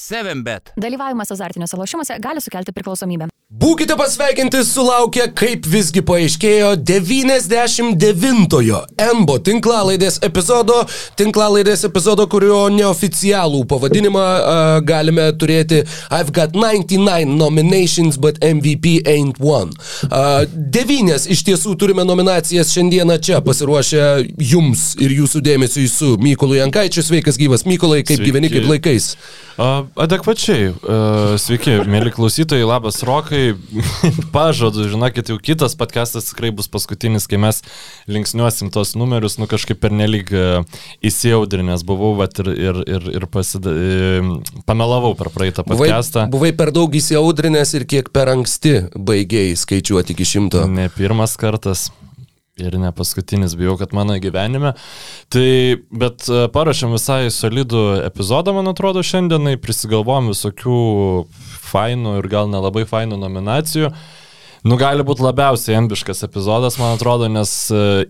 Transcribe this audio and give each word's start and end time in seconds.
7bet. 0.00 0.72
Dalyvavimas 0.80 1.30
azartiniuose 1.36 1.76
lošimuose 1.76 2.18
gali 2.22 2.40
sukelti 2.40 2.72
priklausomybę. 2.72 3.28
Būkite 3.50 3.96
pasveikinti 3.98 4.60
sulaukę, 4.62 5.24
kaip 5.34 5.64
visgi 5.66 6.04
paaiškėjo, 6.06 6.68
99-ojo 6.86 8.78
Embo 9.02 9.34
tinklalaidės 9.42 10.20
epizodo, 10.22 10.76
tinklalaidės 11.18 11.82
epizodo, 11.88 12.28
kurio 12.30 12.60
neoficialų 12.70 13.64
pavadinimą 13.72 14.22
uh, 14.22 14.70
galime 14.86 15.26
turėti 15.34 15.82
I've 16.14 16.30
got 16.30 16.54
99 16.54 17.34
nominations, 17.42 18.20
but 18.22 18.38
MVP 18.38 19.02
ain't 19.10 19.42
one. 19.42 19.74
Uh, 20.06 20.46
devynės 20.54 21.26
iš 21.26 21.42
tiesų 21.50 21.74
turime 21.82 22.06
nominacijas 22.06 22.70
šiandieną 22.70 23.18
čia 23.18 23.42
pasiruošę 23.42 24.06
jums 24.38 24.92
ir 25.02 25.18
jūsų 25.18 25.42
dėmesiui 25.50 25.90
su 25.90 26.14
Mykolu 26.22 26.62
Jankaičiu. 26.62 27.02
Sveikas 27.02 27.34
gyvas 27.40 27.66
Mykolai, 27.66 28.04
kaip 28.04 28.22
Sveiki. 28.22 28.30
gyveni, 28.30 28.54
kaip 28.54 28.70
laikais. 28.70 29.16
Adekvačiai. 29.60 30.70
Sveiki, 31.40 31.74
mėly 31.90 32.12
klausytojai, 32.14 32.64
labas 32.64 33.02
Rokai. 33.04 33.52
Pažadu, 34.34 34.86
žinokit, 34.88 35.28
jau 35.32 35.36
kitas 35.36 35.76
podcastas 35.76 36.30
tikrai 36.30 36.48
bus 36.54 36.70
paskutinis, 36.72 37.26
kai 37.28 37.36
mes 37.42 37.60
linksniuosim 38.08 38.72
tos 38.72 38.94
numerius, 38.96 39.36
nu 39.40 39.48
kažkaip 39.50 39.82
pernelyg 39.82 40.32
a, 40.32 40.62
įsiaudrinęs 41.04 41.84
buvau, 41.88 42.14
vat, 42.22 42.40
ir, 42.40 42.50
ir, 42.56 42.82
ir, 42.88 43.08
ir 43.20 43.28
pasida, 43.28 43.74
e, 43.74 44.24
pamelavau 44.68 45.12
per 45.18 45.28
praeitą 45.34 45.66
Buvai, 45.68 45.90
podcastą. 45.90 46.24
buvai 46.32 46.54
per 46.56 46.72
daug 46.72 46.96
įsiaudrinęs 46.96 47.76
ir 47.76 47.88
kiek 47.90 48.08
per 48.16 48.32
anksti 48.32 48.76
baigėjai 48.96 49.58
skaičiuoti 49.60 50.16
iki 50.16 50.28
šimto. 50.36 50.64
Ne 50.72 50.88
pirmas 50.96 51.36
kartas. 51.40 51.90
Ir 52.60 52.76
ne 52.80 52.92
paskutinis, 52.96 53.56
bijau, 53.58 53.76
kad 53.80 53.94
mano 53.96 54.16
gyvenime. 54.22 54.74
Tai, 55.32 55.48
bet 56.02 56.28
e, 56.28 56.44
parašėm 56.52 56.94
visai 56.96 57.30
solidų 57.34 57.84
epizodą, 58.06 58.54
man 58.56 58.70
atrodo, 58.72 59.04
šiandienai, 59.06 59.56
prisigalvom 59.62 60.30
visokių 60.34 60.80
fainų 61.70 62.18
ir 62.20 62.30
gal 62.32 62.50
nelabai 62.52 62.86
fainų 62.88 63.20
nominacijų. 63.20 63.92
Nu, 64.68 64.76
gali 64.80 65.04
būti 65.06 65.24
labiausiai 65.24 65.78
ambiškas 65.80 66.26
epizodas, 66.26 66.76
man 66.80 66.98
atrodo, 66.98 67.30
nes 67.32 67.52
e, 67.72 68.08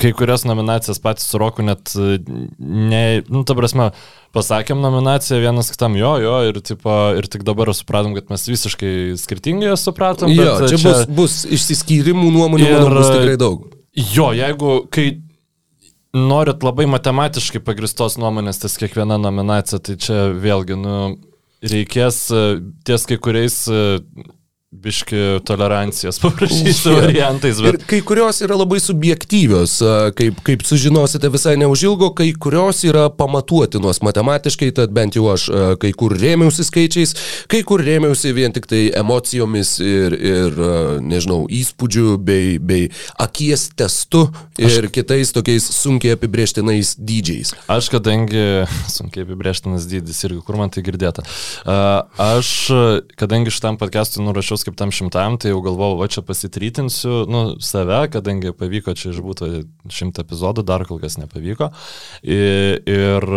kai 0.00 0.12
kurias 0.16 0.46
nominacijas 0.48 1.00
patys 1.02 1.26
su 1.28 1.38
Roku 1.38 1.64
net 1.66 1.92
e, 1.96 2.18
ne, 2.58 3.02
nu, 3.28 3.42
ta 3.44 3.56
prasme, 3.58 3.90
pasakėm 4.36 4.80
nominaciją 4.80 5.40
vienas 5.42 5.70
kitam 5.72 5.98
jo, 5.98 6.14
jo, 6.22 6.36
ir, 6.48 6.60
tipo, 6.64 6.94
ir 7.18 7.28
tik 7.30 7.44
dabar 7.46 7.72
supratom, 7.76 8.14
kad 8.16 8.30
mes 8.32 8.46
visiškai 8.48 8.94
skirtingai 9.20 9.72
jas 9.72 9.84
supratom. 9.88 10.32
Jo, 10.32 10.56
bet, 10.62 10.72
čia, 10.72 10.78
čia 10.78 10.94
bus, 10.94 11.04
bus 11.20 11.36
išsiskyrimų 11.58 12.32
nuomonių, 12.38 12.70
Ir- 12.70 12.78
manau, 12.78 13.02
bus 13.02 13.12
tikrai 13.12 13.36
daug. 13.40 13.68
Jo, 13.96 14.30
jeigu, 14.36 14.84
kai 14.92 15.08
norit 16.14 16.62
labai 16.66 16.86
matematiškai 16.90 17.62
pagristos 17.66 18.18
nuomonės, 18.20 18.60
ties 18.62 18.78
kiekviena 18.78 19.18
nominacija, 19.18 19.80
tai 19.82 19.96
čia 20.00 20.28
vėlgi, 20.34 20.78
nu, 20.78 20.96
reikės 21.62 22.22
e, 22.34 22.44
ties 22.86 23.06
kai 23.08 23.18
kuriais 23.22 23.56
e, 23.70 23.80
biški 24.70 25.40
tolerancijos 25.44 26.20
paprašysiu 26.22 26.92
variantais, 26.94 27.58
Ir 27.58 27.74
bet 27.74 27.82
kai 27.90 27.98
kurios 28.06 28.38
yra 28.46 28.54
labai 28.54 28.78
subjektyvios, 28.78 29.72
kaip, 30.14 30.36
kaip 30.46 30.62
sužinosite 30.62 31.26
visai 31.34 31.56
neužilgo, 31.58 32.12
kai 32.14 32.28
kurios 32.38 32.84
yra 32.86 33.08
pamatuotinos 33.10 33.98
matematiškai, 34.06 34.68
tad 34.76 34.92
bent 34.94 35.18
jau 35.18 35.24
aš 35.32 35.48
kai 35.82 35.90
kur 35.90 36.14
rėmiausi 36.14 36.62
skaičiais, 36.68 37.14
kai 37.50 37.64
kur 37.66 37.82
rėmiausi 37.82 38.30
vien 38.36 38.54
tik 38.54 38.68
tai 38.70 38.84
emocijomis 39.00 39.72
ir, 39.82 40.14
ir 40.14 40.62
nežinau, 41.02 41.40
įspūdžių 41.50 42.14
bei, 42.22 42.54
bei 42.62 42.86
akies 43.18 43.72
testu 43.74 44.28
ir 44.54 44.70
aš... 44.70 44.92
kitais 44.94 45.34
tokiais 45.34 45.66
sunkiai 45.80 46.14
apibrieštinais 46.14 46.94
dydžiais. 46.94 47.56
aš 47.66 47.90
kadangi, 47.96 48.46
sunkiai 48.96 49.26
apibrieštinas 49.26 49.90
dydis 49.90 50.22
irgi, 50.30 50.40
kur 50.46 50.62
man 50.62 50.70
tai 50.70 50.86
girdėta, 50.86 51.26
aš, 52.30 52.54
kadangi 53.18 53.58
šitam 53.58 53.82
podcast'ui 53.82 54.22
nurašiau 54.22 54.59
kaip 54.66 54.76
tam 54.78 54.92
šimtam, 54.94 55.36
tai 55.40 55.52
jau 55.52 55.60
galvojau, 55.64 55.98
va 56.00 56.08
čia 56.10 56.22
pasitrytinsiu, 56.26 57.24
nu, 57.30 57.42
save, 57.64 58.02
kadangi 58.12 58.52
pavyko 58.56 58.94
čia 58.98 59.12
išbūti 59.14 59.64
šimtą 59.92 60.24
epizodų, 60.26 60.64
dar 60.66 60.84
kol 60.88 61.00
kas 61.02 61.18
nepavyko. 61.20 61.70
Ir, 62.24 62.80
ir 62.88 63.28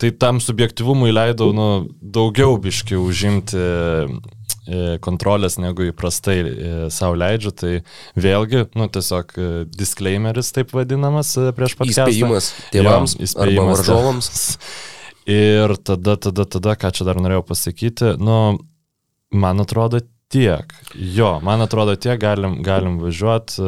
tai 0.00 0.12
tam 0.20 0.42
subjektivumui 0.44 1.12
leidau, 1.14 1.50
nu, 1.56 1.68
daugiau 2.00 2.58
biški 2.62 2.98
užimti 3.00 3.58
e, 3.58 4.84
kontrolės 5.04 5.58
negu 5.62 5.88
įprastai 5.88 6.38
e, 6.42 6.76
savo 6.94 7.18
leidžiu, 7.18 7.54
tai 7.56 7.72
vėlgi, 8.18 8.68
nu, 8.78 8.90
tiesiog 8.92 9.34
e, 9.34 9.50
disclaimeris 9.72 10.54
taip 10.56 10.76
vadinamas 10.76 11.34
prieš 11.56 11.78
podcastą. 11.80 12.08
Įspėjimas 12.08 12.52
tėvams 12.74 13.18
Jo, 13.18 13.34
arba 13.44 13.68
varžovams. 13.72 14.32
Ir 15.28 15.74
tada, 15.84 16.16
tada, 16.16 16.46
tada, 16.48 16.72
ką 16.80 16.88
čia 16.96 17.04
dar 17.04 17.18
norėjau 17.20 17.42
pasakyti, 17.50 18.14
nu, 18.16 18.56
man 19.28 19.60
atrodo 19.60 20.00
tiek. 20.28 20.74
Jo, 20.94 21.40
man 21.42 21.60
atrodo 21.64 21.96
tiek, 21.96 22.20
galim, 22.20 22.62
galim 22.62 22.98
važiuoti. 23.00 23.62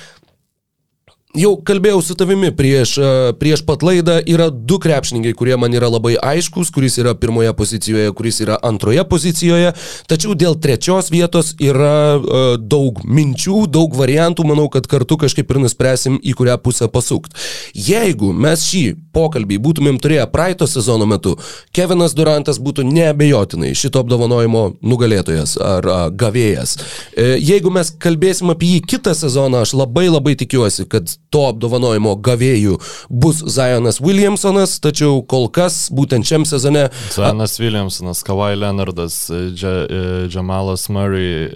jau 1.32 1.52
kalbėjau 1.64 2.02
su 2.04 2.14
tavimi 2.18 2.50
prieš, 2.52 2.92
e, 3.00 3.10
prieš 3.40 3.62
pat 3.64 3.82
laidą, 3.86 4.18
yra 4.28 4.50
du 4.52 4.76
krepšininkai, 4.82 5.32
kurie 5.36 5.56
man 5.56 5.72
yra 5.72 5.88
labai 5.88 6.14
aiškus, 6.20 6.70
kuris 6.74 6.98
yra 7.00 7.14
pirmoje 7.16 7.54
pozicijoje, 7.56 8.12
kuris 8.16 8.42
yra 8.44 8.58
antroje 8.62 9.04
pozicijoje, 9.08 9.72
tačiau 10.10 10.36
dėl 10.36 10.58
trečios 10.60 11.08
vietos 11.12 11.54
yra 11.62 12.18
uh, 12.18 12.40
daug 12.58 13.00
minčių, 13.04 13.64
daug 13.72 13.94
variantų, 13.96 14.44
manau, 14.48 14.68
kad 14.72 14.86
kartu 14.90 15.16
kažkaip 15.20 15.50
ir 15.50 15.60
nuspręsim, 15.62 16.18
į 16.20 16.34
kurią 16.36 16.58
pusę 16.62 16.88
pasukti. 16.92 17.36
Jeigu 17.72 18.32
mes 18.36 18.66
šį 18.68 18.82
pokalbį 19.16 19.58
būtumėm 19.64 20.00
turėję 20.02 20.26
praeito 20.32 20.68
sezono 20.68 21.08
metu, 21.08 21.36
Kevinas 21.72 22.16
Durantas 22.18 22.60
būtų 22.62 22.84
neabejotinai 22.88 23.72
šito 23.78 24.04
apdovanojimo 24.04 24.64
nugalėtojas 24.84 25.56
ar 25.62 25.88
a, 25.88 25.98
gavėjas. 26.10 26.76
E, 27.16 27.32
jeigu 27.40 27.72
mes 27.72 27.92
kalbėsim 28.02 28.52
apie 28.52 28.76
jį 28.76 28.86
kitą 28.94 29.16
sezoną, 29.16 29.64
aš 29.64 29.76
labai 29.78 30.08
labai 30.10 30.36
tikiuosi, 30.38 30.88
kad 30.90 31.16
to 31.32 31.46
apdovanojimo 31.48 32.14
gavėjų 32.22 32.78
bus 33.10 33.40
Zionas 33.54 34.00
Williamsonas, 34.04 34.76
tačiau 34.84 35.22
kol 35.28 35.48
kas 35.52 35.86
būtent 35.94 36.28
šiam 36.28 36.44
sezone... 36.48 36.88
Zionas 37.14 37.56
Williamsonas, 37.60 38.22
Kawhi 38.26 38.58
Leonardas, 38.60 39.16
Džamalas 39.56 40.88
Murray, 40.92 41.48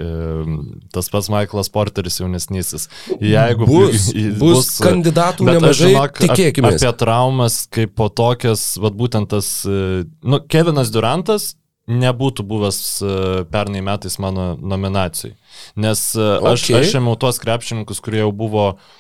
tas 0.95 1.11
pats 1.13 1.31
Michaelas 1.33 1.71
Porteris 1.73 2.21
jaunesnysis. 2.23 2.89
Jeigu 3.21 3.69
bus, 3.69 4.09
bus, 4.15 4.41
bus 4.41 4.73
kandidatų 4.85 5.51
nemažai, 5.51 5.93
žinok, 5.93 6.25
tikėkime. 6.25 6.73
Apie 6.77 6.95
traumas 6.99 7.63
kaip 7.73 7.95
po 7.99 8.09
tokias, 8.13 8.73
vad 8.81 8.97
būtent 8.99 9.31
tas, 9.35 9.53
nu, 9.67 10.43
Kevinas 10.51 10.93
Durantas 10.95 11.55
nebūtų 11.87 12.43
buvęs 12.51 12.79
pernai 13.53 13.81
metais 13.87 14.17
mano 14.19 14.55
nominacijai. 14.59 15.37
Nes 15.79 16.01
aš, 16.19 16.65
okay. 16.65 16.81
aš 16.81 16.97
ėmiau 16.99 17.15
tuos 17.21 17.39
krepšininkus, 17.39 18.01
kurie 18.03 18.25
jau 18.25 18.33
buvo 18.35 18.65
uh, 18.73 18.95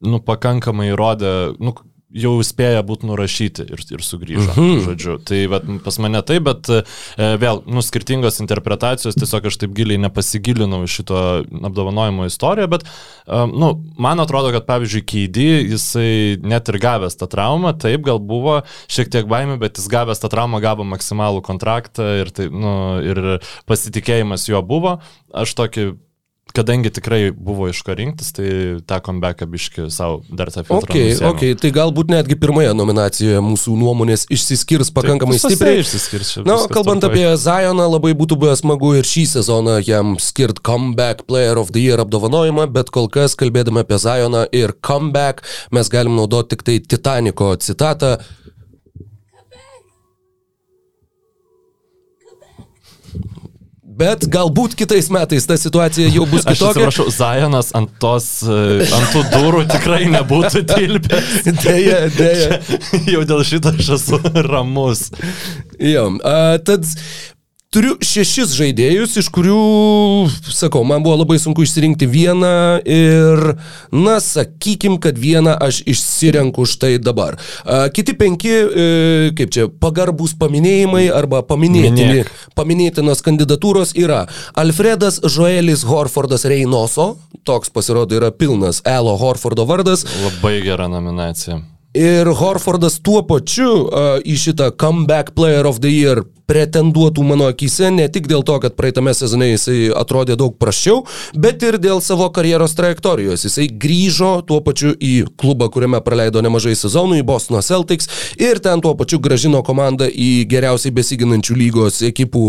nu, 0.00 0.20
pakankamai 0.24 0.90
įrodė, 0.92 1.32
nu, 1.60 1.74
jau 2.10 2.32
spėja 2.42 2.82
būti 2.86 3.06
nurašyti 3.06 3.64
ir, 3.70 3.82
ir 3.94 4.02
sugrįžo. 4.02 4.50
Mm 4.50 4.56
-hmm. 4.56 4.80
Žodžiu. 4.86 5.16
Tai 5.24 5.40
vat, 5.52 5.66
pas 5.84 5.98
mane 6.02 6.22
taip, 6.26 6.42
bet 6.48 6.70
e, 6.70 6.82
vėl, 7.38 7.62
nu, 7.66 7.82
skirtingos 7.82 8.40
interpretacijos, 8.42 9.14
tiesiog 9.14 9.46
aš 9.46 9.58
taip 9.62 9.74
giliai 9.76 9.98
nepasigilinau 9.98 10.82
šito 10.86 11.44
apdovanojimo 11.62 12.26
istoriją, 12.26 12.66
bet, 12.66 12.84
e, 12.84 13.46
nu, 13.46 13.84
man 13.98 14.20
atrodo, 14.20 14.50
kad 14.52 14.66
pavyzdžiui, 14.66 15.06
Keidį, 15.10 15.48
jisai 15.70 16.38
net 16.42 16.68
ir 16.68 16.78
gavęs 16.78 17.16
tą 17.16 17.30
traumą, 17.30 17.72
taip, 17.78 18.02
gal 18.02 18.18
buvo 18.18 18.62
šiek 18.88 19.10
tiek 19.10 19.26
baimė, 19.26 19.58
bet 19.58 19.78
jis 19.78 19.88
gavęs 19.88 20.20
tą 20.20 20.28
traumą 20.28 20.60
gavo 20.60 20.84
maksimalų 20.84 21.42
kontraktą 21.42 22.02
ir, 22.20 22.30
tai, 22.30 22.50
nu, 22.50 22.98
ir 23.02 23.38
pasitikėjimas 23.66 24.48
juo 24.48 24.62
buvo. 24.62 24.98
Aš 25.30 25.54
tokį 25.54 25.94
kadangi 26.56 26.90
tikrai 26.90 27.30
buvo 27.30 27.68
iš 27.70 27.82
ko 27.86 27.94
rinktis, 27.96 28.32
tai 28.36 28.48
tą 28.88 28.98
comebacką 29.04 29.46
biški 29.50 29.86
savo 29.92 30.20
dar 30.28 30.50
tą 30.52 30.64
filtrą. 30.64 30.80
Okay, 30.88 31.12
nusiėmiau. 31.12 31.34
okay, 31.34 31.56
tai 31.58 31.70
galbūt 31.74 32.12
netgi 32.12 32.36
pirmoje 32.40 32.72
nominacijoje 32.76 33.42
mūsų 33.44 33.76
nuomonės 33.80 34.26
išsiskirs 34.32 34.92
pakankamai 34.96 35.38
tai 35.38 35.52
stipriai. 35.52 35.84
Išsiskirs, 35.84 36.32
Na, 36.48 36.58
kalbant 36.72 37.04
tarpai. 37.04 37.22
apie 37.22 37.40
Zioną, 37.44 37.86
labai 37.94 38.12
būtų 38.18 38.40
buvę 38.40 38.56
smagu 38.60 38.94
ir 38.98 39.08
šį 39.08 39.26
sezoną 39.36 39.78
jam 39.86 40.16
skirt 40.22 40.62
Comeback 40.66 41.26
Player 41.30 41.60
of 41.60 41.72
the 41.76 41.84
Year 41.84 42.02
apdovanojimą, 42.02 42.66
bet 42.74 42.92
kol 42.94 43.10
kas 43.12 43.38
kalbėdami 43.38 43.84
apie 43.84 44.00
Zioną 44.02 44.46
ir 44.56 44.74
Comeback 44.86 45.46
mes 45.70 45.92
galim 45.92 46.18
naudoti 46.18 46.56
tik 46.56 46.66
tai 46.66 46.78
Titanico 46.82 47.54
citatą. 47.60 48.18
Bet 54.00 54.24
galbūt 54.32 54.76
kitais 54.78 55.10
metais 55.12 55.44
ta 55.48 55.58
situacija 55.60 56.08
jau 56.14 56.24
bus 56.30 56.46
kitokia. 56.46 56.70
Aš 56.70 56.70
atsiprašau, 56.70 57.08
Zajonas 57.12 57.72
ant, 57.76 57.92
tos, 58.00 58.28
e, 58.46 58.86
ant 58.86 59.12
tų 59.12 59.24
durų 59.34 59.64
tikrai 59.70 60.04
nebūtų 60.14 60.64
tilpęs. 60.70 61.50
Deja, 61.64 62.06
deja. 62.14 62.60
jau 63.12 63.26
dėl 63.28 63.44
šito 63.46 63.74
aš 63.76 63.92
esu 63.98 64.20
ramus. 64.48 65.10
Jo, 65.80 66.06
a, 66.24 66.56
tad 66.64 66.88
Turiu 67.70 67.92
šešis 68.02 68.50
žaidėjus, 68.58 69.12
iš 69.20 69.28
kurių, 69.30 69.58
sakau, 70.50 70.80
man 70.82 71.04
buvo 71.04 71.20
labai 71.20 71.36
sunku 71.38 71.62
išsirinkti 71.62 72.08
vieną 72.10 72.50
ir, 72.82 73.42
na, 73.94 74.16
sakykim, 74.18 74.96
kad 74.98 75.14
vieną 75.14 75.54
aš 75.68 75.78
išsirenku 75.86 76.66
štai 76.66 76.96
dabar. 76.98 77.38
Kiti 77.94 78.16
penki, 78.18 78.50
e, 78.50 78.88
kaip 79.38 79.54
čia, 79.54 79.68
pagarbus 79.70 80.34
paminėjimai 80.42 81.06
arba 81.14 81.44
paminėtini, 81.46 82.26
paminėtinos 82.58 83.22
kandidatūros 83.22 83.94
yra 83.94 84.24
Alfredas 84.58 85.22
Joelis 85.22 85.86
Horfordas 85.86 86.50
Reinoso, 86.50 87.12
toks 87.46 87.70
pasirodo 87.70 88.18
yra 88.18 88.34
pilnas 88.34 88.82
Elo 88.82 89.14
Horfordo 89.14 89.70
vardas. 89.70 90.08
Labai 90.26 90.58
gera 90.66 90.90
nominacija. 90.90 91.62
Ir 91.94 92.28
Horfordas 92.38 93.00
tuo 93.02 93.24
pačiu 93.26 93.70
uh, 93.82 94.12
į 94.22 94.36
šitą 94.38 94.68
Comeback 94.78 95.34
Player 95.34 95.66
of 95.66 95.80
the 95.82 95.90
Year 95.90 96.22
pretenduotų 96.50 97.22
mano 97.26 97.46
akise 97.50 97.90
ne 97.94 98.08
tik 98.10 98.26
dėl 98.30 98.42
to, 98.46 98.56
kad 98.62 98.74
praeitame 98.78 99.12
sezone 99.14 99.52
jisai 99.52 99.90
atrodė 99.94 100.36
daug 100.38 100.56
prašiau, 100.58 101.04
bet 101.38 101.62
ir 101.66 101.78
dėl 101.82 102.02
savo 102.02 102.26
karjeros 102.34 102.74
trajektorijos. 102.78 103.44
Jisai 103.46 103.68
grįžo 103.70 104.32
tuo 104.46 104.60
pačiu 104.66 104.92
į 104.94 105.12
klubą, 105.40 105.70
kuriame 105.70 106.02
praleido 106.02 106.42
nemažai 106.42 106.74
sezonų, 106.78 107.20
į 107.20 107.26
Bostono 107.26 107.62
Celtics 107.62 108.10
ir 108.40 108.62
ten 108.62 108.82
tuo 108.82 108.96
pačiu 108.98 109.20
gražino 109.22 109.62
komandą 109.66 110.10
į 110.10 110.30
geriausiai 110.50 110.94
besiginančių 110.94 111.58
lygos 111.58 112.02
ekipų 112.10 112.44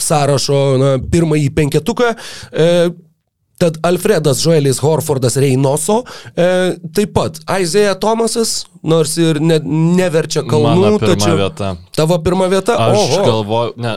sąrašo 0.00 0.60
na, 0.80 0.92
pirmąjį 1.12 1.52
penketuką. 1.56 2.12
E, 2.52 2.68
Tad 3.62 3.78
Alfredas 3.86 4.42
Joelis 4.42 4.82
Horfordas 4.82 5.38
Reinoso, 5.38 6.02
e, 6.34 6.46
taip 6.96 7.14
pat 7.14 7.38
Aizėja 7.46 7.94
Tomasas, 8.02 8.64
nors 8.82 9.14
ir 9.22 9.38
ne, 9.42 9.60
neverčia 9.98 10.42
kalnų. 10.42 10.74
Mano 10.82 10.98
pirma 10.98 11.14
tačiau, 11.14 11.38
vieta. 11.38 11.70
Tavo 11.94 12.18
pirma 12.24 12.50
vieta? 12.50 12.76
Aš 12.88 12.98
Oho. 12.98 13.22
galvoju, 13.28 13.76
ne, 13.82 13.94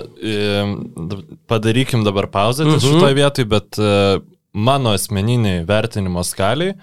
padarykim 1.50 2.06
dabar 2.06 2.30
pauzę 2.32 2.68
mhm. 2.68 2.80
šitoje 2.84 3.18
vietoje, 3.18 3.50
bet 3.50 3.82
e, 3.82 3.92
mano 4.56 4.94
asmeniniai 4.96 5.66
vertinimo 5.68 6.24
skaliai, 6.24 6.76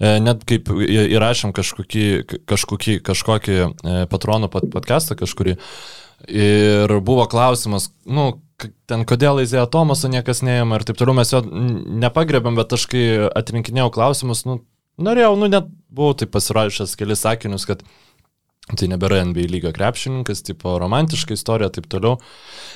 e, 0.00 0.14
net 0.24 0.44
kaip 0.48 0.70
įrašėm 0.72 1.52
kažkokį, 1.56 2.06
kažkokį, 2.48 2.98
kažkokį 3.04 3.56
e, 3.60 3.96
patronų 4.10 4.50
podcastą 4.54 5.18
kažkurį, 5.18 5.58
ir 6.32 6.94
buvo 7.04 7.26
klausimas, 7.30 7.90
nu, 8.06 8.30
ten 8.90 9.04
kodėl 9.08 9.42
Izėja 9.42 9.68
Tomaso 9.70 10.10
niekas 10.10 10.42
neėmė 10.46 10.80
ir 10.80 10.86
taip 10.88 10.98
toliau, 10.98 11.16
mes 11.18 11.32
jo 11.32 11.42
nepagrebėm, 11.44 12.58
bet 12.58 12.74
aš 12.74 12.88
kai 12.90 13.04
atrinkinėjau 13.28 13.92
klausimus, 13.94 14.44
nu, 14.48 14.60
norėjau, 14.98 15.34
nu, 15.38 15.48
net 15.52 15.70
buvau 15.88 16.16
taip 16.18 16.32
pasirašęs 16.34 16.96
kelis 16.98 17.22
sakinius, 17.24 17.66
kad 17.68 17.84
tai 18.76 18.90
nebėra 18.90 19.22
NBA 19.24 19.46
lygio 19.48 19.72
krepšininkas, 19.72 20.42
tipo 20.44 20.74
romantiška 20.80 21.36
istorija, 21.38 21.70
taip 21.72 21.88
toliau, 21.88 22.18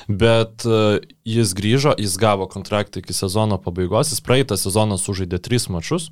bet 0.09 0.65
uh, 0.65 0.97
jis 1.27 1.53
grįžo, 1.57 1.93
jis 2.01 2.17
gavo 2.21 2.47
kontraktą 2.49 3.03
iki 3.03 3.13
sezono 3.13 3.59
pabaigos, 3.61 4.13
jis 4.13 4.23
praeitą 4.25 4.57
sezoną 4.57 4.97
sužaidė 5.01 5.41
tris 5.43 5.69
mačius, 5.69 6.09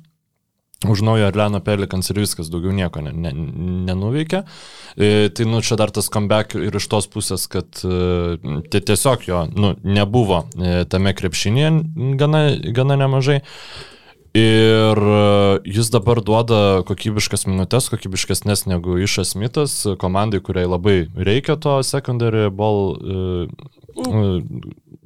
už 0.90 1.04
naujo 1.06 1.28
Arleno 1.28 1.60
Pelikans 1.62 2.10
ir 2.10 2.18
viskas, 2.22 2.50
daugiau 2.52 2.74
nieko 2.74 3.02
ne, 3.04 3.12
ne, 3.12 3.32
nenuveikė. 3.90 4.42
E, 4.96 5.28
tai, 5.34 5.46
nu, 5.48 5.62
čia 5.62 5.78
dar 5.80 5.92
tas 5.94 6.10
comeback 6.12 6.56
ir 6.58 6.74
iš 6.80 6.88
tos 6.90 7.08
pusės, 7.12 7.46
kad 7.52 7.84
e, 7.86 8.58
tai 8.72 8.82
tiesiog 8.82 9.28
jo, 9.28 9.46
nu, 9.52 9.74
nebuvo 9.86 10.44
e, 10.58 10.82
tame 10.90 11.14
krepšinėje 11.16 11.72
gana, 12.20 12.44
gana 12.74 12.98
nemažai. 13.04 13.40
Ir 14.32 14.96
e, 14.96 15.60
jis 15.68 15.90
dabar 15.92 16.22
duoda 16.24 16.80
kokybiškas 16.88 17.44
minutės, 17.50 17.90
kokybiškesnės 17.92 18.64
negu 18.70 18.96
Išas 19.04 19.34
Mitas, 19.36 19.74
komandai, 20.00 20.40
kuriai 20.40 20.70
labai 20.70 20.96
reikia 21.12 21.58
to 21.60 21.82
secondary 21.84 22.48
ball. 22.48 22.96
Uh, 22.96 23.72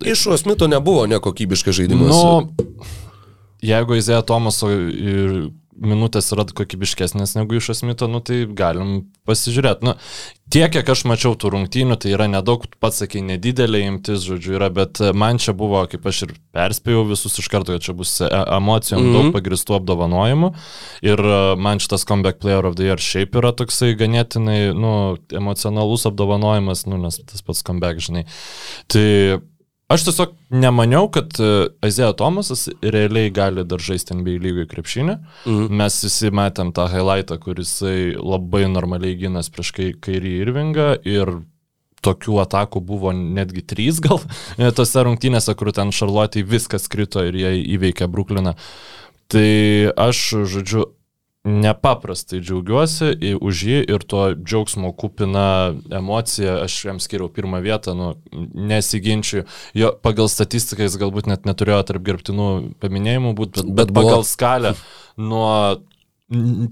Iš 0.06 0.26
Osmito 0.30 0.68
nebuvo 0.70 1.08
nekokybiškas 1.10 1.74
žaidimas. 1.74 2.14
Nu, 2.14 2.68
jeigu 3.64 3.96
Izėja 3.98 4.22
Tomaso 4.26 4.70
ir 4.70 5.50
minutės 5.76 6.30
yra 6.34 6.46
kokybiškesnės 6.56 7.36
negu 7.36 7.58
iš 7.58 7.70
Asmito, 7.74 8.08
nu, 8.10 8.20
tai 8.24 8.44
galim 8.56 9.06
pasižiūrėti. 9.28 9.86
Nu, 9.86 9.94
tiek, 10.52 10.70
kiek 10.72 10.90
aš 10.92 11.04
mačiau 11.08 11.36
tų 11.38 11.52
rungtynių, 11.54 11.98
tai 12.00 12.12
yra 12.14 12.28
nedaug, 12.30 12.66
pats 12.82 13.02
sakai, 13.02 13.22
nedidelė 13.26 13.82
imtis, 13.86 14.24
žodžiu, 14.26 14.56
yra, 14.58 14.70
bet 14.74 15.00
man 15.16 15.40
čia 15.42 15.54
buvo, 15.56 15.82
kaip 15.90 16.06
aš 16.08 16.22
ir 16.26 16.34
perspėjau 16.56 17.06
visus 17.10 17.38
iš 17.42 17.50
karto, 17.52 17.76
kad 17.76 17.86
čia 17.86 17.96
bus 17.96 18.14
e, 18.20 18.28
emocijom 18.28 19.02
mm 19.02 19.08
-hmm. 19.08 19.16
daug 19.18 19.36
pagristų 19.36 19.78
apdovanojimų. 19.80 20.52
Ir 21.06 21.20
e, 21.20 21.40
man 21.56 21.82
šitas 21.82 22.06
Comeback 22.08 22.40
Player 22.40 22.66
of 22.66 22.76
the 22.76 22.88
Year 22.88 23.02
šiaip 23.02 23.36
yra 23.36 23.52
toksai 23.52 23.94
ganėtinai, 23.96 24.72
nu, 24.74 25.18
emocionalus 25.32 26.06
apdovanojimas, 26.06 26.86
nu, 26.86 26.98
nes 26.98 27.20
tas 27.26 27.42
pats 27.42 27.62
comeback, 27.62 28.00
žinai. 28.00 28.24
Tai 28.86 29.06
Aš 29.86 30.02
tiesiog 30.08 30.32
nemaniau, 30.50 31.06
kad 31.14 31.36
e, 31.38 32.12
Tomasas 32.18 32.66
realiai 32.82 33.30
gali 33.30 33.62
dar 33.64 33.78
žaisti 33.78 34.16
NBA 34.18 34.40
lygoje 34.42 34.66
krepšinį. 34.72 35.14
Mhm. 35.46 35.76
Mes 35.78 35.98
visi 36.02 36.30
matėm 36.34 36.72
tą 36.74 36.88
highlightą, 36.90 37.38
kuris 37.38 37.78
labai 38.18 38.66
normaliai 38.66 39.14
ginas 39.20 39.50
prieš 39.52 39.70
kairį 40.02 40.32
Irvingą 40.42 40.88
ir 41.06 41.38
tokių 42.06 42.40
atakų 42.44 42.82
buvo 42.86 43.12
netgi 43.14 43.62
trys 43.66 44.00
gal 44.04 44.20
e, 44.58 44.70
tose 44.74 45.06
rungtynėse, 45.06 45.54
kur 45.58 45.72
ten 45.76 45.94
Šarlotė 45.94 46.44
viskas 46.46 46.90
krito 46.90 47.22
ir 47.26 47.38
jie 47.38 47.54
įveikė 47.76 48.10
Brukliną. 48.10 48.56
Tai 49.30 49.50
aš, 49.98 50.22
žodžiu, 50.50 50.86
nepaprastai 51.46 52.40
džiaugiuosi 52.42 53.38
už 53.38 53.62
jį 53.68 53.78
ir 53.94 54.04
to 54.10 54.22
džiaugsmo 54.34 54.90
kupina 54.98 55.74
emocija, 55.94 56.58
aš 56.66 56.78
jam 56.88 57.00
skiriau 57.02 57.30
pirmą 57.32 57.60
vietą, 57.64 57.94
nu, 57.96 58.12
nesiginčiu. 58.34 59.44
Jo 59.76 59.92
pagal 60.02 60.30
statistiką 60.32 60.86
jis 60.86 60.98
galbūt 61.00 61.30
net 61.30 61.46
neturėjo 61.48 61.82
tarp 61.86 62.06
gerbtinų 62.06 62.48
paminėjimų 62.82 63.34
būti, 63.38 63.62
bet, 63.62 63.68
Bet 63.68 63.76
bet 63.76 63.94
buvo. 63.94 64.08
pagal 64.10 64.26
skalę 64.26 64.74
nuo 65.16 65.50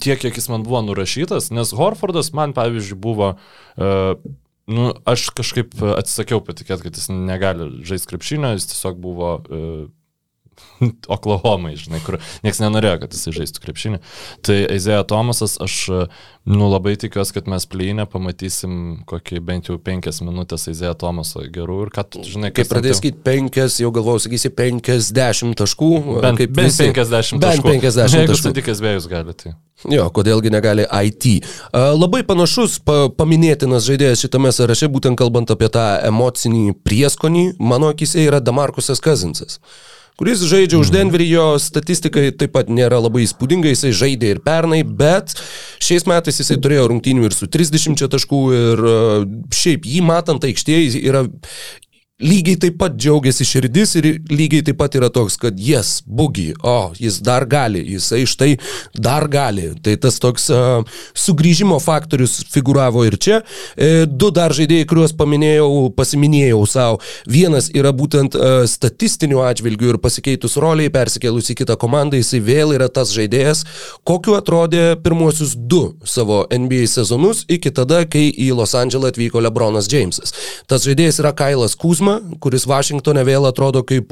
tiek, 0.03 0.19
kiek 0.19 0.35
jis 0.35 0.51
man 0.51 0.67
buvo 0.67 0.83
nurašytas, 0.89 1.53
nes 1.55 1.75
Horfordas 1.77 2.35
man, 2.35 2.57
pavyzdžiui, 2.57 2.99
buvo... 3.01 3.37
Uh, 3.77 4.17
Nu, 4.65 4.95
aš 5.05 5.27
kažkaip 5.37 5.75
atsisakiau 5.77 6.39
patikėti, 6.41 6.87
kad 6.87 6.97
jis 6.97 7.11
negali 7.13 7.67
žaisti 7.85 8.09
krepšinio, 8.09 8.55
jis 8.57 8.71
tiesiog 8.71 8.97
buvo 8.97 9.35
uh, 9.37 9.83
Oklahomai, 11.15 11.75
žinai, 11.79 12.01
kur 12.05 12.19
niekas 12.45 12.61
nenorėjo, 12.63 13.01
kad 13.03 13.15
jis 13.17 13.35
žaistų 13.35 13.63
krepšinį. 13.65 14.01
Tai 14.47 14.57
Eizėja 14.75 15.03
Tomasas, 15.09 15.57
aš 15.63 15.77
nu, 16.45 16.69
labai 16.69 16.95
tikiuosi, 17.01 17.35
kad 17.37 17.49
mes 17.51 17.67
pleinę 17.71 18.07
pamatysim 18.11 19.05
kokį 19.09 19.41
bent 19.45 19.71
jau 19.71 19.79
penkias 19.83 20.21
minutės 20.25 20.69
Eizėja 20.71 20.95
Tomaso 21.01 21.45
gerų 21.55 21.79
ir 21.87 21.93
kad, 21.95 22.19
žinai, 22.19 22.53
Kai 22.53 22.63
kas 22.63 22.71
ten 22.71 22.77
pradės 22.77 23.01
sakyti 23.01 23.23
penkias, 23.27 23.79
jau 23.83 23.93
galvojau, 23.95 24.25
sakysi 24.27 24.53
50 24.55 25.57
taškų. 25.61 25.93
Bent, 26.21 26.41
kaip 26.43 26.57
bent 26.57 26.73
visi. 26.73 26.91
50 26.91 27.39
Bent 27.39 27.47
taškų. 27.49 27.71
50 27.71 28.19
Jeigu 28.19 28.35
taškų. 28.35 28.51
Sadikas 28.51 28.85
vėjus 28.85 29.09
gali, 29.11 29.37
tai. 29.41 29.55
Jo, 29.91 30.07
kodėlgi 30.15 30.53
negali 30.53 30.85
IT. 30.87 31.27
A, 31.73 31.91
Labai 31.97 32.23
panašus, 32.27 32.79
pa, 32.85 33.09
paminėtinas 33.13 33.85
žaidėjas 33.89 34.23
šitame 34.25 34.53
sąraše, 34.55 34.89
būtent 34.93 35.19
kalbant 35.21 35.51
apie 35.53 35.69
tą 35.73 35.85
emocinį 36.09 36.79
prieskonį, 36.87 37.45
mano 37.59 37.91
akise 37.93 38.25
yra 38.25 38.41
Damarkusas 38.45 39.03
Kazinsas 39.05 39.61
kuris 40.21 40.43
žaidžia 40.47 40.79
už 40.79 40.93
Denverį, 40.95 41.27
jo 41.33 41.47
statistikai 41.63 42.29
taip 42.39 42.55
pat 42.55 42.71
nėra 42.71 43.01
labai 43.03 43.25
įspūdinga, 43.25 43.73
jisai 43.73 43.95
žaidė 43.97 44.35
ir 44.35 44.43
pernai, 44.45 44.83
bet 44.87 45.35
šiais 45.83 46.07
metais 46.11 46.39
jisai 46.41 46.59
turėjo 46.63 46.89
rungtynių 46.93 47.27
ir 47.29 47.35
su 47.35 47.49
30 47.51 48.05
taškų 48.13 48.43
ir 48.59 48.85
a, 48.85 48.99
šiaip 49.55 49.89
jį 49.91 50.05
matant 50.07 50.47
aikštėje 50.47 51.03
yra 51.03 51.25
lygiai 52.23 52.55
taip 52.63 52.77
pat 52.79 52.95
džiaugiasi 52.95 53.45
širdis 53.49 53.97
ir 53.99 54.07
lygiai 54.31 54.63
taip 54.63 54.79
pat 54.79 54.95
yra 54.95 55.09
toks, 55.11 55.35
kad 55.41 55.59
jes, 55.59 55.67
yes, 55.67 56.03
bugi, 56.07 56.53
o, 56.63 56.93
jis 56.95 57.17
dar 57.27 57.43
gali, 57.51 57.83
jisai 57.91 58.23
štai 58.31 58.53
dar 58.95 59.27
gali. 59.29 59.73
Tai 59.83 59.97
tas 59.99 60.21
toks 60.23 60.47
uh, 60.55 61.01
sugrįžimo 61.19 61.81
faktorius 61.83 62.37
figuravo 62.53 63.03
ir 63.09 63.17
čia. 63.19 63.41
E, 63.75 64.05
du 64.07 64.31
dar 64.35 64.55
žaidėjai, 64.55 64.87
kuriuos 64.89 65.15
paminėjau, 65.19 65.91
pasiminėjau 65.99 66.61
savo. 66.71 67.01
Vienas 67.27 67.71
yra 67.75 67.91
būtent 67.97 68.39
uh, 68.39 68.63
statistiniu 68.71 69.43
atžvilgiu 69.43 69.95
ir 69.95 70.01
pasikeitus 70.03 70.55
roliai, 70.63 70.93
persikėlus 70.95 71.51
į 71.51 71.59
kitą 71.65 71.79
komandą, 71.81 72.21
jisai 72.21 72.39
vėl 72.47 72.77
yra 72.77 72.87
tas 72.95 73.11
žaidėjas, 73.17 73.65
kokiu 74.07 74.39
atrodė 74.39 74.85
pirmuosius 75.03 75.57
du 75.59 75.83
savo 76.07 76.45
NBA 76.47 76.87
sezonus 76.95 77.43
iki 77.51 77.75
tada, 77.75 78.05
kai 78.07 78.29
į 78.31 78.53
Los 78.61 78.77
Andželą 78.79 79.11
atvyko 79.11 79.43
Lebronas 79.43 79.91
Jamesas. 79.91 80.35
Tas 80.71 80.87
žaidėjas 80.87 81.19
yra 81.25 81.35
Kailas 81.37 81.75
Kuzma, 82.05 82.37
kuris 82.41 82.67
Vašingtone 82.69 83.23
vėl 83.25 83.47
atrodo 83.49 83.81
kaip 83.87 84.11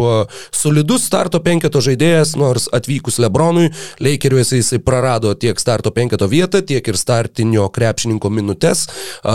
solidus 0.54 1.04
starto 1.04 1.42
penketo 1.44 1.82
žaidėjas, 1.84 2.34
nors 2.40 2.68
atvykus 2.72 3.18
Lebronui, 3.20 3.68
Lakeriuose 4.00 4.56
jisai 4.56 4.78
prarado 4.80 5.34
tiek 5.34 5.60
starto 5.60 5.92
penketo 5.92 6.28
vietą, 6.28 6.62
tiek 6.64 6.86
ir 6.88 6.96
startinio 6.96 7.68
krepšininko 7.68 8.30
minutės. 8.32 8.86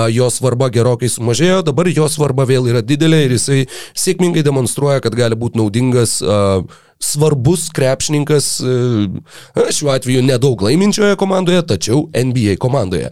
Jo 0.09 0.31
svarba 0.33 0.71
gerokai 0.73 1.09
sumažėjo, 1.11 1.61
dabar 1.69 1.91
jo 1.91 2.09
svarba 2.09 2.47
vėl 2.49 2.65
yra 2.71 2.81
didelė 2.81 3.25
ir 3.27 3.37
jisai 3.37 3.61
sėkmingai 3.93 4.41
demonstruoja, 4.47 5.03
kad 5.05 5.13
gali 5.13 5.37
būti 5.37 5.61
naudingas 5.61 6.17
svarbus 6.97 7.69
krepšininkas, 7.77 8.55
e, 8.57 9.69
šiuo 9.69 9.91
atveju 9.93 10.23
nedaug 10.25 10.65
laiminčioje 10.65 11.13
komandoje, 11.21 11.61
tačiau 11.75 12.07
NBA 12.09 12.57
komandoje. 12.57 13.11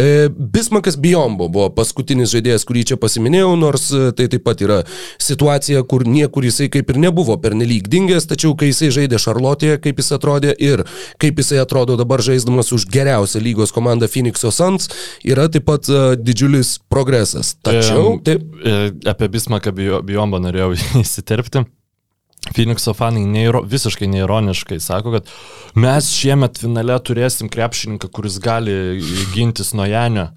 E, 0.00 0.28
Bismakas 0.32 0.96
Biombo 1.00 1.48
buvo 1.52 1.68
paskutinis 1.76 2.32
žaidėjas, 2.32 2.64
kurį 2.68 2.84
čia 2.92 2.98
pasiminėjau, 3.00 3.52
nors 3.60 3.88
e, 3.92 4.02
tai 4.16 4.28
taip 4.32 4.44
pat 4.46 4.62
yra 4.64 4.78
situacija, 5.20 5.82
kur 5.88 6.06
niekur 6.08 6.46
jisai 6.48 6.70
kaip 6.72 6.92
ir 6.92 7.00
nebuvo 7.04 7.36
pernelyg 7.42 7.90
dingęs, 7.90 8.28
tačiau 8.30 8.54
kai 8.58 8.70
jisai 8.70 8.90
žaidė 8.96 9.20
Šarlotėje, 9.20 9.80
kaip 9.84 10.00
jis 10.00 10.12
atrodė 10.16 10.54
ir 10.56 10.84
kaip 11.20 11.42
jisai 11.42 11.60
atrodo 11.64 11.98
dabar 12.00 12.24
žaisdamas 12.24 12.72
už 12.76 12.88
geriausią 12.92 13.42
lygos 13.44 13.74
komandą 13.76 14.08
Phoenix'o 14.10 14.52
Suns, 14.54 14.88
yra 15.26 15.48
taip 15.52 15.68
pat 15.68 15.90
uh, 15.92 16.14
didžiulis 16.16 16.78
progresas. 16.92 17.54
Tačiau, 17.60 18.14
Em, 18.14 18.22
taip, 18.24 18.46
e, 18.64 18.78
Apie 19.10 19.28
Bismaką 19.28 19.74
Bijombą 19.74 20.40
norėjau 20.42 20.72
įsiterpti. 21.04 21.66
Phoenix'o 22.48 22.94
fanai 22.96 23.26
neiro, 23.28 23.60
visiškai 23.68 24.08
neironiškai 24.10 24.80
sako, 24.80 25.12
kad 25.18 25.28
mes 25.78 26.08
šiemet 26.16 26.58
finale 26.62 26.96
turėsim 27.04 27.50
krepšininką, 27.52 28.08
kuris 28.08 28.40
gali 28.42 28.74
gintis 29.34 29.74
nuo 29.76 29.86
Janio 29.86 30.30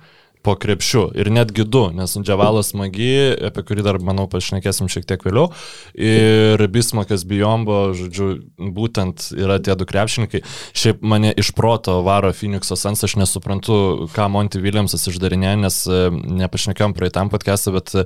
po 0.43 0.55
krepšiu. 0.59 1.07
Ir 1.15 1.29
netgi 1.31 1.63
du, 1.63 1.85
nes 1.95 2.17
Džiavalas 2.19 2.73
Magi, 2.75 3.09
apie 3.47 3.63
kurį 3.63 3.85
dar, 3.85 4.00
manau, 4.03 4.25
pašnekėsim 4.31 4.89
šiek 4.91 5.07
tiek 5.07 5.23
vėliau, 5.23 5.50
ir 5.95 6.63
Bismakas 6.73 7.23
Bijombo, 7.27 7.93
žodžiu, 7.97 8.29
būtent 8.75 9.29
yra 9.39 9.59
tie 9.63 9.77
du 9.79 9.88
krepšininkai. 9.88 10.43
Šiaip 10.75 11.03
mane 11.05 11.31
iš 11.39 11.53
proto 11.55 12.01
varo 12.03 12.33
Phoenix'o 12.35 12.75
Sans, 12.79 13.03
aš 13.07 13.15
nesuprantu, 13.21 14.09
ką 14.13 14.27
Monty 14.33 14.59
Williamsas 14.63 15.07
išdarinė, 15.12 15.55
nes 15.63 15.79
e, 15.88 16.01
nepašnekėjom 16.12 16.95
praeitam 16.97 17.31
podcast'e, 17.31 17.71
bet 17.75 17.93
e, 17.95 18.05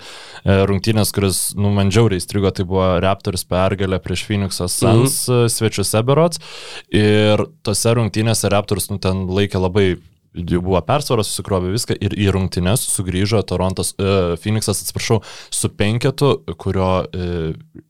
rungtynės, 0.69 1.13
kuris, 1.15 1.41
nu, 1.57 1.71
man 1.73 1.89
džiauriai 1.89 2.21
įstrigo, 2.21 2.53
tai 2.53 2.67
buvo 2.69 2.91
Raptors 3.03 3.47
pergalė 3.49 3.97
prieš 4.03 4.27
Phoenix'o 4.29 4.69
Sans 4.69 5.23
mm. 5.25 5.49
svečiuose 5.53 6.03
berots. 6.05 6.43
Ir 6.93 7.47
tose 7.65 7.97
rungtynėse 7.97 8.53
Raptors, 8.53 8.91
nu, 8.93 9.01
ten 9.01 9.25
laikė 9.25 9.63
labai 9.63 9.87
jau 10.37 10.61
buvo 10.63 10.81
persvaras, 10.85 11.31
susikrovė 11.31 11.73
viską 11.73 11.97
ir 12.03 12.15
į 12.17 12.29
rungtynes 12.35 12.85
sugrįžo 12.91 13.41
Torontas, 13.47 13.93
uh, 13.97 14.35
Phoenixas, 14.41 14.83
atsiprašau, 14.83 15.21
su 15.53 15.71
penketu, 15.77 16.33
kurio 16.61 16.91
uh, 17.05 17.83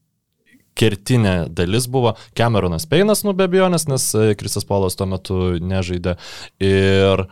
kertinė 0.77 1.35
dalis 1.53 1.87
buvo 1.89 2.13
Cameronas 2.37 2.85
Peinas, 2.89 3.23
nu 3.25 3.33
be 3.37 3.47
abejonės, 3.49 3.87
nes 3.89 4.07
uh, 4.17 4.31
Kristas 4.39 4.67
Polas 4.67 4.97
tuo 4.97 5.09
metu 5.09 5.41
nežaidė. 5.61 6.17
Ir 6.63 7.27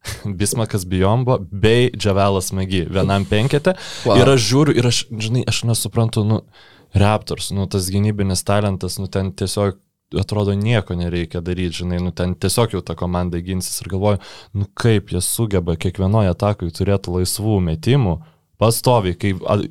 Bismakas 0.38 0.86
Bijombo 0.88 1.38
bei 1.40 1.90
Džavelas 1.96 2.52
Magi 2.56 2.86
vienam 2.88 3.26
penkete. 3.28 3.76
Wow. 4.06 4.20
Ir 4.20 4.34
aš 4.34 4.48
žiūriu 4.48 4.76
ir 4.80 4.90
aš, 4.90 5.04
žinai, 5.10 5.44
aš 5.48 5.64
nesuprantu, 5.68 6.24
nu, 6.26 6.42
Raptors, 6.90 7.52
nu, 7.54 7.68
tas 7.70 7.86
gynybinis 7.92 8.42
talentas, 8.42 8.96
nu, 8.98 9.06
ten 9.06 9.30
tiesiog 9.30 9.76
atrodo 10.18 10.54
nieko 10.58 10.96
nereikia 10.98 11.40
daryti, 11.44 11.82
žinai, 11.82 12.00
nu 12.02 12.10
ten 12.16 12.34
tiesiog 12.34 12.74
jau 12.74 12.82
ta 12.82 12.96
komanda 12.98 13.38
ginsis 13.44 13.80
ir 13.82 13.90
galvoju, 13.92 14.18
nu 14.58 14.66
kaip 14.74 15.12
jie 15.14 15.22
sugeba 15.22 15.76
kiekvienoje 15.78 16.32
atakoje 16.34 16.74
turėti 16.80 17.14
laisvų 17.14 17.60
metimų. 17.70 18.16
Pastoviai, 18.60 19.14
kai 19.16 19.30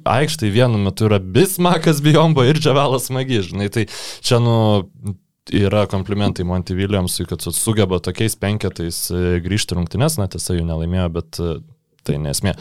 aikštai 0.10 0.50
vienu 0.50 0.80
metu 0.82 1.06
yra 1.06 1.20
Bismakas 1.22 2.00
Bijombo 2.02 2.42
ir 2.48 2.58
Džavelas 2.58 3.12
Magi, 3.14 3.44
žinai, 3.46 3.68
tai 3.70 3.84
čia, 4.26 4.40
nu, 4.42 4.56
yra 5.54 5.84
komplimentai 5.90 6.46
Monty 6.46 6.74
Williamsui, 6.74 7.28
kad 7.30 7.42
su- 7.42 7.54
sugeba 7.54 8.00
tokiais 8.02 8.36
penketais 8.40 9.12
e, 9.14 9.38
grįžti 9.46 9.78
rungtynes, 9.78 10.18
na 10.18 10.26
tiesa 10.32 10.58
jų 10.58 10.66
nelaimėjo, 10.66 11.10
bet 11.20 11.40
e, 11.42 11.52
tai 12.08 12.18
nesmė. 12.22 12.56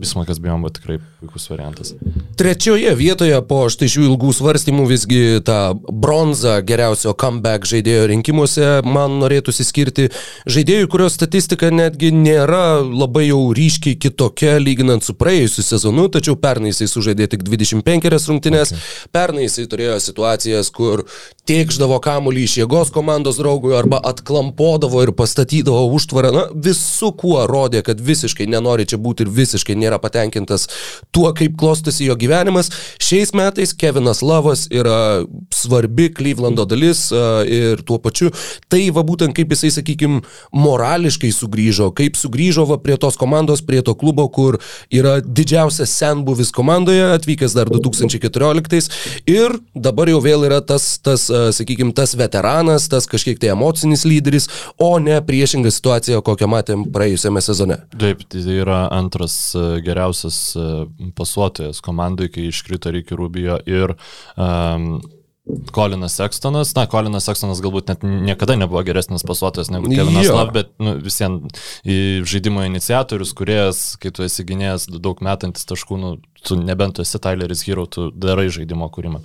Bismakas 0.00 0.40
Bijombo 0.42 0.70
tikrai 0.74 0.98
puikus 1.20 1.46
variantas. 1.50 1.94
Trečioje 2.38 2.92
vietoje 2.98 3.36
po 3.48 3.64
štai 3.72 3.88
šių 3.90 4.06
ilgų 4.10 4.32
svarstymų 4.36 4.86
visgi 4.90 5.22
tą 5.46 5.58
bronzą 5.74 6.56
geriausio 6.66 7.14
comeback 7.18 7.68
žaidėjo 7.68 8.08
rinkimuose 8.10 8.68
man 8.84 9.18
norėtųsi 9.22 9.66
skirti 9.66 10.08
žaidėjų, 10.50 10.88
kurio 10.92 11.08
statistika 11.12 11.70
netgi 11.74 12.12
nėra 12.14 12.82
labai 12.84 13.28
jau 13.28 13.40
ryškiai 13.56 13.98
kitokia 14.00 14.56
lyginant 14.62 15.04
su 15.06 15.16
praėjusiu 15.16 15.64
sezonu, 15.64 16.08
tačiau 16.12 16.36
pernai 16.40 16.72
jisai 16.74 16.90
sužaidė 16.90 17.30
tik 17.34 17.46
25 17.46 18.28
rungtynes, 18.28 18.74
okay. 18.74 19.12
pernai 19.14 19.46
jisai 19.48 19.66
turėjo 19.70 19.98
situacijas, 20.02 20.70
kur 20.74 21.04
tiekždavo 21.48 21.98
kamuolį 22.04 22.44
iš 22.48 22.58
jėgos 22.62 22.92
komandos 22.94 23.38
draugui 23.40 23.74
arba 23.76 24.00
atklampodavo 24.10 25.02
ir 25.04 25.12
pastatydavo 25.16 25.86
užtvarą, 25.96 26.32
na 26.34 26.44
visų 26.52 27.12
kuo 27.20 27.42
rodė, 27.48 27.84
kad 27.86 28.00
visiškai 28.00 28.48
nenori 28.50 28.73
čia 28.82 28.98
būti 28.98 29.22
ir 29.22 29.30
visiškai 29.30 29.78
nėra 29.78 30.00
patenkintas 30.02 30.66
tuo, 31.14 31.30
kaip 31.36 31.54
klostosi 31.60 32.08
jo 32.08 32.18
gyvenimas. 32.18 32.72
Šiais 32.98 33.30
metais 33.38 33.76
Kevinas 33.78 34.24
Lavas 34.26 34.66
yra 34.74 35.22
svarbi 35.54 36.10
Clevelando 36.10 36.66
dalis 36.66 37.06
ir 37.46 37.86
tuo 37.86 38.00
pačiu 38.02 38.32
tai 38.72 38.88
va 38.94 39.04
būtent 39.06 39.34
kaip 39.36 39.52
jisai, 39.54 39.70
sakykime, 39.74 40.22
morališkai 40.56 41.30
sugrįžo, 41.34 41.90
kaip 41.96 42.18
sugrįžo 42.18 42.66
va 42.68 42.78
prie 42.82 42.96
tos 43.00 43.18
komandos, 43.20 43.62
prie 43.64 43.82
to 43.84 43.94
klubo, 43.98 44.26
kur 44.32 44.58
yra 44.92 45.18
didžiausias 45.24 45.94
senbuvis 45.94 46.52
komandoje, 46.54 47.04
atvykęs 47.14 47.54
dar 47.56 47.70
2014 47.70 48.90
ir 49.30 49.58
dabar 49.74 50.10
jau 50.10 50.20
vėl 50.24 50.46
yra 50.48 50.60
tas, 50.64 50.96
tas 51.04 51.26
sakykime, 51.28 51.94
tas 51.96 52.16
veteranas, 52.18 52.88
tas 52.90 53.08
kažkiek 53.10 53.40
tai 53.40 53.52
emocinis 53.54 54.06
lyderis, 54.08 54.48
o 54.78 54.96
ne 55.02 55.20
priešinga 55.24 55.72
situacija, 55.74 56.22
kokią 56.24 56.50
matėm 56.50 56.86
praėjusiame 56.94 57.42
sezone. 57.44 57.80
Taip, 58.00 58.24
tai 58.30 58.44
yra 58.64 58.84
antras 58.94 59.36
e, 59.54 59.64
geriausias 59.84 60.38
e, 60.56 60.68
pasuotojas 61.16 61.82
komandai, 61.84 62.30
kai 62.32 62.48
iškrito 62.50 62.92
Reikia 62.94 63.18
Rubijo 63.20 63.60
ir 63.68 63.94
um, 64.36 64.96
Kolinas 65.76 66.16
Sextonas, 66.16 66.72
na, 66.72 66.86
Kolinas 66.88 67.26
Sextonas 67.28 67.60
galbūt 67.60 67.90
net 67.92 68.04
niekada 68.04 68.56
nebuvo 68.56 68.80
geresnis 68.86 69.26
pasuotojas 69.28 69.68
negu 69.68 69.90
Kevinas. 69.92 70.30
Love, 70.32 70.54
bet 70.56 70.70
nu, 70.80 70.96
visiems 71.04 71.60
žaidimo 72.30 72.64
iniciatorius, 72.64 73.34
kuriejas, 73.36 73.82
kai 74.00 74.12
tu 74.14 74.24
esi 74.24 74.46
gynėjęs 74.48 74.88
daug 75.04 75.20
metantis 75.24 75.68
taškų, 75.68 76.00
nu, 76.00 76.14
tu 76.40 76.56
nebent 76.56 76.96
tu 76.96 77.04
esi 77.04 77.20
Tyleris 77.20 77.66
Hero, 77.68 77.84
tu 77.84 78.08
darai 78.10 78.48
žaidimo 78.48 78.88
kūrimą. 78.94 79.20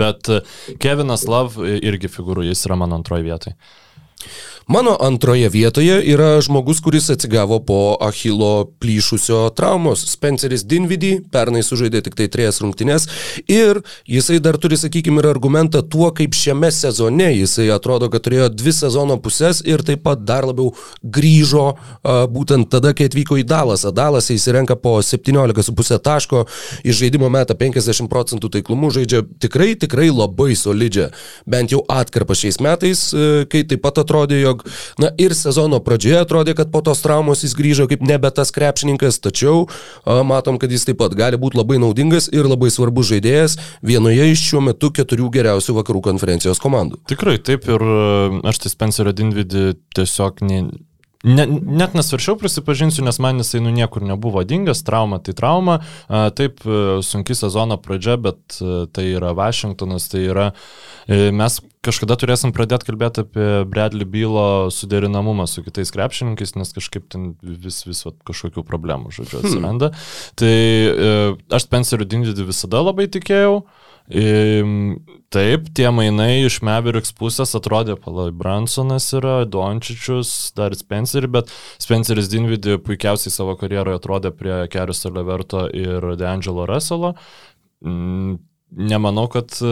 Bet 0.00 0.32
e, 0.32 0.40
Kevinas 0.80 1.26
Love 1.28 1.76
irgi 1.76 2.08
figūrų, 2.12 2.48
jis 2.48 2.64
yra 2.68 2.78
mano 2.80 2.96
antroji 2.96 3.28
vietoje. 3.28 3.58
Mano 4.68 4.96
antroje 5.00 5.48
vietoje 5.48 6.02
yra 6.04 6.40
žmogus, 6.40 6.80
kuris 6.84 7.10
atsigavo 7.10 7.56
po 7.64 7.96
Achilo 8.00 8.64
plyšusio 8.80 9.50
traumos. 9.56 10.02
Spenceris 10.12 10.60
Dinvidy 10.68 11.22
pernai 11.32 11.62
sužaidė 11.64 12.02
tik 12.04 12.18
tai 12.18 12.26
trejas 12.28 12.60
rungtynes 12.60 13.06
ir 13.48 13.80
jisai 14.04 14.36
dar 14.44 14.58
turi, 14.60 14.76
sakykime, 14.76 15.22
ir 15.22 15.28
argumentą 15.30 15.80
tuo, 15.80 16.10
kaip 16.12 16.36
šiame 16.36 16.68
sezone 16.68 17.30
jisai 17.32 17.70
atrodo, 17.72 18.10
kad 18.12 18.26
turėjo 18.26 18.50
dvi 18.52 18.74
sezono 18.76 19.16
pusės 19.24 19.62
ir 19.64 19.80
taip 19.88 20.02
pat 20.04 20.26
dar 20.28 20.44
labiau 20.50 20.74
grįžo 21.00 21.64
būtent 22.36 22.68
tada, 22.68 22.92
kai 22.92 23.08
atvyko 23.08 23.40
į 23.40 23.46
Dalasą. 23.48 23.94
Dalasą 23.96 24.36
jis 24.36 24.46
renka 24.52 24.76
po 24.76 24.98
17,5 25.00 25.96
taško, 26.04 26.44
iš 26.84 27.00
žaidimo 27.00 27.32
metą 27.32 27.56
50 27.56 28.12
procentų 28.12 28.52
taiklumu, 28.58 28.92
žaidžia 28.92 29.24
tikrai, 29.40 29.72
tikrai 29.80 30.12
labai 30.12 30.52
solidžią, 30.52 31.08
bent 31.48 31.72
jau 31.72 31.80
atkarpą 31.88 32.36
šiais 32.36 32.60
metais, 32.60 33.08
e, 33.16 33.48
kai 33.48 33.64
taip 33.64 33.86
pat 33.88 34.04
atrodė, 34.04 34.42
jog, 34.44 34.57
na 35.02 35.12
ir 35.20 35.34
sezono 35.36 35.80
pradžioje 35.84 36.22
atrodė, 36.22 36.54
kad 36.58 36.72
po 36.72 36.82
tos 36.84 37.02
traumos 37.04 37.44
jis 37.46 37.56
grįžo 37.58 37.88
kaip 37.90 38.02
nebe 38.06 38.30
tas 38.34 38.52
krepšininkas, 38.54 39.20
tačiau 39.24 39.66
a, 39.68 40.20
matom, 40.26 40.58
kad 40.60 40.72
jis 40.72 40.88
taip 40.88 41.00
pat 41.02 41.14
gali 41.18 41.40
būti 41.40 41.60
labai 41.60 41.80
naudingas 41.82 42.30
ir 42.32 42.48
labai 42.48 42.70
svarbus 42.74 43.10
žaidėjas 43.12 43.58
vienoje 43.84 44.30
iš 44.32 44.44
šiuo 44.50 44.64
metu 44.70 44.92
keturių 44.94 45.30
geriausių 45.38 45.78
vakarų 45.80 46.04
konferencijos 46.10 46.62
komandų. 46.62 47.02
Tikrai 47.10 47.38
taip 47.42 47.68
ir 47.70 47.84
aš 48.48 48.64
tai 48.64 48.74
Spencerio 48.74 49.14
Dinvidį 49.16 49.64
tiesiog 49.96 50.42
ne, 50.46 50.62
ne, 51.28 51.44
net 51.80 51.94
nesvaršiau 51.96 52.38
prisipažinsiu, 52.40 53.04
nes 53.06 53.18
man 53.22 53.40
jisai 53.42 53.60
nu 53.64 53.72
niekur 53.74 54.04
nebuvo 54.06 54.42
dingęs, 54.46 54.82
trauma 54.86 55.20
tai 55.22 55.34
trauma, 55.36 55.78
taip 56.08 56.62
e, 56.64 56.98
sunki 57.04 57.36
sezono 57.38 57.78
pradžia, 57.82 58.16
bet 58.20 58.58
e, 58.60 58.86
tai 58.94 59.08
yra 59.12 59.34
Vašingtonas, 59.36 60.08
tai 60.12 60.24
yra 60.28 60.46
e, 61.06 61.28
mes 61.34 61.60
kažkada 61.84 62.18
turėsim 62.20 62.52
pradėti 62.56 62.88
kalbėti 62.90 63.24
apie 63.24 63.48
Bradley 63.68 64.08
Bylo 64.08 64.68
suderinamumą 64.74 65.46
su 65.48 65.62
kitais 65.66 65.92
krepšininkais, 65.94 66.56
nes 66.58 66.74
kažkaip 66.76 67.08
ten 67.12 67.32
vis, 67.42 67.84
vis 67.86 68.04
vat, 68.06 68.18
kažkokių 68.28 68.64
problemų, 68.66 69.12
žodžiu, 69.14 69.42
atsiranda. 69.42 69.92
Hmm. 69.92 70.32
Tai 70.40 70.54
aš 71.56 71.68
Spenceriu 71.68 72.08
Dinvidį 72.08 72.48
visada 72.50 72.82
labai 72.84 73.08
tikėjau. 73.12 73.62
Taip, 74.08 75.66
tie 75.76 75.90
mainai 75.92 76.46
iš 76.46 76.62
Mavericks 76.64 77.12
pusės 77.12 77.50
atrodė, 77.58 77.98
palai, 78.00 78.30
Bransonas 78.32 79.10
yra, 79.12 79.42
Dončičius, 79.44 80.30
dar 80.56 80.72
Spencerį, 80.72 81.28
bet 81.34 81.50
Spenceris 81.76 82.30
Dinvidį 82.32 82.78
puikiausiai 82.86 83.34
savo 83.34 83.52
karjeroje 83.60 84.00
atrodė 84.00 84.32
prie 84.32 84.62
Kerius 84.72 85.04
Leverto 85.12 85.66
ir 85.68 86.14
DeAngelo 86.16 86.64
Russello. 86.70 87.12
Mm, 87.84 88.38
Nemanau, 88.68 89.24
kad 89.32 89.54
e, 89.64 89.68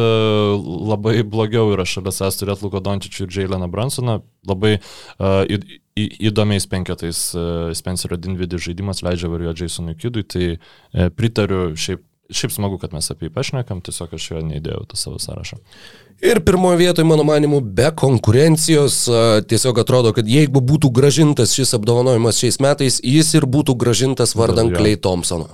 labai 0.89 1.19
blogiau 1.29 1.69
yra 1.75 1.85
šalia 1.85 2.15
savęs 2.17 2.39
turėti 2.41 2.65
Luko 2.65 2.81
Dončičių 2.81 3.27
ir 3.27 3.35
Jaileną 3.35 3.69
Bransoną. 3.69 4.23
Labai 4.49 4.79
uh, 4.79 5.43
į, 5.53 5.59
į, 5.99 6.07
įdomiais 6.31 6.65
penketais 6.71 7.21
uh, 7.37 7.75
Spencerio 7.77 8.17
Dinvidį 8.17 8.61
žaidimas 8.69 9.03
leidžia 9.05 9.29
varijuoti 9.29 9.67
Jasonui 9.67 9.97
Kidui, 10.01 10.25
tai 10.25 10.49
uh, 10.55 11.11
pritariu 11.13 11.75
šiaip 11.77 12.07
Šiaip 12.31 12.53
smagu, 12.55 12.79
kad 12.83 12.95
mes 12.97 13.07
apie 13.13 13.29
jį 13.29 13.35
pašnekam, 13.37 13.81
tiesiog 13.87 14.15
aš 14.17 14.31
jo 14.33 14.41
neįdėjau 14.43 14.83
tą 14.91 14.99
savo 14.99 15.21
sąrašą. 15.23 15.61
Ir 16.27 16.41
pirmoje 16.45 16.81
vietoje, 16.81 17.05
mano 17.07 17.27
manimu, 17.29 17.61
be 17.61 17.91
konkurencijos, 17.95 19.03
tiesiog 19.51 19.79
atrodo, 19.83 20.15
kad 20.17 20.29
jeigu 20.29 20.63
būtų 20.65 20.91
gražintas 20.97 21.53
šis 21.55 21.77
apdovanojimas 21.77 22.41
šiais 22.41 22.59
metais, 22.65 22.99
jis 23.05 23.35
ir 23.37 23.47
būtų 23.47 23.77
gražintas 23.79 24.35
vardan. 24.39 24.73
Clay 24.75 24.97
Thompsono. 24.97 25.47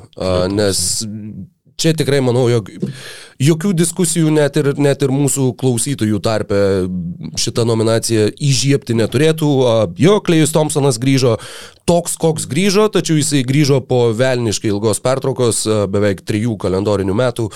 Nes 0.55 1.03
čia 1.83 1.93
tikrai 1.99 2.23
manau, 2.25 2.47
jog 2.53 2.71
jokių 3.41 3.73
diskusijų 3.79 4.33
net 4.35 4.57
ir, 4.61 4.73
net 4.81 5.03
ir 5.05 5.13
mūsų 5.15 5.53
klausytojų 5.61 6.21
tarpe 6.25 6.59
šitą 7.41 7.67
nominaciją 7.69 8.31
įžiepti 8.37 8.97
neturėtų. 8.99 9.53
Jo, 10.01 10.19
Klejus 10.25 10.53
Thompsonas 10.55 11.01
grįžo 11.03 11.39
toks, 11.89 12.15
koks 12.21 12.47
grįžo, 12.51 12.87
tačiau 12.93 13.19
jisai 13.19 13.43
grįžo 13.47 13.81
po 13.87 14.05
velniškai 14.17 14.71
ilgos 14.71 15.01
pertraukos, 15.03 15.65
beveik 15.91 16.23
trijų 16.27 16.55
kalendorinių 16.63 17.17
metų. 17.19 17.49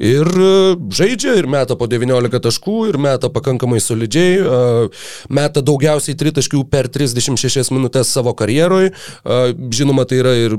Ir 0.00 0.30
žaidžia, 0.94 1.36
ir 1.40 1.48
meta 1.50 1.76
po 1.78 1.88
19 1.90 2.40
taškų, 2.46 2.76
ir 2.90 2.98
meta 3.02 3.30
pakankamai 3.32 3.80
solidžiai, 3.84 4.40
meta 5.28 5.62
daugiausiai 5.64 6.16
tritaškių 6.18 6.64
per 6.72 6.88
36 6.92 7.72
minutės 7.74 8.12
savo 8.14 8.34
karjeroje. 8.36 8.94
Žinoma, 9.74 10.06
tai 10.08 10.22
yra 10.22 10.34
ir 10.46 10.56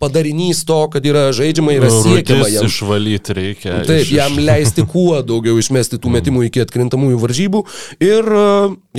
padarinys 0.00 0.62
to, 0.68 0.78
kad 0.92 1.06
yra 1.06 1.28
žaidžiama, 1.34 1.74
yra 1.80 1.90
siekiama 1.92 2.50
jam. 2.52 2.70
išvalyti 2.70 3.38
reikia. 3.38 3.82
Taip, 3.88 4.01
iš- 4.02 4.12
jam 4.16 4.36
leisti 4.38 4.84
kuo 4.88 5.20
daugiau 5.22 5.58
išmesti 5.60 5.98
tų 6.02 6.12
metimų 6.16 6.46
iki 6.48 6.62
atkrintamųjų 6.64 7.18
varžybų. 7.22 7.62
Ir 8.02 8.28
e, 8.36 8.44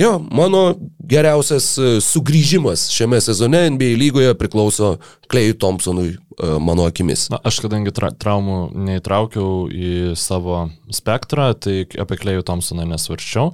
jo, 0.02 0.12
mano 0.30 0.64
geriausias 1.04 1.70
e, 1.78 1.94
sugrįžimas 2.04 2.88
šiame 2.94 3.20
sezone 3.24 3.64
NBA 3.74 3.94
lygoje 4.00 4.34
priklauso 4.40 4.96
Klejui 5.30 5.56
Thompsonui, 5.60 6.14
e, 6.16 6.52
mano 6.60 6.86
akimis. 6.90 7.28
Na, 7.32 7.40
aš 7.44 7.60
kadangi 7.64 7.92
tra 7.94 8.10
traumų 8.10 8.58
neįtraukiau 8.74 9.66
į 9.72 9.94
savo 10.18 10.66
spektrą, 10.92 11.52
tai 11.54 11.84
apie 12.00 12.20
Klejų 12.20 12.44
Thompsoną 12.46 12.86
nesvarščiau. 12.92 13.52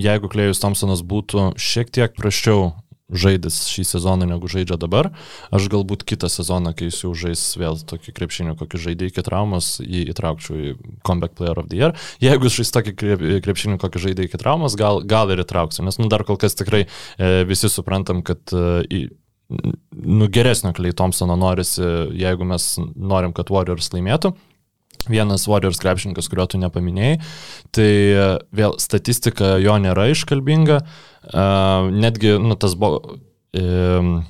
Jeigu 0.00 0.30
Klejus 0.32 0.60
Thompsonas 0.62 1.04
būtų 1.06 1.52
šiek 1.60 1.92
tiek 1.94 2.14
praščiau 2.18 2.72
žaidęs 3.12 3.58
šį 3.70 3.84
sezoną 3.86 4.26
negu 4.28 4.50
žaidžia 4.50 4.78
dabar, 4.80 5.10
aš 5.54 5.68
galbūt 5.72 6.04
kitą 6.08 6.30
sezoną, 6.32 6.74
kai 6.76 6.88
jis 6.90 7.02
jau 7.04 7.12
žais 7.18 7.42
vėl 7.60 7.80
tokį 7.88 8.14
krepšinį, 8.16 8.56
kokį 8.60 8.82
žaidė 8.86 9.10
iki 9.12 9.24
traumos, 9.26 9.74
jį 9.84 10.04
įtraukčiau 10.12 10.58
į 10.58 10.74
Comeback 11.06 11.36
Player 11.38 11.60
of 11.60 11.70
the 11.70 11.80
Year. 11.80 11.96
Jeigu 12.22 12.48
jis 12.48 12.60
žais 12.60 12.74
tokį 12.76 12.94
krep- 12.98 13.26
krepšinį, 13.46 13.80
kokį 13.82 14.06
žaidė 14.08 14.28
iki 14.28 14.40
traumos, 14.40 14.76
gal, 14.80 15.02
gal 15.06 15.32
ir 15.32 15.44
įtrauksiu, 15.44 15.84
nes 15.86 16.00
nu, 16.00 16.08
dar 16.12 16.26
kol 16.28 16.40
kas 16.40 16.56
tikrai 16.58 16.84
e, 16.86 17.32
visi 17.48 17.70
suprantam, 17.72 18.24
kad 18.26 18.54
e, 18.56 19.04
nu, 19.92 20.28
geresnio 20.32 20.72
Klei 20.76 20.96
Thompsono 20.96 21.36
norisi, 21.36 21.84
jeigu 22.16 22.48
mes 22.48 22.74
norim, 22.96 23.34
kad 23.36 23.52
Warriors 23.52 23.92
laimėtų. 23.94 24.32
Vienas 25.10 25.48
Warriors 25.50 25.80
krepšininkas, 25.82 26.28
kurio 26.30 26.46
tu 26.50 26.60
nepaminėjai, 26.62 27.16
tai 27.74 27.88
e, 27.88 28.28
vėl 28.54 28.76
statistika 28.82 29.56
jo 29.62 29.78
nėra 29.82 30.10
iškalbinga, 30.12 30.82
e, 30.82 31.48
netgi, 32.04 32.36
nu, 32.42 32.58
tas 32.60 32.78
buvo... 32.78 33.18
E, 33.52 34.22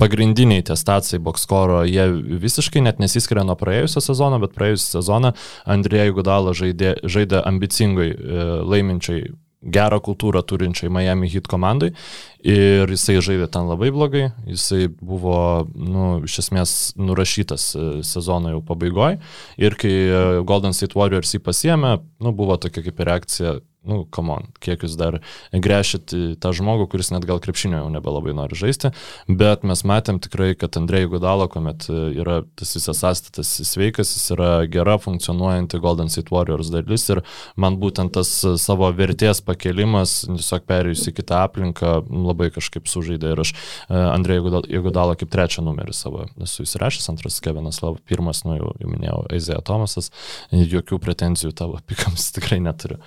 pagrindiniai 0.00 0.64
tie 0.64 0.76
stacijai 0.80 1.20
boxkoro, 1.20 1.82
jie 1.84 2.06
visiškai 2.40 2.80
net 2.84 3.02
nesiskiria 3.02 3.44
nuo 3.44 3.56
praėjusio 3.60 4.00
sezono, 4.04 4.38
bet 4.42 4.54
praėjusią 4.56 4.96
sezoną 4.96 5.34
Andrėjų 5.68 6.16
Gudalo 6.16 6.54
žaidė, 6.56 6.94
žaidė 7.04 7.42
ambicingai, 7.50 8.08
e, 8.14 8.46
laiminčiai 8.64 9.28
gerą 9.60 10.00
kultūrą 10.00 10.42
turinčiai 10.46 10.90
Miami 10.92 11.28
Heat 11.28 11.48
komandai. 11.50 11.92
Ir 12.40 12.88
jisai 12.88 13.18
žaidė 13.20 13.50
ten 13.52 13.68
labai 13.68 13.90
blogai, 13.92 14.30
jisai 14.48 14.86
buvo, 14.88 15.66
nu, 15.76 16.22
iš 16.24 16.38
esmės 16.46 16.74
nurašytas 16.96 17.66
e, 17.76 17.88
sezono 18.06 18.54
jau 18.54 18.62
pabaigoje 18.64 19.18
ir 19.60 19.76
kai 19.80 19.92
e, 19.92 20.22
Golden 20.48 20.72
State 20.76 20.96
Warriors 20.96 21.34
jį 21.36 21.42
pasiemė, 21.44 21.98
nu, 22.24 22.32
buvo 22.36 22.56
tokia 22.62 22.86
kaip 22.86 23.04
reakcija, 23.10 23.58
nu, 23.88 24.02
come 24.12 24.34
on, 24.34 24.48
kiek 24.60 24.82
jūs 24.84 24.96
dar 25.00 25.18
grešit 25.52 26.12
tą 26.42 26.52
žmogų, 26.56 26.86
kuris 26.92 27.08
net 27.14 27.24
gal 27.28 27.40
krepšinio 27.40 27.80
jau 27.80 27.88
nebelabai 27.92 28.34
nori 28.36 28.58
žaisti, 28.58 28.90
bet 29.26 29.64
mes 29.64 29.82
matėm 29.88 30.20
tikrai, 30.20 30.52
kad 30.58 30.76
Andrėjų 30.76 31.14
Gudalo, 31.14 31.46
kuomet 31.50 31.86
yra 31.90 32.42
tas 32.60 32.74
visas 32.76 33.00
sąstatas 33.00 33.52
sveikas, 33.70 34.12
jis 34.16 34.34
yra 34.36 34.50
gera 34.70 34.98
funkcionuojanti 35.00 35.80
Golden 35.80 36.12
State 36.12 36.34
Warriors 36.34 36.68
dalis 36.72 37.06
ir 37.12 37.22
man 37.56 37.78
būtent 37.80 38.12
tas 38.18 38.32
savo 38.60 38.90
vertės 38.96 39.40
pakelimas, 39.46 40.20
tiesiog 40.28 40.68
perėjus 40.68 41.06
į 41.08 41.16
kitą 41.22 41.40
aplinką, 41.46 41.96
labai 42.10 42.50
kažkaip 42.52 42.90
sužaidė 42.90 43.32
ir 43.32 43.44
aš 43.46 43.54
e, 43.54 43.96
Andrėjų 43.96 44.62
Gudalo 44.84 45.16
kaip 45.16 45.32
trečią 45.32 45.64
numerį 45.64 45.96
savo 45.96 46.26
esu 46.44 46.66
įsirašęs, 46.68 47.08
antras 47.14 47.40
Kevinas 47.40 47.80
Love, 47.84 48.04
pirmas, 48.04 48.44
nu 48.44 48.58
jau, 48.60 48.74
jau 48.76 48.92
minėjau, 48.92 49.24
Aizėja 49.32 49.64
Tomasas, 49.64 50.12
jokių 50.52 51.00
pretenzijų 51.00 51.56
tavo 51.56 51.80
pikams 51.88 52.30
tikrai 52.36 52.60
neturiu. 52.60 53.00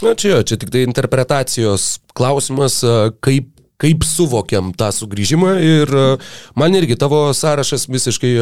Na 0.00 0.14
čia, 0.16 0.42
čia 0.46 0.56
tik 0.60 0.70
tai 0.72 0.84
interpretacijos 0.88 1.98
klausimas, 2.16 2.80
kaip 3.24 3.56
kaip 3.80 4.04
suvokiam 4.04 4.74
tą 4.76 4.90
sugrįžimą 4.92 5.54
ir 5.64 5.90
man 6.58 6.74
irgi 6.76 6.98
tavo 7.00 7.22
sąrašas 7.32 7.86
visiškai 7.88 8.34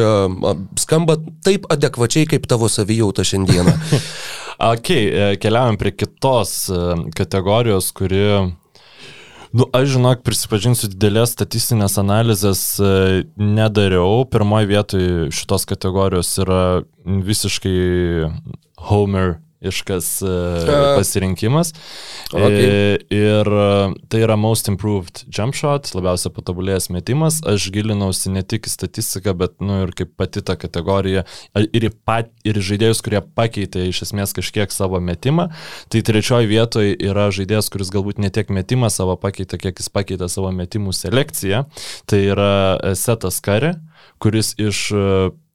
skamba 0.83 1.15
taip 1.47 1.63
adekvačiai 1.71 2.27
kaip 2.27 2.47
tavo 2.51 2.67
savijauta 2.67 3.23
šiandieną. 3.23 3.75
Ok, 4.59 4.89
e, 4.91 5.35
keliaujam 5.39 5.77
prie 5.79 5.93
kitos 5.95 6.67
e, 6.67 6.79
kategorijos, 7.15 7.93
kuri 7.95 8.51
Nu, 9.49 9.65
aš 9.73 9.95
žinok, 9.95 10.19
prisipažinsiu, 10.21 10.91
didelės 10.91 11.31
statistinės 11.33 11.95
analizės 11.97 12.59
e, 12.77 12.89
nedariau. 13.39 14.27
Pirmoji 14.29 14.69
vietoje 14.69 15.29
šitos 15.33 15.65
kategorijos 15.71 16.29
yra 16.43 16.59
visiškai 17.01 17.79
Homer 18.91 19.39
iškas 19.61 20.21
A. 20.23 20.95
pasirinkimas. 20.97 21.73
Okay. 22.33 22.65
E, 22.65 22.99
Ir 23.09 23.47
e, 23.47 23.93
tai 24.07 24.21
yra 24.21 24.35
most 24.37 24.67
improved 24.69 25.23
jump 25.33 25.55
shot, 25.57 25.89
labiausiai 25.95 26.33
patobulėjęs 26.35 26.89
metimas. 26.93 27.39
Aš 27.47 27.69
gilinausi 27.73 28.31
ne 28.33 28.43
tik 28.45 28.69
į 28.69 28.73
statistiką, 28.73 29.33
bet 29.39 29.57
nu, 29.63 29.81
ir 29.85 29.93
kaip 29.97 30.13
pati 30.19 30.43
ta 30.45 30.55
kategorija, 30.59 31.25
ir 31.57 31.87
į, 31.89 31.91
pat, 32.05 32.29
ir 32.47 32.59
į 32.59 32.65
žaidėjus, 32.69 33.01
kurie 33.05 33.21
pakeitė 33.23 33.87
iš 33.89 34.03
esmės 34.07 34.35
kažkiek 34.37 34.71
savo 34.73 35.01
metimą. 35.03 35.49
Tai 35.89 36.03
trečioji 36.05 36.51
vietoje 36.51 36.95
yra 37.09 37.29
žaidėjas, 37.33 37.71
kuris 37.73 37.91
galbūt 37.95 38.21
ne 38.21 38.31
tiek 38.33 38.53
metimą 38.53 38.91
savo 38.93 39.17
pakeitė, 39.19 39.59
kiek 39.61 39.81
jis 39.81 39.91
pakeitė 39.93 40.29
savo 40.31 40.53
metimų 40.55 40.93
selekciją. 40.95 41.65
Tai 42.09 42.23
yra 42.23 42.53
e, 42.77 42.95
Setas 42.99 43.41
Kari, 43.43 43.73
kuris 44.21 44.53
iš 44.61 44.85
e, 44.93 45.05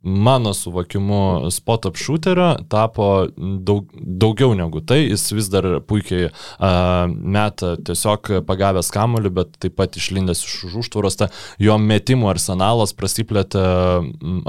mano 0.05 0.53
suvokimu 0.55 1.51
spot 1.51 1.87
up 1.89 1.97
shooterio 1.97 2.55
tapo 2.69 3.27
daug, 3.37 3.89
daugiau 3.97 4.55
negu 4.55 4.83
tai, 4.85 5.01
jis 5.09 5.25
vis 5.33 5.49
dar 5.53 5.67
puikiai 5.89 6.29
uh, 6.29 7.09
meta 7.09 7.75
tiesiog 7.81 8.45
pagavęs 8.49 8.93
kamuolį, 8.95 9.33
bet 9.41 9.57
taip 9.63 9.77
pat 9.81 9.97
išlindęs 9.99 10.45
iš 10.45 10.57
už 10.69 10.77
užtvaros, 10.85 11.17
ta 11.21 11.31
jo 11.63 11.79
metimų 11.81 12.29
arsenalas 12.35 12.93
prasiplėtė, 12.97 13.65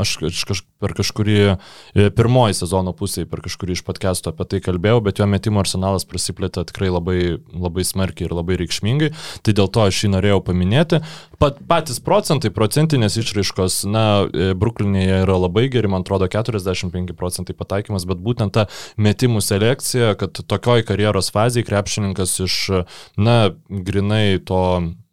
aš, 0.01 0.17
aš 0.31 0.43
kaž, 0.49 0.63
per 0.83 0.93
kažkurį 0.97 1.37
e, 1.39 1.55
pirmoji 2.15 2.57
sezono 2.59 2.93
pusėje, 2.97 3.29
per 3.31 3.41
kažkurį 3.45 3.77
iš 3.77 3.85
podcast'o 3.87 4.33
apie 4.33 4.47
tai 4.51 4.61
kalbėjau, 4.65 4.99
bet 5.05 5.21
jo 5.21 5.27
metimų 5.29 5.63
arsenalas 5.63 6.05
prasiplėtė 6.09 6.65
tikrai 6.69 6.91
labai, 6.91 7.19
labai 7.53 7.87
smarkiai 7.87 8.27
ir 8.27 8.35
labai 8.35 8.59
reikšmingai, 8.61 9.11
tai 9.45 9.55
dėl 9.55 9.71
to 9.71 9.85
aš 9.87 10.03
jį 10.03 10.11
norėjau 10.17 10.41
paminėti. 10.45 11.01
Pat, 11.41 11.57
patys 11.69 12.01
procentai, 12.03 12.51
procentinės 12.55 13.17
išraiškos, 13.21 13.81
na, 13.89 14.05
Bruklinėje 14.55 15.23
yra 15.23 15.39
labai 15.39 15.44
geri, 15.49 15.87
man 15.91 16.05
atrodo 16.05 16.27
45 16.31 17.15
procentai 17.17 17.55
pataikymas, 17.57 18.05
bet 18.09 18.21
būtent 18.23 18.55
ta 18.55 18.67
metimų 18.97 19.41
selekcija, 19.43 20.15
kad 20.19 20.41
tokioj 20.45 20.85
karjeros 20.87 21.31
fazėje 21.35 21.67
krepšininkas 21.69 22.39
iš, 22.45 22.59
na, 23.17 23.55
grinai 23.69 24.39
to 24.43 24.61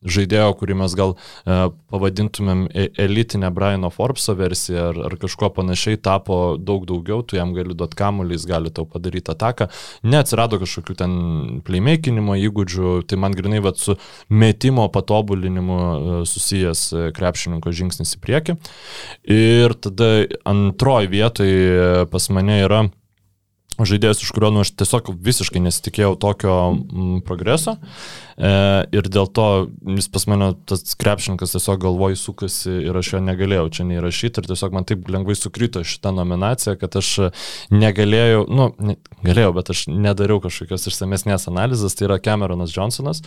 žaidėjo, 0.03 0.51
kurį 0.59 0.77
mes 0.83 0.95
gal 0.99 1.15
e, 1.15 1.59
pavadintumėm 1.93 2.65
e- 2.69 2.89
elitinę 3.05 3.51
Briano 3.55 3.91
Forbeso 3.95 4.35
versiją 4.39 4.89
ar, 4.91 5.01
ar 5.09 5.17
kažko 5.21 5.53
panašiai, 5.57 6.01
tapo 6.03 6.57
daug 6.59 6.87
daugiau, 6.89 7.23
tu 7.23 7.39
jam 7.39 7.55
gali 7.57 7.77
duoti 7.79 7.99
kamuolį, 7.99 8.39
jis 8.39 8.47
gali 8.51 8.73
tau 8.75 8.87
padaryti 8.89 9.33
ataką. 9.35 9.69
Neatsirado 10.07 10.61
kažkokių 10.63 10.97
ten 10.99 11.13
playmakinimo 11.67 12.37
įgūdžių, 12.49 12.95
tai 13.09 13.21
man 13.23 13.37
grinai 13.37 13.63
vat 13.65 13.81
su 13.83 13.97
metimo 14.33 14.89
patobulinimu 14.93 15.79
e, 15.83 16.17
susijęs 16.29 16.87
e, 16.93 17.05
krepšininko 17.17 17.75
žingsnis 17.75 18.17
į 18.19 18.23
priekį. 18.25 18.59
Ir 19.33 19.77
tada 19.83 20.11
antroji 20.49 21.13
vietoje 21.13 22.09
pas 22.11 22.29
mane 22.35 22.59
yra 22.65 22.83
žaidėjas, 23.79 24.23
iš 24.23 24.33
kurio 24.35 24.53
nu, 24.55 24.63
aš 24.67 24.75
tiesiog 24.77 25.13
visiškai 25.23 25.63
nesitikėjau 25.65 26.13
tokio 26.21 26.57
mm, 26.75 27.23
progreso. 27.27 27.79
E, 28.37 28.51
ir 28.97 29.09
dėl 29.13 29.29
to 29.29 29.47
jis 29.97 30.09
pas 30.13 30.25
mane, 30.31 30.53
tas 30.69 30.97
krepšininkas 30.99 31.53
tiesiog 31.55 31.83
galvoj 31.85 32.17
sukasi 32.17 32.73
ir 32.89 32.97
aš 32.97 33.13
jo 33.15 33.21
negalėjau 33.25 33.69
čia 33.77 33.87
neįrašyti 33.89 34.41
ir 34.41 34.49
tiesiog 34.49 34.77
man 34.77 34.87
taip 34.89 35.09
lengvai 35.13 35.37
sukrito 35.37 35.83
šitą 35.85 36.15
nominaciją, 36.17 36.77
kad 36.81 36.97
aš 36.99 37.11
negalėjau, 37.73 38.47
nu, 38.49 38.71
ne, 38.81 38.97
galėjau, 39.25 39.53
bet 39.59 39.73
aš 39.75 39.85
nedariau 39.93 40.41
kažkokios 40.45 40.89
išsamesnės 40.91 41.49
analizės, 41.51 41.97
tai 41.99 42.09
yra 42.09 42.19
Cameronas 42.25 42.73
Johnsonas, 42.75 43.23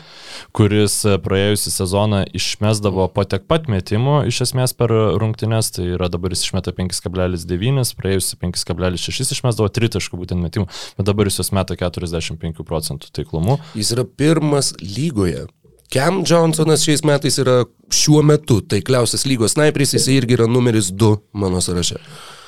kuris 0.55 0.97
praėjusią 1.25 1.75
sezoną 1.75 2.23
išmesdavo 2.35 3.07
po 3.13 3.27
tiek 3.29 3.45
pat 3.47 3.69
metimų 3.71 4.23
iš 4.31 4.41
esmės 4.47 4.73
per 4.77 4.91
rungtynes, 5.21 5.71
tai 5.77 5.91
yra 5.95 6.09
dabar 6.11 6.33
jis 6.33 6.47
išmeta 6.47 6.73
5,9, 6.75 7.93
praėjusią 8.01 8.41
5,6 8.41 9.35
išmesdavo 9.37 9.69
3 9.79 9.93
taškų 9.95 10.19
būtent 10.35 10.45
metimų, 10.45 10.69
bet 10.97 11.07
dabar 11.07 11.29
jis 11.29 11.39
juos 11.39 11.51
meta 11.55 11.75
45 11.79 12.65
procentų 12.65 13.11
taiklumu. 13.15 13.59
Jis 13.75 13.93
yra 13.95 14.05
pirmas 14.05 14.73
lygoje. 14.81 15.47
Cam 15.93 16.23
Johnsonas 16.25 16.83
šiais 16.83 17.03
metais 17.05 17.37
yra 17.39 17.63
šiuo 17.93 18.23
metu 18.25 18.57
taikliausias 18.65 19.25
lygos 19.29 19.53
sniperis, 19.53 19.93
jis 19.93 20.07
irgi 20.11 20.35
yra 20.35 20.47
numeris 20.49 20.89
2 20.91 21.11
mano 21.37 21.61
sąraše. 21.61 21.99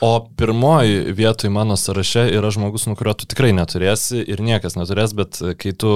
O 0.02 0.28
pirmoji 0.38 1.14
vietoj 1.14 1.50
mano 1.54 1.78
sąraše 1.78 2.28
yra 2.34 2.50
žmogus, 2.52 2.88
nuo 2.90 2.98
kurio 2.98 3.14
tu 3.14 3.30
tikrai 3.30 3.54
neturėsi 3.56 4.24
ir 4.26 4.42
niekas 4.42 4.76
neturės, 4.78 5.14
bet 5.18 5.40
kai 5.62 5.74
tu 5.78 5.94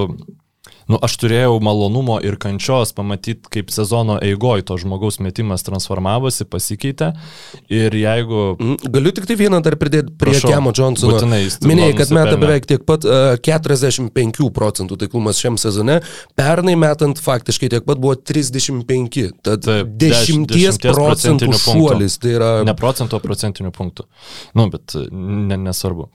Nu, 0.90 0.98
aš 1.02 1.16
turėjau 1.22 1.56
malonumo 1.62 2.18
ir 2.24 2.36
kančios 2.40 2.94
pamatyti, 2.96 3.48
kaip 3.52 3.70
sezono 3.74 4.18
eigoje 4.22 4.66
to 4.68 4.76
žmogaus 4.80 5.20
metimas 5.22 5.64
transformavosi, 5.66 6.46
pasikeitė. 6.50 7.12
Ir 7.72 7.94
jeigu... 7.96 8.42
Mm, 8.58 8.92
Galiu 8.94 9.12
tik 9.14 9.28
tai 9.30 9.36
vieną 9.40 9.62
dar 9.64 9.76
pridėti 9.80 10.14
prie 10.18 10.34
Prašau, 10.34 10.52
Kemo 10.52 10.74
Johnsono. 10.76 11.16
būtinai, 11.16 11.42
Minėjai, 11.68 11.96
kad 12.00 12.14
meta 12.16 12.36
beveik 12.40 12.68
tiek 12.70 12.84
pat 12.88 13.06
uh, 13.06 13.34
45 13.42 14.50
procentų 14.54 14.98
taiklumas 15.04 15.40
šiam 15.42 15.58
sezone. 15.60 16.00
Pernai 16.38 16.76
metant 16.80 17.20
faktiškai 17.22 17.70
tiek 17.76 17.86
pat 17.88 18.02
buvo 18.02 18.16
35. 18.18 19.28
Tad 19.46 19.66
Taip, 19.66 19.96
10 20.02 20.48
10 20.50 20.88
procentų 20.92 21.52
šuolis. 21.58 22.18
Tai 22.22 22.36
yra... 22.36 22.52
Ne 22.66 22.74
procento, 22.78 23.20
procentinių 23.22 23.72
punktų. 23.74 24.08
Nu, 24.58 24.68
bet 24.72 24.96
ne, 25.10 25.58
nesvarbu. 25.68 26.10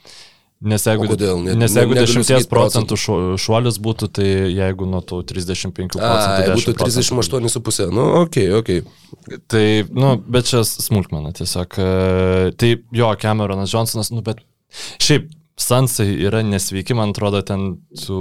Nes 0.57 0.81
jeigu, 0.87 1.05
kodėl? 1.05 1.43
Ne- 1.45 1.53
nes 1.53 1.69
ne- 1.75 1.83
jeigu 1.83 1.93
negaliu 1.93 2.13
10 2.17 2.25
sakyt 2.25 2.49
procentų 2.49 2.97
šu- 2.97 3.37
šuolis 3.37 3.77
būtų, 3.77 4.07
tai 4.09 4.25
jeigu 4.49 4.87
nuo 4.89 5.03
tų 5.05 5.19
35 5.29 5.99
procentų... 5.99 6.47
10 6.49 6.57
būtų 6.57 6.73
procentų. 6.79 7.51
38,5. 7.61 7.91
Nu, 7.93 8.05
okei. 8.23 8.47
Okay. 8.57 8.81
Tai, 9.53 9.65
nu, 9.93 10.15
bet 10.25 10.49
čia 10.49 10.63
smulkmena 10.65 11.29
tiesiog. 11.37 11.77
e, 11.77 12.51
Tai 12.57 12.71
jo, 12.91 13.11
Cameronas 13.21 13.69
Johnsonas, 13.75 14.09
nu, 14.09 14.23
bet 14.25 14.41
šiaip 14.97 15.29
Sansai 15.57 16.11
yra 16.21 16.43
nesveiki, 16.45 16.93
man 16.93 17.09
atrodo, 17.09 17.39
ten 17.41 17.79
su 17.97 18.17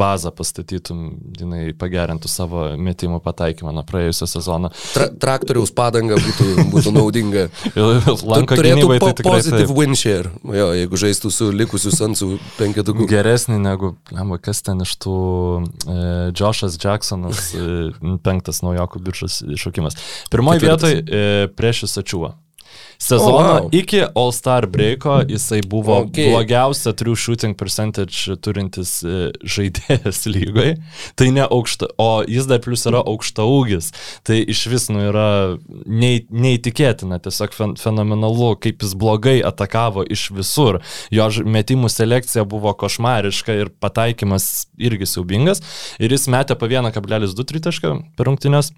vazą 0.00 0.30
pastatytum, 0.32 1.02
jinai 1.36 1.74
pagerintų 1.76 2.30
savo 2.32 2.62
metimų 2.80 3.18
pataikymą 3.20 3.74
nuo 3.76 3.84
praėjusią 3.84 4.28
sezoną. 4.30 4.70
Tra 4.94 5.10
traktoriaus 5.20 5.74
padanga 5.76 6.16
būtų, 6.16 6.64
būtų 6.72 6.94
naudinga. 6.96 7.44
Lanko 8.32 8.56
gynybai 8.56 8.96
po 8.96 9.10
tai 9.10 9.18
tikrai 9.20 9.36
positive 9.36 9.68
taip. 9.68 9.76
win 9.76 9.98
share. 10.00 10.32
Jo, 10.56 10.70
jeigu 10.78 11.02
žaistų 11.04 11.34
su 11.36 11.50
likusiu 11.52 11.92
Sansų 11.92 12.32
penketuku. 12.56 13.04
Geresnį 13.10 13.60
negu, 13.60 13.94
lemba, 14.08 14.40
kas 14.40 14.64
ten 14.64 14.80
iš 14.86 14.96
tų 15.04 15.16
e, 15.60 16.02
Joshas 16.32 16.80
Jacksonas, 16.80 17.50
e, 17.52 17.90
penktas 18.24 18.64
naujokų 18.64 19.04
biržas 19.04 19.42
šaukimas. 19.60 20.00
Pirmoji 20.32 20.64
Ketvirtas. 20.64 20.96
vietoj 20.96 21.20
e, 21.20 21.50
prieš 21.52 21.84
Isačiuą. 21.90 22.32
Sezoną 23.00 23.32
oh, 23.32 23.60
wow. 23.60 23.68
iki 23.72 24.02
All 24.14 24.32
Star 24.32 24.68
breako 24.68 25.22
jisai 25.28 25.60
buvo 25.62 26.00
Okay. 26.00 26.30
blogiausia 26.30 26.92
true 26.92 27.16
shooting 27.16 27.56
percentage 27.56 28.36
turintis 28.44 29.02
e, 29.04 29.30
žaidėjas 29.40 30.26
lygoje. 30.34 30.74
Tai 31.16 31.28
ne 31.32 31.46
aukšta, 31.46 31.88
o 31.96 32.20
jis 32.28 32.44
dar 32.50 32.60
plus 32.60 32.84
yra 32.88 33.00
aukšta 33.00 33.46
ūgis. 33.48 33.88
Tai 34.28 34.36
iš 34.36 34.66
vis 34.68 34.88
nu 34.92 35.06
yra 35.08 35.56
nei, 35.86 36.26
neįtikėtina, 36.28 37.22
tiesiog 37.24 37.56
fen, 37.56 37.74
fenomenalu, 37.80 38.52
kaip 38.60 38.84
jis 38.84 38.92
blogai 39.00 39.38
atakavo 39.48 40.04
iš 40.04 40.28
visur. 40.36 40.82
Jo 41.08 41.30
metimų 41.40 41.88
selekcija 41.88 42.44
buvo 42.44 42.76
košmariška 42.84 43.56
ir 43.64 43.72
pataikymas 43.80 44.68
irgi 44.76 45.08
siaubingas. 45.08 45.64
Ir 45.96 46.12
jis 46.12 46.28
metė 46.28 46.60
po 46.60 46.68
1,2 46.68 47.48
tritašką 47.48 47.96
per 48.12 48.28
rungtynės. 48.28 48.74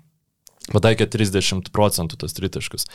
Pataikė 0.71 1.11
30 1.11 1.75
procentų 1.75 2.23
tas 2.23 2.39
tritaškus. 2.39 2.87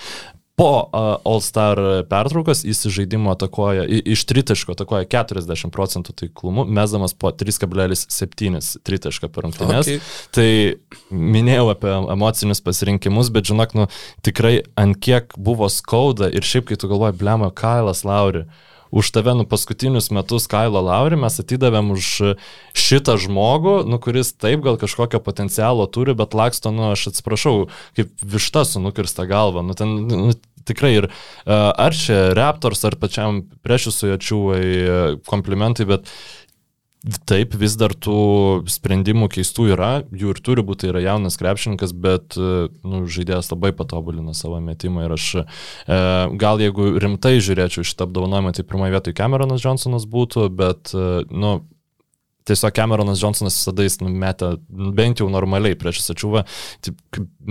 Po 0.58 0.90
uh, 0.90 1.22
All 1.22 1.42
Star 1.46 1.78
pertraukos 2.10 2.64
jis 2.66 2.80
iš 2.90 2.96
žaidimo 2.96 3.30
atakuoja, 3.36 3.84
i- 3.86 4.02
iš 4.16 4.24
tritaško 4.26 4.74
atakuoja 4.74 5.06
40 5.06 5.70
procentų 5.70 6.16
taiklumu, 6.18 6.66
mesdamas 6.66 7.14
po 7.14 7.30
3,7 7.30 8.80
tritašką 8.82 9.30
per 9.30 9.46
rungtynės. 9.46 9.86
Okay. 9.86 10.02
Tai 10.34 10.48
minėjau 11.14 11.68
apie 11.76 11.92
emocinius 12.16 12.64
pasirinkimus, 12.66 13.30
bet 13.34 13.52
žinok, 13.52 13.76
nu, 13.78 13.86
tikrai 14.26 14.64
ant 14.80 14.98
kiek 14.98 15.38
buvo 15.38 15.70
skauda 15.70 16.32
ir 16.34 16.42
šiaip, 16.42 16.72
kai 16.72 16.80
tu 16.82 16.90
galvoji, 16.90 17.20
blemo, 17.22 17.52
Kailas 17.54 18.02
Lauri. 18.08 18.48
Už 18.88 19.10
tave, 19.12 19.34
nu, 19.36 19.44
paskutinius 19.44 20.08
metus 20.16 20.46
Kailo 20.48 20.80
Lauri 20.80 21.18
mes 21.20 21.36
atidavėm 21.44 21.90
už 21.92 22.06
šitą 22.72 23.18
žmogų, 23.20 23.82
nu, 23.84 23.98
kuris 24.00 24.30
taip 24.32 24.64
gal 24.64 24.78
kažkokio 24.80 25.20
potencialo 25.20 25.84
turi, 25.92 26.16
bet 26.16 26.32
laksto, 26.32 26.72
nu, 26.72 26.94
aš 26.96 27.10
atsiprašau, 27.12 27.66
kaip 28.00 28.14
višta 28.24 28.64
su 28.64 28.80
nukirsta 28.80 29.26
galva. 29.28 29.60
Nu, 29.62 29.76
ten, 29.76 29.92
nu, 30.08 30.32
tikrai 30.68 30.94
ir 30.98 31.10
uh, 31.10 31.70
ar 31.72 31.96
čia 31.96 32.34
Raptors, 32.38 32.84
ar 32.88 32.98
pačiam 33.00 33.46
priešusui 33.66 34.14
ačiūvai 34.18 34.66
komplimentai, 35.28 35.88
bet 35.90 36.12
Taip, 37.30 37.54
vis 37.62 37.76
dar 37.78 37.94
tų 37.94 38.66
sprendimų 38.74 39.28
keistų 39.32 39.68
yra, 39.76 39.90
jų 40.10 40.32
ir 40.34 40.40
turi 40.44 40.64
būti, 40.66 40.82
tai 40.82 40.90
yra 40.90 41.04
jaunas 41.06 41.38
krepšininkas, 41.40 41.94
bet 41.94 42.36
e, 42.36 42.68
nu, 42.82 43.04
žaidėjas 43.06 43.52
labai 43.54 43.70
patobulino 43.78 44.34
savo 44.36 44.58
metimą 44.64 45.06
ir 45.06 45.14
aš 45.16 45.28
e, 45.38 45.46
gal 46.42 46.64
jeigu 46.64 46.90
rimtai 47.00 47.38
žiūrėčiau 47.38 47.86
šitą 47.88 48.10
apdovanojimą, 48.10 48.56
tai 48.58 48.66
pirmoje 48.68 48.96
vietoje 48.98 49.18
Cameronas 49.22 49.64
Johnsonas 49.64 50.08
būtų, 50.10 50.50
bet 50.58 50.92
e, 50.98 51.08
nu, 51.30 51.54
tiesiog 52.48 52.76
Cameronas 52.78 53.22
Johnsonas 53.22 53.60
visada 53.60 53.86
jis 53.86 54.00
numetė 54.02 54.54
bent 54.98 55.22
jau 55.22 55.28
normaliai 55.32 55.78
prieš 55.80 56.02
Sačiuvą, 56.06 56.46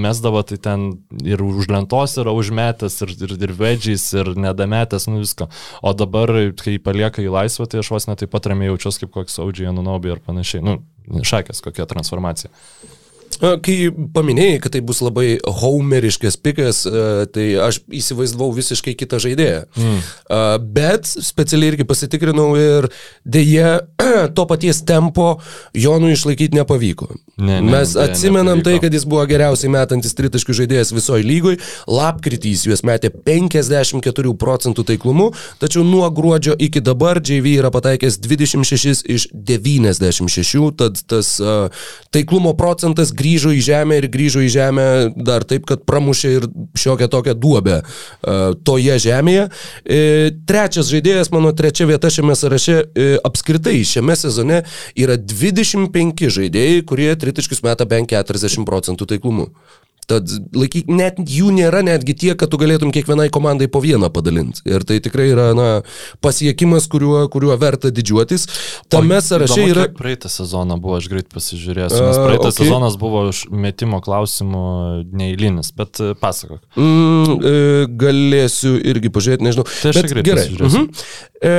mesdavo 0.07 0.43
tai 0.47 0.59
ten 0.63 0.87
ir 1.25 1.43
už 1.45 1.71
lentos 1.73 2.17
yra 2.21 2.35
užmetęs, 2.37 2.99
ir, 3.07 3.15
ir, 3.29 3.37
ir 3.49 3.55
vedžiais, 3.57 4.09
ir 4.17 4.33
nedametęs, 4.47 5.09
nu 5.11 5.23
visko. 5.23 5.51
O 5.83 5.95
dabar, 5.97 6.33
kai 6.61 6.79
palieka 6.83 7.25
į 7.25 7.33
laisvę, 7.33 7.69
tai 7.71 7.83
aš 7.83 7.93
vos 7.95 8.09
net 8.11 8.23
taip 8.23 8.33
pat 8.35 8.51
ramiai 8.51 8.73
jaučiuosi 8.73 9.05
kaip 9.05 9.15
koks 9.21 9.41
Audžiai 9.45 9.73
Anunobi 9.73 10.15
ir 10.15 10.23
panašiai. 10.25 10.65
Nu, 10.65 10.81
šakės 11.07 11.63
kokia 11.65 11.87
transformacija. 11.89 12.51
Kai 13.37 13.91
paminėjai, 14.17 14.61
kad 14.65 14.73
tai 14.73 14.81
bus 14.87 15.03
labai 15.05 15.37
homeriškas 15.45 16.39
pikas, 16.41 16.83
tai 17.35 17.47
aš 17.61 17.83
įsivaizdavau 17.93 18.49
visiškai 18.57 18.95
kitą 18.97 19.21
žaidėją. 19.23 19.67
Mm. 19.77 19.99
Bet 20.77 21.09
specialiai 21.11 21.75
irgi 21.75 21.87
pasitikrinau 21.89 22.49
ir 22.57 22.89
dėje 23.29 23.75
to 24.37 24.47
paties 24.49 24.81
tempo 24.89 25.37
Jonų 25.77 26.15
išlaikyti 26.15 26.57
nepavyko. 26.57 27.11
Ne, 27.37 27.59
ne, 27.61 27.75
Mes 27.75 27.93
ne, 27.93 28.07
atsimenam 28.07 28.63
nepavyko. 28.63 28.67
tai, 28.71 28.85
kad 28.87 28.97
jis 28.97 29.05
buvo 29.09 29.27
geriausiai 29.29 29.73
metantis 29.75 30.17
tritaškių 30.17 30.57
žaidėjas 30.63 30.95
visoje 30.97 31.27
lygoje. 31.27 31.61
Lapkritys 31.91 32.65
juos 32.69 32.85
metė 32.87 33.11
54 33.13 34.33
procentų 34.41 34.87
taiklumu, 34.89 35.29
tačiau 35.61 35.85
nuo 35.85 36.09
gruodžio 36.15 36.57
iki 36.57 36.81
dabar 36.85 37.21
JV 37.21 37.59
yra 37.61 37.73
pataikęs 37.75 38.19
26 38.25 39.05
iš 39.13 39.29
96, 39.35 40.73
tad 40.81 41.03
tas 41.11 41.37
taiklumo 42.15 42.55
procentas 42.57 43.13
grįžo 43.17 43.53
į 43.57 43.63
žemę 43.65 44.01
ir 44.01 44.09
grįžo 44.13 44.43
į 44.45 44.51
žemę 44.53 44.87
dar 45.17 45.47
taip, 45.49 45.67
kad 45.69 45.85
pramušė 45.89 46.33
ir 46.39 46.49
šiokią 46.79 47.09
tokią 47.13 47.37
duobę 47.39 47.81
uh, 47.83 48.55
toje 48.67 48.99
žemėje. 49.03 49.49
E, 49.85 50.01
trečias 50.49 50.91
žaidėjas, 50.93 51.33
mano 51.35 51.53
trečia 51.57 51.89
vieta 51.89 52.11
šiame 52.13 52.37
sąraše 52.39 52.77
e, 52.83 53.09
apskritai 53.27 53.81
šiame 53.87 54.17
sezone 54.19 54.63
yra 54.99 55.17
25 55.21 56.31
žaidėjai, 56.39 56.85
kurie 56.89 57.11
tritaškius 57.19 57.65
meta 57.67 57.89
bent 57.89 58.13
40 58.13 58.67
procentų 58.69 59.09
taiklumu. 59.15 59.51
Tad 60.07 60.31
laikyk, 60.55 60.87
net 60.87 61.17
jų 61.19 61.51
nėra 61.57 61.81
netgi 61.83 62.15
tiek, 62.15 62.37
kad 62.39 62.51
tu 62.53 62.61
galėtum 62.61 62.93
kiekvienai 62.95 63.27
komandai 63.35 63.67
po 63.67 63.81
vieną 63.83 64.07
padalinti. 64.15 64.63
Ir 64.69 64.85
tai 64.87 65.01
tikrai 65.03 65.33
yra 65.33 65.49
na, 65.59 65.67
pasiekimas, 66.23 66.87
kuriuo, 66.93 67.25
kuriuo 67.33 67.57
verta 67.59 67.91
didžiuotis. 67.91 68.47
Tame 68.93 69.19
sąraše 69.25 69.65
yra... 69.73 69.89
Praeitą 69.97 70.31
sezoną 70.31 70.79
buvo, 70.83 71.01
aš 71.01 71.09
greit 71.11 71.33
pasižiūrėsiu, 71.35 71.99
nes 71.99 72.21
A, 72.21 72.27
praeitas 72.29 72.55
okei. 72.55 72.69
sezonas 72.69 72.99
buvo 73.01 73.25
metimo 73.51 73.99
klausimų 74.05 74.63
neįlinis, 75.11 75.73
bet 75.75 75.99
e, 76.05 76.13
pasakok. 76.21 76.63
Mm, 76.79 77.35
e, 77.35 77.57
galėsiu 77.99 78.77
irgi 78.79 79.11
pažiūrėti, 79.11 79.49
nežinau. 79.49 79.67
Tai 79.67 79.91
aš 79.91 80.01
greit 80.07 80.31
gerai. 80.31 80.47
pasižiūrėsiu. 80.47 80.85
Mhm. 80.85 81.27
E, 81.37 81.57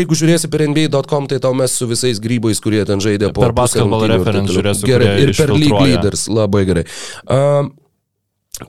jeigu 0.00 0.18
žiūrėsi 0.18 0.50
per 0.50 0.66
NBA.com, 0.66 1.30
tai 1.30 1.38
tau 1.46 1.54
mes 1.56 1.78
su 1.78 1.86
visais 1.90 2.18
grybais, 2.22 2.58
kurie 2.64 2.82
ten 2.90 2.98
žaidė 3.04 3.30
po... 3.30 3.46
Per 3.46 3.54
Basketball 3.54 4.02
toliau. 4.02 4.50
žiūrėsiu, 4.50 4.90
Gerai, 4.90 5.14
ir 5.22 5.34
per 5.38 5.54
League. 5.54 5.80
Leaders, 5.84 6.26
labai 6.32 6.66
gerai. 6.68 6.84
Um, 7.30 7.72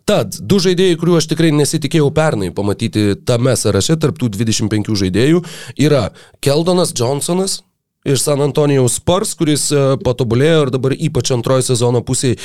Tad, 0.09 0.33
du 0.41 0.57
žaidėjai, 0.63 0.97
kuriuo 0.97 1.19
aš 1.19 1.27
tikrai 1.29 1.51
nesitikėjau 1.53 2.07
pernai 2.15 2.49
pamatyti 2.55 3.11
tame 3.27 3.53
sąraše, 3.59 3.99
tarptų 4.01 4.31
25 4.33 4.89
žaidėjų, 5.03 5.43
yra 5.85 6.07
Keldonas 6.41 6.93
Johnsonas, 6.97 7.59
iš 8.05 8.21
San 8.21 8.41
Antonijaus 8.41 8.99
Spurs, 8.99 9.33
kuris 9.37 9.67
e, 9.73 9.81
patobulėjo 10.05 10.65
ir 10.65 10.71
dabar 10.73 10.93
ypač 10.93 11.31
antrojo 11.33 11.65
sezono 11.65 12.03
pusėje 12.05 12.37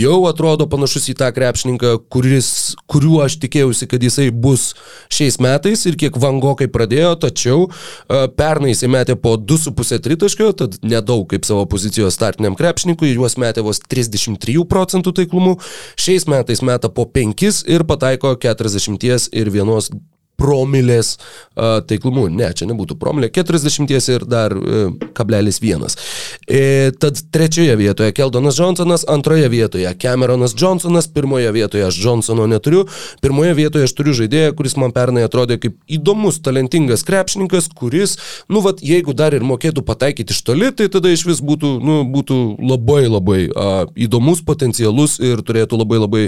jau 0.00 0.20
atrodo 0.30 0.68
panašus 0.70 1.08
į 1.10 1.16
tą 1.18 1.30
krepšininką, 1.34 1.94
kuris, 2.12 2.50
kuriuo 2.90 3.20
aš 3.24 3.38
tikėjausi, 3.42 3.88
kad 3.90 4.04
jisai 4.06 4.28
bus 4.30 4.70
šiais 5.12 5.40
metais 5.42 5.82
ir 5.90 5.98
kiek 5.98 6.18
vangokai 6.22 6.68
pradėjo, 6.70 7.14
tačiau 7.26 7.66
e, 7.66 8.20
pernai 8.38 8.74
jisai 8.74 8.92
metė 8.94 9.18
po 9.18 9.34
2,5 9.40 9.98
tritaškio, 10.04 10.52
tad 10.62 10.78
nedaug 10.86 11.26
kaip 11.32 11.48
savo 11.48 11.66
pozicijos 11.70 12.14
startiniam 12.18 12.56
krepšininkui, 12.58 13.10
juos 13.16 13.34
metė 13.42 13.66
vos 13.66 13.82
33 13.82 14.62
procentų 14.70 15.16
taiklumu, 15.18 15.56
šiais 15.98 16.28
metais 16.30 16.62
meta 16.62 16.92
po 16.92 17.08
5 17.10 17.64
ir 17.66 17.86
pataiko 17.88 18.36
40 18.38 19.34
ir 19.34 19.50
vienos 19.50 19.90
promilės 20.38 21.16
uh, 21.18 21.80
taiklumu. 21.88 22.28
Ne, 22.30 22.52
čia 22.54 22.68
nebūtų 22.70 22.98
promilė. 23.00 23.30
40 23.34 23.94
ir 24.14 24.26
dar 24.28 24.54
uh, 24.54 24.92
kablelis 25.18 25.58
vienas. 25.62 25.98
E, 26.46 26.92
tad 27.00 27.18
trečioje 27.34 27.74
vietoje 27.76 28.14
Keldonas 28.14 28.58
Johnsonas, 28.58 29.04
antroje 29.10 29.48
vietoje 29.50 29.90
Cameronas 29.98 30.54
Johnsonas, 30.56 31.08
pirmoje 31.10 31.50
vietoje 31.52 31.86
aš 31.88 31.98
Johnsono 32.04 32.46
neturiu, 32.46 32.84
pirmoje 33.20 33.54
vietoje 33.58 33.88
aš 33.88 33.94
turiu 33.98 34.14
žaidėją, 34.16 34.54
kuris 34.58 34.76
man 34.80 34.94
pernai 34.94 35.24
atrodė 35.26 35.58
kaip 35.60 35.76
įdomus, 35.90 36.38
talentingas 36.44 37.04
krepšininkas, 37.08 37.70
kuris, 37.74 38.16
nu, 38.48 38.62
vat, 38.64 38.82
jeigu 38.84 39.14
dar 39.18 39.34
ir 39.34 39.46
mokėtų 39.46 39.82
pataikyti 39.86 40.36
iš 40.36 40.42
toli, 40.46 40.70
tai 40.72 40.88
tada 40.92 41.10
iš 41.12 41.26
vis 41.28 41.42
būtų, 41.44 41.74
nu, 41.84 41.98
būtų 42.14 42.38
labai 42.62 43.02
labai 43.08 43.40
uh, 43.48 43.82
įdomus, 43.98 44.44
potencialus 44.46 45.18
ir 45.18 45.42
turėtų 45.42 45.82
labai 45.82 46.00
labai 46.04 46.24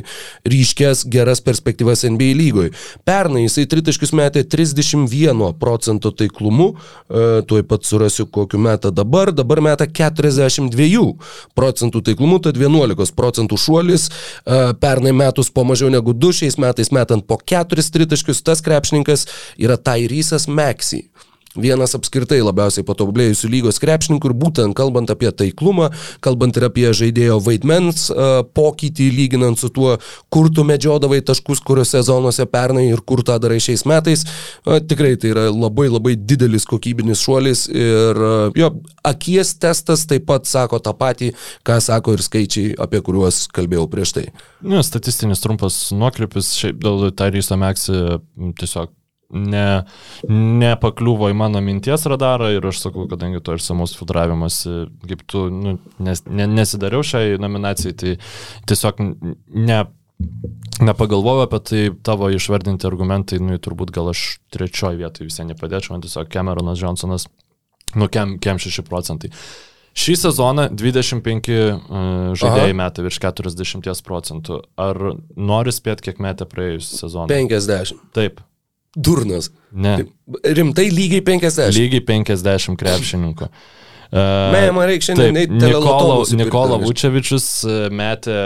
ryškės, 0.49 1.07
geras 1.11 1.43
perspektyvas 1.45 2.05
NBA 2.09 2.35
lygoje. 2.39 2.75
Pernai 3.09 3.47
jisai 3.47 3.67
tritaškius 4.01 4.13
metė 4.17 4.45
31 4.45 5.55
procento 5.61 6.11
taiklumu, 6.11 6.75
uh, 6.75 7.43
tuoj 7.45 7.65
pat 7.69 7.85
surasiu 7.85 8.27
kokiu 8.27 8.59
metą 8.59 8.91
dabar, 8.91 9.33
dabar 9.33 9.61
meta 9.61 9.87
42 9.87 11.17
procentų 11.55 12.03
taiklumu, 12.03 12.41
tad 12.41 12.57
11 12.57 13.15
procentų 13.15 13.59
šuolis, 13.59 14.11
uh, 14.47 14.73
pernai 14.81 15.13
metus 15.13 15.51
po 15.51 15.65
mažiau 15.65 15.91
negu 15.91 16.13
2, 16.13 16.33
šiais 16.33 16.59
metais 16.59 16.91
metant 16.91 17.27
po 17.27 17.37
4 17.37 17.91
tritaškius, 17.93 18.43
tas 18.43 18.61
krepšininkas 18.63 19.27
yra 19.59 19.77
Tairysas 19.77 20.49
Maxi. 20.49 21.11
Vienas 21.59 21.97
apskritai 21.99 22.37
labiausiai 22.47 22.85
patobulėjusių 22.87 23.49
lygos 23.51 23.81
krepšininkų 23.83 24.29
ir 24.31 24.35
būtent 24.39 24.77
kalbant 24.79 25.11
apie 25.11 25.33
taiklumą, 25.35 25.89
kalbant 26.23 26.55
ir 26.55 26.69
apie 26.69 26.85
žaidėjo 26.95 27.41
vaidmens 27.43 28.05
uh, 28.13 28.45
pokytį 28.55 29.09
lyginant 29.17 29.59
su 29.59 29.67
tuo, 29.75 29.97
kur 30.31 30.47
tu 30.55 30.63
medžiodavai 30.69 31.19
taškus, 31.27 31.59
kuriuose 31.67 32.05
zonuose 32.07 32.47
pernai 32.47 32.85
ir 32.93 33.03
kur 33.03 33.25
tą 33.27 33.41
darai 33.43 33.59
šiais 33.59 33.83
metais, 33.83 34.23
uh, 34.63 34.79
tikrai 34.79 35.17
tai 35.19 35.33
yra 35.33 35.49
labai 35.51 35.89
labai 35.91 36.15
didelis 36.15 36.69
kokybinis 36.71 37.25
šuolis 37.25 37.65
ir 37.67 38.23
uh, 38.23 38.55
jo 38.55 38.71
akies 39.11 39.57
testas 39.59 40.07
taip 40.07 40.29
pat 40.31 40.47
sako 40.47 40.79
tą 40.79 40.95
patį, 40.95 41.33
ką 41.67 41.81
sako 41.83 42.15
ir 42.15 42.23
skaičiai, 42.29 42.77
apie 42.79 43.03
kuriuos 43.03 43.49
kalbėjau 43.51 43.89
prieš 43.91 44.15
tai. 44.21 44.27
Nu, 44.63 44.87
statistinis 44.87 45.43
trumpas 45.43 45.83
nuokrypis, 45.91 46.55
šiaip 46.63 46.79
dėl 46.79 47.11
Taryso 47.11 47.59
Meksi 47.59 47.99
tiesiog 48.63 48.95
ne, 49.31 49.67
nepakliuvo 50.31 51.31
į 51.31 51.37
mano 51.39 51.63
minties 51.65 52.07
radarą 52.11 52.51
ir 52.57 52.67
aš 52.71 52.83
sakau, 52.87 53.07
kadangi 53.11 53.43
to 53.45 53.57
ir 53.57 53.65
samos 53.65 53.95
filtravimas, 53.99 54.63
kaip 55.07 55.25
tu 55.31 55.47
nu, 55.55 55.79
nes, 56.03 56.25
ne, 56.27 56.49
nesidariau 56.51 57.07
šiai 57.07 57.39
nominacijai, 57.43 57.97
tai 57.97 58.17
tiesiog 58.71 59.03
ne, 59.55 59.81
nepagalvojau 60.81 61.47
apie 61.47 61.63
tai, 61.71 61.83
tavo 62.07 62.31
išvardinti 62.33 62.89
argumentai, 62.89 63.41
nu, 63.43 63.59
turbūt 63.63 63.95
gal 63.95 64.13
aš 64.13 64.41
trečioji 64.55 65.01
vietoje 65.01 65.31
visai 65.31 65.49
nepadėčiau, 65.53 65.97
man 65.97 66.05
tiesiog 66.05 66.31
Cameronas 66.33 66.83
Johnsonas, 66.83 67.27
nu, 67.95 68.09
kem, 68.13 68.39
kem 68.43 68.61
6 68.63 68.87
procentai. 68.89 69.33
Šį 70.01 70.15
sezoną 70.21 70.69
25 70.79 71.49
uh, 71.51 71.73
žaidėjai 72.39 72.77
metė 72.79 73.03
virš 73.09 73.19
40 73.25 74.05
procentų. 74.07 74.61
Ar 74.79 75.01
nori 75.35 75.75
spėti, 75.75 76.07
kiek 76.07 76.23
metė 76.23 76.47
praėjusią 76.49 77.01
sezoną? 77.03 77.27
50. 77.33 77.99
Taip. 78.15 78.39
Durnas. 78.97 79.51
Ne. 79.73 79.99
Rimtai 80.45 80.89
lygiai 80.91 81.23
50. 81.27 81.71
Lygiai 81.77 82.03
50 82.07 82.81
krepšininkų. 82.81 83.51
Man 84.11 84.83
reikia 84.89 85.13
šiandien 85.13 85.61
Nikola. 86.41 86.81
Vučevičius 86.83 87.47
e, 87.63 87.77
metė 87.95 88.37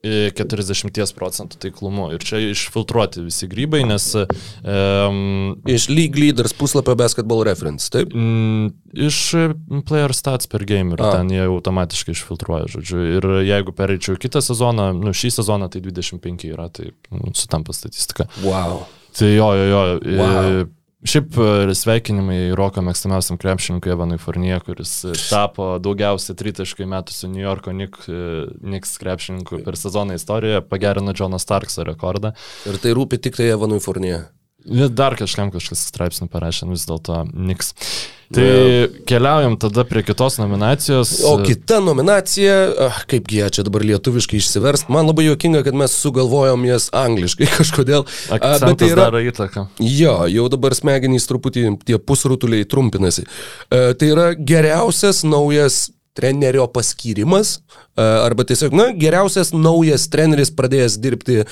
e, 0.00 0.30
40 0.32 1.12
procentų 1.18 1.58
taiklumu. 1.60 2.06
Ir 2.16 2.24
čia 2.24 2.40
išfiltruoti 2.54 3.26
visi 3.26 3.50
grybai, 3.50 3.82
nes 3.84 4.06
um, 4.16 5.58
Iš 5.68 5.90
League 5.92 6.16
Leaders 6.16 6.56
puslapio 6.56 6.96
Basketball 6.96 7.44
Reference, 7.44 7.90
taip? 7.92 8.14
Mm, 8.16 8.70
iš 9.08 9.20
player 9.90 10.16
stats 10.16 10.48
per 10.48 10.64
game 10.68 10.96
ir 10.96 11.04
A. 11.04 11.12
ten 11.18 11.34
jie 11.36 11.44
automatiškai 11.44 12.16
išfiltruoja, 12.16 12.70
žodžiu. 12.78 13.02
Ir 13.18 13.28
jeigu 13.50 13.76
pereičiau 13.76 14.16
kitą 14.20 14.40
sezoną, 14.44 14.94
nu 14.96 15.12
šį 15.12 15.34
sezoną 15.36 15.68
tai 15.74 15.84
25 15.84 16.48
yra, 16.48 16.70
tai 16.72 16.94
nu, 17.12 17.34
sutampa 17.36 17.76
statistika. 17.76 18.30
Wow. 18.40 18.86
Tai 19.18 19.30
jo, 19.34 19.52
jo, 19.54 19.68
jo. 19.68 19.84
Wow. 20.18 20.50
e, 20.62 20.66
Šiaip 21.06 21.36
e, 21.38 21.74
sveikinimai 21.78 22.38
Roko 22.58 22.82
mėgstamiausiam 22.82 23.38
krepšininkui 23.38 23.92
Evanui 23.94 24.18
Fornie, 24.18 24.56
kuris 24.66 24.96
e, 25.06 25.12
tapo 25.30 25.76
daugiausiai 25.82 26.34
tritaškai 26.40 26.88
metusių 26.90 27.30
New 27.30 27.44
Yorko 27.44 27.70
Knicks, 27.70 28.96
krepšininkų 28.98 29.62
per 29.66 29.78
sezoną 29.78 30.18
istorijoje, 30.18 30.64
pagerino 30.66 31.14
Jonas 31.14 31.46
Starkso 31.46 31.86
rekordą. 31.86 32.34
Ir 32.66 32.80
tai 32.82 32.96
rūpi 32.98 33.20
tik 33.22 33.38
tai 33.38 33.52
Evanui 33.54 33.78
Fournier. 33.84 34.26
Ir 34.66 34.90
Dar 34.90 35.14
kažkam 35.16 35.52
kažkas 35.54 35.86
straipsnį 35.86 36.26
parašė, 36.32 36.66
nu 36.66 36.74
vis 36.74 36.88
dėlto 36.90 37.22
Knicks. 37.30 37.76
Tai 38.34 38.88
keliaujam 39.08 39.54
tada 39.56 39.84
prie 39.88 40.02
kitos 40.04 40.36
nominacijos. 40.36 41.14
O 41.24 41.38
kita 41.40 41.78
nominacija, 41.80 42.56
ah, 42.88 42.98
kaipgi 43.08 43.40
ją 43.40 43.48
čia 43.56 43.64
dabar 43.64 43.84
lietuviškai 43.88 44.36
išsiverst, 44.36 44.90
man 44.92 45.08
labai 45.08 45.24
juokinga, 45.30 45.62
kad 45.64 45.76
mes 45.78 45.94
sugalvojom 45.96 46.66
jas 46.68 46.90
angliškai 46.92 47.48
kažkodėl. 47.58 48.04
Ah, 48.28 48.58
Bet 48.60 48.82
tai 48.82 48.90
yra... 48.92 49.08
daro 49.08 49.22
įtaką. 49.24 49.68
Jo, 49.80 50.18
jau 50.28 50.48
dabar 50.52 50.76
smegenys 50.76 51.28
truputį 51.30 51.70
tie 51.88 51.96
pusrutuliai 51.96 52.68
trumpinasi. 52.68 53.24
Uh, 53.24 53.94
tai 53.96 54.12
yra 54.12 54.32
geriausias 54.36 55.24
naujas 55.24 55.86
trenerio 56.18 56.66
paskyrimas, 56.74 57.60
arba 57.98 58.46
tiesiog, 58.46 58.74
na, 58.78 58.88
geriausias 58.94 59.50
naujas 59.52 60.06
treneris 60.12 60.52
pradėjęs 60.54 60.98
dirbti 61.02 61.42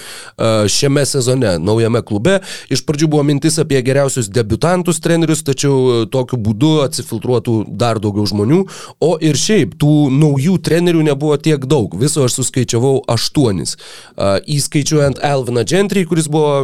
šiame 0.70 1.02
sezone, 1.08 1.56
naujame 1.58 2.02
klube. 2.06 2.38
Iš 2.72 2.84
pradžių 2.86 3.10
buvo 3.12 3.24
mintis 3.26 3.58
apie 3.62 3.80
geriausius 3.84 4.30
debutantus 4.30 5.00
trenerius, 5.02 5.42
tačiau 5.46 6.06
tokiu 6.12 6.38
būdu 6.40 6.72
atsifiltruotų 6.84 7.56
dar 7.68 8.00
daugiau 8.02 8.26
žmonių, 8.30 8.60
o 9.02 9.10
ir 9.22 9.38
šiaip 9.40 9.74
tų 9.80 9.94
naujų 10.14 10.56
trenerių 10.62 11.02
nebuvo 11.10 11.36
tiek 11.42 11.66
daug, 11.66 11.94
viso 11.98 12.24
aš 12.26 12.38
suskaičiavau 12.40 13.00
aštuonis. 13.10 13.76
Įskaičiuojant 14.16 15.20
Elviną 15.26 15.66
Gentry, 15.66 16.06
kuris 16.08 16.30
buvo, 16.32 16.62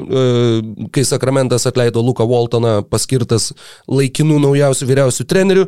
kai 0.95 1.05
Sakramentas 1.09 1.67
atleido 1.69 2.03
Luką 2.05 2.27
Waltoną, 2.29 2.79
paskirtas 2.87 3.51
laikinų 3.91 4.39
naujausių 4.47 4.89
vyriausių 4.91 5.27
trenerių. 5.29 5.67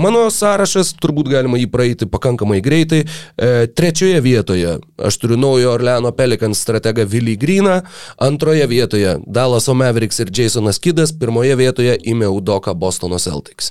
Mano 0.00 0.26
sąrašas, 0.34 0.94
turbūt 1.00 1.30
galima 1.32 1.60
jį 1.60 1.68
praeiti 1.72 2.08
pakankamai 2.10 2.60
greitai. 2.64 3.04
E, 3.38 3.66
trečioje 3.66 4.20
vietoje 4.20 4.78
aš 4.98 5.16
turiu 5.22 5.36
naujo 5.38 5.72
Orleano 5.72 6.10
Pelikans 6.12 6.58
strategą 6.58 7.06
Vilį 7.06 7.36
Gryną, 7.38 7.80
antroje 8.18 8.66
vietoje 8.66 9.18
Dallas 9.26 9.68
Mavericks 9.70 10.18
ir 10.24 10.32
Jasonas 10.34 10.82
Kidas, 10.82 11.14
pirmoje 11.14 11.54
vietoje 11.56 11.94
įmė 12.02 12.26
Udoka 12.34 12.74
Bostono 12.74 13.18
Celtics. 13.22 13.70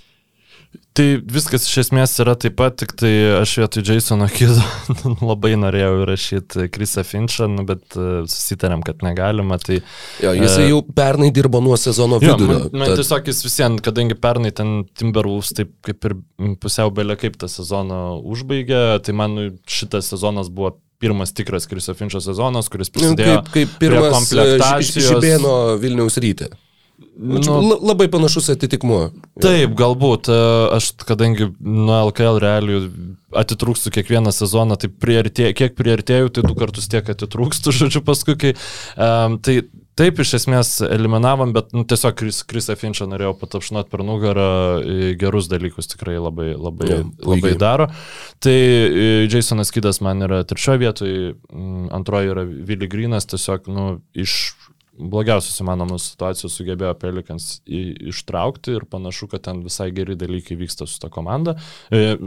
Tai 0.98 1.06
viskas 1.30 1.68
iš 1.70 1.76
esmės 1.84 2.16
yra 2.24 2.34
taip 2.42 2.56
pat, 2.58 2.74
tik 2.82 2.96
tai 2.98 3.12
aš 3.38 3.52
vietoj 3.62 3.84
Jasono 3.86 4.26
Kido 4.34 4.64
labai 5.30 5.52
norėjau 5.60 6.00
įrašyti 6.02 6.66
Krisą 6.74 7.04
Finchą, 7.06 7.46
nu, 7.54 7.66
bet 7.70 7.98
uh, 8.00 8.24
susitarėm, 8.26 8.82
kad 8.86 9.06
negalima. 9.06 9.60
Tai, 9.62 9.78
jo, 10.24 10.34
jis 10.34 10.56
uh, 10.56 10.66
jau 10.72 10.82
pernai 10.98 11.30
dirbo 11.36 11.62
nuo 11.62 11.78
sezono 11.78 12.18
vidurio. 12.24 12.50
Jo, 12.50 12.64
man, 12.72 12.82
man 12.82 12.94
tad... 12.94 13.04
tiesiog 13.04 13.30
jis 13.30 13.44
visiems, 13.46 13.86
kadangi 13.86 14.18
pernai 14.18 14.54
ten 14.58 14.74
Timberwolves 14.98 15.54
taip 15.60 15.76
kaip 15.86 16.10
ir 16.10 16.18
pusiau 16.64 16.90
belė 16.90 17.20
kaip 17.22 17.38
tą 17.38 17.52
sezoną 17.52 18.02
užbaigė, 18.34 18.84
tai 19.06 19.18
man 19.22 19.38
šitas 19.70 20.10
sezonas 20.16 20.50
buvo 20.50 20.80
pirmas 20.98 21.30
tikras 21.38 21.70
Kriso 21.70 21.94
Finčio 21.94 22.22
sezonas, 22.26 22.72
kuris 22.74 22.90
nu, 22.90 22.98
prisidėjo 22.98 23.42
kaip, 23.44 23.52
kaip 23.54 23.82
pirmas 23.86 24.10
e, 24.10 24.16
komplektacijos. 24.18 25.12
Žibėno 25.12 25.60
Vilniaus 25.82 26.18
ryte. 26.26 26.50
Nu, 26.98 27.78
labai 27.82 28.08
panašus 28.10 28.50
atitikmuo. 28.54 29.12
Taip, 29.42 29.74
galbūt. 29.78 30.30
E, 30.34 30.38
aš, 30.78 30.92
kadangi 31.06 31.52
nuo 31.62 31.98
LKL 32.10 32.40
realijų 32.42 32.84
atitrūkstu 33.38 33.94
kiekvieną 33.94 34.34
sezoną, 34.34 34.78
tai 34.82 34.90
priartė, 34.90 35.52
kiek 35.58 35.76
priartėjau, 35.78 36.32
tai 36.34 36.46
du 36.46 36.56
kartus 36.58 36.90
tiek 36.90 37.10
atitrūkstu, 37.14 37.74
žodžiu, 37.82 38.06
paskui, 38.06 38.38
kai... 38.40 38.56
Um, 38.96 39.42
tai 39.42 39.62
Taip, 39.98 40.20
iš 40.22 40.36
esmės 40.38 40.76
eliminavom, 40.86 41.56
bet 41.56 41.72
nu, 41.74 41.82
tiesiog 41.90 42.14
Kris, 42.20 42.44
Krisą 42.46 42.76
Finčą 42.78 43.08
norėjau 43.10 43.32
patapšnot 43.40 43.88
per 43.90 44.04
nugarą, 44.06 44.50
gerus 45.18 45.48
dalykus 45.50 45.90
tikrai 45.90 46.20
labai, 46.22 46.52
labai, 46.54 46.90
ja, 46.92 47.00
labai 47.26 47.56
daro. 47.58 47.88
Tai 48.38 48.54
Jasonas 49.26 49.74
Kidas 49.74 49.98
man 50.06 50.22
yra 50.28 50.44
trečioje 50.46 50.84
vietoje, 50.84 51.34
antroji 51.98 52.30
yra 52.30 52.46
Vili 52.46 52.90
Grinas, 52.92 53.26
tiesiog 53.32 53.72
nu, 53.74 53.88
iš 54.14 54.36
blogiausios 54.98 55.62
įmanomos 55.62 56.12
situacijos 56.12 56.56
sugebėjo 56.58 56.94
Pelikans 57.00 57.60
ištraukti 57.66 58.76
ir 58.78 58.86
panašu, 58.90 59.30
kad 59.32 59.46
ten 59.48 59.62
visai 59.66 59.90
geri 59.96 60.18
dalykai 60.18 60.58
vyksta 60.60 60.88
su 60.90 61.00
ta 61.02 61.10
komanda. 61.14 61.56
E, 61.94 62.18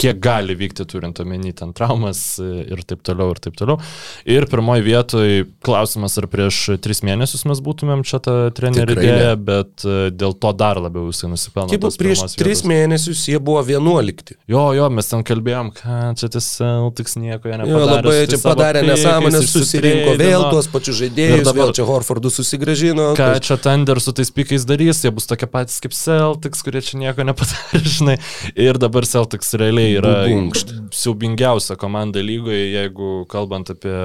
kiek 0.00 0.20
gali 0.22 0.54
vykti 0.58 0.86
turint 0.88 1.18
omeny 1.22 1.52
ten 1.56 1.74
traumas 1.76 2.22
e, 2.42 2.48
ir 2.70 2.82
taip 2.86 3.02
toliau 3.06 3.34
ir 3.34 3.40
taip 3.42 3.58
toliau. 3.58 3.80
Ir 4.28 4.46
pirmoji 4.50 4.86
vietoje 4.86 5.46
klausimas, 5.66 6.16
ar 6.20 6.28
prieš 6.30 6.76
tris 6.84 7.02
mėnesius 7.06 7.44
mes 7.50 7.62
būtumėm 7.64 8.04
čia 8.06 8.22
tą 8.24 8.36
trenerių 8.56 8.96
idėją, 8.96 9.34
bet 9.50 9.86
e, 9.86 9.98
dėl 10.14 10.36
to 10.40 10.54
dar 10.56 10.80
labiau 10.82 11.10
jisai 11.10 11.32
nusipelno. 11.32 11.70
Kaip 11.72 11.98
prieš 12.00 12.36
tris 12.38 12.64
mėnesius 12.68 13.26
jie 13.30 13.40
buvo 13.42 13.64
vienuolikti. 13.66 14.38
Jo, 14.50 14.70
jo, 14.76 14.88
mes 14.94 15.10
ten 15.10 15.26
kalbėjom, 15.26 15.72
kad 15.80 16.20
čia 16.20 16.30
tiesiog 16.36 16.94
tiks 16.98 17.18
nieko 17.20 17.50
jie 17.50 17.58
nepadarė. 17.58 17.74
Jo, 17.74 17.90
labai 17.90 18.16
čia 18.30 18.40
padarė 18.44 18.84
nesąmonės, 18.86 19.50
susirinko 19.50 20.16
vėl 20.20 20.46
tuos 20.52 20.70
pačius 20.70 21.00
žaidėjus, 21.02 21.44
dabar, 21.48 21.60
vėl 21.64 21.74
čia 21.76 21.86
Horford 21.88 22.19
vardu 22.20 22.30
susigražino. 22.30 23.14
Ką 23.16 23.32
kas... 23.34 23.46
čia 23.46 23.56
Thunder 23.56 24.00
su 24.00 24.12
tais 24.12 24.30
pikais 24.30 24.66
darys, 24.68 25.02
jie 25.04 25.10
bus 25.14 25.26
tokie 25.26 25.48
patys 25.48 25.80
kaip 25.80 25.94
Celtics, 25.96 26.62
kurie 26.62 26.82
čia 26.84 27.00
nieko 27.00 27.24
nepadarė, 27.24 27.80
žinai. 27.96 28.16
Ir 28.54 28.78
dabar 28.78 29.06
Celtics 29.08 29.54
realiai 29.56 29.96
yra 29.96 30.14
Bunkšt. 30.28 30.74
siaubingiausia 30.92 31.78
komanda 31.80 32.20
lygoje, 32.20 32.70
jeigu 32.76 33.24
kalbant 33.30 33.72
apie 33.72 33.96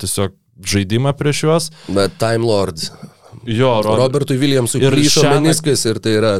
tiesiog 0.00 0.36
žaidimą 0.66 1.16
prieš 1.16 1.44
juos. 1.46 1.70
Bet 1.88 2.18
Time 2.20 2.44
Lord. 2.44 2.80
Jo, 3.46 3.78
Rob... 3.84 3.98
Robertui 4.00 4.38
Williamsui 4.40 4.82
ir 4.82 4.94
plyšo 4.94 5.24
šią... 5.24 5.34
meniskas 5.36 5.84
ir 5.88 6.00
tai 6.02 6.16
yra 6.18 6.36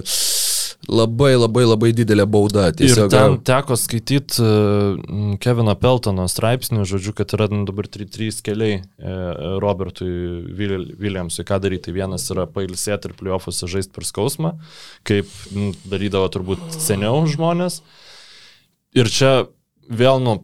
labai 0.88 1.32
labai 1.36 1.64
labai 1.66 1.90
didelė 1.96 2.26
bauda. 2.30 2.68
Tiesiog... 2.76 3.08
Ir 3.08 3.12
ten 3.12 3.36
teko 3.46 3.76
skaityti 3.78 4.42
uh, 4.42 5.36
Kevino 5.42 5.74
Peltono 5.80 6.26
straipsnį, 6.30 6.84
žodžiu, 6.88 7.14
kad 7.16 7.34
yra 7.36 7.48
dabar 7.50 7.88
trys 7.90 8.40
keliai 8.46 8.80
uh, 8.80 9.58
Robertui 9.62 10.10
Williamsui, 10.56 11.46
ką 11.46 11.60
daryti. 11.62 11.88
Tai 11.88 11.96
vienas 11.98 12.26
yra 12.34 12.48
pailsėti 12.50 13.10
ir 13.10 13.16
playoffuose 13.18 13.68
žaisti 13.70 13.94
per 13.94 14.06
skausmą, 14.08 14.56
kaip 15.06 15.30
darydavo 15.86 16.30
turbūt 16.34 16.78
seniau 16.78 17.22
žmonės. 17.30 17.82
Ir 18.96 19.10
čia 19.12 19.32
vėl, 19.92 20.22
nu, 20.24 20.40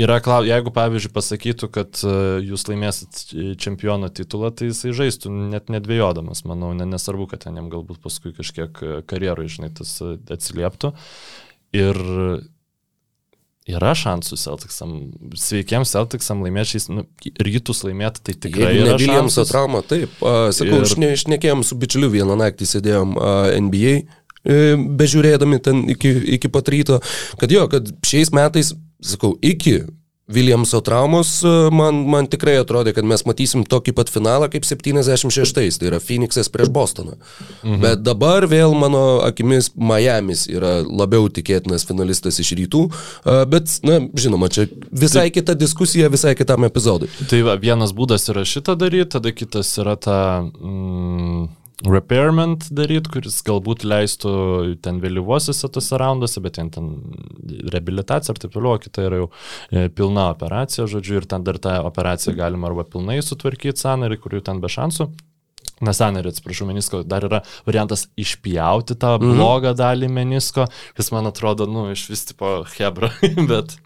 Yra, 0.00 0.16
jeigu 0.46 0.72
pavyzdžiui 0.72 1.12
pasakytų, 1.12 1.68
kad 1.74 2.00
e, 2.06 2.12
jūs 2.46 2.64
laimėsit 2.70 3.34
čempiono 3.60 4.08
titulą, 4.12 4.52
tai 4.54 4.70
jisai 4.70 4.94
žaistų 4.96 5.32
net 5.50 5.68
nedvėjodamas, 5.72 6.44
manau, 6.48 6.72
nesvarbu, 6.78 7.26
kad 7.32 7.44
ten 7.44 7.58
jam 7.60 7.68
galbūt 7.72 8.00
paskui 8.04 8.32
kažkiek 8.36 8.80
e, 8.80 8.94
karjeroj, 9.10 9.50
žinai, 9.58 9.72
tas 9.76 9.98
e, 10.04 10.14
atsilieptų. 10.32 10.94
Ir 11.76 12.00
yra 13.70 13.92
šansų 13.94 14.38
Celticsam, 14.40 14.94
sveikiems 15.38 15.92
Celticsam 15.92 16.40
laimėčiais, 16.46 16.88
nu, 16.90 17.04
rytus 17.44 17.84
laimėti, 17.86 18.24
tai 18.24 18.34
tikrai 18.48 18.72
Jeigu 18.72 18.88
yra. 18.88 18.98
Williams 18.98 19.36
trauma, 19.50 19.84
taip. 19.86 20.16
Uh, 20.18 20.48
sakau, 20.54 20.80
ir... 20.82 21.18
šnekėjom 21.20 21.62
su 21.66 21.78
bičiuliu 21.78 22.10
vieną 22.16 22.38
naktį, 22.40 22.72
sėdėjom 22.72 23.14
uh, 23.20 23.52
NBA, 23.68 23.98
bežiūrėdami 24.40 25.58
ten 25.60 25.82
iki, 25.92 26.14
iki 26.38 26.48
pat 26.48 26.70
ryto, 26.72 27.02
kad 27.36 27.52
jo, 27.52 27.66
kad 27.68 27.90
šiais 28.08 28.32
metais 28.32 28.72
sakau, 29.02 29.36
iki 29.42 29.80
Williamso 30.30 30.80
traumos 30.80 31.42
man, 31.72 32.04
man 32.10 32.28
tikrai 32.30 32.54
atrodė, 32.60 32.92
kad 32.94 33.06
mes 33.08 33.24
matysim 33.26 33.64
tokį 33.66 33.94
pat 33.98 34.10
finalą 34.12 34.46
kaip 34.52 34.66
76, 34.66 35.54
tai 35.56 35.88
yra 35.88 35.98
Phoenixas 36.02 36.50
prieš 36.52 36.70
Bostoną. 36.74 37.16
Mhm. 37.64 37.80
Bet 37.82 38.04
dabar 38.06 38.46
vėl 38.50 38.74
mano 38.78 39.20
akimis 39.26 39.72
Miami's 39.74 40.46
yra 40.50 40.80
labiau 40.86 41.26
tikėtinas 41.32 41.86
finalistas 41.88 42.38
iš 42.42 42.54
rytų, 42.60 42.84
bet, 43.50 43.80
na, 43.86 44.00
žinoma, 44.14 44.50
čia 44.54 44.68
visai 44.90 45.28
tai, 45.28 45.36
kita 45.40 45.58
diskusija, 45.58 46.10
visai 46.12 46.36
kitam 46.38 46.68
epizodui. 46.68 47.10
Tai 47.30 47.42
va, 47.48 47.58
vienas 47.60 47.94
būdas 47.96 48.30
yra 48.30 48.46
šitą 48.46 48.78
daryti, 48.78 49.10
tada 49.16 49.34
kitas 49.34 49.72
yra 49.82 49.96
ta... 49.98 50.18
Mm, 50.60 51.48
repairment 51.86 52.66
daryti, 52.76 53.08
kuris 53.14 53.38
galbūt 53.46 53.86
leistų 53.88 54.32
ten 54.84 55.00
vėlyvosiuose 55.00 55.70
tose 55.72 55.98
raunduose, 56.00 56.42
bet 56.44 56.58
ten, 56.58 56.68
ten 56.72 56.90
reabilitacija 57.72 58.34
ir 58.34 58.42
taip 58.42 58.54
toliau, 58.54 58.76
kita 58.82 59.06
yra 59.08 59.22
jau 59.22 59.30
e, 59.30 59.88
pilna 59.88 60.28
operacija, 60.34 60.88
žodžiu, 60.90 61.20
ir 61.20 61.28
ten 61.30 61.46
dar 61.46 61.60
tą 61.62 61.78
operaciją 61.88 62.36
galima 62.36 62.68
arba 62.68 62.84
pilnai 62.84 63.20
sutvarkyti 63.24 63.80
sanarį, 63.80 64.20
kurių 64.20 64.44
ten 64.46 64.60
be 64.60 64.70
šansų. 64.72 65.08
Nesanarį, 65.80 66.34
atsiprašau, 66.34 66.66
menisko, 66.68 67.00
dar 67.08 67.24
yra 67.24 67.40
variantas 67.64 68.04
išpjauti 68.20 68.98
tą 69.00 69.14
mm 69.16 69.22
-hmm. 69.22 69.38
blogą 69.38 69.72
dalį 69.76 70.10
menisko, 70.12 70.66
kas 70.96 71.08
man 71.12 71.26
atrodo, 71.26 71.66
nu, 71.66 71.90
iš 71.92 72.08
vis 72.10 72.26
tipo 72.28 72.58
hebra, 72.76 73.08
bet 73.50 73.78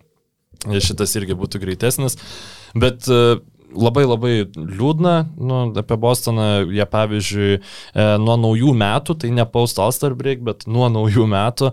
šitas 0.83 1.14
irgi 1.14 1.37
būtų 1.38 1.61
greitesnis. 1.62 2.18
Bet 2.74 3.07
uh, 3.07 3.38
labai 3.74 4.04
labai 4.06 4.46
liūdna 4.54 5.26
nu, 5.37 5.72
apie 5.80 5.96
Bostoną. 6.00 6.64
Jie 6.74 6.87
pavyzdžiui, 6.90 7.58
e, 7.58 7.60
nuo 8.22 8.37
naujų 8.40 8.72
metų, 8.78 9.14
tai 9.22 9.28
ne 9.34 9.44
post 9.48 9.78
All-Star 9.82 10.12
break, 10.18 10.38
bet 10.46 10.58
nuo 10.70 10.88
naujų 10.92 11.24
metų 11.30 11.66
e, 11.70 11.72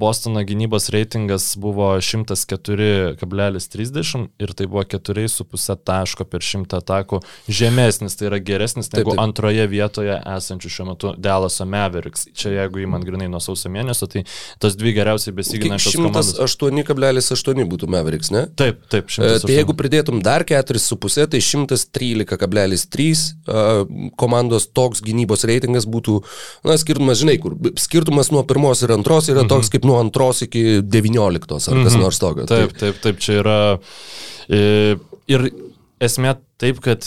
Bostono 0.00 0.40
gynybos 0.46 0.84
reitingas 0.94 1.44
buvo 1.60 1.88
104,30 2.00 4.26
ir 4.42 4.50
tai 4.56 4.66
buvo 4.70 4.82
4,5 4.96 5.76
taško 5.86 6.22
per 6.30 6.40
100 6.44 6.76
atakų 6.80 7.16
žemesnis, 7.48 8.16
tai 8.18 8.24
yra 8.30 8.38
geresnis 8.42 8.92
negu 8.92 9.10
taip, 9.10 9.16
taip. 9.16 9.22
antroje 9.22 9.66
vietoje 9.70 10.16
esančių 10.36 10.68
šiuo 10.72 10.86
metu 10.90 11.06
Dalaso 11.18 11.64
Mavericks. 11.68 12.26
Čia 12.36 12.48
jeigu 12.60 12.76
įman 12.84 13.02
grinai 13.06 13.28
nuo 13.30 13.40
sausio 13.42 13.70
mėnesio, 13.72 14.06
tai 14.10 14.20
tos 14.62 14.72
dvi 14.78 14.90
geriausiai 14.96 15.34
besiginančios 15.36 15.96
komandos. 15.98 16.28
108,8 16.40 17.66
būtų 17.70 17.84
Mavericks, 17.90 18.30
ne? 18.34 18.42
Taip, 18.58 18.76
taip. 18.92 19.04
108. 19.12 19.26
E, 19.26 19.28
tai 19.44 19.52
jeigu 19.58 19.72
pridėtum 19.78 20.16
dar 20.24 20.40
4,5, 20.46 21.25
tai 21.32 21.40
113,3 21.44 23.36
komandos 24.20 24.68
toks 24.74 25.02
gynybos 25.04 25.44
reitingas 25.48 25.86
būtų, 25.90 26.18
na, 26.66 26.76
skirtumas, 26.80 27.20
žinai, 27.22 27.36
kur 27.42 27.56
skirtumas 27.80 28.32
nuo 28.34 28.42
pirmos 28.48 28.82
ir 28.86 28.94
antros 28.96 29.30
yra 29.32 29.46
toks 29.48 29.70
kaip 29.72 29.86
nuo 29.88 29.98
antros 30.02 30.42
iki 30.46 30.62
19 30.82 31.70
ar 31.72 31.82
kas 31.86 31.98
nors 32.00 32.20
tokio. 32.22 32.48
Taip, 32.50 32.76
taip, 32.78 33.00
taip, 33.04 33.22
čia 33.22 33.40
yra. 33.42 33.58
e, 34.48 34.60
Ir 35.26 35.48
esmė 35.98 36.36
taip, 36.62 36.78
kad 36.84 37.02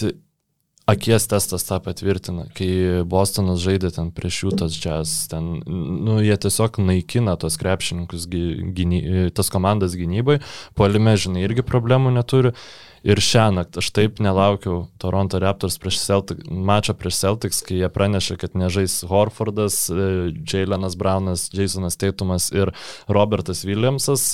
akies 0.89 1.28
testas 1.30 1.61
tą 1.67 1.78
patvirtina, 1.86 2.47
kai 2.57 3.03
Bostonas 3.07 3.61
žaidė 3.61 3.91
ten 3.93 4.09
prieš 4.11 4.39
jų 4.43 4.51
tas 4.57 4.74
džias, 4.74 5.11
ten, 5.30 5.59
nu, 5.70 6.15
jie 6.26 6.34
tiesiog 6.41 6.80
naikina 6.82 7.36
tos 7.39 7.59
krepšininkus, 7.61 8.26
gy- 8.32 8.74
gyny, 8.74 9.03
tas 9.38 9.51
komandas 9.53 9.93
gynybai, 9.95 10.39
puolime, 10.76 11.13
žinai, 11.22 11.45
irgi 11.45 11.61
problemų 11.63 12.15
neturi. 12.17 12.51
Ir 13.08 13.22
šią 13.24 13.50
naktį 13.56 13.80
aš 13.82 13.91
taip 13.95 14.20
nelaukiau 14.24 14.84
Toronto 15.00 15.39
Raptors 15.39 15.80
prieš 15.80 16.02
Celtic, 16.04 16.43
mačą 16.50 16.95
prieš 17.00 17.22
Celtics, 17.22 17.62
kai 17.66 17.80
jie 17.80 17.89
pranešė, 17.93 18.39
kad 18.41 18.58
nežais 18.60 19.00
Horfordas, 19.08 19.86
e, 19.89 20.10
Jailenas 20.43 20.97
Brownas, 21.00 21.47
Jasonas 21.56 22.00
Teitumas 22.00 22.50
ir 22.52 22.74
Robertas 23.08 23.64
Williamsas. 23.68 24.34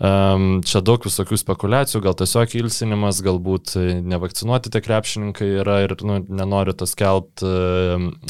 Um, 0.00 0.62
čia 0.64 0.80
daug 0.80 1.04
visokių 1.04 1.36
spekulacijų, 1.36 2.00
gal 2.06 2.14
tiesiog 2.16 2.54
ilsinimas, 2.56 3.18
galbūt 3.20 3.74
e, 3.76 3.82
nevakcinuoti 4.00 4.72
tie 4.72 4.80
krepšininkai 4.80 5.48
yra 5.60 5.82
ir 5.84 5.92
nu, 6.08 6.22
nenori 6.24 6.72
tas 6.72 6.96
kelt, 6.96 7.44
e, 7.44 7.50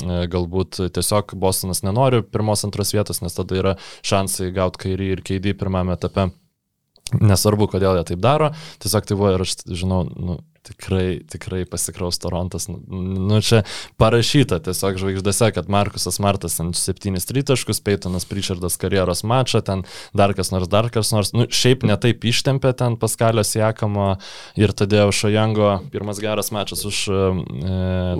e, 0.02 0.18
galbūt 0.32 0.80
tiesiog 0.90 1.36
Bostonas 1.38 1.84
nenori 1.86 2.24
pirmos, 2.26 2.66
antros 2.66 2.90
vietos, 2.96 3.22
nes 3.22 3.38
tada 3.38 3.62
yra 3.62 3.78
šansai 4.02 4.50
gauti 4.56 4.82
kairį 4.88 5.12
ir 5.14 5.22
keidį 5.30 5.54
pirmame 5.62 5.94
etape. 5.94 6.32
Nesvarbu, 7.18 7.70
kodėl 7.72 7.98
jie 7.98 8.06
taip 8.12 8.22
daro, 8.22 8.52
tiesiog 8.82 9.08
tai 9.08 9.18
buvo 9.18 9.34
ir 9.34 9.44
aš 9.44 9.56
žinau, 9.66 10.04
nu, 10.14 10.38
tikrai, 10.62 11.20
tikrai 11.28 11.64
pasikraus 11.64 12.18
Torontas. 12.18 12.68
Nu, 12.68 12.80
nu 13.30 13.40
čia 13.44 13.62
parašyta 14.00 14.60
tiesiog 14.64 14.98
žvaigždėse, 15.00 15.50
kad 15.56 15.70
Markusas 15.72 16.20
Martas 16.22 16.58
ant 16.62 16.76
7 16.76 17.16
tritaškus, 17.30 17.80
Peitonas 17.84 18.28
Pričardas 18.28 18.76
karjeros 18.80 19.24
mačą, 19.24 19.62
ten 19.64 19.84
dar 20.16 20.34
kas 20.36 20.52
nors, 20.52 20.68
dar 20.70 20.90
kas 20.92 21.12
nors. 21.14 21.32
Nu, 21.36 21.48
šiaip 21.48 21.86
netaip 21.88 22.24
ištempė 22.28 22.74
ten 22.76 22.98
Paskalio 23.00 23.44
Siekamo 23.46 24.12
ir 24.60 24.74
tada 24.76 25.08
Šojango 25.10 25.72
pirmas 25.92 26.20
geras 26.22 26.52
mačas 26.54 26.84
už 26.88 27.02
e, 27.08 27.24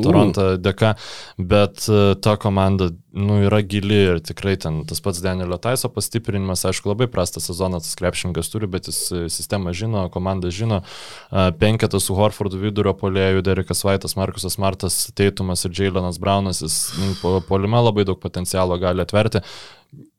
Torontą 0.01 0.55
dėka, 0.61 0.97
bet 1.39 1.87
e, 1.89 2.03
ta 2.25 2.39
komanda 2.41 2.91
nu, 3.13 3.41
yra 3.43 3.61
gili 3.67 3.97
ir 4.07 4.21
tikrai 4.23 4.55
ten 4.61 4.81
tas 4.89 5.01
pats 5.03 5.21
Danielio 5.23 5.59
Taiso 5.63 5.91
pastiprinimas, 5.93 6.63
aišku, 6.69 6.93
labai 6.93 7.09
prastą 7.11 7.43
sezoną 7.43 7.81
tas 7.83 7.97
krepšininkas 7.99 8.53
turi, 8.53 8.69
bet 8.71 8.91
jis 8.91 9.01
e, 9.11 9.23
sistemą 9.33 9.75
žino, 9.77 10.05
komanda 10.15 10.53
žino, 10.55 10.83
e, 10.83 11.49
penketas 11.59 12.07
su 12.07 12.15
Horfordu 12.19 12.61
vidurio 12.63 12.95
polėjų, 12.95 13.43
Derekas 13.47 13.83
Vaitas, 13.87 14.17
Markusas 14.21 14.59
Martas, 14.63 15.01
Teitumas 15.19 15.67
ir 15.67 15.75
Jailenas 15.75 16.21
Braunas, 16.23 16.63
jis 16.63 16.79
nu, 17.01 17.13
po 17.23 17.39
polime 17.49 17.83
labai 17.83 18.07
daug 18.09 18.21
potencialo 18.23 18.79
gali 18.83 19.03
atverti. 19.03 19.43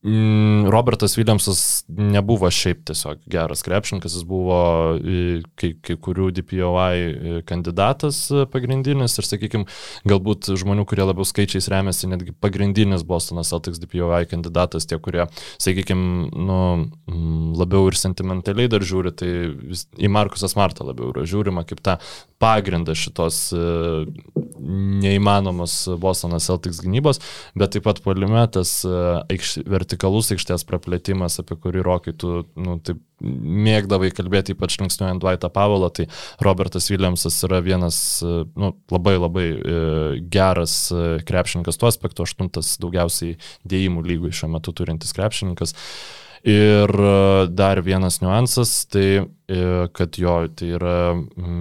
Mm, 0.04 0.66
Robertas 0.70 1.14
Williamsas 1.18 1.84
nebuvo 1.88 2.50
šiaip 2.50 2.80
tiesiog 2.90 3.20
geras 3.30 3.62
krepšininkas, 3.62 4.16
jis 4.18 4.24
buvo 4.26 4.56
e, 4.98 5.44
kai, 5.62 5.76
kai 5.78 5.94
kurių 6.02 6.32
DPOI 6.40 6.96
e, 6.98 7.34
kandidatas 7.46 8.24
e, 8.34 8.48
pagrindinis 8.50 9.20
ir, 9.22 9.28
sakykime, 9.30 9.68
galbūt 10.10 10.50
žmonių, 10.58 10.88
kurie 10.90 11.06
labiau 11.06 11.22
skaičiais 11.30 11.70
remiasi, 11.70 12.10
netgi 12.10 12.34
pagrindinis 12.34 13.06
Bostonas 13.06 13.54
Celtics 13.54 13.78
DPOI 13.84 14.26
kandidatas, 14.32 14.90
tie, 14.90 14.98
kurie, 14.98 15.28
sakykime, 15.62 16.32
nu, 16.34 16.58
mm, 17.06 17.54
labiau 17.62 17.92
ir 17.92 18.00
sentimentaliai 18.02 18.74
dar 18.74 18.82
žiūri, 18.82 19.14
tai 19.22 19.32
vis, 19.54 19.86
į 20.02 20.10
Markusą 20.10 20.50
Smartą 20.50 20.90
labiau 20.90 21.14
yra 21.14 21.28
žiūrima 21.30 21.62
kaip 21.70 21.86
tą 21.86 22.00
pagrindą 22.42 22.98
šitos 22.98 23.52
neįmanomos 24.58 25.78
Bostonas 26.02 26.50
Celtics 26.50 26.82
gynybos, 26.82 27.22
bet 27.54 27.76
taip 27.76 27.86
pat 27.86 28.02
polimetas 28.02 28.80
aikš, 28.82 29.60
vertikalus 29.92 30.32
aikštės 30.32 30.64
praplėtimas, 30.68 31.40
apie 31.42 31.58
kurį 31.60 31.84
Rokai 31.84 32.14
tu 32.14 32.46
nu, 32.56 32.80
taip 32.80 33.00
mėgdavai 33.22 34.12
kalbėti, 34.16 34.56
ypač 34.56 34.80
linksniuojant 34.80 35.22
Dwightą 35.22 35.52
Pavelą, 35.54 35.92
tai 35.94 36.08
Robertas 36.42 36.90
Williamsas 36.90 37.44
yra 37.46 37.62
vienas 37.62 38.24
nu, 38.24 38.72
labai 38.92 39.18
labai 39.20 39.48
e, 39.52 39.76
geras 40.32 40.92
e, 40.92 41.20
krepšininkas 41.28 41.78
tuo 41.78 41.90
aspektu, 41.92 42.24
aštuntas 42.24 42.78
daugiausiai 42.82 43.38
dėjimų 43.68 44.06
lygų 44.08 44.34
šiuo 44.34 44.50
metu 44.56 44.74
turintis 44.74 45.14
krepšininkas. 45.14 45.76
Ir 46.42 46.90
e, 46.90 47.48
dar 47.52 47.84
vienas 47.86 48.22
niuansas, 48.24 48.86
tai 48.90 49.28
kad 49.92 50.16
jo, 50.16 50.46
tai 50.56 50.70
yra 50.78 50.94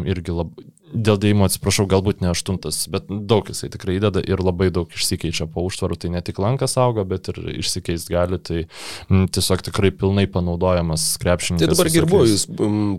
irgi 0.06 0.30
labai 0.30 0.68
dėl 0.92 1.18
dėjimo 1.20 1.46
atsiprašau, 1.46 1.86
galbūt 1.90 2.22
ne 2.24 2.30
aštuntas, 2.32 2.82
bet 2.92 3.06
daug 3.08 3.48
jisai 3.50 3.70
tikrai 3.72 3.98
įdeda 3.98 4.22
ir 4.24 4.42
labai 4.42 4.70
daug 4.74 4.90
išsikeičia 4.90 5.46
po 5.50 5.64
užtvarų, 5.68 5.98
tai 6.02 6.12
ne 6.14 6.22
tik 6.24 6.40
lankas 6.42 6.76
auga, 6.80 7.04
bet 7.08 7.30
ir 7.32 7.40
išsikeist 7.60 8.10
gali, 8.12 8.40
tai 8.42 8.64
m, 9.08 9.26
tiesiog 9.30 9.64
tikrai 9.70 9.92
pilnai 9.94 10.26
panaudojamas 10.30 11.12
krepšininkas. 11.22 11.66
Tai 11.66 11.76
dabar 11.76 11.92
girbu, 11.94 12.22
jis 12.28 12.46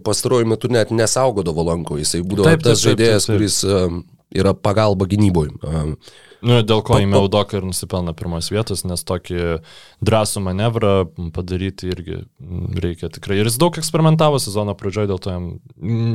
pastaruoju 0.06 0.50
metu 0.54 0.72
net 0.72 0.94
nesaugodavo 0.96 1.68
lanko, 1.68 2.00
jisai 2.02 2.24
būdavo 2.24 2.50
Taip, 2.50 2.64
taip, 2.64 2.68
tas 2.72 2.82
taip, 2.82 2.90
žaidėjas, 2.90 3.28
taip, 3.28 3.36
taip. 3.36 3.40
kuris 3.40 3.62
um, 3.68 4.04
yra 4.42 4.56
pagalba 4.58 5.08
gynyboje. 5.12 5.56
Nu, 6.42 6.62
dėl 6.66 6.82
ko 6.86 6.98
įmėjau 7.02 7.30
doką 7.30 7.60
ir 7.60 7.68
nusipelna 7.70 8.16
pirmos 8.18 8.50
vietos, 8.50 8.82
nes 8.90 9.04
tokį 9.06 9.60
drąsų 10.02 10.42
manevrą 10.42 10.94
padaryti 11.36 11.92
irgi 11.94 12.18
mm, 12.24 12.80
reikia 12.82 13.12
tikrai. 13.14 13.38
Ir 13.42 13.50
jis 13.50 13.60
daug 13.62 13.78
eksperimentavo 13.78 14.42
sezono 14.42 14.74
pradžioje, 14.78 15.12
dėl 15.12 15.22
to 15.22 15.36
jam 15.36 15.48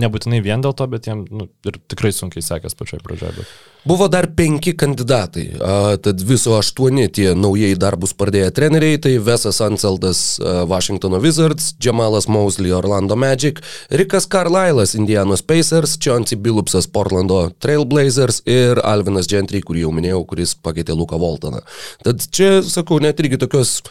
nebūtinai 0.03 0.43
vien 0.43 0.65
dėl 0.65 0.75
to, 0.75 0.89
bet 0.91 1.07
jam 1.07 1.23
nu, 1.31 1.47
ir 1.67 1.79
tikrai 1.87 2.11
sunkiai 2.15 2.43
sekės 2.43 2.75
pačioje 2.79 3.05
pradžioje. 3.07 3.37
Bet... 3.39 3.55
Buvo 3.87 4.09
dar 4.11 4.27
penki 4.35 4.73
kandidatai, 4.75 5.45
a, 5.63 5.75
tad 6.03 6.23
viso 6.27 6.57
aštuoni 6.59 7.07
tie 7.15 7.29
naujai 7.39 7.77
darbus 7.79 8.17
pradėję 8.19 8.51
treneriai, 8.57 8.99
tai 8.99 9.13
Vesas 9.23 9.61
Anseldas 9.63 10.23
Washingtono 10.43 11.21
Wizards, 11.23 11.71
Jamalas 11.79 12.27
Mosley 12.27 12.75
Orlando 12.75 13.15
Magic, 13.15 13.63
Rikas 13.95 14.27
Carlisle'as 14.27 14.97
Indianos 14.99 15.45
Pacers, 15.47 15.95
Chauncey 16.03 16.35
Billupsas 16.35 16.91
Portlando 16.91 17.45
Trailblazers 17.63 18.43
ir 18.51 18.83
Alvinas 18.83 19.31
Gentry, 19.31 19.63
kurį 19.63 19.87
jau 19.87 19.95
minėjau, 19.95 20.16
kuris 20.25 20.55
pakeitė 20.55 20.97
Luką 20.97 21.19
Voltoną. 21.21 21.61
Tad 22.05 22.23
čia, 22.31 22.63
sakau, 22.63 23.01
net 23.01 23.19
irgi 23.21 23.37
tokios 23.39 23.83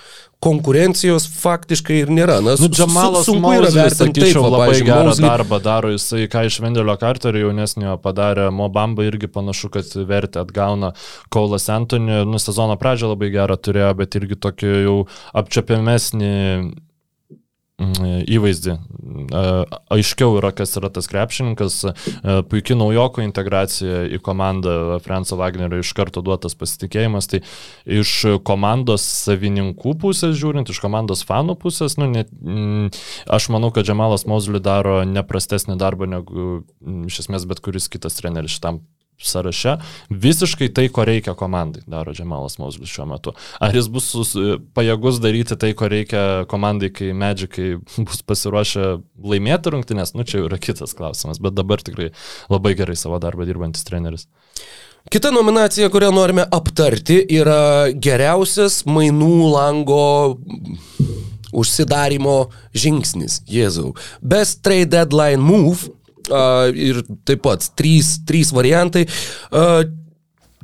konkurencijos 0.45 1.25
faktiškai 1.41 1.95
ir 2.03 2.09
nėra. 2.13 2.39
Na, 2.43 2.55
Nu, 2.59 2.67
Džamalas 2.69 3.25
su- 3.25 3.31
sunku 3.33 3.49
yra 3.55 3.61
Mauslis, 3.69 3.75
vertinti 3.97 4.21
taip, 4.21 4.35
va, 4.35 4.49
labai 4.49 4.67
pavyzdžiui, 4.67 4.85
gerą 4.89 5.05
Mosley- 5.09 5.29
darbą 5.29 5.59
daro. 5.63 5.89
Jisai, 5.95 6.27
ką 6.29 6.45
iš 6.45 6.59
Vendelio 6.61 6.95
Carterio 6.99 7.47
jaunesnio 7.47 7.97
padarė, 8.03 8.51
Mobamba 8.51 9.03
irgi 9.07 9.27
panašu, 9.27 9.69
kad 9.71 9.85
vertę 10.05 10.41
atgauna 10.43 10.93
Kaulas 11.31 11.69
Antoni. 11.69 12.25
Nu, 12.25 12.37
sezono 12.37 12.75
pradžią 12.77 13.09
labai 13.15 13.31
gerą 13.31 13.57
turėjo, 13.57 13.95
bet 13.95 14.11
irgi 14.19 14.35
tokį 14.35 14.83
jau 14.83 15.07
apčiapiamesnį 15.33 16.73
įvaizdį. 17.75 18.73
E, 18.75 19.41
Aiškiau 19.91 20.37
yra, 20.39 20.51
kas 20.55 20.75
yra 20.79 20.89
tas 20.93 21.09
krepšininkas, 21.11 21.77
e, 21.83 22.35
puikia 22.49 22.77
naujoko 22.79 23.23
integracija 23.23 24.05
į 24.15 24.21
komandą 24.23 24.99
Franco 25.03 25.35
Wagnerio 25.39 25.81
iš 25.83 25.91
karto 25.97 26.23
duotas 26.25 26.55
pasitikėjimas. 26.55 27.27
Tai 27.31 27.41
iš 27.85 28.13
komandos 28.47 29.03
savininkų 29.25 29.97
pusės 30.01 30.37
žiūrint, 30.39 30.71
iš 30.71 30.79
komandos 30.83 31.25
fanų 31.27 31.57
pusės, 31.59 31.97
nu, 31.99 32.07
net, 32.11 32.31
aš 33.27 33.49
manau, 33.53 33.73
kad 33.75 33.87
Džemalas 33.87 34.27
Mozli 34.29 34.63
daro 34.63 35.01
neprastesnį 35.07 35.75
darbą 35.81 36.07
negu 36.09 36.63
iš 37.09 37.25
esmės 37.25 37.47
bet 37.49 37.59
kuris 37.65 37.91
kitas 37.91 38.21
treneris 38.21 38.55
šitam 38.55 38.85
sąraše. 39.21 39.77
Visiškai 40.09 40.69
tai, 40.75 40.87
ko 40.93 41.05
reikia 41.07 41.35
komandai, 41.37 41.83
daro 41.87 42.13
Džemalas 42.13 42.57
Mozlis 42.59 42.91
šiuo 42.91 43.07
metu. 43.09 43.35
Ar 43.63 43.75
jis 43.75 43.87
bus 43.91 44.09
sus, 44.11 44.33
pajėgus 44.75 45.21
daryti 45.23 45.57
tai, 45.59 45.73
ko 45.77 45.89
reikia 45.91 46.23
komandai, 46.51 46.91
kai 46.95 47.13
Magikai 47.15 47.75
bus 48.07 48.23
pasiruošę 48.27 48.97
laimėti 49.23 49.75
rungtynės, 49.75 50.15
nu 50.17 50.27
čia 50.27 50.43
yra 50.45 50.59
kitas 50.61 50.95
klausimas, 50.97 51.41
bet 51.43 51.55
dabar 51.57 51.83
tikrai 51.85 52.11
labai 52.51 52.75
gerai 52.77 52.97
savo 52.99 53.19
darbą 53.23 53.47
dirbantis 53.47 53.87
treneris. 53.87 54.27
Kita 55.11 55.29
nominacija, 55.29 55.91
kurią 55.93 56.09
norime 56.15 56.47
aptarti, 56.49 57.19
yra 57.37 57.91
geriausias 57.93 58.81
mainų 58.89 59.51
lango 59.53 60.05
užsidarimo 61.55 62.49
žingsnis. 62.73 63.43
Jėzau. 63.49 63.93
Best 64.21 64.63
trade 64.65 64.89
deadline 64.95 65.43
move. 65.45 65.91
Ir 66.29 67.03
taip 67.27 67.43
pat 67.45 67.69
trys, 67.77 68.17
trys 68.27 68.53
variantai. 68.55 69.05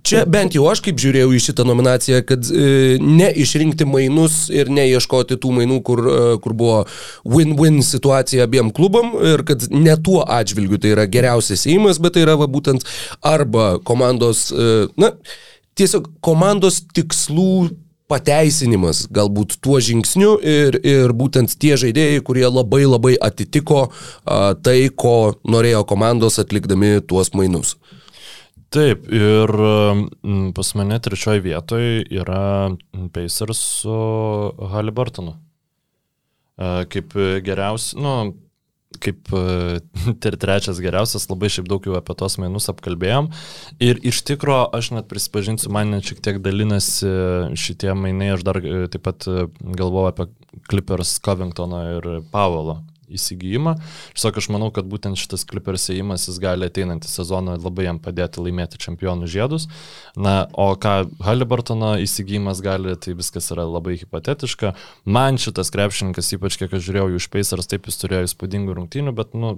Čia 0.01 0.23
bent 0.25 0.55
jau 0.55 0.65
aš 0.71 0.81
kaip 0.81 0.97
žiūrėjau 1.01 1.29
į 1.37 1.39
šitą 1.45 1.65
nominaciją, 1.67 2.21
kad 2.25 2.47
e, 2.49 2.97
ne 3.01 3.27
išrinkti 3.43 3.85
mainus 3.85 4.47
ir 4.49 4.71
neieškoti 4.73 5.37
tų 5.41 5.51
mainų, 5.59 5.77
kur, 5.85 6.01
e, 6.01 6.23
kur 6.41 6.55
buvo 6.57 6.77
win-win 7.27 7.81
situacija 7.85 8.47
abiem 8.49 8.71
klubam 8.73 9.13
ir 9.19 9.45
kad 9.45 9.67
ne 9.69 9.93
tuo 10.01 10.23
atžvilgiu 10.25 10.81
tai 10.81 10.95
yra 10.95 11.05
geriausias 11.11 11.67
įimas, 11.69 12.01
bet 12.01 12.17
tai 12.17 12.25
yra 12.25 12.37
va, 12.41 12.49
būtent 12.49 12.87
arba 13.21 13.75
komandos, 13.85 14.47
e, 14.49 14.87
na, 15.01 15.13
tiesiog 15.77 16.09
komandos 16.25 16.81
tikslų 16.97 17.69
pateisinimas 18.11 19.05
galbūt 19.13 19.57
tuo 19.63 19.79
žingsniu 19.83 20.35
ir, 20.43 20.77
ir 20.83 21.15
būtent 21.17 21.55
tie 21.55 21.77
žaidėjai, 21.79 22.19
kurie 22.27 22.45
labai 22.49 22.83
labai 22.85 23.15
atitiko 23.15 23.87
a, 23.87 24.53
tai, 24.53 24.91
ko 24.91 25.37
norėjo 25.47 25.85
komandos 25.89 26.39
atlikdami 26.43 26.99
tuos 27.07 27.33
mainus. 27.37 27.77
Taip, 28.71 29.09
ir 29.11 29.51
pas 30.55 30.69
mane 30.79 30.99
trečioje 31.03 31.41
vietoje 31.43 32.05
yra 32.07 32.71
Pacers 33.11 33.59
su 33.81 33.95
Halibartonu. 34.71 35.33
Kaip 36.93 37.17
geriausi, 37.43 37.97
nu, 37.99 38.13
kaip 38.99 39.31
ir 40.29 40.37
trečias 40.41 40.81
geriausias, 40.83 41.29
labai 41.31 41.51
šiaip 41.53 41.69
daug 41.71 41.85
jau 41.87 41.95
apie 41.99 42.15
tos 42.19 42.37
mainus 42.41 42.69
apkalbėjom. 42.71 43.31
Ir 43.83 44.01
iš 44.07 44.23
tikro, 44.27 44.63
aš 44.75 44.91
net 44.97 45.09
prisipažinsiu, 45.11 45.71
man 45.73 45.95
net 45.95 46.07
šiek 46.07 46.21
tiek 46.25 46.41
dalinasi 46.43 47.11
šitie 47.59 47.95
mainai, 47.97 48.33
aš 48.35 48.45
dar 48.47 48.61
e, 48.61 48.85
taip 48.91 49.05
pat 49.07 49.27
e, 49.31 49.47
galvoju 49.79 50.11
apie 50.11 50.29
Clippers 50.67 51.17
Covingtono 51.23 51.83
ir 51.95 52.09
Pavolo 52.33 52.81
įsigijimą. 53.17 53.75
Tiesiog 54.15 54.39
aš 54.41 54.49
manau, 54.53 54.71
kad 54.75 54.87
būtent 54.89 55.19
šitas 55.19 55.45
Clippers 55.49 55.89
įėjimas 55.91 56.27
jis 56.29 56.39
gali 56.41 56.67
ateinantį 56.69 57.11
sezoną 57.11 57.57
labai 57.61 57.87
jam 57.87 58.01
padėti 58.01 58.43
laimėti 58.43 58.81
čempionų 58.81 59.29
žiedus. 59.31 59.67
Na, 60.15 60.47
o 60.53 60.71
ką 60.79 60.95
Halibartono 61.25 61.93
įsigijimas 62.03 62.63
gali, 62.65 62.95
tai 63.01 63.15
viskas 63.19 63.51
yra 63.53 63.67
labai 63.69 63.97
hipotetiška. 64.01 64.75
Man 65.05 65.39
šitas 65.41 65.73
krepšininkas, 65.73 66.33
ypač 66.37 66.59
kiek 66.61 66.73
aš 66.77 66.87
žiūrėjau 66.87 67.15
jų 67.15 67.25
Pacers, 67.31 67.69
taip 67.71 67.87
jis 67.87 67.99
turėjo 68.01 68.27
įspūdingų 68.27 68.75
rungtynių, 68.75 69.15
bet, 69.15 69.35
nu, 69.37 69.55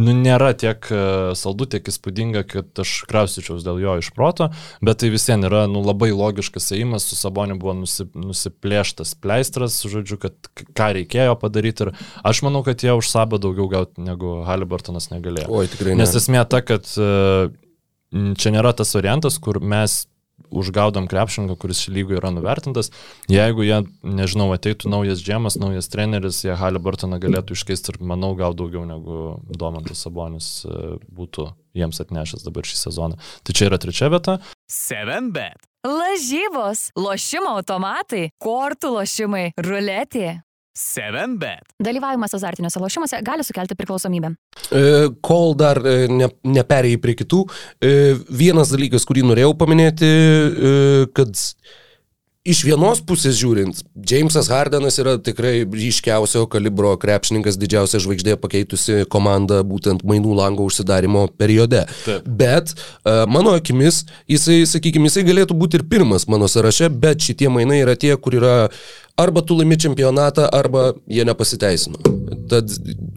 nu, 0.00 0.14
nėra 0.16 0.52
tiek 0.58 0.88
e, 0.90 1.00
saldu, 1.38 1.68
tiek 1.70 1.86
įspūdinga, 1.90 2.44
kad 2.48 2.82
aš 2.82 2.92
kraustyčiaus 3.10 3.64
dėl 3.66 3.80
jo 3.82 3.96
iš 4.02 4.10
proto, 4.16 4.50
bet 4.84 5.02
tai 5.02 5.10
vis 5.14 5.26
vien 5.28 5.46
yra 5.48 5.64
nu, 5.70 5.82
labai 5.84 6.12
logiškas 6.14 6.72
ėjimas, 6.76 7.08
su 7.08 7.18
Saboniu 7.18 7.58
buvo 7.60 7.76
nusi, 7.82 8.08
nusiplėštas 8.16 9.16
pleistras, 9.22 9.78
žodžiu, 9.86 10.20
kad 10.22 10.50
ką 10.76 10.90
reikėjo 11.00 11.36
padaryti 11.40 11.86
ir 11.86 11.92
aš 12.26 12.42
manau, 12.46 12.64
kad 12.66 12.82
jie 12.82 12.94
už 12.96 13.10
Sabą 13.12 13.40
daugiau 13.42 13.68
gauti 13.72 14.04
negu 14.04 14.40
Halibartonas 14.46 15.10
negalėjo. 15.12 15.50
Oi, 15.52 15.70
tikrai 15.72 15.94
ne. 15.94 16.02
Nes 16.04 16.16
esmė 16.18 16.44
ta, 16.50 16.62
kad 16.64 16.88
e, 16.96 17.08
čia 18.38 18.54
nėra 18.54 18.74
tas 18.76 18.94
variantas, 18.96 19.40
kur 19.42 19.60
mes 19.60 20.04
užgaudom 20.50 21.08
krepšininką, 21.10 21.56
kuris 21.60 21.86
lygų 21.92 22.18
yra 22.20 22.30
nuvertintas. 22.34 22.90
Jeigu 23.30 23.64
jie, 23.66 23.80
nežinau, 24.06 24.48
ateitų 24.54 24.90
naujas 24.92 25.22
džemas, 25.24 25.58
naujas 25.60 25.90
treneris, 25.92 26.42
jie 26.44 26.56
Halį 26.56 26.82
Bartoną 26.84 27.20
galėtų 27.22 27.56
iškeisti 27.56 27.94
ir 27.94 28.00
manau 28.12 28.34
gal 28.38 28.56
daugiau 28.56 28.84
negu 28.88 29.36
Domantas 29.48 30.04
Sabonis 30.06 30.50
e, 30.68 30.96
būtų 31.12 31.50
jiems 31.76 32.00
atnešęs 32.04 32.46
dabar 32.46 32.68
šį 32.68 32.80
sezoną. 32.80 33.20
Tai 33.44 33.56
čia 33.56 33.70
yra 33.70 33.80
trečia 33.82 34.10
vieta. 34.12 34.38
7bet. 34.72 35.66
Lažybos, 35.86 36.88
lošimo 36.98 37.52
automatai, 37.60 38.30
kortų 38.42 38.96
lošimai, 38.96 39.44
ruletė. 39.62 40.40
7bet. 40.76 41.72
Dalyvavimas 41.80 42.34
azartiniuose 42.36 42.80
lošimuose 42.82 43.20
gali 43.24 43.44
sukelti 43.46 43.76
priklausomybę. 43.78 44.32
E, 44.68 44.82
kol 45.24 45.56
dar 45.56 45.80
e, 45.80 45.96
ne, 46.12 46.28
neperėjai 46.44 47.00
prie 47.00 47.16
kitų, 47.16 47.42
e, 47.80 47.94
vienas 48.28 48.74
dalykas, 48.74 49.08
kurį 49.08 49.24
norėjau 49.30 49.54
paminėti, 49.56 50.12
kad 51.16 51.32
iš 52.46 52.62
vienos 52.66 53.00
pusės 53.04 53.36
žiūrint, 53.40 53.82
Jamesas 54.06 54.48
Hardenas 54.52 54.96
yra 55.02 55.16
tikrai 55.22 55.64
ryškiausio 55.66 56.44
kalibro 56.50 56.92
krepšininkas, 57.02 57.58
didžiausia 57.60 58.00
žvaigždė 58.02 58.36
pakeitusi 58.40 59.02
komandą 59.12 59.62
būtent 59.66 60.04
mainų 60.06 60.36
lango 60.38 60.66
užsidarimo 60.68 61.26
periode. 61.38 61.84
Taip. 62.04 62.26
Bet 62.26 62.74
mano 63.04 63.56
akimis, 63.58 64.04
jisai, 64.30 64.60
sakykime, 64.70 65.10
jisai 65.10 65.26
galėtų 65.26 65.58
būti 65.58 65.80
ir 65.80 65.86
pirmas 65.90 66.28
mano 66.30 66.48
sąraše, 66.50 66.88
bet 66.90 67.26
šitie 67.26 67.50
mainai 67.52 67.82
yra 67.82 67.98
tie, 67.98 68.14
kur 68.16 68.38
yra 68.38 68.54
arba 69.18 69.42
tu 69.42 69.56
laimi 69.58 69.78
čempionatą, 69.80 70.46
arba 70.52 70.90
jie 71.08 71.24
nepasiteisino. 71.26 71.98
Tad 72.50 72.70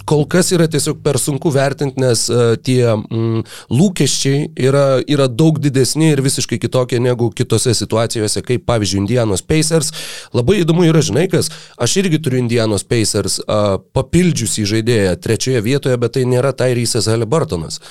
kol 0.08 0.26
kas 0.30 0.52
yra 0.56 0.68
tiesiog 0.72 1.02
per 1.04 1.20
sunku 1.22 1.52
vertinti, 1.54 2.00
nes 2.02 2.26
uh, 2.32 2.54
tie 2.62 2.84
mm, 2.94 3.44
lūkesčiai 3.74 4.50
yra, 4.70 4.86
yra 5.08 5.28
daug 5.32 5.60
didesni 5.62 6.12
ir 6.14 6.24
visiškai 6.26 6.60
kitokie 6.62 7.02
negu 7.04 7.30
kitose 7.36 7.74
situacijose, 7.78 8.44
kaip 8.46 8.66
pavyzdžiui 8.70 9.04
Indianos 9.04 9.44
Pacers. 9.46 9.92
Labai 10.36 10.62
įdomu 10.64 10.86
yra, 10.88 11.04
žinai 11.06 11.28
kas, 11.32 11.52
aš 11.80 11.98
irgi 12.04 12.22
turiu 12.24 12.44
Indianos 12.44 12.86
Pacers 12.88 13.40
uh, 13.44 13.78
papildžiusį 13.96 14.68
žaidėją 14.74 15.18
trečioje 15.24 15.64
vietoje, 15.66 16.00
bet 16.02 16.18
tai 16.18 16.26
nėra 16.30 16.54
Tyrysas 16.56 17.10
Halibartonas. 17.12 17.82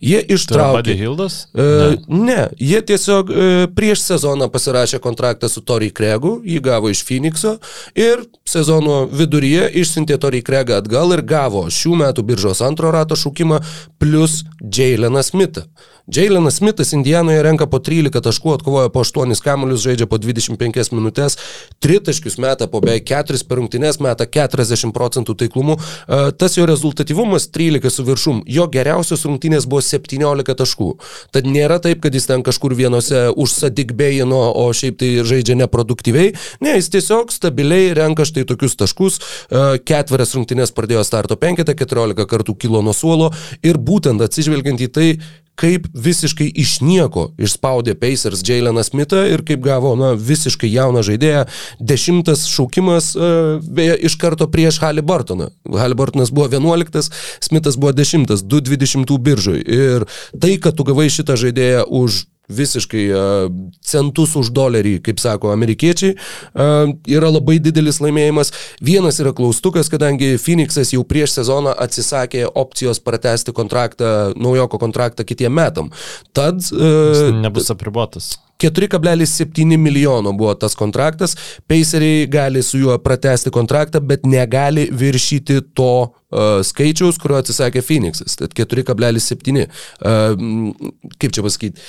Jie 0.00 0.20
ištraukė. 0.34 0.84
Tai 0.86 0.96
Hildas? 0.98 1.38
Uh, 1.50 1.96
ne. 2.06 2.24
ne, 2.28 2.42
jie 2.62 2.80
tiesiog 2.86 3.32
uh, 3.32 3.62
prieš 3.74 4.04
sezoną 4.06 4.46
pasirašė 4.52 5.00
kontraktą 5.02 5.50
su 5.50 5.64
Tori 5.66 5.90
Kregu, 5.94 6.38
jį 6.46 6.60
gavo 6.62 6.92
iš 6.92 7.02
Phoenixo 7.08 7.56
ir 7.98 8.22
sezono 8.48 9.00
viduryje 9.10 9.66
išsintė 9.82 10.20
Tori 10.22 10.44
Kregą 10.46 10.78
atgal 10.78 11.16
ir 11.16 11.24
gavo 11.26 11.66
šių 11.72 11.98
metų 12.04 12.26
biržos 12.30 12.62
antro 12.62 12.94
rato 12.94 13.18
šūkimą 13.18 13.62
plus 13.98 14.44
Jaileną 14.62 15.24
Smithą. 15.26 15.66
Jailenas 16.14 16.54
Smithas 16.54 16.92
Indijanoje 16.92 17.42
renka 17.44 17.66
po 17.68 17.78
13 17.84 18.22
taškų, 18.24 18.54
atkovoja 18.56 18.88
po 18.88 19.02
8 19.04 19.34
kamuolius, 19.44 19.82
žaidžia 19.84 20.06
po 20.08 20.16
25 20.16 20.94
minutės, 20.96 21.36
tritaškius 21.84 22.38
meta 22.40 22.64
po 22.64 22.80
beveik 22.80 23.04
4 23.10 23.44
per 23.44 23.60
rungtynės, 23.60 24.00
meta 24.00 24.24
40 24.24 24.94
procentų 24.96 25.36
taiklumu. 25.42 25.76
E, 25.76 26.20
tas 26.32 26.56
jo 26.56 26.64
rezultatyvumas 26.64 27.50
13 27.52 27.92
su 27.92 28.06
viršum, 28.08 28.40
jo 28.48 28.64
geriausios 28.72 29.26
rungtynės 29.28 29.68
buvo 29.68 29.84
17 29.88 30.56
taškų. 30.58 30.90
Tad 31.34 31.48
nėra 31.48 31.80
taip, 31.82 32.02
kad 32.04 32.14
jis 32.14 32.28
ten 32.28 32.44
kažkur 32.46 32.76
vienose 32.78 33.28
užsadigbėjino, 33.34 34.40
o 34.60 34.68
šiaip 34.76 35.00
tai 35.00 35.10
žaidžia 35.26 35.58
neproduktyviai. 35.62 36.34
Ne, 36.64 36.76
jis 36.78 36.92
tiesiog 36.94 37.32
stabiliai 37.34 37.92
renka 37.98 38.26
štai 38.28 38.46
tokius 38.48 38.78
taškus. 38.78 39.18
E, 39.18 39.66
ketverias 39.88 40.36
rungtynės 40.36 40.74
pradėjo 40.76 41.04
starto 41.08 41.38
penketą, 41.40 41.76
14 41.78 42.28
kartų 42.28 42.56
kilo 42.60 42.84
nuo 42.84 42.96
suolo 42.96 43.32
ir 43.64 43.80
būtent 43.80 44.22
atsižvelgiant 44.24 44.84
į 44.84 44.90
tai, 44.92 45.10
kaip 45.58 45.88
visiškai 45.94 46.46
iš 46.62 46.78
nieko 46.84 47.28
išspaudė 47.40 47.96
Pacers 47.98 48.44
Jaileną 48.46 48.84
Smithą 48.86 49.24
ir 49.32 49.42
kaip 49.46 49.62
gavo 49.64 49.94
na, 49.98 50.12
visiškai 50.14 50.70
jauną 50.70 51.02
žaidėją. 51.06 51.44
Dešimtas 51.82 52.46
šaukimas, 52.52 53.10
e, 53.16 53.32
beje, 53.62 53.98
iš 54.08 54.18
karto 54.20 54.48
prieš 54.50 54.78
Halibartoną. 54.84 55.50
Halibartonas 55.82 56.30
buvo 56.34 56.48
11, 56.52 57.10
Smithas 57.44 57.78
buvo 57.80 57.92
10, 57.92 58.30
220 58.46 59.18
biržui. 59.18 59.62
Ir 59.66 60.06
tai, 60.38 60.56
kad 60.62 60.78
tu 60.78 60.86
gavai 60.86 61.10
šitą 61.12 61.38
žaidėją 61.40 61.86
už 62.02 62.24
visiškai 62.48 63.04
uh, 63.12 63.50
centus 63.84 64.34
už 64.38 64.50
dolerį, 64.56 64.98
kaip 65.04 65.20
sako 65.22 65.52
amerikiečiai, 65.54 66.16
uh, 66.16 66.90
yra 67.08 67.30
labai 67.32 67.58
didelis 67.62 68.00
laimėjimas. 68.04 68.52
Vienas 68.84 69.20
yra 69.22 69.34
klaustukas, 69.36 69.90
kadangi 69.92 70.36
Phoenixas 70.40 70.94
jau 70.94 71.04
prieš 71.08 71.36
sezoną 71.38 71.76
atsisakė 71.76 72.46
opcijos 72.48 73.02
pratesti 73.04 73.54
kontraktą, 73.56 74.32
naujoko 74.36 74.80
kontraktą 74.80 75.28
kitiem 75.28 75.54
metam. 75.54 75.92
Tad... 76.32 76.64
Uh, 76.72 77.28
nebus 77.42 77.70
apribotas. 77.74 78.36
4,7 78.58 79.76
milijono 79.76 80.32
buvo 80.32 80.54
tas 80.54 80.74
kontraktas, 80.74 81.36
Paceriai 81.66 82.26
gali 82.26 82.62
su 82.62 82.78
juo 82.78 82.98
pratesti 82.98 83.50
kontraktą, 83.50 84.00
bet 84.00 84.26
negali 84.26 84.88
viršyti 84.90 85.60
to 85.74 85.92
uh, 86.02 86.58
skaičiaus, 86.66 87.20
kurio 87.22 87.38
atsisakė 87.38 87.82
Phoenixas. 87.86 88.34
Tad 88.40 88.56
4,7. 88.58 89.66
Uh, 90.02 91.04
kaip 91.18 91.36
čia 91.36 91.46
pasakyti? 91.46 91.86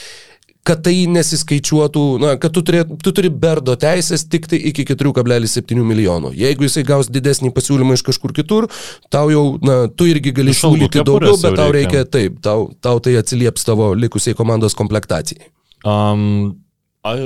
Kad 0.69 0.83
tai 0.85 0.95
nesiskaičiuotų, 1.09 2.05
na, 2.21 2.35
kad 2.41 2.53
tu, 2.53 2.63
turėt, 2.65 2.91
tu 3.03 3.13
turi 3.15 3.31
berdo 3.33 3.75
teisės 3.79 4.25
tik 4.29 4.47
tai 4.51 4.61
iki 4.71 4.85
4,7 4.91 5.81
milijonų. 5.91 6.33
Jeigu 6.37 6.67
jisai 6.67 6.85
gaus 6.87 7.09
didesnį 7.11 7.53
pasiūlymą 7.55 7.97
iš 7.97 8.05
kažkur 8.11 8.35
kitur, 8.37 8.69
tau 9.13 9.27
jau, 9.33 9.43
na, 9.65 9.81
tu 9.89 10.09
irgi 10.09 10.33
gali 10.35 10.55
siūlyti 10.57 11.03
daugiau, 11.03 11.37
bet 11.41 11.59
tau 11.59 11.69
reikia, 11.73 12.05
reikia 12.05 12.15
taip, 12.17 12.39
tau, 12.45 12.69
tau 12.81 13.03
tai 13.03 13.17
atsilieps 13.19 13.65
tavo 13.67 13.91
likusiai 13.97 14.37
komandos 14.37 14.77
komplektacijai. 14.77 15.49
Um, 15.87 16.57
Ar, 16.99 17.19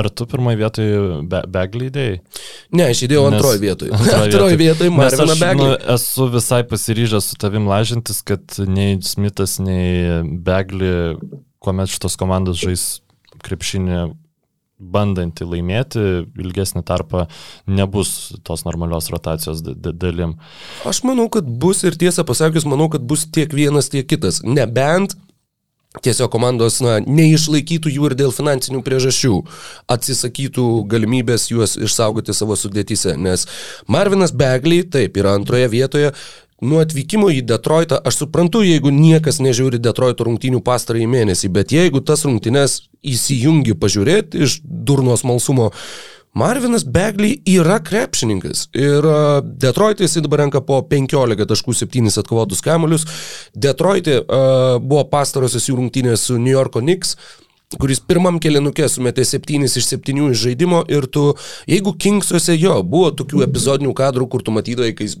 ar 0.00 0.06
tu 0.16 0.24
pirmoje 0.24 0.56
vietoje 0.56 1.00
be, 1.28 1.42
beglydėjai? 1.52 2.14
Ne, 2.72 2.86
aš 2.88 3.02
įdėjau 3.04 3.26
antroje 3.28 3.60
vietoje. 3.60 3.92
Antroje 4.22 4.56
vietoje 4.56 4.88
Marviną 4.88 5.34
Beglį. 5.36 5.66
Nu, 5.66 5.74
esu 5.92 6.30
visai 6.32 6.62
pasiryžęs 6.70 7.28
su 7.28 7.36
tavim 7.42 7.68
lažintis, 7.68 8.22
kad 8.24 8.56
nei 8.64 8.96
Smithas, 9.04 9.58
nei 9.60 10.22
Beglį 10.48 10.94
kuomet 11.62 11.90
šitos 11.92 12.16
komandos 12.20 12.60
žais 12.62 12.88
krepšinį 13.44 14.08
bandantį 14.78 15.46
laimėti 15.50 16.02
ilgesnį 16.38 16.84
tarpą 16.86 17.24
nebus 17.66 18.32
tos 18.46 18.62
normalios 18.66 19.10
rotacijos 19.10 19.62
dalim. 19.64 20.36
Aš 20.86 21.02
manau, 21.06 21.26
kad 21.32 21.46
bus 21.46 21.82
ir 21.86 21.98
tiesą 21.98 22.24
pasakius, 22.26 22.66
manau, 22.68 22.86
kad 22.92 23.02
bus 23.02 23.26
tiek 23.26 23.52
vienas, 23.54 23.90
tiek 23.90 24.06
kitas. 24.06 24.40
Nebent 24.46 25.16
tiesiog 26.04 26.30
komandos 26.30 26.78
na, 26.84 26.98
neišlaikytų 27.02 27.90
jų 27.90 28.10
ir 28.10 28.14
dėl 28.18 28.32
finansinių 28.34 28.82
priežasčių, 28.86 29.38
atsisakytų 29.90 30.66
galimybės 30.90 31.48
juos 31.50 31.78
išsaugoti 31.80 32.36
savo 32.36 32.58
sudėtyse. 32.60 33.16
Nes 33.18 33.48
Marvinas 33.90 34.34
Begley, 34.36 34.84
taip, 34.86 35.16
yra 35.18 35.34
antroje 35.38 35.70
vietoje, 35.72 36.12
nuo 36.64 36.82
atvykimo 36.82 37.30
į 37.30 37.42
Detroitą, 37.46 38.00
aš 38.04 38.24
suprantu, 38.24 38.64
jeigu 38.66 38.90
niekas 38.94 39.38
nežiūri 39.44 39.80
Detroito 39.82 40.26
rungtynių 40.26 40.60
pastarąjį 40.66 41.08
mėnesį, 41.10 41.50
bet 41.54 41.74
jeigu 41.74 42.02
tas 42.02 42.24
rungtynes 42.26 42.80
įsijungi 43.06 43.76
pažiūrėti 43.78 44.44
iš 44.46 44.60
durnos 44.64 45.24
malsumo, 45.28 45.72
Marvinas 46.38 46.84
Begley 46.84 47.38
yra 47.48 47.78
krepšininkas 47.82 48.68
ir 48.76 49.06
uh, 49.08 49.38
Detroit'e 49.42 50.04
jisai 50.04 50.22
dabar 50.22 50.44
renka 50.44 50.60
po 50.62 50.82
15.7 50.86 52.20
atkovotus 52.20 52.60
kamuolius. 52.62 53.06
Detroit'e 53.56 54.20
uh, 54.20 54.76
buvo 54.78 55.06
pastarosios 55.10 55.66
jų 55.66 55.78
rungtynės 55.80 56.28
su 56.28 56.36
New 56.38 56.52
Yorko 56.52 56.84
Knicks 56.84 57.16
kuris 57.76 58.00
pirmam 58.00 58.38
kelinukė 58.40 58.86
sumetė 58.88 59.26
7 59.28 59.66
iš 59.68 59.88
7 59.90 60.30
iš 60.30 60.38
žaidimo 60.40 60.80
ir 60.88 61.04
tu, 61.12 61.24
jeigu 61.68 61.92
Kingsuose 62.00 62.56
jo, 62.56 62.78
buvo 62.82 63.10
tokių 63.18 63.42
epizodinių 63.44 63.92
kadrų, 63.98 64.28
kur 64.32 64.44
tu 64.44 64.54
matydavai, 64.56 64.94
kai 64.96 65.08
jis 65.10 65.18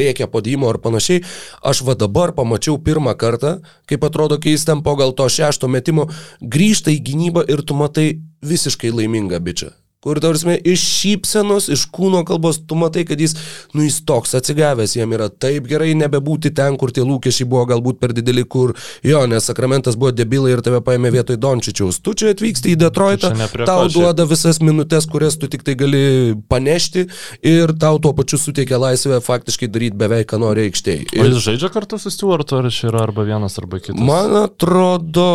rėkia 0.00 0.30
podimo 0.32 0.70
ar 0.72 0.80
panašiai, 0.80 1.24
aš 1.60 1.82
va 1.84 1.96
dabar 1.98 2.32
pamačiau 2.36 2.78
pirmą 2.80 3.12
kartą, 3.20 3.58
kaip 3.90 4.06
atrodo, 4.08 4.40
kai 4.40 4.56
jis 4.56 4.64
ten 4.68 4.80
po 4.86 4.96
gal 4.96 5.12
to 5.12 5.28
šešto 5.28 5.68
metimo 5.68 6.08
grįžta 6.40 6.94
į 6.94 7.02
gynybą 7.10 7.44
ir 7.52 7.60
tu 7.60 7.76
matai 7.76 8.08
visiškai 8.40 8.94
laimingą 8.94 9.42
bičią 9.44 9.74
kur, 10.08 10.20
tarsi, 10.24 10.56
iš 10.64 10.84
šypsenos, 11.02 11.68
iš 11.72 11.84
kūno 11.92 12.22
kalbos, 12.28 12.62
tu 12.64 12.78
matai, 12.78 13.04
kad 13.08 13.20
jis, 13.20 13.34
nu, 13.76 13.84
jis 13.84 14.00
toks 14.08 14.32
atsigavęs, 14.38 14.96
jam 14.96 15.12
yra 15.12 15.28
taip 15.28 15.68
gerai 15.68 15.90
nebebūti 15.98 16.52
ten, 16.56 16.78
kur 16.80 16.92
tie 16.94 17.04
lūkesčiai 17.04 17.48
buvo 17.48 17.66
galbūt 17.68 18.00
per 18.00 18.14
dideli, 18.16 18.46
kur 18.48 18.72
jo, 19.04 19.20
nes 19.28 19.44
sakramentas 19.50 19.98
buvo 20.00 20.14
debilai 20.16 20.54
ir 20.54 20.62
tave 20.64 20.80
paėmė 20.84 21.12
vietoj 21.18 21.36
Dončičiaus. 21.42 22.00
Tu 22.04 22.14
čia 22.22 22.32
atvyksti 22.32 22.72
į 22.72 22.78
Detroitą, 22.80 23.34
tau 23.68 23.88
duoda 23.92 24.24
visas 24.30 24.62
minutės, 24.64 25.08
kurias 25.10 25.36
tu 25.40 25.50
tik 25.52 25.66
tai 25.66 25.76
gali 25.78 26.02
panešti 26.48 27.04
ir 27.44 27.74
tau 27.80 28.00
tuo 28.00 28.14
pačiu 28.16 28.40
suteikia 28.40 28.80
laisvę 28.80 29.20
faktiškai 29.24 29.68
daryti 29.74 30.00
beveik, 30.00 30.30
ką 30.32 30.40
nori 30.40 30.68
aikštėje. 30.70 31.10
Ir... 31.12 31.20
O 31.26 31.28
jis 31.28 31.44
žaidžia 31.44 31.72
kartu 31.74 32.00
su 32.00 32.12
Stuartu, 32.14 32.62
ar 32.62 32.70
čia 32.72 32.88
yra 32.88 33.04
arba 33.04 33.26
vienas, 33.28 33.58
arba 33.60 33.82
kitas? 33.82 34.00
Man 34.00 34.32
atrodo, 34.40 35.28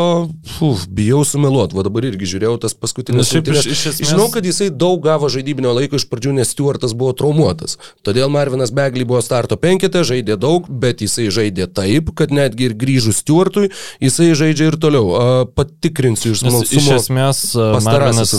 uf, 0.66 0.88
bijau 0.90 1.22
sumeluoti, 1.28 1.78
va 1.78 1.86
dabar 1.86 2.10
irgi 2.10 2.34
žiūrėjau 2.34 2.58
tas 2.66 2.74
paskutinis. 2.78 3.30
Iš, 3.30 3.70
iš 3.70 3.86
esmės... 3.94 4.10
Žinau, 4.14 4.28
kad 4.34 4.48
jisai 4.64 4.78
daug 4.78 5.02
gavo 5.04 5.30
žaidybinio 5.30 5.74
laiko 5.76 5.98
iš 6.00 6.06
pradžių, 6.10 6.34
nes 6.40 6.52
Stuartas 6.54 6.94
buvo 6.96 7.14
traumuotas. 7.18 7.78
Todėl 8.04 8.30
Marvinas 8.30 8.72
Begley 8.72 9.06
buvo 9.06 9.22
starto 9.22 9.58
penketė, 9.58 10.04
žaidė 10.04 10.38
daug, 10.38 10.68
bet 10.68 11.02
jisai 11.02 11.30
žaidė 11.34 11.68
taip, 11.68 12.14
kad 12.16 12.32
netgi 12.32 12.70
ir 12.70 12.78
grįžus 12.78 13.22
Stuartui, 13.24 13.72
jisai 14.04 14.34
žaidžia 14.38 14.72
ir 14.72 14.80
toliau. 14.80 15.46
Patikrinsiu 15.56 16.34
iš 16.34 16.44
smalsumo. 16.44 16.82
Iš 16.82 16.90
esmės, 17.02 17.44
Marvinas, 17.84 18.34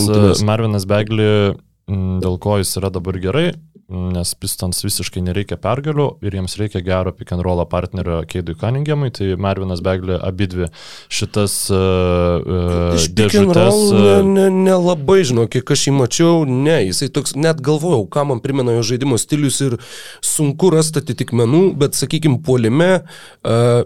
Marvinas 0.45 0.89
Begley, 0.89 1.55
dėl 1.89 2.39
ko 2.41 2.59
jis 2.63 2.77
yra 2.81 2.93
dabar 2.95 3.19
gerai, 3.21 3.53
nes 3.89 4.31
Pistons 4.41 4.81
visiškai 4.85 5.21
nereikia 5.25 5.59
pergalių 5.61 6.07
ir 6.25 6.37
jiems 6.39 6.57
reikia 6.61 6.81
gero 6.85 7.13
pick 7.13 7.33
and 7.35 7.45
roll 7.45 7.61
partnerio 7.69 8.23
Keidui 8.29 8.57
Cunninghamui, 8.61 9.11
tai 9.15 9.35
Marvinas 9.41 9.83
Beglė 9.85 10.17
abidvi 10.25 10.71
šitas 11.13 11.57
uh, 11.73 12.95
Iš 12.97 13.11
dėžutės. 13.17 13.81
Uh, 13.93 14.23
Nelabai 14.25 15.21
ne, 15.21 15.25
ne 15.25 15.29
žinau, 15.31 15.49
kiek 15.53 15.75
aš 15.77 15.89
jį 15.89 15.97
mačiau, 15.99 16.45
ne, 16.49 16.79
jisai 16.89 17.11
toks, 17.13 17.37
net 17.37 17.61
galvojau, 17.65 18.07
ką 18.09 18.25
man 18.31 18.41
primena 18.45 18.77
jo 18.79 18.87
žaidimo 18.95 19.21
stilius 19.21 19.61
ir 19.65 19.77
sunku 20.25 20.73
rasti 20.75 21.05
atitikmenų, 21.05 21.67
bet 21.85 21.99
sakykime, 21.99 22.41
puolime 22.45 22.91
uh, 23.03 23.85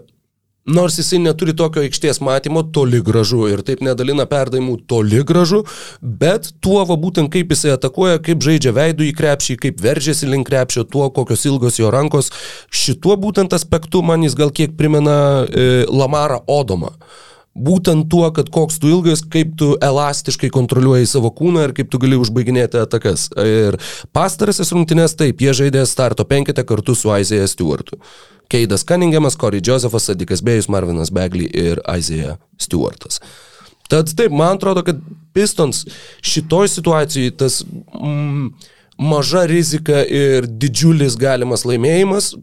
Nors 0.65 0.97
jisai 0.99 1.17
neturi 1.23 1.55
tokio 1.57 1.81
aikštės 1.85 2.19
matymo 2.21 2.61
toli 2.75 2.99
gražu 3.05 3.45
ir 3.49 3.63
taip 3.65 3.79
nedalina 3.85 4.25
perdavimų 4.29 4.75
toli 4.91 5.23
gražu, 5.25 5.63
bet 6.01 6.51
tuo 6.61 6.83
va 6.85 6.97
būtent 6.99 7.31
kaip 7.33 7.53
jisai 7.55 7.71
atakuoja, 7.77 8.19
kaip 8.25 8.43
žaidžia 8.43 8.75
veidų 8.75 9.07
į 9.07 9.15
krepšį, 9.17 9.55
kaip 9.63 9.79
veržiasi 9.81 10.29
link 10.29 10.49
krepšio, 10.51 10.83
tuo 10.83 11.07
kokios 11.15 11.47
ilgos 11.49 11.79
jo 11.79 11.89
rankos, 11.95 12.29
šituo 12.69 13.17
būtent 13.17 13.55
aspektu 13.55 14.03
man 14.05 14.27
jis 14.27 14.37
gal 14.37 14.53
kiek 14.53 14.77
primena 14.77 15.17
e, 15.47 15.87
Lamarą 15.89 16.43
Odomą 16.45 16.93
būtent 17.59 18.07
tuo, 18.11 18.27
kad 18.31 18.49
koks 18.53 18.79
tu 18.79 18.89
ilgas, 18.91 19.23
kaip 19.25 19.55
tu 19.59 19.73
elastiškai 19.83 20.51
kontroliuoji 20.53 21.09
savo 21.09 21.31
kūną 21.35 21.67
ir 21.67 21.75
kaip 21.77 21.89
tu 21.91 21.99
gali 22.01 22.19
užbaiginėti 22.19 22.79
atakas. 22.83 23.27
Ir 23.35 23.79
pastarasis 24.15 24.71
rungtynės 24.75 25.17
taip, 25.19 25.41
jie 25.43 25.55
žaidė 25.63 25.85
starto 25.89 26.25
penketę 26.29 26.63
kartu 26.67 26.95
su 26.95 27.11
Isaiah 27.15 27.49
Stewartu. 27.49 27.99
Keidas 28.49 28.85
Cunninghamas, 28.87 29.37
Corey 29.39 29.61
Josephas, 29.65 30.09
Sadikas 30.09 30.43
Bėjus, 30.45 30.69
Marvinas 30.71 31.13
Begley 31.13 31.49
ir 31.53 31.81
Isaiah 31.89 32.37
Stewartas. 32.57 33.21
Tad 33.89 34.11
taip, 34.13 34.33
man 34.33 34.57
atrodo, 34.57 34.83
kad 34.85 34.99
Pistons 35.33 35.85
šitoj 36.25 36.69
situacijai 36.69 37.33
tas 37.37 37.61
mm, 37.63 38.51
maža 39.01 39.45
rizika 39.49 40.03
ir 40.05 40.49
didžiulis 40.49 41.17
galimas 41.17 41.65
laimėjimas 41.65 42.33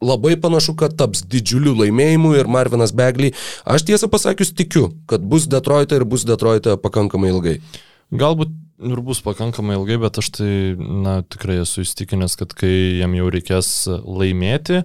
labai 0.00 0.36
panašu, 0.40 0.74
kad 0.76 0.96
taps 0.98 1.22
didžiuliu 1.24 1.74
laimėjimu 1.78 2.34
ir 2.36 2.50
Marvinas 2.50 2.92
Begley, 2.96 3.32
aš 3.64 3.86
tiesą 3.88 4.10
pasakius 4.12 4.52
tikiu, 4.56 4.90
kad 5.08 5.24
bus 5.24 5.46
Detroite 5.48 5.96
ir 5.96 6.04
bus 6.04 6.26
Detroite 6.28 6.76
pakankamai 6.82 7.32
ilgai. 7.32 7.56
Galbūt 8.12 8.52
ir 8.78 9.00
bus 9.04 9.22
pakankamai 9.24 9.76
ilgai, 9.78 9.96
bet 10.02 10.18
aš 10.20 10.30
tai, 10.38 10.50
na, 10.76 11.18
tikrai 11.24 11.60
esu 11.62 11.84
įstikinęs, 11.84 12.36
kad 12.40 12.52
kai 12.56 12.72
jam 13.00 13.14
jau 13.16 13.30
reikės 13.32 13.70
laimėti 14.04 14.82
e, 14.82 14.84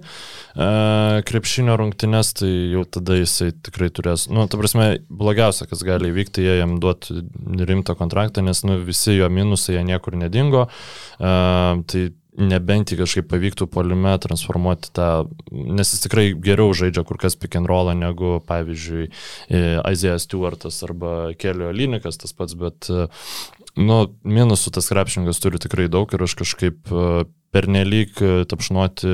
krepšinio 1.28 1.76
rungtynes, 1.80 2.32
tai 2.40 2.50
jau 2.72 2.86
tada 2.88 3.18
jisai 3.20 3.50
tikrai 3.52 3.90
turės, 3.94 4.28
nu, 4.32 4.46
ta 4.48 4.60
prasme, 4.60 4.88
blogiausia, 5.12 5.68
kas 5.70 5.84
gali 5.86 6.12
įvykti, 6.12 6.46
jie 6.46 6.56
jam 6.62 6.78
duoti 6.82 7.20
rimtą 7.68 7.96
kontraktą, 7.98 8.44
nes, 8.46 8.64
nu, 8.68 8.80
visi 8.86 9.18
jo 9.18 9.28
minusai, 9.32 9.76
jie 9.78 9.86
niekur 9.92 10.16
nedingo. 10.20 10.66
E, 11.20 11.36
tai 11.92 12.08
nebent 12.32 12.88
jį 12.88 12.96
kažkaip 13.02 13.26
pavyktų 13.28 13.66
polime 13.68 14.14
transformuoti 14.22 14.92
tą, 14.96 15.08
nes 15.52 15.90
jis 15.92 16.04
tikrai 16.06 16.30
geriau 16.32 16.72
žaidžia 16.76 17.04
kur 17.04 17.18
kas 17.20 17.36
pick 17.36 17.58
and 17.58 17.68
rollą 17.68 17.92
negu, 17.98 18.38
pavyzdžiui, 18.48 19.10
Isaiah 19.52 20.16
Stewartas 20.22 20.80
arba 20.86 21.34
Kelio 21.36 21.68
Linikas 21.76 22.16
tas 22.22 22.32
pats, 22.36 22.56
bet 22.56 22.88
Nu, 23.78 24.04
minusų 24.28 24.74
tas 24.76 24.90
krepšininkas 24.92 25.40
turi 25.40 25.60
tikrai 25.62 25.88
daug 25.92 26.10
ir 26.12 26.24
aš 26.26 26.36
kažkaip 26.42 26.92
e, 26.92 27.24
pernelyg 27.54 28.20
e, 28.20 28.32
tapšnuoti 28.50 29.12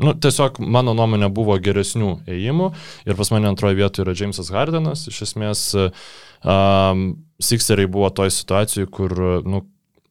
Nu, 0.00 0.14
tiesiog 0.16 0.56
mano 0.64 0.94
nuomonė 0.96 1.28
buvo 1.34 1.56
geresnių 1.60 2.22
ėjimų 2.30 2.70
ir 3.04 3.18
pas 3.18 3.30
mane 3.34 3.50
antroje 3.50 3.76
vietoje 3.76 4.06
yra 4.06 4.14
Jamesas 4.16 4.48
Hardenas. 4.54 5.02
Iš 5.10 5.18
esmės, 5.26 5.64
um, 5.76 7.02
Sixeriai 7.40 7.90
buvo 7.90 8.08
toj 8.16 8.32
situacijoje, 8.32 8.88
kur, 8.96 9.12
nu, 9.44 9.60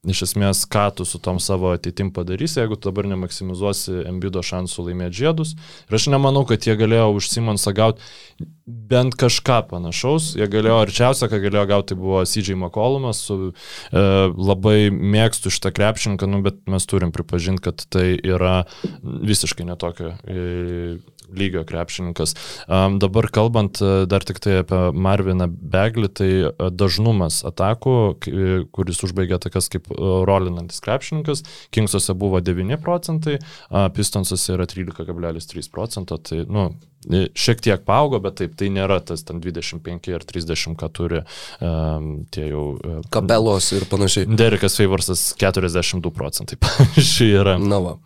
iš 0.07 0.21
esmės, 0.29 0.63
ką 0.71 0.85
tu 0.95 1.05
su 1.07 1.19
tom 1.19 1.41
savo 1.43 1.73
ateitim 1.75 2.13
padarysi, 2.15 2.61
jeigu 2.61 2.77
tu 2.79 2.87
dabar 2.87 3.09
nemaksimizuosi 3.11 4.05
Embido 4.07 4.39
šansų 4.45 4.85
laimėti 4.87 5.19
žiedus. 5.25 5.55
Ir 5.89 5.97
aš 5.99 6.07
nemanau, 6.13 6.45
kad 6.47 6.63
jie 6.63 6.77
galėjo 6.79 7.09
už 7.17 7.27
Simonsą 7.33 7.73
gauti 7.75 8.47
bent 8.63 9.17
kažką 9.19 9.59
panašaus. 9.73 10.31
Jie 10.39 10.47
galėjo, 10.51 10.79
arčiausia, 10.85 11.27
ką 11.31 11.41
galėjo 11.43 11.65
gauti, 11.73 11.91
tai 11.91 11.99
buvo 11.99 12.23
CJ 12.23 12.55
McCollumas, 12.55 13.25
su, 13.27 13.51
e, 13.51 14.05
labai 14.39 14.87
mėgstu 14.93 15.51
šitą 15.51 15.73
krepšinką, 15.75 16.31
nu, 16.31 16.39
bet 16.47 16.63
mes 16.71 16.87
turim 16.87 17.11
pripažinti, 17.15 17.65
kad 17.67 17.83
tai 17.91 18.13
yra 18.15 18.61
visiškai 19.03 19.67
netokio 19.67 20.15
e, 20.23 20.95
lygio 21.35 21.63
krepšininkas. 21.67 22.35
Um, 22.67 22.99
dabar 23.01 23.29
kalbant 23.33 23.81
e, 23.81 23.91
dar 24.09 24.25
tik 24.25 24.41
tai 24.43 24.59
apie 24.63 24.81
Marviną 24.93 25.49
Beglį, 25.49 26.09
tai 26.19 26.29
e, 26.49 26.51
dažnumas 26.71 27.41
atakų, 27.47 27.95
kuris 28.75 29.03
užbaigė 29.07 29.39
tokias 29.43 29.69
kaip 29.71 29.89
e, 29.91 29.97
rolinantis 30.27 30.83
krepšininkas, 30.85 31.45
Kingsuose 31.75 32.15
buvo 32.17 32.41
9 32.43 32.79
procentai, 32.83 33.39
Pistonsuose 33.95 34.55
yra 34.55 34.67
13,3 34.69 35.69
procento, 35.73 36.17
tai, 36.21 36.43
nu, 36.49 36.69
šiek 37.07 37.61
tiek 37.63 37.83
paaugo, 37.87 38.19
bet 38.23 38.39
taip, 38.41 38.55
tai 38.59 38.69
nėra 38.73 38.99
tas 39.05 39.23
ten 39.27 39.39
25 39.43 40.11
ar 40.15 40.25
30, 40.27 40.75
ką 40.79 40.91
turi 40.93 41.21
um, 41.63 42.09
tie 42.33 42.49
jau... 42.51 42.65
Um, 42.83 43.01
Kapelos 43.13 43.71
ir 43.75 43.87
panašiai. 43.89 44.27
Derekas 44.29 44.77
Favorsas 44.79 45.29
42 45.39 46.13
procentai, 46.15 46.59
pavyzdžiui, 46.65 47.33
yra. 47.39 47.57
Na 47.61 47.81
va. 47.83 47.97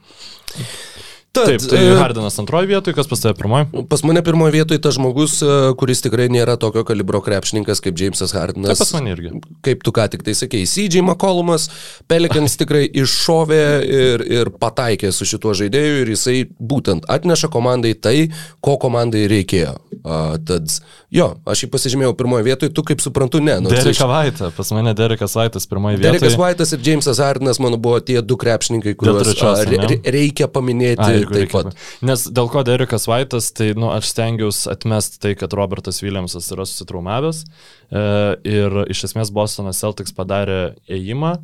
Tad, 1.33 1.47
Taip, 1.49 1.63
tai 1.65 1.79
e, 1.81 1.93
Hardinas 1.97 2.35
antroji 2.37 2.67
vietoje, 2.69 2.93
kas 2.93 3.07
pas 3.09 3.17
tave 3.17 3.33
pirmoji? 3.33 3.65
Pas 3.89 4.03
mane 4.05 4.21
pirmoji 4.21 4.53
vietoje 4.53 4.77
tas 4.85 4.93
žmogus, 4.93 5.39
e, 5.41 5.53
kuris 5.81 6.03
tikrai 6.05 6.27
nėra 6.29 6.59
tokio 6.61 6.83
kalibro 6.85 7.23
krepšininkas 7.25 7.79
kaip 7.81 7.97
Jamesas 7.97 8.35
Hardinas. 8.37 8.75
Taip, 8.75 8.83
pas 8.83 8.91
mane 8.93 9.15
irgi. 9.15 9.31
Kaip 9.65 9.81
tu 9.81 9.89
ką 9.97 10.05
tik 10.13 10.21
tai 10.27 10.35
sakei, 10.37 10.67
CJ 10.69 11.01
McCollumas, 11.01 11.71
Pelikans 12.05 12.53
tikrai 12.61 12.83
iššovė 12.85 13.63
ir, 13.81 14.25
ir 14.29 14.51
pataikė 14.61 15.09
su 15.09 15.25
šituo 15.25 15.55
žaidėju 15.57 16.03
ir 16.03 16.11
jisai 16.13 16.35
būtent 16.61 17.09
atneša 17.09 17.49
komandai 17.57 17.95
tai, 17.97 18.29
ko 18.61 18.77
komandai 18.85 19.25
reikėjo. 19.33 19.73
Uh, 20.03 20.35
tad, 20.45 20.69
jo, 21.15 21.31
aš 21.49 21.65
jį 21.65 21.71
pasižymėjau 21.73 22.13
pirmoji 22.19 22.45
vietoje, 22.45 22.75
tu 22.77 22.85
kaip 22.85 23.01
suprantu, 23.01 23.41
ne. 23.41 23.57
Nu, 23.63 23.73
Derekas 23.73 23.95
iš... 23.95 24.05
Vaitas, 24.05 24.53
pas 24.53 24.73
mane 24.75 24.93
Derekas 24.99 25.33
Vaitas 25.39 25.65
pirmoji 25.71 25.97
vietoje. 25.97 26.19
Derekas 26.19 26.37
Vaitas 26.37 26.75
ir 26.75 26.85
Jamesas 26.85 27.23
Hardinas, 27.23 27.61
mano, 27.63 27.81
buvo 27.81 28.03
tie 28.03 28.19
du 28.21 28.37
krepšininkai, 28.37 28.97
kuriuos 28.99 29.31
re, 29.71 30.01
reikia 30.03 30.51
paminėti. 30.51 31.07
Ai, 31.07 31.22
taip 31.31 31.53
pat. 31.53 31.71
Nes 32.05 32.25
dėl 32.35 32.49
ko 32.51 32.65
Derekas 32.67 33.07
Vaitas, 33.09 33.51
tai 33.55 33.71
nu, 33.77 33.89
aš 33.93 34.11
stengiausi 34.11 34.67
atmesti 34.73 35.21
tai, 35.23 35.33
kad 35.39 35.55
Robertas 35.57 36.01
Williamsas 36.03 36.49
yra 36.55 36.67
susitraumavęs 36.67 37.43
e, 37.43 38.03
ir 38.49 38.83
iš 38.93 39.07
esmės 39.09 39.31
Bostonas 39.33 39.79
Celtics 39.83 40.15
padarė 40.17 40.75
ėjimą 40.91 41.37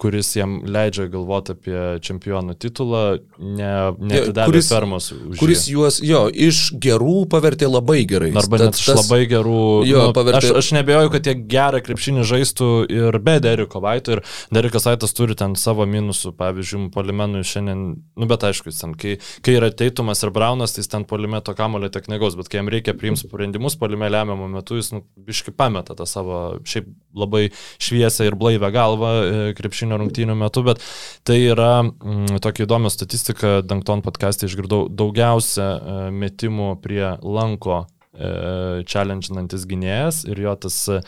kuris 0.00 0.32
jam 0.36 0.56
leidžia 0.66 1.06
galvoti 1.12 1.54
apie 1.54 1.80
čempionų 2.02 2.56
titulą, 2.58 3.02
ne, 3.38 3.72
neatidavė 4.02 4.50
kuris, 4.50 4.70
fermos. 4.72 5.08
Kuris 5.38 5.66
jį. 5.68 5.74
juos, 5.76 5.98
jo, 6.02 6.24
iš 6.32 6.62
gerų 6.82 7.26
pavertė 7.30 7.68
labai 7.70 8.00
gerai. 8.08 8.32
Arba 8.38 8.58
net 8.64 8.80
iš 8.80 8.88
labai 8.96 9.20
gerų. 9.30 9.62
Jo, 9.86 10.08
nu, 10.08 10.16
pavertė... 10.16 10.50
aš, 10.50 10.58
aš 10.58 10.70
nebejoju, 10.78 11.12
kad 11.14 11.28
jie 11.30 11.36
gerą 11.54 11.82
krepšinį 11.86 12.26
žaistų 12.32 12.70
ir 12.90 13.18
be 13.22 13.36
Deriko 13.44 13.82
Vaito. 13.84 14.16
Ir 14.16 14.24
Derikas 14.54 14.88
Vaitas 14.88 15.14
turi 15.14 15.36
ten 15.38 15.54
savo 15.60 15.86
minusų, 15.86 16.34
pavyzdžiui, 16.40 16.88
polimenui 16.94 17.44
šiandien, 17.46 17.84
nu 18.18 18.30
bet 18.30 18.48
aišku, 18.48 18.74
ten, 18.74 18.96
kai, 18.98 19.14
kai 19.44 19.56
yra 19.60 19.70
Teitumas 19.70 20.24
ir 20.26 20.34
Braunas, 20.34 20.74
tai 20.74 20.82
jis 20.82 20.90
ten 20.90 21.06
polimeto 21.08 21.54
kamulio 21.58 21.92
tiek 21.94 22.10
negaus, 22.10 22.34
bet 22.38 22.50
kai 22.50 22.58
jam 22.58 22.72
reikia 22.72 22.96
priimti 22.98 23.28
sprendimus 23.28 23.78
polime 23.78 24.10
lemiamą 24.10 24.50
metu, 24.50 24.80
jis 24.80 24.92
nu, 24.96 25.04
biški 25.28 25.54
pameta 25.54 25.94
tą 25.98 26.08
savo 26.10 26.42
šiaip 26.66 26.90
labai 27.14 27.46
šviesę 27.82 28.26
ir 28.26 28.36
blaivę 28.38 28.72
galvą 28.74 29.12
e, 29.22 29.54
krepšinio 29.92 30.00
rungtynių 30.00 30.36
metu, 30.36 30.62
bet 30.64 30.80
tai 31.24 31.38
yra 31.52 31.82
mm, 31.82 32.40
tokia 32.42 32.66
įdomi 32.66 32.90
statistika, 32.90 33.62
Dankton 33.62 34.02
podcast'e 34.02 34.48
išgirdau 34.48 34.88
daugiausia 34.88 35.68
e, 35.76 36.10
metimų 36.10 36.80
prie 36.82 37.18
lanko 37.22 37.86
challenginantis 38.12 39.64
gynėjas 39.68 40.22
ir 40.28 40.42
jo 40.44 40.52
tas 40.60 40.76
uh, 40.92 41.00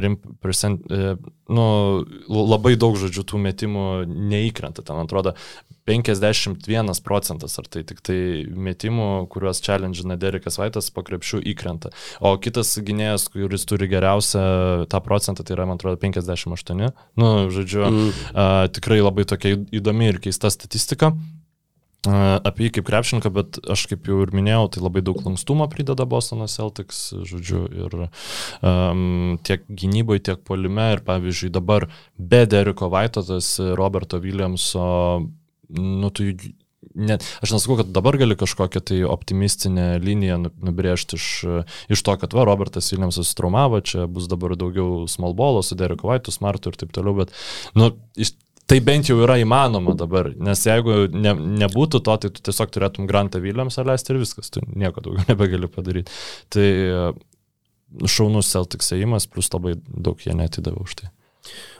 rim 0.00 0.16
percent, 0.40 0.86
uh, 0.88 1.18
nu, 1.52 1.64
labai 2.28 2.76
daug 2.80 2.96
žodžių 2.96 3.26
tų 3.28 3.40
metimų 3.44 3.86
neįkrenta. 4.08 4.84
Ten 4.86 5.02
atrodo 5.02 5.34
51 5.90 7.02
procentas, 7.04 7.58
ar 7.60 7.68
tai 7.68 7.82
tik 7.84 8.00
tai 8.06 8.18
metimų, 8.48 9.08
kuriuos 9.32 9.60
challengina 9.64 10.16
Derekas 10.20 10.56
Vaitas 10.60 10.88
po 10.94 11.04
krepšių 11.04 11.42
įkrenta. 11.52 11.92
O 12.24 12.36
kitas 12.40 12.72
gynėjas, 12.78 13.28
kuris 13.34 13.66
turi 13.68 13.90
geriausią 13.90 14.86
tą 14.90 15.02
procentą, 15.04 15.44
tai 15.44 15.58
yra, 15.58 15.68
man 15.68 15.80
atrodo, 15.80 16.00
58. 16.00 16.86
Nu, 17.20 17.30
žodžiu, 17.52 17.84
mm. 17.84 18.08
uh, 18.32 18.64
tikrai 18.72 19.02
labai 19.02 19.26
tokia 19.28 19.58
įdomi 19.76 20.12
ir 20.12 20.22
keista 20.24 20.52
statistika 20.52 21.12
apie 22.08 22.66
jį 22.66 22.72
kaip 22.78 22.86
krepšininką, 22.88 23.32
bet 23.34 23.58
aš 23.68 23.84
kaip 23.90 24.08
jau 24.08 24.22
ir 24.24 24.32
minėjau, 24.32 24.68
tai 24.72 24.84
labai 24.84 25.02
daug 25.04 25.20
lankstumo 25.24 25.66
prideda 25.72 26.06
Bostono 26.08 26.46
Celtics, 26.48 27.10
žodžiu, 27.28 27.66
ir 27.68 27.98
um, 28.00 29.36
tiek 29.44 29.66
gynyboje, 29.68 30.24
tiek 30.30 30.40
polime, 30.46 30.94
ir 30.94 31.04
pavyzdžiui 31.04 31.52
dabar 31.52 31.90
be 32.16 32.46
Deriko 32.48 32.88
Vaito, 32.92 33.24
tas 33.26 33.52
Roberto 33.76 34.20
Williamso 34.22 34.86
nu, 35.70 36.10
tu, 36.10 36.24
net, 36.94 37.24
aš 37.44 37.54
nesakau, 37.54 37.76
kad 37.80 37.92
dabar 37.94 38.16
gali 38.20 38.36
kažkokią 38.38 38.82
tai 38.90 39.00
optimistinę 39.06 39.86
liniją 40.02 40.38
nu, 40.46 40.52
nubrėžti 40.70 41.18
iš, 41.20 41.28
iš 41.92 42.04
to, 42.06 42.16
kad 42.20 42.34
va, 42.36 42.46
Robertas 42.48 42.90
Williamsas 42.94 43.34
traumavo, 43.38 43.82
čia 43.84 44.08
bus 44.10 44.28
dabar 44.30 44.56
daugiau 44.58 45.04
small 45.10 45.36
ballo 45.38 45.62
su 45.66 45.78
Dereku 45.78 46.10
Vaitu, 46.10 46.34
Smartu 46.34 46.72
ir 46.72 46.80
taip 46.80 46.94
toliau, 46.96 47.20
bet, 47.22 47.36
nu, 47.78 47.92
iš, 48.18 48.34
tai 48.70 48.78
bent 48.86 49.10
jau 49.10 49.18
yra 49.24 49.34
įmanoma 49.42 49.96
dabar, 49.98 50.30
nes 50.38 50.62
jeigu 50.66 51.08
ne, 51.10 51.34
nebūtų 51.64 52.02
to, 52.06 52.16
tai 52.22 52.30
tu 52.30 52.44
tiesiog 52.46 52.70
turėtum 52.70 53.08
Grantą 53.10 53.40
Williamsą 53.42 53.82
leisti 53.88 54.14
ir 54.14 54.20
viskas, 54.22 54.52
tu 54.54 54.62
nieko 54.70 55.02
daugiau 55.02 55.26
nebegali 55.32 55.70
padaryti. 55.70 56.14
Tai 56.54 56.68
šaunus 58.06 58.52
Celtics 58.52 58.92
ėjimas, 58.94 59.26
plus 59.30 59.50
labai 59.50 59.74
daug 59.90 60.20
jie 60.22 60.36
netidavė 60.36 60.84
už 60.86 61.00
tai. 61.02 61.10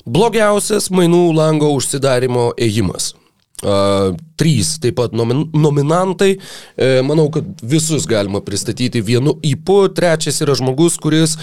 Blogiausias 0.09 0.88
mainų 0.91 1.28
lango 1.36 1.70
užsidarimo 1.76 2.51
ėjimas. 2.59 3.14
Uh, 3.61 4.14
trys 4.41 4.78
taip 4.80 4.97
pat 4.97 5.12
nomin 5.12 5.43
nominantai. 5.53 6.30
E, 6.80 6.86
manau, 7.05 7.26
kad 7.28 7.45
visus 7.61 8.07
galima 8.09 8.41
pristatyti 8.41 9.03
vienu 9.05 9.34
įpu. 9.45 9.82
Trečias 9.93 10.41
yra 10.41 10.55
žmogus, 10.57 10.97
kuris 10.97 11.36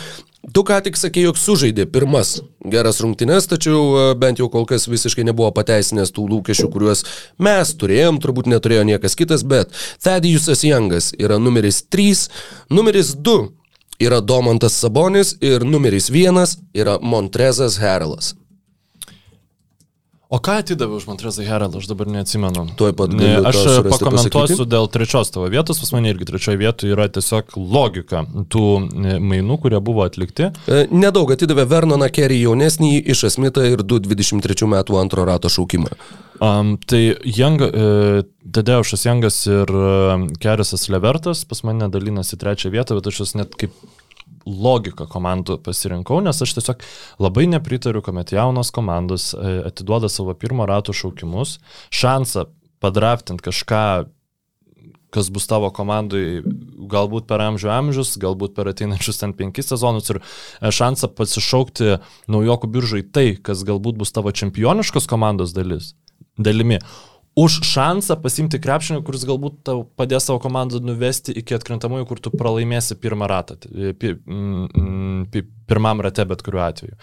Tu 0.54 0.62
ką 0.64 0.78
tik 0.86 0.96
sakė, 0.96 1.24
jog 1.26 1.40
sužaidė 1.42 1.88
pirmas 1.92 2.38
geras 2.72 3.02
rungtynes, 3.04 3.50
tačiau 3.50 4.14
bent 4.22 4.40
jau 4.40 4.48
kol 4.54 4.68
kas 4.70 4.86
visiškai 4.88 5.26
nebuvo 5.28 5.50
pateisinęs 5.56 6.14
tų 6.16 6.28
lūkesčių, 6.30 6.70
kuriuos 6.72 7.04
mes 7.42 7.74
turėjom, 7.82 8.22
turbūt 8.24 8.48
neturėjo 8.54 8.86
niekas 8.88 9.18
kitas, 9.20 9.44
bet 9.44 9.74
Thaddeusas 10.04 10.64
Jangas 10.64 11.12
yra 11.18 11.42
numeris 11.42 11.82
3, 11.92 12.28
numeris 12.70 13.16
2 13.18 13.38
yra 14.08 14.22
Domantas 14.22 14.78
Sabonis 14.78 15.36
ir 15.42 15.66
numeris 15.66 16.12
1 16.14 16.60
yra 16.78 17.00
Montrezas 17.02 17.82
Herlas. 17.82 18.36
O 20.30 20.42
ką 20.44 20.58
atidaviau 20.60 21.00
už 21.00 21.06
Montrezą 21.08 21.44
Heraldą, 21.48 21.80
aš 21.80 21.88
dabar 21.88 22.10
neatsimenu. 22.12 22.66
Tuoj 22.76 22.92
pat 23.00 23.14
galiu. 23.16 23.46
Aš 23.48 23.62
pakomentuosiu 23.88 24.58
pasakyti. 24.60 24.66
dėl 24.74 24.90
trečios 24.92 25.32
tavo 25.32 25.48
vietos, 25.48 25.80
pas 25.80 25.94
mane 25.96 26.12
irgi 26.12 26.28
trečioje 26.28 26.60
vietoje 26.60 26.92
yra 26.92 27.06
tiesiog 27.08 27.56
logika 27.56 28.26
tų 28.52 28.64
e, 28.84 29.14
mainų, 29.24 29.56
kurie 29.64 29.80
buvo 29.80 30.04
atlikti. 30.04 30.50
E, 30.68 30.82
nedaug 30.92 31.32
atidavė 31.32 31.64
Vernoną 31.72 32.10
Kerry 32.12 32.42
jaunesnį 32.42 32.98
iš 33.16 33.24
Esmitą 33.30 33.64
ir 33.72 33.86
223 33.88 34.68
metų 34.76 35.00
antro 35.00 35.24
rato 35.30 35.48
šaukimą. 35.48 35.96
Um, 36.44 36.76
tai 36.76 37.16
Young, 37.24 37.64
e, 37.64 38.26
Tadeušas 38.52 39.08
Jangas 39.08 39.40
ir 39.48 39.72
e, 39.72 40.18
Kerisas 40.44 40.90
Levertas 40.92 41.46
pas 41.48 41.64
mane 41.64 41.88
dalinasi 41.88 42.36
trečią 42.36 42.76
vietą, 42.76 43.00
bet 43.00 43.08
aš 43.08 43.24
jas 43.24 43.34
net 43.40 43.56
kaip 43.56 43.72
logiką 44.48 45.08
komandų 45.12 45.60
pasirinkau, 45.66 46.20
nes 46.24 46.42
aš 46.44 46.56
tiesiog 46.58 46.84
labai 47.24 47.48
nepritariu, 47.52 48.02
kuomet 48.06 48.34
jaunos 48.36 48.72
komandos 48.76 49.34
e, 49.36 49.58
atiduoda 49.70 50.10
savo 50.12 50.36
pirmo 50.40 50.68
rato 50.70 50.96
šaukimus, 50.96 51.58
šansą 51.94 52.48
padraftinti 52.84 53.48
kažką 53.50 53.84
kas 55.14 55.30
bus 55.32 55.48
tavo 55.48 55.70
komandai 55.74 56.42
galbūt 56.92 57.28
per 57.30 57.42
amžių 57.46 57.70
amžius, 57.72 58.18
galbūt 58.22 58.54
per 58.58 58.70
ateinančius 58.74 59.22
ten 59.22 59.34
penkis 59.38 59.72
sezonus 59.72 60.12
ir 60.12 60.20
e, 60.22 60.72
šansą 60.74 61.12
pasišaukti 61.18 61.98
naujokų 62.32 62.72
biržai 62.74 63.04
tai, 63.04 63.30
kas 63.40 63.64
galbūt 63.68 64.00
bus 64.02 64.14
tavo 64.16 64.34
čempioniškos 64.36 65.08
komandos 65.10 65.56
dalis, 65.56 65.94
dalimi 66.38 66.82
už 67.38 67.60
šansą 67.70 68.18
pasimti 68.24 68.60
krepšinį, 68.62 69.04
kuris 69.06 69.26
galbūt 69.30 69.60
tau 69.68 69.84
padės 70.00 70.26
savo 70.30 70.42
komandą 70.42 70.82
nuvesti 70.82 71.36
iki 71.38 71.58
atkrintamųjų, 71.58 72.08
kur 72.10 72.22
tu 72.24 72.34
pralaimėsi 72.34 72.98
pirmą 73.02 73.30
ratą, 73.30 73.60
pirmam 75.68 76.02
rate 76.02 76.26
bet 76.30 76.44
kuriuo 76.46 76.64
atveju. 76.66 76.96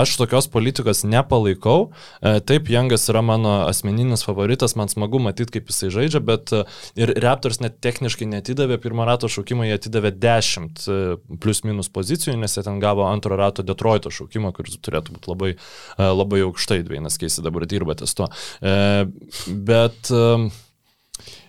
Aš 0.00 0.16
tokios 0.20 0.48
politikos 0.52 1.04
nepalaikau. 1.04 1.90
E, 2.20 2.38
taip, 2.46 2.70
Jangas 2.72 3.06
yra 3.12 3.22
mano 3.26 3.58
asmeninis 3.66 4.24
favoritas, 4.26 4.76
man 4.78 4.90
smagu 4.92 5.20
matyti, 5.22 5.58
kaip 5.58 5.70
jisai 5.72 5.92
žaidžia, 5.94 6.22
bet 6.24 6.54
e, 6.56 6.62
ir 6.98 7.12
Raptors 7.22 7.60
net 7.60 7.78
techniškai 7.84 8.28
netidavė 8.30 8.80
pirmą 8.82 9.06
rato 9.08 9.30
šaukimą, 9.32 9.68
jie 9.68 9.76
atidavė 9.76 10.14
10 10.22 10.86
e, 10.88 10.98
plus 11.42 11.62
minus 11.66 11.92
pozicijų, 11.92 12.38
nes 12.40 12.56
jie 12.56 12.64
ten 12.66 12.80
gavo 12.82 13.04
antro 13.08 13.36
rato 13.38 13.66
Detroito 13.66 14.12
šaukimą, 14.14 14.54
kuris 14.56 14.80
turėtų 14.80 15.18
būti 15.18 15.32
labai, 15.32 15.52
labai 15.98 16.42
aukštai, 16.46 16.80
Dvainas 16.86 17.18
Keisi 17.20 17.44
dabar 17.44 17.66
dirba 17.68 17.96
ties. 17.98 18.14
Bet 18.16 19.76
bet, 19.76 20.10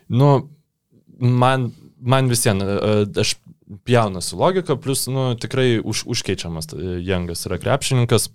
nu, 0.08 0.30
man, 1.20 1.72
man 2.00 2.32
vis 2.32 2.46
vien, 2.46 2.62
aš 3.18 3.36
pjauna 3.84 4.22
su 4.22 4.38
logika, 4.38 4.76
plus, 4.76 5.08
nu, 5.08 5.36
tikrai 5.36 5.80
už, 5.84 6.04
užkeičiamas 6.08 6.74
Jangas 7.02 7.46
yra 7.46 7.58
krepšininkas. 7.58 8.30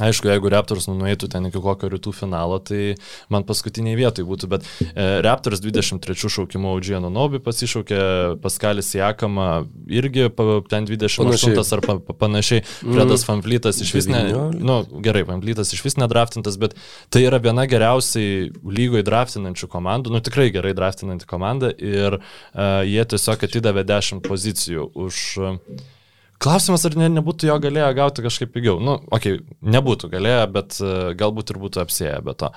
Aišku, 0.00 0.24
jeigu 0.30 0.48
Raptors 0.48 0.86
nu, 0.88 0.94
nueitų 0.96 1.28
ten 1.28 1.44
iki 1.50 1.60
kokio 1.60 1.90
rytų 1.92 2.14
finalo, 2.16 2.56
tai 2.64 2.94
man 3.28 3.44
paskutiniai 3.44 3.92
vietoj 3.98 4.24
būtų, 4.24 4.48
bet 4.48 4.64
e, 4.88 5.20
Raptors 5.20 5.60
23 5.60 6.30
šaukimo 6.32 6.72
Audžiano 6.72 7.10
Nobi 7.12 7.42
pasišaukė, 7.44 8.00
Paskalis 8.40 8.88
Jakama 8.96 9.66
irgi 9.92 10.30
ten 10.72 10.88
28 10.88 11.28
panašiai. 11.28 11.60
ar 11.76 11.84
pa, 11.84 11.98
pa, 12.08 12.16
panašiai, 12.24 12.64
Fredas 12.80 13.20
mm. 13.20 13.28
Fanflytas 13.28 13.84
iš 13.84 13.92
vis, 13.98 14.08
ne, 14.08 14.24
nu, 14.56 14.80
gerai, 15.04 15.26
Fanflytas 15.28 15.76
iš 15.76 15.84
vis 15.84 16.00
nedraftintas, 16.00 16.56
bet 16.56 16.72
tai 17.12 17.26
yra 17.28 17.36
viena 17.44 17.68
geriausiai 17.68 18.48
lygoje 18.64 19.04
draftinančių 19.04 19.68
komandų, 19.76 20.16
nu 20.16 20.24
tikrai 20.24 20.48
gerai 20.56 20.72
draftinanti 20.72 21.28
komanda 21.28 21.68
ir 21.76 22.16
uh, 22.16 22.80
jie 22.80 23.04
tiesiog 23.12 23.44
atidavė 23.44 23.84
10 23.92 24.24
pozicijų 24.24 24.94
už... 25.04 25.26
Uh, 25.36 25.98
Klausimas, 26.42 26.84
ar 26.88 26.96
ne, 26.98 27.08
nebūtų 27.20 27.48
jo 27.50 27.56
galėję 27.62 27.88
gauti 27.98 28.24
kažkaip 28.24 28.52
pigiau. 28.54 28.80
Nu, 28.82 28.98
okei, 29.14 29.38
okay, 29.38 29.58
nebūtų 29.76 30.10
galėję, 30.12 30.44
bet 30.54 30.78
uh, 30.82 31.10
galbūt 31.18 31.54
ir 31.54 31.60
būtų 31.62 31.82
apsėję 31.84 32.16
be 32.26 32.34
to. 32.38 32.50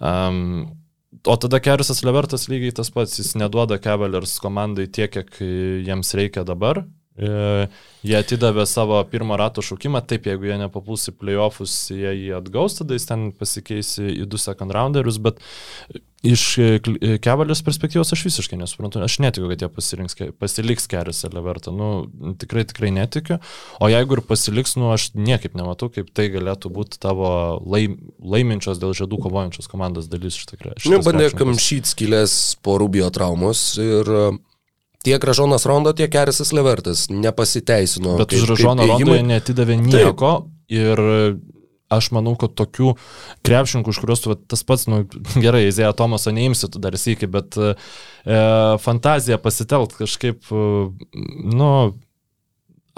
Um, 0.00 0.40
o 1.22 1.36
tada 1.38 1.60
Kerisas 1.62 2.02
Levertas 2.06 2.48
lygiai 2.50 2.74
tas 2.74 2.90
pats, 2.94 3.18
jis 3.20 3.36
neduoda 3.38 3.78
Cavaliers 3.82 4.38
komandai 4.42 4.88
tiek, 4.90 5.12
kiek 5.14 5.38
jiems 5.86 6.14
reikia 6.18 6.46
dabar. 6.48 6.84
E, 7.18 7.66
jie 8.06 8.14
atidavė 8.16 8.64
savo 8.70 9.00
pirmo 9.10 9.36
rato 9.40 9.64
šaukimą, 9.64 10.02
taip, 10.08 10.28
jeigu 10.30 10.46
jie 10.46 10.60
nepapuls 10.60 11.08
į 11.10 11.16
playoffus, 11.18 11.74
jie 11.92 12.12
jį 12.14 12.36
atgaus, 12.38 12.78
tada 12.78 12.96
jis 12.96 13.08
ten 13.08 13.26
pasikeis 13.36 13.96
į 13.98 14.28
du 14.30 14.38
second 14.40 14.72
rounderius, 14.74 15.18
bet 15.22 15.42
iš 16.24 16.42
Kevalės 17.24 17.62
perspektyvos 17.64 18.12
aš 18.12 18.22
visiškai 18.26 18.58
nesuprantu, 18.60 19.00
aš 19.02 19.18
netikiu, 19.24 19.48
kad 19.50 19.64
jie 19.64 20.30
pasiliks 20.36 20.88
Keris 20.90 21.24
Elevertą, 21.26 21.72
nu, 21.74 21.88
tikrai, 22.40 22.66
tikrai 22.68 22.92
netikiu, 22.94 23.40
o 23.80 23.88
jeigu 23.90 24.18
ir 24.18 24.22
pasiliks, 24.28 24.76
nu, 24.80 24.90
aš 24.94 25.10
niekaip 25.16 25.56
nematau, 25.58 25.88
kaip 25.92 26.12
tai 26.16 26.28
galėtų 26.32 26.72
būti 26.76 27.00
tavo 27.02 27.32
laim, 27.64 27.96
laiminčios 28.20 28.80
dėl 28.80 28.94
žadų 28.96 29.18
kovojančios 29.26 29.68
komandos 29.72 30.08
dalis 30.12 30.38
iš 30.38 30.46
tikrųjų. 30.52 30.78
Nu, 30.92 31.02
bandė 31.04 31.32
kamšyti 31.34 31.96
skylės 31.96 32.36
po 32.62 32.76
Rubio 32.80 33.08
traumos 33.14 33.72
ir 33.80 34.14
Tiek 35.04 35.24
Ražonas 35.24 35.64
Rondo, 35.68 35.94
tiek 35.96 36.10
Kerisas 36.12 36.52
Levertas 36.52 37.06
nepasiteisino. 37.08 38.18
Bet 38.20 38.34
už 38.36 38.50
Ražoną 38.52 38.84
Rondo 38.84 39.16
jie 39.16 39.24
netidavė 39.24 39.78
nieko 39.80 40.34
Taip. 40.42 40.50
ir 40.76 41.00
aš 41.90 42.10
manau, 42.14 42.36
kad 42.38 42.54
tokių 42.58 42.94
krepšininkų, 43.46 43.92
už 43.92 44.00
kuriuos 44.02 44.22
tu 44.22 44.36
tas 44.38 44.62
pats, 44.66 44.86
nu, 44.90 45.02
gerai, 45.44 45.66
Izėja 45.70 45.92
Tomasą 45.96 46.34
neimsi 46.36 46.70
tu 46.70 46.82
dar 46.82 46.96
sėki, 47.00 47.28
bet 47.30 47.58
e, 47.58 47.74
fantaziją 48.84 49.40
pasitelt 49.42 49.96
kažkaip, 49.98 50.46
e, 50.52 50.68
nu, 51.56 51.72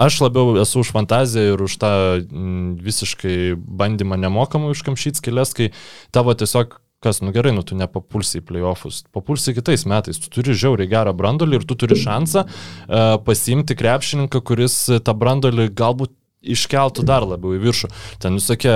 aš 0.03 0.19
labiau 0.25 0.57
esu 0.61 0.83
už 0.83 0.93
fantaziją 0.93 1.55
ir 1.55 1.65
už 1.65 1.79
tą 1.81 1.93
m, 2.21 2.75
visiškai 2.83 3.55
bandymą 3.57 4.19
nemokamai 4.21 4.73
užkamšyti 4.75 5.23
skilės, 5.23 5.55
kai 5.57 5.71
tavo 6.13 6.35
tiesiog 6.37 6.82
kas, 7.03 7.21
nu 7.25 7.33
gerai, 7.35 7.53
nu 7.55 7.65
tu 7.67 7.77
nepapulsi 7.79 8.39
į 8.41 8.47
playoffus, 8.49 9.03
papulsi 9.13 9.55
kitais 9.57 9.85
metais, 9.89 10.19
tu 10.21 10.31
turi 10.33 10.55
žiauriai 10.57 10.91
gerą 10.91 11.13
brandolį 11.17 11.61
ir 11.61 11.67
tu 11.69 11.77
turi 11.79 11.99
šansą 11.99 12.45
uh, 12.47 13.15
pasiimti 13.27 13.77
krepšininką, 13.79 14.43
kuris 14.47 14.77
tą 15.03 15.17
brandolį 15.17 15.69
galbūt 15.75 16.15
iškeltų 16.43 17.05
dar 17.07 17.25
labiau 17.27 17.55
į 17.55 17.61
viršų. 17.63 17.89
Ten 18.23 18.39
sakė, 18.43 18.75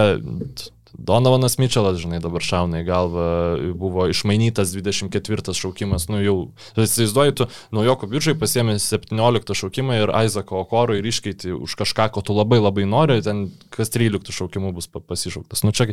Donovanas 0.93 1.57
Mitčelas, 1.57 1.97
žinai, 2.01 2.19
dabar 2.23 2.43
šauna 2.43 2.81
į 2.81 2.85
galvą, 2.87 3.25
buvo 3.77 4.07
išmainytas 4.11 4.71
24 4.75 5.55
šaukimas, 5.57 6.07
nu 6.11 6.21
jau, 6.23 6.37
įsivaizduoji, 6.79 7.35
tu 7.37 7.47
naujoko 7.75 8.09
biržai 8.11 8.37
pasiemi 8.39 8.77
17 8.81 9.53
šaukimą 9.61 9.99
ir 10.01 10.13
Aizako 10.15 10.61
Okoro 10.63 10.95
ir 10.97 11.05
iškeiti 11.05 11.51
už 11.55 11.75
kažką, 11.81 12.09
ko 12.15 12.23
tu 12.25 12.35
labai 12.37 12.59
labai 12.61 12.87
nori, 12.89 13.19
ten 13.25 13.47
kas 13.73 13.91
13 13.93 14.31
šaukimų 14.35 14.73
bus 14.77 14.87
pasišauktas. 14.87 15.65
Nu 15.67 15.73
čia 15.75 15.89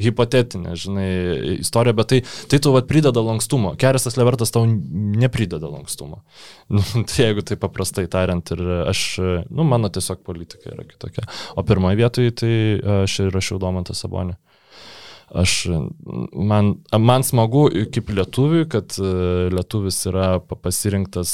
hipotetinė, 0.00 0.74
žinai, 0.78 1.10
istorija, 1.58 1.96
bet 1.98 2.12
tai, 2.12 2.22
tai 2.50 2.62
tu 2.62 2.72
vad 2.74 2.88
prideda 2.90 3.22
lankstumo. 3.24 3.74
Kerisas 3.80 4.18
Levertas 4.18 4.54
tau 4.54 4.64
neprideda 4.66 5.70
lankstumo. 5.70 6.22
Nu, 6.68 6.82
tai 7.08 7.22
jeigu 7.22 7.40
tai 7.48 7.56
paprastai 7.56 8.02
tariant 8.12 8.50
ir 8.52 8.60
aš, 8.90 9.00
nu 9.48 9.64
mano 9.64 9.88
tiesiog 9.88 10.20
politika 10.26 10.68
yra 10.68 10.84
kitokia. 10.84 11.24
O 11.56 11.64
pirmoje 11.64 11.96
vietoje 11.96 12.34
tai 12.36 12.52
aš 13.06 13.14
ir 13.24 13.32
rašiau 13.32 13.56
Domantą 13.62 13.96
Sabonį. 13.96 14.36
Aš, 15.28 15.66
man, 16.32 16.70
man 16.96 17.24
smagu 17.26 17.66
kaip 17.92 18.12
lietuviui, 18.16 18.64
kad 18.72 18.94
e, 18.96 19.08
lietuvis 19.52 19.98
yra 20.08 20.38
pasirinktas 20.40 21.32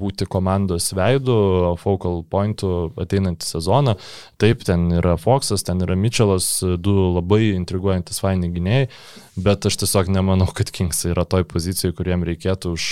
būti 0.00 0.26
komandos 0.30 0.90
veidu, 0.96 1.36
focal 1.78 2.24
pointų 2.26 2.72
ateinantį 2.98 3.46
sezoną. 3.46 3.94
Taip, 4.42 4.64
ten 4.66 4.88
yra 4.98 5.14
Foxas, 5.20 5.62
ten 5.66 5.84
yra 5.86 5.94
Mitchellas, 5.98 6.48
du 6.82 6.96
labai 7.14 7.52
intriguojantis 7.52 8.18
faini 8.24 8.50
gynėjai, 8.54 8.90
bet 9.46 9.70
aš 9.70 9.78
tiesiog 9.84 10.10
nemanau, 10.10 10.48
kad 10.56 10.72
Kings 10.74 11.04
yra 11.06 11.26
toj 11.28 11.46
pozicijoje, 11.46 11.94
kuriem 12.00 12.26
reikėtų 12.26 12.74
už 12.74 12.88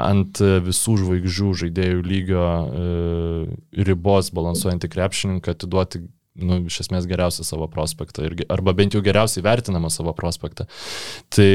ant 0.00 0.42
visų 0.66 0.98
žvaigždžių 1.04 1.54
žaidėjų 1.62 2.02
lygio 2.10 2.44
e, 2.44 3.86
ribos 3.86 4.34
balansuojantį 4.34 4.90
krepšininką 4.96 5.54
atiduoti 5.54 6.02
nu, 6.34 6.58
iš 6.66 6.80
esmės 6.84 7.06
geriausią 7.10 7.46
savo 7.46 7.68
prospektą, 7.70 8.24
ir, 8.26 8.36
arba 8.52 8.74
bent 8.76 8.96
jau 8.96 9.02
geriausiai 9.04 9.44
vertinamą 9.44 9.90
savo 9.92 10.14
prospektą. 10.16 10.66
Tai 11.34 11.46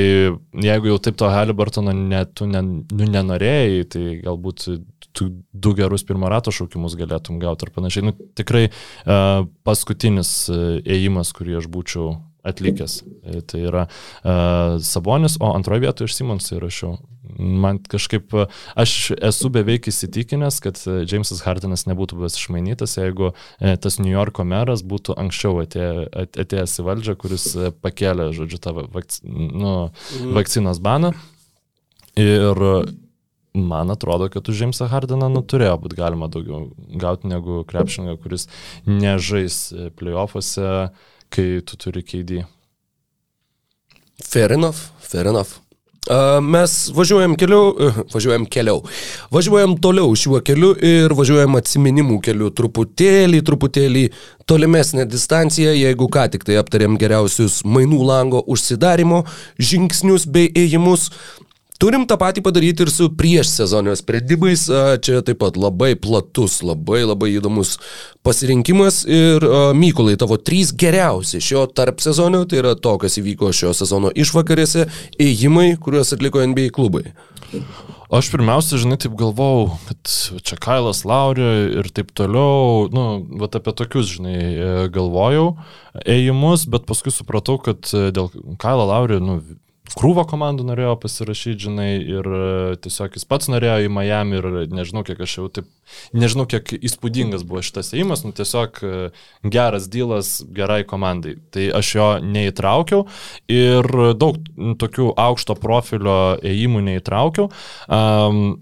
jeigu 0.63 0.93
jau 0.93 0.99
taip 1.03 1.19
to 1.19 1.29
Halibartono 1.31 1.93
ne, 1.95 2.23
tu 2.31 2.47
ne, 2.49 2.63
nu, 2.63 3.09
nenorėjai, 3.09 3.83
tai 3.91 4.05
galbūt 4.23 4.69
tu 5.11 5.29
du 5.51 5.73
gerus 5.75 6.05
pirmo 6.07 6.29
rato 6.31 6.53
šaukimus 6.53 6.95
galėtum 6.99 7.41
gauti 7.41 7.67
ar 7.67 7.73
panašiai. 7.75 8.07
Nu, 8.09 8.15
tikrai 8.37 8.69
uh, 8.69 9.45
paskutinis 9.67 10.33
uh, 10.53 10.79
ėjimas, 10.85 11.33
kurį 11.35 11.59
aš 11.59 11.69
būčiau 11.71 12.13
atlikęs. 12.49 13.01
E, 13.23 13.41
tai 13.43 13.65
yra 13.67 13.85
uh, 13.89 14.77
Sabonis, 14.85 15.35
o 15.43 15.51
antroje 15.51 15.83
vietoje 15.83 16.09
iš 16.09 16.19
Simonsai 16.19 16.61
rašiau. 16.63 16.95
Man 17.39 17.79
kažkaip, 17.89 18.33
aš 18.79 18.93
esu 19.15 19.49
beveik 19.53 19.89
įsitikinęs, 19.91 20.59
kad 20.63 20.79
Jamesas 20.83 21.43
Hardinas 21.45 21.85
nebūtų 21.87 22.19
buvęs 22.19 22.37
išmainytas, 22.39 22.97
jeigu 22.99 23.33
tas 23.59 23.99
New 24.01 24.11
Yorko 24.11 24.45
meras 24.47 24.83
būtų 24.85 25.15
anksčiau 25.23 25.61
atė, 25.63 25.89
atėjęs 26.43 26.77
į 26.81 26.87
valdžią, 26.89 27.17
kuris 27.19 27.49
pakėlė, 27.83 28.31
žodžiu, 28.35 28.61
tą 28.63 28.75
vakc, 28.79 29.21
nu, 29.23 29.75
mhm. 29.89 30.33
vakcinos 30.37 30.81
baną. 30.83 31.13
Ir 32.19 32.59
man 33.53 33.91
atrodo, 33.91 34.27
kad 34.29 34.49
už 34.49 34.65
Jamesą 34.65 34.89
Hardiną 34.91 35.29
nu, 35.31 35.41
turėjo 35.41 35.77
būti 35.81 35.97
galima 35.97 36.27
daugiau 36.31 36.67
gauti 37.01 37.31
negu 37.31 37.63
krepšinga, 37.69 38.17
kuris 38.21 38.49
nežais 38.85 39.69
playoffuose 39.99 40.91
kai 41.33 41.47
tu 41.65 41.77
turi 41.79 42.03
keidį. 42.05 42.43
Fair 44.25 44.51
enough, 44.51 44.89
fair 44.99 45.29
enough. 45.29 45.59
Mes 46.41 46.73
važiuojam 46.95 47.35
keliu, 47.37 47.73
važiuojam 48.13 48.45
keliau. 48.49 48.83
Važiuojam 49.35 49.75
toliau 49.83 50.15
šiuo 50.15 50.39
keliu 50.45 50.71
ir 50.73 51.13
važiuojam 51.13 51.59
atsiminimų 51.59 52.21
keliu 52.25 52.49
truputėlį, 52.55 53.41
truputėlį 53.45 54.05
tolimesnę 54.49 55.05
distanciją, 55.05 55.75
jeigu 55.75 56.07
ką 56.09 56.29
tik 56.33 56.47
tai 56.47 56.57
aptarėm 56.61 56.97
geriausius 57.01 57.61
mainų 57.67 57.99
lango 58.07 58.41
užsidarimo 58.47 59.25
žingsnius 59.59 60.25
bei 60.25 60.49
ėjimus. 60.55 61.11
Turim 61.79 62.03
tą 62.03 62.17
patį 62.19 62.41
padaryti 62.43 62.83
ir 62.83 62.89
su 62.91 63.05
prieš 63.15 63.53
sezonio 63.53 63.93
sprendimais. 63.95 64.65
Čia 65.05 65.21
taip 65.23 65.37
pat 65.39 65.55
labai 65.55 65.93
platus, 65.95 66.57
labai 66.59 67.05
labai 67.05 67.29
įdomus 67.37 67.77
pasirinkimas. 68.25 69.05
Ir 69.07 69.45
Mykolai, 69.79 70.17
tavo 70.19 70.35
trys 70.35 70.73
geriausi 70.75 71.39
šio 71.39 71.63
tarp 71.71 72.03
sezonio, 72.03 72.43
tai 72.51 72.59
yra 72.59 72.73
to, 72.75 72.97
kas 72.99 73.15
įvyko 73.21 73.53
šio 73.55 73.71
sezono 73.77 74.11
išvakarėse, 74.11 74.89
ėjimai, 75.23 75.69
kuriuos 75.79 76.11
atliko 76.17 76.43
NBA 76.51 76.67
klubai. 76.75 77.13
Aš 78.09 78.27
pirmiausia, 78.33 78.81
žinai, 78.81 78.97
taip 78.99 79.13
galvojau, 79.15 79.77
kad 79.85 80.11
čia 80.43 80.55
Kailas 80.59 81.03
Laurio 81.07 81.47
ir 81.79 81.87
taip 81.93 82.09
toliau, 82.17 82.87
nu, 82.91 83.03
vat 83.37 83.55
apie 83.55 83.71
tokius, 83.77 84.09
žinai, 84.17 84.35
e, 84.35 84.69
galvojau 84.91 85.51
ėjimus, 86.09 86.65
bet 86.73 86.89
paskui 86.89 87.13
supratau, 87.13 87.59
kad 87.61 87.85
e, 87.93 88.07
dėl 88.15 88.31
Kailo 88.59 88.89
Laurio, 88.89 89.21
nu, 89.21 89.37
krūvo 89.97 90.25
komandų 90.29 90.65
norėjo 90.67 90.93
pasirašyti, 91.01 91.65
žinai, 91.67 91.89
ir 92.01 92.27
e, 92.27 92.77
tiesiog 92.83 93.17
jis 93.17 93.25
pats 93.29 93.49
norėjo 93.51 93.87
į 93.87 93.91
Miami 93.93 94.39
ir 94.39 94.47
nežinau, 94.73 95.03
kiek 95.07 95.19
aš 95.25 95.35
jau 95.39 95.47
taip, 95.53 95.67
nežinau, 96.13 96.45
kiek 96.49 96.75
įspūdingas 96.77 97.45
buvo 97.47 97.63
šitas 97.65 97.93
įimas, 97.97 98.23
nu 98.25 98.33
tiesiog 98.35 98.81
e, 98.83 98.93
geras 99.49 99.89
dylas 99.91 100.39
gerai 100.55 100.81
komandai. 100.89 101.37
Tai 101.53 101.67
aš 101.81 101.93
jo 101.95 102.09
neįtraukiau 102.23 103.05
ir 103.51 103.89
daug 104.19 104.39
tokių 104.81 105.13
aukšto 105.19 105.57
profilio 105.59 106.19
ėjimų 106.45 106.85
neįtraukiau. 106.91 107.49
Um, 107.89 108.59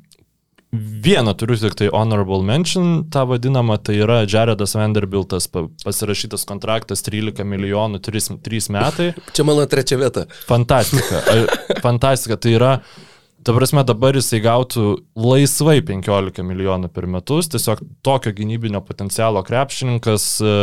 Vieną 0.74 1.32
turiu 1.34 1.56
tik 1.56 1.76
tai 1.80 1.88
honorable 1.94 2.44
mention, 2.44 3.06
tą 3.10 3.24
vadinamą, 3.30 3.78
tai 3.80 3.96
yra 4.04 4.26
Jaredas 4.28 4.76
Vanderbiltas, 4.76 5.48
pasirašytas 5.86 6.44
kontraktas 6.50 7.06
13 7.08 7.46
milijonų 7.48 8.02
3, 8.04 8.36
3 8.44 8.68
metai. 8.76 9.14
Čia 9.32 9.46
mano 9.48 9.64
trečia 9.72 9.96
vieta. 10.02 10.26
Fantastika. 10.50 11.22
Fantastika. 11.86 12.36
Tai 12.36 12.52
yra 12.52 12.72
Ta 13.46 13.54
prasme, 13.54 13.84
dabar 13.88 14.18
jisai 14.18 14.40
gautų 14.44 14.84
laisvai 15.16 15.78
15 15.86 16.44
milijonų 16.44 16.90
per 16.92 17.06
metus, 17.08 17.48
tiesiog 17.54 17.80
tokio 18.04 18.34
gynybinio 18.36 18.82
potencialo 18.84 19.40
krepšininkas. 19.46 20.26
E, 20.42 20.56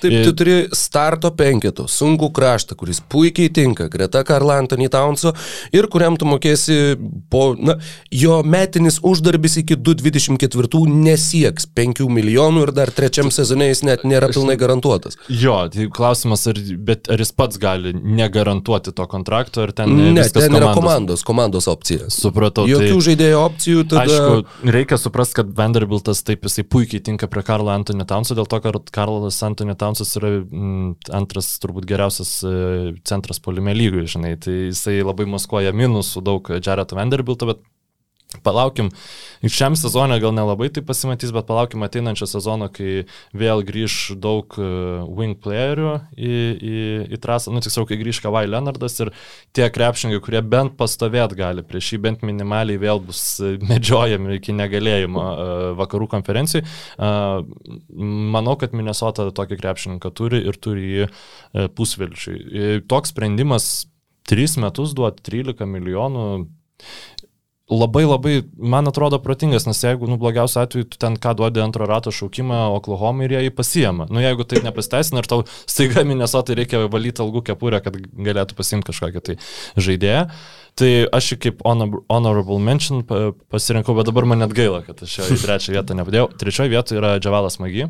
Taip, 0.00 0.14
tu 0.24 0.32
turi 0.38 0.54
starto 0.76 1.32
penketų, 1.36 1.84
sunkų 1.90 2.30
kraštą, 2.36 2.76
kuris 2.78 3.02
puikiai 3.12 3.50
tinka 3.52 3.88
greta 3.92 4.22
Karl 4.24 4.54
Anthony 4.54 4.88
Townso 4.92 5.34
ir 5.76 5.90
kuriam 5.92 6.16
tu 6.16 6.28
mokėsi 6.30 6.96
po, 7.32 7.50
na, 7.58 7.76
jo 8.14 8.38
metinis 8.46 8.96
uždarbis 9.04 9.58
iki 9.64 9.76
2024 9.76 10.86
nesieks 10.86 11.68
5 11.76 12.06
milijonų 12.16 12.64
ir 12.68 12.74
dar 12.78 12.94
trečiam 12.96 13.28
sezonė 13.34 13.68
jis 13.72 13.84
net 13.90 14.06
nėra 14.08 14.30
pilnai 14.32 14.56
garantuotas. 14.60 15.18
Jo, 15.28 15.58
tai 15.74 15.90
klausimas, 15.92 16.46
ar, 16.48 16.62
bet 16.88 17.10
ar 17.12 17.20
jis 17.20 17.34
pats 17.36 17.60
gali 17.60 17.92
negarantuoti 17.92 18.94
to 18.96 19.10
kontrakto, 19.10 19.66
ar 19.66 19.74
ten 19.76 19.92
ne, 19.92 20.24
ten 20.24 20.48
komandos. 20.48 20.60
yra 20.62 20.74
komandos, 20.76 21.26
komandos 21.26 21.70
opcija. 21.70 22.05
Supratau. 22.12 22.66
Jokių 22.70 22.94
tai, 22.94 23.04
žaidėjo 23.08 23.42
opcijų. 23.42 23.84
Tada... 23.90 24.04
Aišku, 24.06 24.70
reikia 24.76 24.98
suprasti, 25.00 25.38
kad 25.40 25.52
Vanderbiltas 25.56 26.22
taip 26.26 26.46
jisai 26.46 26.66
puikiai 26.68 27.02
tinka 27.04 27.28
prie 27.30 27.44
Karlo 27.46 27.72
Antonio 27.74 28.06
Townso, 28.08 28.36
dėl 28.38 28.48
to, 28.50 28.60
kad 28.64 28.90
Karlas 28.94 29.40
Antonio 29.46 29.76
Townsas 29.78 30.14
yra 30.20 30.32
mm, 30.40 31.12
antras 31.16 31.52
turbūt 31.62 31.88
geriausias 31.88 32.38
e, 32.46 32.56
centras 33.08 33.42
polime 33.42 33.74
lygui, 33.76 34.06
žinai. 34.10 34.36
Tai 34.42 34.56
jisai 34.68 35.00
labai 35.02 35.28
maskuoja 35.30 35.74
minusų 35.76 36.24
daug 36.26 36.52
Jareto 36.60 36.98
Vanderbilto, 36.98 37.50
bet 37.52 37.64
Palaukim, 38.44 38.90
šiam 39.46 39.76
sezonė 39.78 40.18
gal 40.22 40.34
nelabai 40.36 40.68
tai 40.74 40.82
pasimatys, 40.86 41.32
bet 41.34 41.48
palaukim 41.48 41.84
ateinančio 41.86 42.28
sezono, 42.30 42.68
kai 42.72 43.06
vėl 43.36 43.62
grįž 43.66 44.16
daug 44.22 44.56
e, 44.58 44.68
wing 45.18 45.38
playerių 45.42 45.92
į, 46.16 46.34
į, 46.56 46.82
į 47.16 47.20
trasą, 47.22 47.54
nu 47.54 47.62
tiksliau, 47.64 47.86
kai 47.88 47.98
grįž 48.00 48.20
Kavai 48.24 48.44
Leonardas 48.48 48.98
ir 49.04 49.12
tie 49.56 49.68
krepšingai, 49.72 50.20
kurie 50.24 50.42
bent 50.44 50.76
pastovėt 50.80 51.36
gali, 51.38 51.64
prieš 51.66 51.94
jį 51.94 52.02
bent 52.08 52.26
minimaliai 52.26 52.80
vėl 52.82 53.02
bus 53.04 53.22
medžiojami 53.72 54.38
iki 54.40 54.56
negalėjimo 54.56 55.26
e, 55.26 55.48
vakarų 55.80 56.10
konferencijai. 56.16 56.64
Manau, 56.96 58.56
kad 58.60 58.74
Minnesota 58.76 59.28
tokį 59.34 59.58
krepšininką 59.60 60.12
turi 60.16 60.42
ir 60.46 60.58
turi 60.62 60.86
jį 60.86 61.04
e, 61.06 61.68
pusvilčiui. 61.76 62.82
Toks 62.90 63.14
sprendimas 63.14 63.86
3 64.26 64.58
metus 64.62 64.94
duoti 64.96 65.22
13 65.26 65.68
milijonų 65.70 66.26
labai 67.70 68.04
labai, 68.06 68.34
man 68.58 68.86
atrodo, 68.86 69.18
protingas, 69.22 69.66
nes 69.66 69.80
jeigu, 69.82 70.06
nu, 70.06 70.18
blogiausiu 70.20 70.60
atveju, 70.62 70.86
tu 70.92 71.00
ten 71.02 71.16
ką 71.18 71.32
duodi 71.38 71.62
antro 71.64 71.86
rato 71.90 72.12
šaukimą 72.14 72.60
Oklahoma 72.76 73.26
ir 73.26 73.34
jie 73.34 73.40
jį 73.48 73.54
pasijama. 73.58 74.06
Nu, 74.10 74.22
jeigu 74.22 74.46
tai 74.46 74.62
nepasiteisina 74.62 75.22
ir 75.22 75.28
tau 75.30 75.42
staiga 75.66 76.04
Minnesota 76.06 76.54
reikia 76.54 76.84
valyti 76.92 77.24
algų 77.24 77.42
kepurę, 77.50 77.82
kad 77.82 77.98
galėtų 77.98 78.58
pasimti 78.58 78.92
kažkokią 78.92 79.24
tai 79.30 79.38
žaidėją. 79.74 80.22
Tai 80.76 80.90
aš 81.18 81.32
jį 81.32 81.40
kaip 81.42 81.62
honor, 81.66 82.02
honorable 82.12 82.60
mention 82.62 83.02
pasirinkau, 83.02 83.96
bet 83.98 84.12
dabar 84.12 84.28
man 84.30 84.44
net 84.44 84.54
gaila, 84.54 84.84
kad 84.86 85.02
aš 85.02 85.24
į 85.24 85.40
trečią 85.42 85.74
vietą 85.74 85.96
nepadėjau. 85.98 86.28
Trečioje 86.38 86.70
vietoje 86.70 87.02
yra 87.02 87.16
Džavalas 87.18 87.58
Magi. 87.58 87.88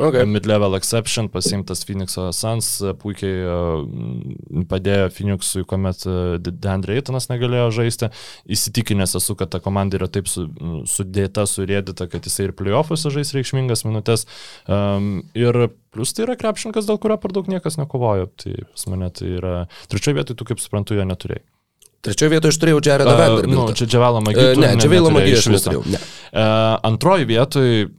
Okay. 0.00 0.24
Mid-level 0.24 0.74
exception 0.78 1.28
pasimtas 1.28 1.82
Phoenix'o 1.84 2.30
Suns, 2.32 2.70
puikiai 3.02 3.42
uh, 3.44 4.64
padėjo 4.70 5.10
Phoenix'ui, 5.12 5.66
kuomet 5.68 6.06
uh, 6.08 6.38
Dandre 6.40 6.96
Eitonas 6.96 7.28
negalėjo 7.28 7.68
žaisti. 7.82 8.08
Įsitikinęs 8.48 9.18
esu, 9.20 9.36
kad 9.36 9.52
ta 9.52 9.60
komanda 9.60 10.00
yra 10.00 10.08
taip 10.08 10.30
su, 10.30 10.46
sudėta, 10.88 11.44
surėdyta, 11.44 12.08
kad 12.08 12.24
jisai 12.24 12.48
ir 12.48 12.56
playoffuose 12.56 13.12
žais 13.12 13.34
reikšmingas 13.36 13.84
minutės. 13.84 14.24
Um, 14.64 15.20
ir 15.36 15.68
plus 15.92 16.16
tai 16.16 16.24
yra 16.24 16.38
krepšininkas, 16.40 16.88
dėl 16.88 17.00
kurio 17.02 17.20
per 17.20 17.36
daug 17.36 17.52
niekas 17.52 17.76
nekovojo. 17.80 18.32
Tai 18.40 18.56
pas 18.72 18.88
mane 18.88 19.12
tai 19.12 19.34
yra... 19.36 19.54
Trečioje 19.92 20.16
vietoje 20.22 20.40
tu, 20.40 20.48
kaip 20.48 20.64
suprantu, 20.64 20.96
jo 20.96 21.04
neturėjai. 21.12 21.44
Trečioje 22.00 22.32
vietoje 22.32 22.54
aš 22.54 22.58
turėjau 22.62 22.80
Jaredą 22.80 23.12
Vanderbiltą. 23.12 23.52
Uh, 23.52 23.68
nu, 23.68 23.76
čia 23.76 23.84
Džavelą 23.84 24.24
Magį. 24.24 24.44
Uh, 24.48 24.60
ne, 24.62 24.68
Džavelą 24.80 25.10
Magį 25.12 25.34
aš 25.36 25.48
neturėjau. 25.52 25.82
Ne. 25.92 25.98
Uh, 26.30 26.76
antroji 26.88 27.28
vietoje 27.28 27.90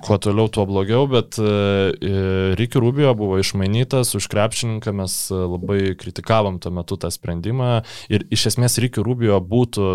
kuo 0.00 0.16
toliau, 0.18 0.48
tuo 0.48 0.64
blogiau, 0.66 1.06
bet 1.10 1.36
e, 1.38 1.44
e, 1.44 2.54
Ricky 2.56 2.80
Rubio 2.80 3.12
buvo 3.18 3.38
išmainytas 3.42 4.14
už 4.16 4.28
krepšininką, 4.32 4.94
mes 4.96 5.16
e, 5.28 5.36
labai 5.36 5.80
kritikavom 5.98 6.58
tuo 6.62 6.72
metu 6.72 6.96
tą 7.00 7.10
sprendimą 7.12 7.82
ir 8.12 8.24
iš 8.32 8.52
esmės 8.54 8.78
Ricky 8.82 9.04
Rubio 9.04 9.40
būtų 9.44 9.88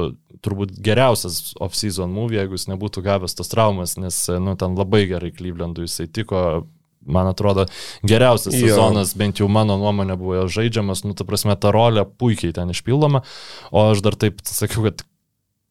turbūt 0.45 0.77
geriausias 0.85 1.55
off-season 1.63 2.13
movie, 2.13 2.37
jeigu 2.37 2.57
jis 2.59 2.67
nebūtų 2.69 3.01
gavęs 3.05 3.37
tos 3.37 3.49
traumas, 3.49 3.97
nes 3.97 4.19
nu, 4.37 4.53
ten 4.59 4.77
labai 4.77 5.07
gerai 5.09 5.33
Clevelandui 5.33 5.87
jisai 5.87 6.05
tiko, 6.13 6.67
man 7.07 7.31
atrodo, 7.31 7.65
geriausias 8.05 8.53
jo. 8.53 8.67
sezonas, 8.67 9.15
bent 9.17 9.41
jau 9.41 9.49
mano 9.49 9.79
nuomonė 9.81 10.17
buvo 10.19 10.45
žaidžiamas, 10.51 11.05
nu, 11.07 11.17
ta 11.17 11.25
prasme, 11.25 11.57
ta 11.57 11.73
rolė 11.73 12.05
puikiai 12.05 12.53
ten 12.53 12.73
išpildoma, 12.73 13.23
o 13.71 13.87
aš 13.95 14.05
dar 14.05 14.19
taip 14.19 14.43
sakiau, 14.45 14.89
kad 14.91 15.07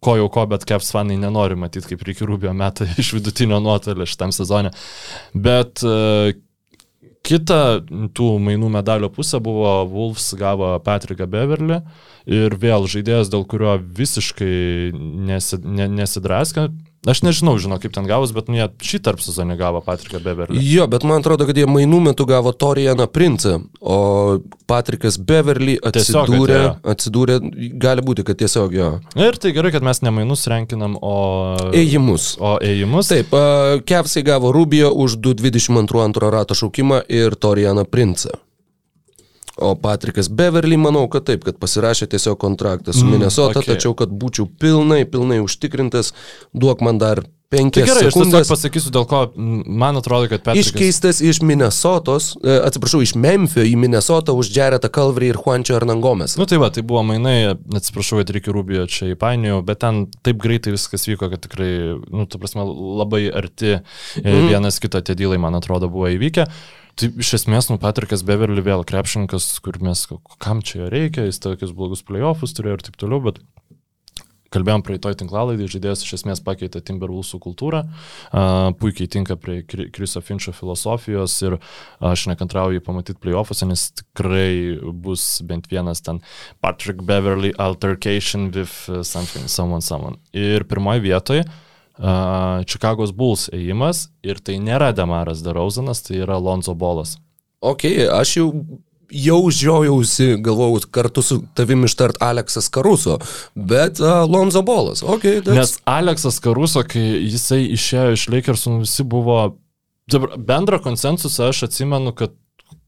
ko 0.05 0.17
jau 0.21 0.27
ko, 0.33 0.47
bet 0.51 0.67
Caps 0.69 0.93
fanai 0.95 1.17
nenori 1.21 1.57
matyti, 1.59 1.93
kaip 1.93 2.03
Ricky 2.07 2.27
Rubio 2.29 2.53
metą 2.57 2.89
iš 3.03 3.15
vidutinio 3.17 3.61
nuotolio 3.65 4.07
šitam 4.09 4.35
sezonė. 4.35 4.73
Bet 5.35 5.85
uh, 5.87 6.33
kita 7.27 7.61
tų 8.17 8.29
mainų 8.43 8.71
medalio 8.77 9.11
pusė 9.13 9.41
buvo 9.43 9.81
Wolves 9.91 10.29
gavo 10.39 10.75
Patricką 10.85 11.27
Beverly 11.31 11.81
ir 12.27 12.55
vėl 12.61 12.87
žaidėjas, 12.91 13.31
dėl 13.33 13.47
kurio 13.49 13.77
visiškai 13.81 14.93
nesi, 14.95 15.59
ne, 15.65 15.89
nesidraskė, 16.01 16.69
Aš 17.07 17.23
nežinau, 17.23 17.55
žinau, 17.63 17.79
kaip 17.79 17.93
ten 17.95 18.07
gavus, 18.09 18.33
bet 18.35 18.49
nu, 18.51 18.57
jie 18.59 18.67
šį 18.83 18.99
tarp 19.07 19.21
sezonį 19.23 19.55
gavo 19.61 19.81
Patriką 19.85 20.19
Beverly. 20.25 20.59
Jo, 20.59 20.89
bet 20.91 21.05
man 21.07 21.23
atrodo, 21.23 21.47
kad 21.47 21.59
jie 21.59 21.67
mainų 21.71 22.01
metu 22.09 22.27
gavo 22.27 22.51
Torianą 22.51 23.07
Princą, 23.07 23.61
o 23.79 23.99
Patrikas 24.67 25.19
Beverly 25.23 25.77
atsidūrė, 25.87 26.59
atsidūrė, 26.83 27.39
gali 27.79 28.03
būti, 28.07 28.27
kad 28.27 28.41
tiesiog 28.43 28.75
jo. 28.75 28.89
Ir 29.15 29.39
tai 29.39 29.55
gerai, 29.55 29.71
kad 29.77 29.87
mes 29.87 30.03
ne 30.03 30.15
mainus 30.19 30.47
renkinam, 30.51 30.99
o... 30.99 31.15
Ėjimus. 31.71 32.33
O 32.43 32.57
ėjimus. 32.59 33.13
Taip, 33.15 33.39
Kevsai 33.87 34.25
gavo 34.27 34.51
Rubio 34.57 34.91
už 34.91 35.21
2.22 35.23 36.35
rato 36.35 36.59
šaukimą 36.59 37.05
ir 37.07 37.39
Torianą 37.39 37.87
Princą. 37.87 38.35
O 39.57 39.73
Patrikas 39.81 40.29
Beverly, 40.29 40.77
manau, 40.77 41.07
kad 41.09 41.25
taip, 41.31 41.47
kad 41.47 41.57
pasirašė 41.57 42.11
tiesiog 42.13 42.37
kontraktą 42.43 42.93
su 42.93 43.07
mm, 43.07 43.15
Minnesota, 43.15 43.63
okay. 43.63 43.73
tačiau 43.73 43.95
kad 43.97 44.13
būčiau 44.13 44.51
pilnai, 44.61 45.07
pilnai 45.09 45.39
užtikrintas, 45.41 46.13
duok 46.53 46.85
man 46.85 47.01
dar 47.01 47.23
penkias 47.53 47.87
tai 47.87 47.95
gerai, 47.95 48.11
sekundės. 48.11 48.45
Aš 48.45 48.51
pasakysiu, 48.53 48.93
dėl 48.95 49.07
ko 49.09 49.21
man 49.37 49.97
atrodo, 50.01 50.29
kad 50.31 50.43
Patrikas... 50.45 50.73
Iškeistas 50.73 51.23
iš 51.25 51.41
Minnesotos, 51.47 52.33
e, 52.43 52.57
atsiprašau, 52.69 53.03
iš 53.07 53.15
Memphio 53.23 53.65
į 53.67 53.75
Minnesotą 53.81 54.35
už 54.37 54.51
Jaretą 54.57 54.91
Kalvrį 54.93 55.33
ir 55.33 55.41
Juančio 55.41 55.77
Hernangomės. 55.79 56.37
Na 56.37 56.45
nu, 56.45 56.51
tai 56.51 56.61
va, 56.63 56.71
tai 56.75 56.85
buvo 56.87 57.05
mainai, 57.07 57.55
atsiprašau, 57.81 58.21
kad 58.23 58.33
Ricky 58.37 58.55
Rubio 58.55 58.87
čia 58.91 59.13
įpainiojau, 59.15 59.61
bet 59.67 59.83
ten 59.85 60.07
taip 60.27 60.41
greitai 60.43 60.75
viskas 60.75 61.07
vyko, 61.09 61.31
kad 61.33 61.45
tikrai, 61.47 61.71
nu, 61.97 62.27
tu 62.29 62.43
prasme, 62.43 62.67
labai 63.03 63.27
arti 63.31 63.79
mm. 63.79 64.51
vienas 64.51 64.83
kito 64.83 65.01
tie 65.01 65.17
dylai, 65.19 65.41
man 65.43 65.59
atrodo, 65.59 65.91
buvo 65.93 66.11
įvykę. 66.13 66.51
Tai 66.97 67.11
iš 67.21 67.35
esmės, 67.43 67.67
nu, 67.69 67.77
Patrikas 67.81 68.23
Beverly 68.25 68.63
vėl 68.65 68.81
krepšininkas, 68.89 69.51
kur 69.61 69.77
mes, 69.85 70.07
kam 70.41 70.63
čia 70.65 70.79
jo 70.81 70.87
reikia, 70.95 71.27
jis 71.27 71.43
tokius 71.45 71.75
blogus 71.77 72.01
playoffus 72.07 72.57
turėjo 72.57 72.79
ir 72.79 72.85
taip 72.87 72.97
toliau, 73.03 73.21
bet 73.27 73.43
kalbėjom 74.55 74.85
praeitoj 74.87 75.17
tinklalaidį, 75.21 75.67
žaidėjas 75.75 76.07
iš 76.07 76.15
esmės 76.21 76.41
pakeitė 76.47 76.81
Timberwolvesų 76.87 77.41
kultūrą, 77.43 77.83
uh, 77.85 78.71
puikiai 78.81 79.11
tinka 79.13 79.37
prie 79.41 79.59
Kriso 79.67 80.23
Finčio 80.25 80.55
filosofijos 80.57 81.35
ir 81.45 81.59
aš 82.01 82.27
nekantrauju 82.33 82.85
pamatyti 82.87 83.21
playoffuose, 83.21 83.69
nes 83.69 83.89
tikrai 84.01 84.79
bus 85.05 85.29
bent 85.45 85.69
vienas 85.73 86.01
ten 86.07 86.23
Patrick 86.65 87.05
Beverly 87.05 87.53
altercation 87.61 88.49
with 88.55 88.73
something, 89.05 89.51
someone, 89.53 89.85
someone. 89.85 90.17
Ir 90.33 90.65
pirmoji 90.65 91.05
vietoje 91.11 91.45
uh, 91.99 92.65
Chicago's 92.69 93.13
Bulls 93.17 93.49
ėjimas 93.55 94.09
ir 94.27 94.41
tai 94.45 94.59
nėra 94.63 94.93
Demaras 94.97 95.45
Derauzanas, 95.45 96.03
tai 96.07 96.23
yra 96.25 96.39
Lonzo 96.41 96.75
Bolas. 96.75 97.17
Ok, 97.65 97.89
aš 98.13 98.37
jau 98.41 98.51
jau 99.11 99.51
žiojausi, 99.51 100.37
galvojau, 100.43 100.81
kartu 100.91 101.23
su 101.23 101.39
tavim 101.55 101.85
ištart 101.87 102.17
Aleksas 102.21 102.69
Karuso, 102.69 103.19
bet 103.55 104.01
uh, 104.01 104.25
Lonzo 104.29 104.63
Bolas, 104.67 105.03
ok. 105.03 105.23
That's... 105.45 105.55
Nes 105.55 105.77
Aleksas 105.85 106.41
Karuso, 106.43 106.83
kai 106.87 107.05
jisai 107.27 107.63
išėjo 107.77 108.17
iš 108.17 108.27
Lakersų, 108.33 108.75
nu, 108.75 108.83
visi 108.87 109.07
buvo, 109.07 109.39
bendrą 110.37 110.81
konsensusą 110.83 111.51
aš 111.53 111.67
atsimenu, 111.69 112.15
kad 112.19 112.35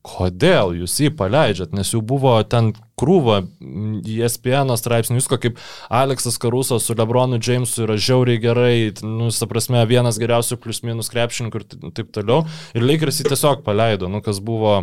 kodėl 0.07 0.75
jūs 0.81 0.99
jį 1.03 1.13
paleidžiat, 1.19 1.75
nes 1.77 1.93
jau 1.93 2.03
buvo 2.03 2.37
ten 2.49 2.73
krūva 2.99 3.43
ESPN 4.09 4.75
straipsnių, 4.79 5.19
visko 5.21 5.39
kaip 5.41 5.59
Aleksas 5.89 6.39
Karuso 6.41 6.81
su 6.83 6.97
Lebronu 6.99 7.41
Jamesu 7.43 7.85
yra 7.87 7.99
žiauriai 7.99 8.41
gerai, 8.43 8.75
nu, 9.03 9.31
su 9.35 9.49
prasme, 9.51 9.81
vienas 9.89 10.21
geriausių 10.21 10.59
plius 10.63 10.83
minus 10.87 11.11
krepšininkų 11.13 11.63
ir 11.63 11.67
taip 11.97 12.13
toliau. 12.17 12.43
Ir 12.77 12.85
Lakers 12.85 13.21
jį 13.23 13.29
tiesiog 13.33 13.65
paleido, 13.67 14.11
nu, 14.11 14.23
kas 14.25 14.43
buvo, 14.45 14.81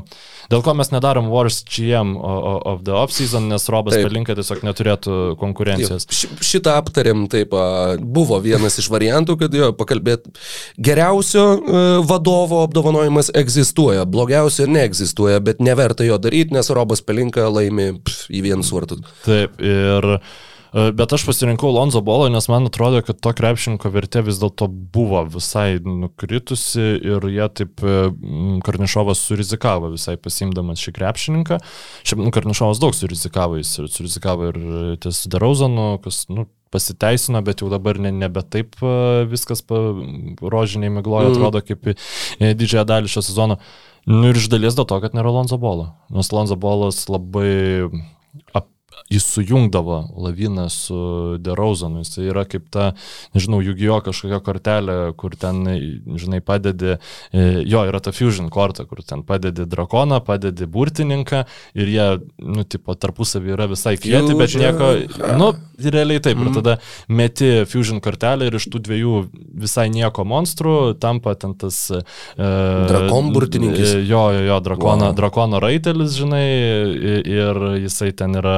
dėl 0.51 0.63
ko 0.65 0.75
mes 0.77 0.91
nedarom 0.93 1.29
Worst 1.33 1.67
GM 1.71 2.15
of 2.17 2.83
the 2.87 2.95
Offseason, 2.95 3.49
nes 3.51 3.69
Robas 3.71 3.97
Pelinka 3.99 4.35
tiesiog 4.37 4.63
neturėtų 4.65 5.19
konkurencijos. 5.41 6.07
Š 6.11 6.55
šitą 6.55 6.75
aptarėm, 6.79 7.25
taip, 7.31 7.53
buvo 7.99 8.39
vienas 8.43 8.77
iš 8.81 8.89
variantų, 8.93 9.37
kad 9.41 9.55
jo, 9.55 9.71
pakalbėt, 9.77 10.27
geriausio 10.81 11.45
e, 11.55 11.83
vadovo 12.07 12.61
apdovanojimas 12.65 13.31
egzistuoja, 13.35 14.05
blogiausio 14.09 14.67
neegzistuoja, 14.71 15.41
bet 15.43 15.61
neverta 15.63 16.07
jo 16.07 16.19
daryti, 16.21 16.55
nes 16.55 16.71
Robas 16.75 17.03
Pelinka 17.05 17.47
laimi 17.51 17.91
pf, 18.05 18.27
į 18.29 18.43
vienus 18.45 18.73
vartus. 18.75 19.01
Taip, 19.25 19.57
ir 19.63 20.09
e, 20.17 20.19
Bet 20.75 21.13
aš 21.15 21.23
pasirinkau 21.23 21.69
Lonzo 21.71 22.01
Bolą, 22.03 22.27
nes 22.33 22.49
man 22.51 22.67
atrodo, 22.67 22.99
kad 23.07 23.21
to 23.23 23.31
krepšininko 23.37 23.87
vertė 23.93 24.25
vis 24.27 24.41
dėlto 24.41 24.67
buvo 24.67 25.21
visai 25.37 25.77
nukritusi 25.79 26.83
ir 26.99 27.27
jie 27.31 27.47
taip 27.61 27.79
e, 27.79 28.09
Karnišovas 28.65 29.21
surizikavo 29.29 29.93
visai 29.93 30.17
pasimdamas 30.19 30.83
šį 30.83 30.95
krepšininką. 30.97 31.61
Šiaip 32.03 32.25
nu, 32.25 32.33
Karnišovas 32.35 32.83
daug 32.83 32.97
surizikavo, 32.97 33.61
jis 33.61 33.71
surizikavo 33.95 34.51
ir 34.51 34.59
ties 35.05 35.23
Derauzanu, 35.31 35.93
kas 36.03 36.25
nu, 36.27 36.49
pasiteisino, 36.75 37.39
bet 37.45 37.63
jau 37.63 37.71
dabar 37.71 37.99
ne, 38.01 38.11
nebe 38.11 38.43
taip 38.43 38.75
e, 38.83 39.23
viskas 39.31 39.63
rožiniai 39.63 40.91
migloja, 40.91 41.31
mm. 41.31 41.37
atrodo, 41.37 41.63
kaip 41.63 41.87
didžiąją 42.43 42.87
dalį 42.91 43.15
šio 43.15 43.23
sezono. 43.29 43.61
Nu 44.05 44.29
ir 44.29 44.37
iš 44.37 44.51
dalies 44.53 44.75
dėl 44.77 44.85
to, 44.85 44.99
kad 45.01 45.15
nėra 45.17 45.31
Lonzo 45.33 45.57
Bolo. 45.61 45.89
Nes 46.13 46.29
Lonzo 46.29 46.57
Bolas 46.61 47.07
labai 47.09 47.89
ap, 48.53 48.69
jis 49.09 49.25
sujungdavo 49.25 50.09
laviną 50.17 50.69
su 50.69 50.97
Derauzanu. 51.39 52.01
Jis 52.01 52.17
yra 52.25 52.45
kaip 52.49 52.69
ta, 52.73 52.93
nežinau, 53.37 53.59
Jugijo 53.61 53.99
kažkokia 54.05 54.39
kortelė, 54.41 54.97
kur 55.19 55.35
ten, 55.37 55.61
žinai, 56.17 56.41
padedi, 56.45 56.95
e, 57.29 57.45
jo, 57.69 57.83
yra 57.85 58.01
ta 58.01 58.13
fusion 58.15 58.49
korta, 58.49 58.87
kur 58.89 59.03
ten 59.05 59.21
padedi 59.27 59.67
drakoną, 59.69 60.23
padedi 60.25 60.65
burtininką 60.65 61.43
ir 61.77 61.91
jie, 61.93 62.07
nu, 62.41 62.65
tipo, 62.65 62.97
tarpusavį 62.97 63.53
yra 63.53 63.69
visai 63.69 63.93
kieti, 64.01 64.33
bet 64.39 64.57
nieko, 64.57 64.91
nu, 65.37 65.51
realiai 65.77 66.23
taip. 66.23 66.39
Mm. 66.39 66.49
Ir 66.49 66.57
tada 66.57 66.75
meti 67.07 67.51
fusion 67.69 68.01
kortelę 68.03 68.49
ir 68.49 68.57
iš 68.57 68.67
tų 68.73 68.81
dviejų 68.87 69.21
visai 69.65 69.87
nieko 69.93 70.25
monstrų 70.27 70.95
tampa 71.01 71.35
ten 71.39 71.53
tas... 71.59 71.77
Uh, 71.93 72.85
Drakon 72.89 73.31
burtininkis. 73.35 73.95
Jo, 74.09 74.27
jo, 74.33 74.43
jo, 74.49 74.59
drakono, 74.65 75.11
wow. 75.11 75.17
drakono 75.17 75.61
raitelis, 75.63 76.17
žinai, 76.17 76.45
ir 77.21 77.63
jisai 77.85 78.11
ten 78.17 78.37
yra 78.41 78.57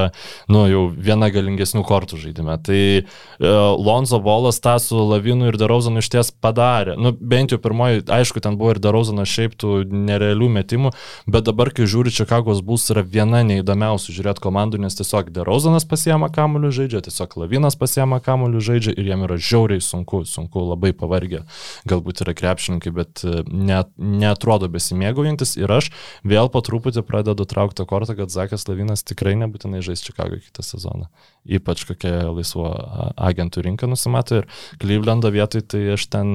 nu, 0.51 0.65
jau 0.69 0.83
viena 0.91 1.31
galingesnių 1.33 1.83
kortų 1.87 2.19
žaidime. 2.21 2.57
Tai 2.63 2.81
uh, 3.01 3.75
Lonzo 3.77 4.19
Bolas 4.23 4.61
tą 4.63 4.77
su 4.83 5.01
Lavinu 5.09 5.49
ir 5.51 5.57
Darauzanu 5.59 6.03
iš 6.03 6.11
ties 6.13 6.31
padarė. 6.31 6.97
Nu, 6.99 7.13
bent 7.13 7.53
jau 7.53 7.61
pirmoji, 7.61 8.05
aišku, 8.13 8.41
ten 8.43 8.57
buvo 8.59 8.75
ir 8.75 8.81
Darauzano 8.83 9.25
šiaip 9.27 9.57
tų 9.59 9.81
nerealių 9.91 10.49
metimų, 10.59 10.93
bet 11.29 11.47
dabar, 11.49 11.71
kai 11.75 11.87
žiūri, 11.89 12.13
Čikagos 12.13 12.63
bus 12.65 12.87
yra 12.93 13.03
viena 13.05 13.43
neįdomiausių 13.47 14.15
žiūrėti 14.15 14.43
komandų, 14.43 14.81
nes 14.83 14.97
tiesiog 14.97 15.31
Darauzanas 15.35 15.85
pasiema 15.87 16.29
kamuolių 16.33 16.71
žaidžia, 16.79 17.03
tiesiog 17.07 17.37
Lavinas 17.43 17.77
pasiema 17.79 18.19
kamuolių 18.23 18.63
žaidžia 18.63 18.95
ir 18.95 19.11
jam 19.11 19.25
yra 19.27 19.37
žiauriai 19.39 19.83
sunku, 19.83 20.23
sunku, 20.27 20.63
labai 20.71 20.93
pavargę. 20.97 21.43
Galbūt 21.89 22.23
yra 22.25 22.35
krepšininkai, 22.37 22.93
bet 22.95 23.23
e, 23.25 23.43
net, 23.51 23.91
netrodo 23.97 24.69
besimėgaujantis 24.71 25.55
ir 25.59 25.71
aš 25.77 25.91
vėl 26.27 26.51
po 26.53 26.63
truputį 26.65 27.03
pradedu 27.07 27.47
traukti 27.49 27.85
kortą, 27.87 28.17
kad 28.17 28.33
Zakas 28.33 28.67
Lavinas 28.69 29.05
tikrai 29.07 29.35
nebūtinai 29.39 29.83
žais 29.85 30.03
Čikagoje 30.27 30.41
kitą 30.41 30.63
sezoną. 30.63 31.07
Ypač 31.47 31.85
kokia 31.87 32.27
laisvo 32.35 32.67
agentų 33.15 33.63
rinka 33.63 33.87
nusimato 33.87 34.41
ir 34.41 34.47
Klyvlendo 34.81 35.31
vietoj, 35.31 35.63
tai 35.63 35.93
aš 35.95 36.07
ten 36.11 36.27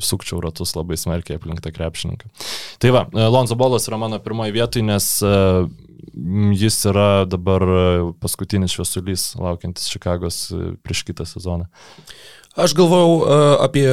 sukčiau 0.00 0.40
ratus 0.40 0.72
labai 0.76 0.96
smarkiai 0.96 1.36
aplink 1.36 1.60
tą 1.60 1.72
krepšininką. 1.74 2.30
Tai 2.80 2.92
va, 2.96 3.04
e, 3.12 3.26
Lonzo 3.28 3.56
Bolas 3.56 3.88
yra 3.88 4.00
mano 4.00 4.18
pirmoji 4.24 4.56
vietoj, 4.56 4.86
nes 4.88 5.10
e, 5.20 5.34
jis 6.56 6.80
yra 6.88 7.26
dabar 7.28 7.66
paskutinis 8.22 8.72
šviesulys 8.72 9.34
laukiantis 9.36 9.90
Čikagos 9.92 10.46
prieš 10.82 11.04
kitą 11.04 11.28
sezoną. 11.28 11.68
Aš 12.54 12.70
galvojau 12.78 13.14
uh, 13.18 13.24
apie 13.64 13.88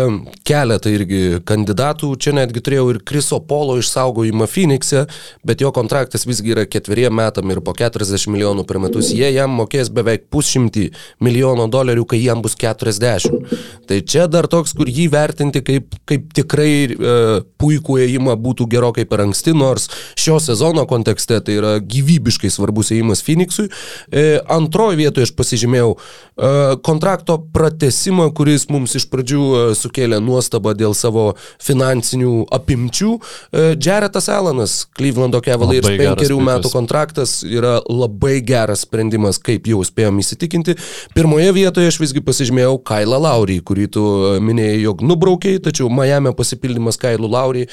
keletą 0.46 0.92
irgi 0.94 1.40
kandidatų, 1.50 2.12
čia 2.22 2.30
netgi 2.38 2.62
turėjau 2.62 2.92
ir 2.92 3.00
Kriso 3.10 3.40
Polo 3.42 3.80
išsaugojimą 3.82 4.46
Phoenix'e, 4.46 5.08
bet 5.42 5.64
jo 5.64 5.72
kontraktas 5.74 6.28
visgi 6.30 6.54
yra 6.54 6.68
ketveriem 6.70 7.16
metam 7.18 7.50
ir 7.50 7.64
po 7.66 7.74
40 7.74 8.30
milijonų 8.30 8.68
per 8.70 8.78
metus. 8.84 9.10
Jie 9.18 9.32
jam 9.34 9.56
mokės 9.58 9.90
beveik 9.90 10.28
pusšimtį 10.30 10.84
milijono 11.26 11.66
dolerių, 11.74 12.04
kai 12.12 12.20
jam 12.22 12.44
bus 12.46 12.54
40. 12.62 13.58
Tai 13.90 13.98
čia 14.06 14.28
dar 14.30 14.46
toks, 14.46 14.76
kur 14.78 14.86
jį 14.86 15.08
vertinti 15.10 15.64
kaip, 15.66 15.98
kaip 16.06 16.30
tikrai 16.38 16.70
uh, 16.94 17.42
puikų 17.58 17.98
ėjimą 18.06 18.38
būtų 18.46 18.70
gerokai 18.76 19.08
per 19.10 19.26
anksti, 19.26 19.56
nors 19.58 19.90
šio 20.14 20.38
sezono 20.38 20.86
kontekste 20.86 21.42
tai 21.42 21.58
yra 21.58 21.74
gyvybiškai 21.82 22.54
svarbus 22.54 22.94
ėjimas 22.94 23.26
Phoenix'ui. 23.26 23.72
Uh, 23.74 24.38
antrojo 24.54 25.02
vietoje 25.02 25.32
aš 25.32 25.36
pasižymėjau 25.42 25.92
uh, 25.98 26.78
kontrakto 26.86 27.42
pratesimą, 27.58 28.30
kuris 28.38 28.51
kuris 28.52 28.66
mums 28.68 28.96
iš 29.00 29.06
pradžių 29.08 29.42
e, 29.56 29.60
sukėlė 29.80 30.18
nuostabą 30.20 30.74
dėl 30.76 30.92
savo 30.98 31.38
finansinių 31.64 32.50
apimčių. 32.52 33.12
E, 33.16 33.62
Jaretas 33.80 34.28
Alanas, 34.28 34.74
Clevelando 34.98 35.40
Cavaliers 35.46 35.88
penkerių 35.88 36.40
metų 36.44 36.72
kontraktas 36.74 37.38
yra 37.48 37.78
labai 37.88 38.42
geras 38.44 38.84
sprendimas, 38.84 39.40
kaip 39.40 39.70
jau 39.72 39.80
spėjom 39.88 40.20
įsitikinti. 40.20 40.76
Pirmoje 41.16 41.54
vietoje 41.56 41.94
aš 41.94 42.02
visgi 42.04 42.24
pasižymėjau 42.28 42.76
Kailą 42.84 43.22
Laurį, 43.24 43.62
kurį 43.64 43.88
tu 43.96 44.04
e, 44.34 44.36
minėjai, 44.44 44.84
jog 44.84 45.06
nubraukiai, 45.08 45.64
tačiau 45.64 45.88
Miami 45.88 46.36
pasipildymas 46.36 47.00
Kailų 47.00 47.32
Laurį 47.32 47.68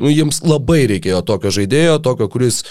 nu, 0.00 0.08
jiems 0.08 0.40
labai 0.46 0.86
reikėjo 0.94 1.20
tokio 1.28 1.52
žaidėjo, 1.52 2.00
tokio, 2.08 2.32
kuris 2.32 2.62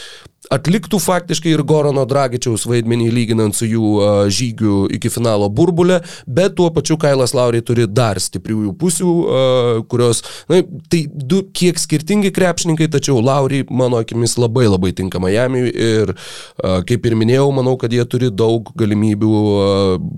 atliktų 0.51 0.99
faktiškai 1.01 1.53
ir 1.55 1.63
Gorono 1.67 2.03
Dragičiaus 2.09 2.65
vaidmenį 2.69 3.09
lyginant 3.15 3.55
su 3.57 3.67
jų 3.69 3.91
uh, 3.97 4.09
žygiu 4.31 4.85
iki 4.91 5.11
finalo 5.13 5.49
burbulę, 5.49 6.01
bet 6.27 6.55
tuo 6.59 6.69
pačiu 6.75 6.97
Kailas 7.01 7.35
Lauriai 7.37 7.63
turi 7.65 7.87
dar 7.87 8.19
stipriųjų 8.21 8.73
pusių, 8.81 9.11
uh, 9.11 9.83
kurios, 9.91 10.23
na, 10.51 10.61
tai 10.91 11.05
du 11.11 11.43
kiek 11.55 11.79
skirtingi 11.79 12.33
krepšininkai, 12.35 12.89
tačiau 12.91 13.21
Lauriai, 13.23 13.67
mano 13.69 14.01
akimis, 14.01 14.37
labai 14.41 14.67
labai 14.69 14.93
tinka 14.97 15.21
Miami 15.23 15.67
ir, 15.69 16.15
uh, 16.15 16.81
kaip 16.87 17.07
ir 17.07 17.15
minėjau, 17.19 17.47
manau, 17.55 17.77
kad 17.79 17.93
jie 17.93 18.03
turi 18.09 18.31
daug 18.33 18.73
galimybių 18.77 19.37
uh, 19.37 20.09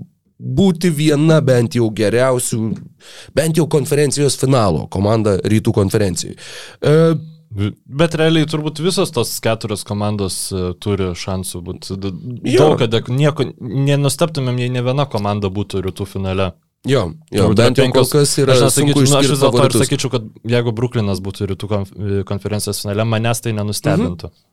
būti 0.44 0.90
viena 0.90 1.38
bent 1.44 1.76
jau 1.78 1.86
geriausių, 1.94 2.58
bent 3.36 3.60
jau 3.60 3.68
konferencijos 3.70 4.36
finalo 4.40 4.88
komanda 4.92 5.38
rytų 5.46 5.74
konferencijai. 5.78 6.34
Uh, 6.82 7.14
Bet 7.54 8.16
realiai 8.18 8.48
turbūt 8.50 8.80
visos 8.82 9.12
tos 9.14 9.32
keturios 9.42 9.84
komandos 9.86 10.38
uh, 10.52 10.72
turi 10.74 11.12
šansų 11.18 11.62
būti. 11.64 11.98
Daug, 12.02 12.76
kad 12.80 13.10
nieko, 13.12 13.46
nenusteptumėm, 13.60 14.58
jei 14.64 14.72
ne 14.74 14.82
viena 14.86 15.06
komanda 15.10 15.50
būtų 15.54 15.84
rytų 15.86 16.08
finale. 16.10 16.52
Jo, 16.84 17.06
jo 17.32 17.46
bent 17.56 17.78
jau 17.80 17.86
kol 17.94 18.08
kas 18.10 18.34
yra. 18.42 18.58
Aš, 18.58 18.66
nesakyčiau, 18.66 19.06
nu, 19.06 19.18
aš 19.20 19.30
vis 19.32 19.44
dėlto 19.44 19.68
ir 19.68 19.76
sakyčiau, 19.80 20.10
kad 20.12 20.26
jeigu 20.56 20.74
Bruklinas 20.76 21.22
būtų 21.24 21.48
rytų 21.54 21.70
konferencijos 22.28 22.82
finale, 22.84 23.06
manęs 23.08 23.40
tai 23.44 23.54
nenustebintų. 23.56 24.28
Mhm. 24.28 24.50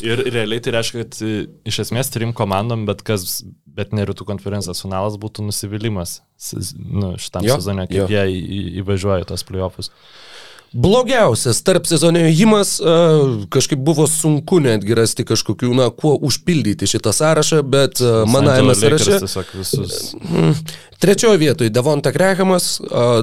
Ir 0.00 0.22
realiai 0.32 0.62
tai 0.64 0.72
reiškia, 0.74 1.02
kad 1.02 1.18
e, 1.24 1.44
iš 1.68 1.82
esmės 1.84 2.08
trim 2.12 2.32
komandom, 2.36 2.86
bet 2.88 3.02
kas, 3.06 3.42
bet 3.68 3.92
ne 3.96 4.06
rytų 4.08 4.24
konferencijos 4.28 4.80
finalas 4.80 5.18
būtų 5.20 5.44
nusivylimas 5.48 6.20
nu, 6.80 7.14
šitam 7.20 7.44
jo, 7.44 7.58
sezonė, 7.60 7.86
kaip 7.90 7.98
jo. 8.00 8.06
jie 8.08 8.78
įvažiuoja 8.80 9.28
tos 9.28 9.44
playoffus. 9.48 9.92
Blogiausias 10.72 11.62
tarp 11.66 11.88
sezonio 11.90 12.28
įjimas, 12.30 12.76
kažkaip 13.50 13.80
buvo 13.82 14.06
sunku 14.06 14.60
netgi 14.62 14.94
rasti 14.94 15.26
kažkokių, 15.26 15.72
na, 15.74 15.88
kuo 15.90 16.14
užpildyti 16.28 16.86
šitą 16.90 17.14
sąrašą, 17.16 17.64
bet 17.66 18.02
manajame 18.30 18.76
sąraše. 18.78 19.18
Mhm. 20.20 20.54
Trečioje 21.00 21.38
vietoje 21.40 21.70
Devonta 21.72 22.10
Grehamas, 22.12 22.74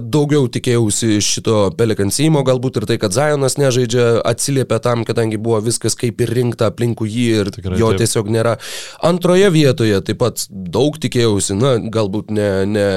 daugiau 0.02 0.48
tikėjausi 0.50 1.20
šito 1.22 1.68
pelikansimo, 1.78 2.41
galbūt 2.41 2.80
ir 2.80 2.88
tai, 2.89 2.95
kad 2.98 3.14
Zajonas 3.14 3.60
nežaidžia, 3.62 4.08
atsiliepia 4.26 4.80
tam, 4.82 5.04
kadangi 5.06 5.38
buvo 5.38 5.60
viskas 5.62 5.93
kaip 5.93 6.24
ir 6.26 6.34
rinkta 6.34 6.72
aplinkų 6.72 7.06
jį 7.06 7.28
ir 7.43 7.52
Tikrai, 7.54 7.78
jo 7.78 7.91
taip. 7.93 8.02
tiesiog 8.02 8.32
nėra. 8.34 8.56
Antroje 9.06 9.52
vietoje 9.54 10.02
taip 10.10 10.18
pat 10.24 10.48
daug 10.50 10.98
tikėjausi, 10.98 11.54
na, 11.62 11.76
galbūt 11.93 12.34
ne, 12.34 12.50
ne 12.66 12.88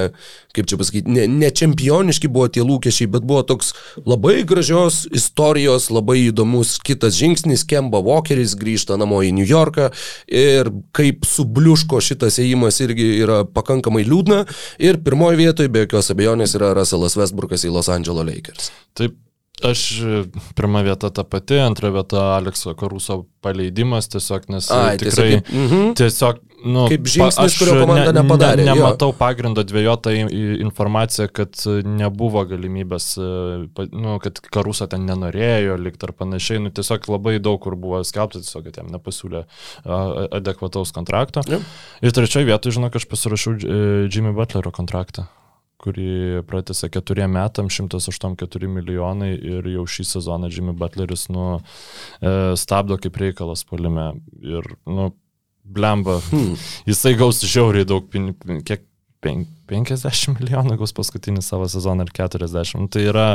kaip 0.56 0.66
čia 0.72 0.80
pasakyti, 0.80 1.12
ne, 1.12 1.28
ne 1.28 1.52
čempioniški 1.52 2.32
buvo 2.32 2.48
tie 2.48 2.64
lūkesčiai, 2.64 3.10
bet 3.12 3.28
buvo 3.28 3.44
toks 3.46 3.74
labai 4.08 4.39
gražios 4.48 5.02
istorijos, 5.16 5.88
labai 5.92 6.18
įdomus 6.28 6.76
kitas 6.84 7.16
žingsnis, 7.18 7.64
Kemba 7.68 8.00
Walkeris 8.04 8.56
grįžta 8.58 8.98
namo 9.00 9.22
į 9.26 9.32
New 9.36 9.48
Yorką 9.48 9.90
ir 10.26 10.70
kaip 10.96 11.26
subliuško 11.28 12.02
šitas 12.04 12.40
ėjimas 12.42 12.80
irgi 12.84 13.08
yra 13.22 13.42
pakankamai 13.44 14.04
liūdna 14.08 14.44
ir 14.82 15.00
pirmoji 15.04 15.42
vietoje 15.44 15.72
be 15.72 15.86
jokios 15.86 16.12
abejonės 16.14 16.56
yra 16.58 16.74
Russellas 16.78 17.18
Westbrookas 17.20 17.66
į 17.66 17.74
Los 17.74 17.90
Angeles 17.92 18.26
Lakers. 18.26 18.70
Taip, 18.98 19.16
Aš 19.66 19.80
pirmą 20.56 20.84
vietą 20.86 21.10
tą 21.12 21.24
pati, 21.24 21.58
antrą 21.60 21.92
vietą 21.92 22.22
Alekso 22.36 22.74
Karuso 22.74 23.24
paleidimas 23.44 24.08
tiesiog, 24.08 24.48
nes 24.52 24.70
Ai, 24.72 24.98
tikrai 24.98 25.10
tiesiog, 25.40 25.52
mm 25.52 25.66
-hmm. 25.68 25.94
tiesiog 26.00 26.40
nu, 26.64 26.84
kaip 26.90 27.08
žingsnis, 27.08 27.56
kurio 27.58 27.76
komanda 27.80 28.12
ne, 28.12 28.20
nepadarė. 28.20 28.64
Ne, 28.64 28.74
nematau 28.74 29.10
jo. 29.12 29.16
pagrindo 29.18 29.64
dviejotą 29.64 30.12
informaciją, 30.66 31.28
kad 31.32 31.64
nebuvo 31.84 32.44
galimybės, 32.50 33.06
e, 33.18 33.86
nu, 33.92 34.18
kad 34.22 34.40
Karuso 34.52 34.86
ten 34.90 35.06
nenorėjo 35.08 35.78
likti 35.80 36.08
ar 36.08 36.12
panašiai. 36.12 36.60
Nu, 36.60 36.72
tiesiog 36.74 37.08
labai 37.08 37.38
daug 37.38 37.60
kur 37.62 37.76
buvo 37.80 38.02
skelbta, 38.04 38.42
tiesiog, 38.44 38.68
kad 38.68 38.80
jam 38.82 38.92
nepasiūlė 38.92 39.44
adekvataus 40.40 40.92
kontrakto. 40.96 41.44
Ja. 41.48 41.60
Ir 42.02 42.16
trečioje 42.16 42.48
vietoje, 42.48 42.76
žinok, 42.78 42.96
aš 43.00 43.08
pasirašiau 43.10 43.56
e, 43.56 43.82
Jimmy 44.12 44.34
Butlerio 44.36 44.72
kontraktą 44.74 45.28
kurį 45.80 46.42
pratęsė 46.48 46.90
keturiem 46.92 47.32
metam, 47.36 47.70
184 47.72 48.68
milijonai 48.70 49.32
ir 49.36 49.66
jau 49.72 49.86
šį 49.88 50.06
sezoną 50.14 50.50
Jimmy 50.52 50.74
Butleris 50.76 51.28
nu, 51.32 51.46
e, 52.20 52.34
stabdo 52.60 52.98
kaip 53.00 53.16
reikalas 53.22 53.64
palime. 53.68 54.12
Ir, 54.44 54.66
nu, 54.88 55.10
blemba, 55.64 56.18
hmm. 56.30 56.54
jisai 56.90 57.16
gaus 57.18 57.42
žiauriai 57.44 57.88
daug 57.88 58.06
pinigų, 58.12 58.60
kiek 58.66 58.86
50 59.20 60.38
milijonų 60.38 60.78
gaus 60.80 60.94
paskutinį 60.96 61.42
savo 61.44 61.68
sezoną 61.68 62.06
ir 62.06 62.12
40. 62.16 62.80
Nu, 62.80 62.88
tai 62.92 63.04
yra, 63.10 63.26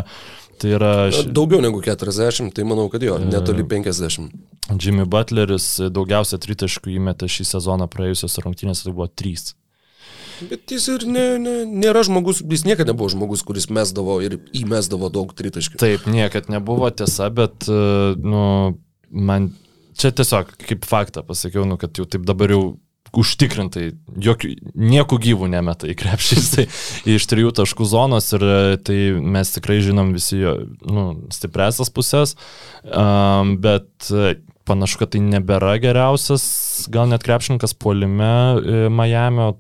tai 0.62 0.74
yra... 0.80 0.93
Daugiau 1.30 1.62
negu 1.64 1.82
40, 1.86 2.50
tai 2.56 2.66
manau, 2.68 2.88
kad 2.93 3.06
jo, 3.06 3.20
netoli 3.22 3.66
50. 3.70 4.34
Jimmy 4.82 5.06
Butleris 5.06 5.68
daugiausia 5.93 6.41
tritaškų 6.41 6.96
įmetė 6.98 7.30
šį 7.30 7.46
sezoną 7.54 7.89
praėjusios 7.93 8.39
rungtynės, 8.41 8.82
tai 8.86 8.96
buvo 8.96 9.08
3. 9.08 9.54
Bet 10.49 10.71
jis 10.75 10.88
ir 10.91 11.05
ne, 11.09 11.25
ne, 11.41 11.57
nėra 11.69 12.03
žmogus, 12.07 12.41
jis 12.43 12.65
niekada 12.67 12.93
nebuvo 12.93 13.11
žmogus, 13.13 13.43
kuris 13.47 13.69
mesdavo 13.73 14.17
ir 14.25 14.39
įmesdavo 14.55 15.11
daug 15.13 15.33
tritaškių. 15.38 15.79
Taip, 15.81 16.07
niekada 16.11 16.57
nebuvo 16.57 16.89
tiesa, 16.91 17.29
bet, 17.33 17.69
nu, 17.69 18.41
man 19.09 19.51
čia 19.95 20.11
tiesiog 20.15 20.55
kaip 20.65 20.88
faktą 20.88 21.23
pasakiau, 21.25 21.65
nu, 21.67 21.79
kad 21.81 21.95
jau 21.97 22.07
taip 22.09 22.27
dabar 22.27 22.51
jau 22.55 22.63
užtikrintai, 23.15 23.93
jokių, 24.19 24.49
nieko 24.75 25.15
gyvų 25.21 25.47
nemeta 25.53 25.88
į 25.88 25.95
krepšys, 26.01 26.49
tai 26.55 26.65
iš 27.15 27.27
trijų 27.31 27.53
taškų 27.55 27.88
zonos 27.88 28.27
ir 28.36 28.43
tai 28.83 28.99
mes 29.15 29.53
tikrai 29.55 29.79
žinom 29.86 30.11
visi 30.15 30.41
jo 30.41 30.57
nu, 30.83 31.05
stipresias 31.31 31.93
pusės, 31.95 32.36
um, 32.83 33.55
bet 33.63 34.11
panašu, 34.67 34.99
kad 34.99 35.13
tai 35.13 35.21
nebėra 35.23 35.77
geriausias, 35.79 36.45
gal 36.91 37.07
net 37.07 37.23
krepšininkas 37.23 37.77
puolime 37.79 38.89
Miami, 38.91 39.53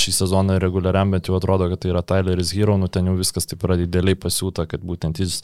šį 0.00 0.12
sezoną 0.16 0.58
reguliariam, 0.62 1.12
bet 1.14 1.30
jau 1.30 1.36
atrodo, 1.38 1.68
kad 1.72 1.82
tai 1.82 1.92
yra 1.92 2.02
Tyleris 2.06 2.52
Hero, 2.56 2.76
nu 2.80 2.88
ten 2.92 3.08
jau 3.10 3.16
viskas 3.18 3.48
taip 3.48 3.64
yra 3.66 3.78
dideliai 3.80 4.18
pasiūta, 4.18 4.66
kad 4.70 4.84
būtent 4.86 5.20
jis 5.22 5.38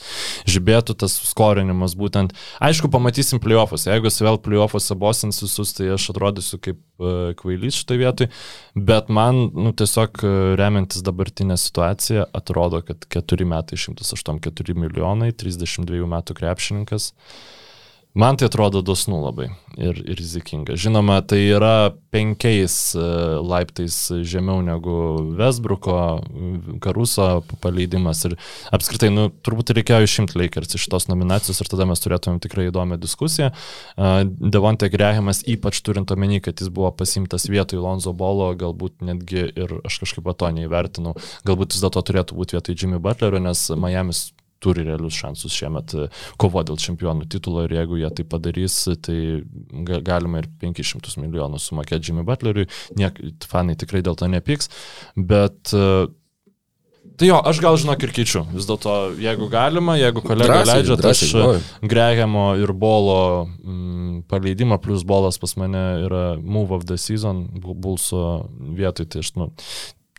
žibėtų 0.50 0.96
tas 1.02 1.14
skorinimas 1.30 1.96
būtent. 1.98 2.34
Aišku, 2.62 2.90
pamatysim 2.92 3.40
playoffus. 3.42 3.86
Jeigu 3.90 4.10
jis 4.10 4.20
vėl 4.24 4.40
playoffuose 4.42 4.98
bosins 4.98 5.42
visus, 5.44 5.74
tai 5.76 5.92
aš 5.96 6.10
atrodysiu 6.14 6.60
kaip 6.62 6.80
uh, 7.02 7.32
kvailys 7.38 7.80
šitoje 7.80 8.02
vietoje, 8.02 8.32
bet 8.76 9.10
man, 9.12 9.46
nu, 9.56 9.72
tiesiog 9.76 10.22
uh, 10.22 10.36
remiantis 10.60 11.04
dabartinę 11.06 11.56
situaciją, 11.60 12.28
atrodo, 12.36 12.82
kad 12.86 13.08
4 13.12 13.48
metai 13.48 13.80
184 13.80 14.78
milijonai, 14.78 15.32
32 15.36 16.06
metų 16.16 16.38
krepšininkas. 16.38 17.12
Uh, 17.12 17.61
Man 18.14 18.36
tai 18.36 18.46
atrodo 18.50 18.82
dosnu 18.84 19.22
labai 19.22 19.46
ir, 19.80 19.96
ir 20.04 20.18
rizikinga. 20.18 20.74
Žinoma, 20.76 21.22
tai 21.24 21.38
yra 21.48 21.94
penkiais 22.12 22.74
e, 22.92 23.04
laiptais 23.40 23.96
žemiau 24.28 24.60
negu 24.60 24.96
Vesbruko, 25.38 25.94
Karuso 26.84 27.40
paleidimas 27.64 28.20
ir 28.28 28.34
apskritai, 28.68 29.08
nu, 29.14 29.30
turbūt 29.32 29.72
reikėjo 29.78 30.04
išimti 30.04 30.36
Lakers 30.36 30.76
iš 30.76 30.84
tos 30.92 31.08
nominacijos 31.08 31.62
ir 31.64 31.72
tada 31.72 31.86
mes 31.88 32.04
turėtumėm 32.04 32.42
tikrai 32.44 32.68
įdomią 32.68 33.00
diskusiją. 33.00 33.48
Devonte 33.96 34.92
Grehamas, 34.92 35.40
ypač 35.48 35.80
turint 35.80 36.12
omeny, 36.12 36.42
kad 36.44 36.60
jis 36.60 36.68
buvo 36.68 36.92
pasimtas 36.92 37.48
vietoj 37.48 37.80
Lonzo 37.80 38.12
Bolo, 38.12 38.50
galbūt 38.52 39.00
netgi 39.08 39.48
ir 39.48 39.78
aš 39.88 40.02
kažkaip 40.04 40.28
to 40.36 40.52
neįvertinau, 40.60 41.16
galbūt 41.48 41.72
vis 41.72 41.88
dėlto 41.88 42.04
turėtų 42.12 42.36
būti 42.36 42.60
vietoj 42.60 42.76
Jimmy 42.76 43.00
Butlerio, 43.00 43.40
nes 43.40 43.70
Miami's 43.72 44.26
turi 44.62 44.86
realius 44.86 45.18
šansus 45.18 45.54
šiemet 45.56 45.96
e, 45.98 46.08
kovo 46.40 46.62
dėl 46.66 46.80
čempionų 46.80 47.28
titulo 47.32 47.66
ir 47.66 47.76
jeigu 47.80 48.00
jie 48.00 48.10
tai 48.18 48.26
padarys, 48.28 48.78
tai 49.04 49.18
galima 50.06 50.42
ir 50.42 50.50
500 50.62 51.18
milijonų 51.22 51.60
sumokėti 51.62 52.10
Jimmy 52.10 52.26
Butleriui, 52.26 52.68
Niek, 52.98 53.18
fanai 53.48 53.76
tikrai 53.78 54.02
dėl 54.04 54.18
to 54.18 54.28
nepyks, 54.30 54.70
bet 55.16 55.74
e, 55.76 55.86
Tai 57.18 57.28
jo, 57.28 57.38
aš 57.44 57.58
gal 57.60 57.76
žinok 57.78 58.04
ir 58.06 58.12
keičiu. 58.14 58.40
Vis 58.54 58.66
dėlto, 58.68 58.92
jeigu 59.20 59.48
galima, 59.52 59.96
jeigu 59.98 60.22
kolega 60.24 60.60
drąsiai, 60.62 60.78
leidžia, 60.80 60.96
tai 60.98 61.10
aš 61.12 61.88
Grehamo 61.92 62.44
ir 62.58 62.72
Bolo 62.78 63.18
mm, 63.44 64.22
paleidimą, 64.30 64.78
plus 64.82 65.04
Bolas 65.06 65.38
pas 65.42 65.56
mane 65.60 65.82
yra 66.06 66.22
Move 66.40 66.78
of 66.78 66.86
the 66.88 66.96
Season, 66.98 67.44
Bulso 67.58 68.22
vietoj, 68.78 69.10
tai 69.12 69.24
aš 69.24 69.32
nu, 69.36 69.50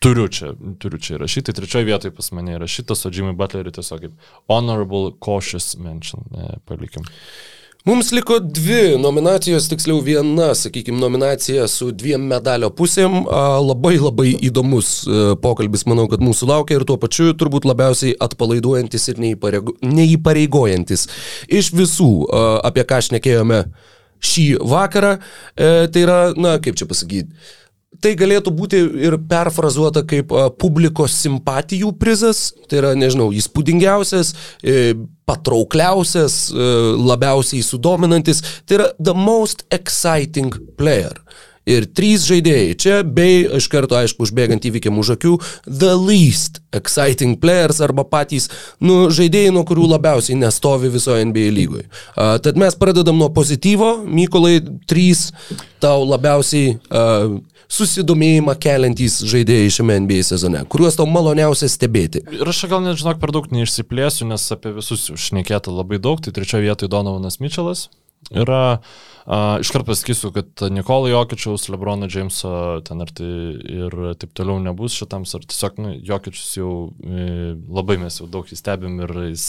turiu 0.04 0.28
čia, 0.28 0.54
turiu 0.84 1.00
čia 1.00 1.18
įrašyti. 1.18 1.50
Tai 1.50 1.58
trečioje 1.62 1.88
vietoje 1.88 2.14
pas 2.16 2.30
mane 2.36 2.58
įrašytas, 2.58 3.08
o 3.08 3.14
Jimmy 3.14 3.34
Butlerį 3.40 3.74
tiesiog 3.78 4.06
kaip 4.06 4.30
honorable 4.52 5.16
cautious 5.24 5.74
mention 5.80 6.28
palikim. 6.70 7.08
Mums 7.84 8.14
liko 8.16 8.38
dvi 8.40 8.96
nominacijos, 8.96 9.66
tiksliau 9.68 10.00
viena, 10.00 10.54
sakykime, 10.56 10.96
nominacija 11.02 11.66
su 11.68 11.90
dviem 11.92 12.22
medalio 12.32 12.70
pusėm. 12.72 13.26
Labai 13.60 13.98
labai 14.00 14.30
įdomus 14.48 14.92
e, 15.04 15.24
pokalbis, 15.44 15.84
manau, 15.92 16.06
kad 16.08 16.24
mūsų 16.24 16.48
laukia 16.48 16.78
ir 16.78 16.86
tuo 16.88 16.96
pačiu 17.02 17.34
turbūt 17.36 17.68
labiausiai 17.68 18.16
atpalaiduojantis 18.24 19.10
ir 19.12 19.20
neįpareigojantis. 19.20 21.04
Iš 21.60 21.74
visų, 21.76 22.08
apie 22.64 22.88
ką 22.88 23.02
šnekėjome 23.10 23.60
šį 24.24 24.48
vakarą, 24.64 25.18
e, 25.20 25.74
tai 25.92 26.06
yra, 26.06 26.22
na, 26.40 26.56
kaip 26.64 26.80
čia 26.80 26.88
pasakyti, 26.88 27.36
tai 28.04 28.14
galėtų 28.20 28.54
būti 28.56 28.82
ir 29.08 29.18
perfrazuota 29.30 30.04
kaip 30.08 30.34
publikos 30.62 31.16
simpatijų 31.24 31.94
prizas, 32.02 32.50
tai 32.68 32.82
yra, 32.82 32.94
nežinau, 33.00 33.30
įspūdingiausias, 33.36 34.34
e, 34.60 34.94
patraukliausias, 35.30 36.38
e, 36.52 36.68
labiausiai 37.00 37.64
sudominantis, 37.64 38.44
tai 38.68 38.82
yra 38.82 38.92
the 39.00 39.16
most 39.16 39.66
exciting 39.72 40.54
player. 40.78 41.16
Ir 41.64 41.86
trys 41.96 42.26
žaidėjai 42.28 42.72
čia, 42.76 42.96
bei 43.08 43.46
iš 43.48 43.70
karto, 43.72 43.96
aišku, 43.96 44.26
užbėgant 44.26 44.66
įvykiam 44.68 44.98
už 45.00 45.14
akių, 45.16 45.38
the 45.64 45.94
least 45.96 46.60
exciting 46.76 47.38
players 47.40 47.80
arba 47.84 48.04
patys, 48.04 48.50
nu, 48.84 49.08
žaidėjai, 49.16 49.54
nuo 49.56 49.64
kurių 49.68 49.88
labiausiai 49.94 50.36
nestovi 50.42 50.92
visoje 50.92 51.24
NBA 51.30 51.54
lygoje. 51.56 51.88
Uh, 51.88 52.36
tad 52.44 52.60
mes 52.60 52.76
pradedam 52.76 53.16
nuo 53.22 53.32
pozityvo, 53.32 53.94
Mykolai, 54.04 54.58
trys 54.92 55.30
tau 55.80 56.04
labiausiai 56.04 56.76
uh, 56.76 57.40
susidomėjimą 57.74 58.54
keliantys 58.62 59.22
žaidėjai 59.30 59.72
šiame 59.78 59.98
NBA 60.04 60.22
sezone, 60.28 60.62
kuriuos 60.70 61.00
tau 61.00 61.08
maloniausia 61.10 61.70
stebėti. 61.72 62.22
Ir 62.36 62.50
aš 62.50 62.66
gal 62.72 62.84
net 62.86 63.00
žinok 63.02 63.22
per 63.22 63.34
daug 63.34 63.50
neišsiplėsiu, 63.54 64.28
nes 64.30 64.46
apie 64.54 64.76
visus 64.76 65.10
užšnekėta 65.14 65.74
labai 65.74 66.02
daug, 66.04 66.22
tai 66.22 66.36
trečioje 66.36 66.68
vietoje 66.68 66.94
Donovanas 66.94 67.42
Mitčelas 67.42 67.88
yra 68.32 68.62
uh, 68.78 69.02
Uh, 69.24 69.60
iškart 69.64 69.86
pasakysiu, 69.88 70.34
kad 70.36 70.64
Nikolai 70.70 71.14
Jokičiaus, 71.14 71.70
Lebrono 71.72 72.10
Jameso 72.12 72.82
ten 72.84 73.02
ar 73.02 73.12
tai 73.16 73.30
ir 73.56 73.96
taip 74.20 74.34
toliau 74.36 74.60
nebus 74.60 74.98
šitams, 75.00 75.32
ar 75.38 75.46
tiesiog 75.48 75.80
nu, 75.80 75.94
Jokičius 76.04 76.58
jau 76.58 76.74
e, 77.00 77.54
labai 77.72 77.96
mes 78.02 78.20
jau 78.20 78.28
daug 78.28 78.52
įstebim 78.52 79.00
ir 79.06 79.14
jis 79.30 79.46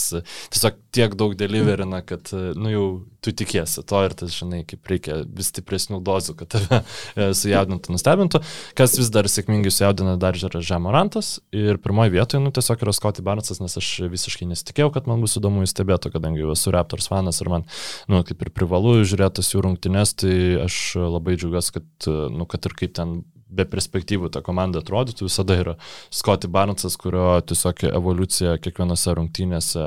tiesiog 0.55 0.79
tiek 0.95 1.17
daug 1.19 1.35
deliverina, 1.35 1.99
kad 2.07 2.31
nu, 2.31 2.71
jau 2.71 2.85
tu 3.25 3.33
tikėsi 3.35 3.83
to 3.89 3.99
ir 4.05 4.15
tas, 4.15 4.31
žinai, 4.37 4.61
kaip 4.69 4.87
reikia 4.87 5.17
vis 5.25 5.49
stipresnių 5.51 5.99
dozių, 6.05 6.37
kad 6.39 6.53
tave 6.55 6.79
e, 6.79 7.27
sujaudintų, 7.35 7.95
nustebintų. 7.95 8.41
Kas 8.79 8.95
vis 8.99 9.11
dar 9.11 9.27
sėkmingai 9.31 9.73
sujaudina 9.73 10.15
dar 10.21 10.37
yra 10.39 10.61
Žemorantas 10.63 11.39
ir 11.51 11.81
pirmoji 11.83 12.15
vietoje, 12.15 12.43
nu 12.45 12.53
tiesiog 12.55 12.85
yra 12.85 12.95
Scotty 12.95 13.25
Barnesas, 13.25 13.59
nes 13.63 13.75
aš 13.81 13.91
visiškai 14.13 14.47
nesitikėjau, 14.53 14.93
kad 14.95 15.11
man 15.11 15.25
bus 15.25 15.35
įdomu 15.39 15.65
įstebėti, 15.65 16.13
kadangi 16.13 16.45
esu 16.55 16.71
Raptors 16.75 17.09
fanas 17.11 17.41
ir 17.43 17.51
man, 17.51 17.67
nu, 18.11 18.21
kaip 18.27 18.45
ir 18.45 18.53
privalu 18.55 18.99
žiūrėtas 19.03 19.51
jų 19.51 19.64
rungtynes, 19.65 20.15
tai 20.21 20.35
aš 20.65 20.81
labai 21.01 21.35
džiaugiuosi, 21.39 21.75
kad, 21.79 22.09
nu, 22.33 22.47
kad 22.49 22.69
ir 22.69 22.77
kaip 22.77 22.93
ten 22.97 23.17
be 23.55 23.65
perspektyvų 23.69 24.29
ta 24.33 24.41
komanda 24.45 24.81
atrodytų, 24.81 25.27
visada 25.27 25.57
yra 25.59 25.75
Scotty 26.13 26.49
Barnesas, 26.51 26.97
kurio 26.99 27.37
tiesiog 27.47 27.85
evoliucija 27.91 28.57
kiekvienose 28.63 29.15
rungtynėse 29.19 29.85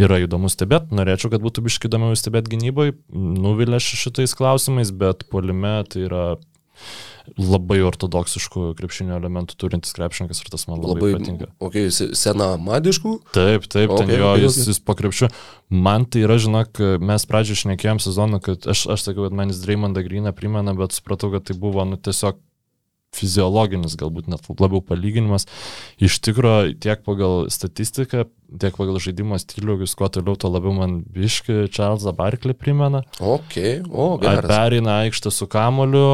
yra 0.00 0.20
įdomu 0.24 0.50
stebėti. 0.52 0.96
Norėčiau, 0.98 1.32
kad 1.34 1.44
būtų 1.44 1.66
biškai 1.68 1.90
įdomiau 1.90 2.16
stebėti 2.18 2.54
gynybai, 2.56 2.90
nuvilę 3.14 3.80
šitais 3.82 4.36
klausimais, 4.38 4.92
bet 4.94 5.26
polime 5.32 5.76
tai 5.90 6.06
yra 6.08 6.24
labai 7.40 7.80
ortodoksiškų 7.86 8.70
krepšinio 8.78 9.16
elementų 9.16 9.56
turintis 9.60 9.94
krepšininkas 9.96 10.42
ir 10.42 10.50
tas 10.52 10.66
man 10.68 10.80
labai, 10.82 10.94
labai 10.94 11.12
patinka. 11.18 11.50
Ok, 11.64 11.78
senamadiškų? 11.90 13.14
Taip, 13.34 13.68
taip, 13.68 13.90
okay, 13.90 14.04
ten 14.04 14.14
jo, 14.14 14.30
okay, 14.32 14.44
jis, 14.44 14.58
okay. 14.58 14.70
jis 14.72 14.80
po 14.84 14.96
krepšiu. 14.98 15.30
Man 15.74 16.06
tai 16.06 16.24
yra, 16.26 16.38
žinok, 16.42 16.82
mes 17.02 17.28
pradžioje 17.30 17.64
šnekėjom 17.64 18.02
sezoną, 18.04 18.42
kad 18.44 18.68
aš, 18.70 18.86
aš 18.94 19.08
sakiau, 19.08 19.28
kad 19.28 19.36
man 19.36 19.52
jis 19.52 19.62
Dreymondą 19.64 20.04
Greeną 20.06 20.34
primena, 20.36 20.76
bet 20.78 20.96
supratau, 20.96 21.32
kad 21.34 21.48
tai 21.48 21.56
buvo, 21.58 21.86
nu, 21.88 22.00
tiesiog 22.00 22.40
fiziologinis, 23.14 23.96
galbūt 23.98 24.28
net 24.30 24.48
labiau 24.58 24.82
palyginimas. 24.84 25.46
Iš 26.02 26.18
tikrųjų, 26.24 26.76
tiek 26.82 27.04
pagal 27.06 27.46
statistiką, 27.52 28.26
tiek 28.60 28.76
pagal 28.78 28.98
žaidimo 29.02 29.38
stilių, 29.40 29.78
vis 29.84 29.94
kuo 29.98 30.10
toliau, 30.12 30.36
tuo 30.40 30.50
labiau 30.52 30.74
man 30.76 31.00
biški 31.14 31.68
Čarlzą 31.74 32.14
Barklį 32.16 32.56
primena. 32.58 33.04
Ok, 33.20 33.58
o, 33.90 34.14
gerai. 34.22 34.48
Perina 34.50 35.00
aikštę 35.04 35.32
su 35.34 35.48
kamoliu, 35.50 36.06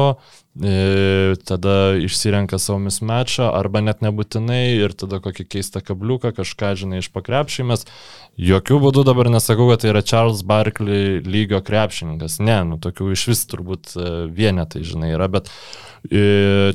tada 1.47 1.75
išsirenka 1.95 2.59
savo 2.59 2.79
mismečą, 2.83 3.47
arba 3.55 3.79
net 3.81 4.01
nebūtinai, 4.03 4.83
ir 4.83 4.91
tada 4.91 5.21
kokį 5.23 5.45
keistą 5.47 5.79
kabliuką, 5.79 6.33
kažką, 6.35 6.73
žinai, 6.83 6.99
iš 6.99 7.07
pakrepšymės. 7.15 7.87
Jokių 8.35 8.81
būdų 8.83 9.05
dabar 9.07 9.31
nesakau, 9.31 9.69
kad 9.71 9.83
tai 9.83 9.93
yra 9.93 10.03
Charles 10.03 10.43
Barkley 10.43 11.21
lygio 11.23 11.61
krepšininkas. 11.63 12.39
Ne, 12.43 12.61
nu 12.67 12.79
tokių 12.83 13.13
iš 13.15 13.27
vis 13.31 13.45
turbūt 13.47 13.95
e, 13.95 14.09
vienetai, 14.31 14.83
žinai, 14.87 15.13
yra, 15.15 15.31
bet 15.31 15.51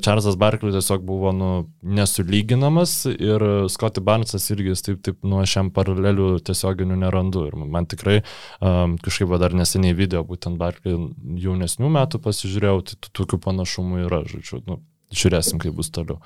Čarlzas 0.03 0.37
Barkley 0.39 0.71
tiesiog 0.71 1.03
buvo 1.03 1.33
nu, 1.35 1.49
nesulyginamas 1.83 3.09
ir 3.11 3.43
Scotty 3.69 4.01
Barnesas 4.01 4.47
irgi 4.55 4.77
taip, 4.79 5.01
taip 5.03 5.27
nuo 5.27 5.43
šiam 5.43 5.73
paralelių 5.75 6.39
tiesioginių 6.47 7.01
nerandu. 7.01 7.49
Ir 7.51 7.57
man 7.59 7.89
tikrai 7.91 8.21
um, 8.61 8.95
kažkaip 9.03 9.35
dar 9.43 9.57
neseniai 9.59 9.97
video 9.99 10.23
būtent 10.25 10.61
Barkley 10.61 10.95
jaunesnių 11.43 11.91
metų 11.99 12.23
pasižiūrėjau, 12.23 12.85
tai 12.87 13.11
tokių 13.19 13.41
panašumų 13.67 14.07
yra, 14.07 14.25
žodžiu, 14.27 14.63
nu, 14.67 14.81
žiūrėsim, 15.13 15.59
kaip 15.59 15.75
bus 15.75 15.91
toliau. 15.91 16.21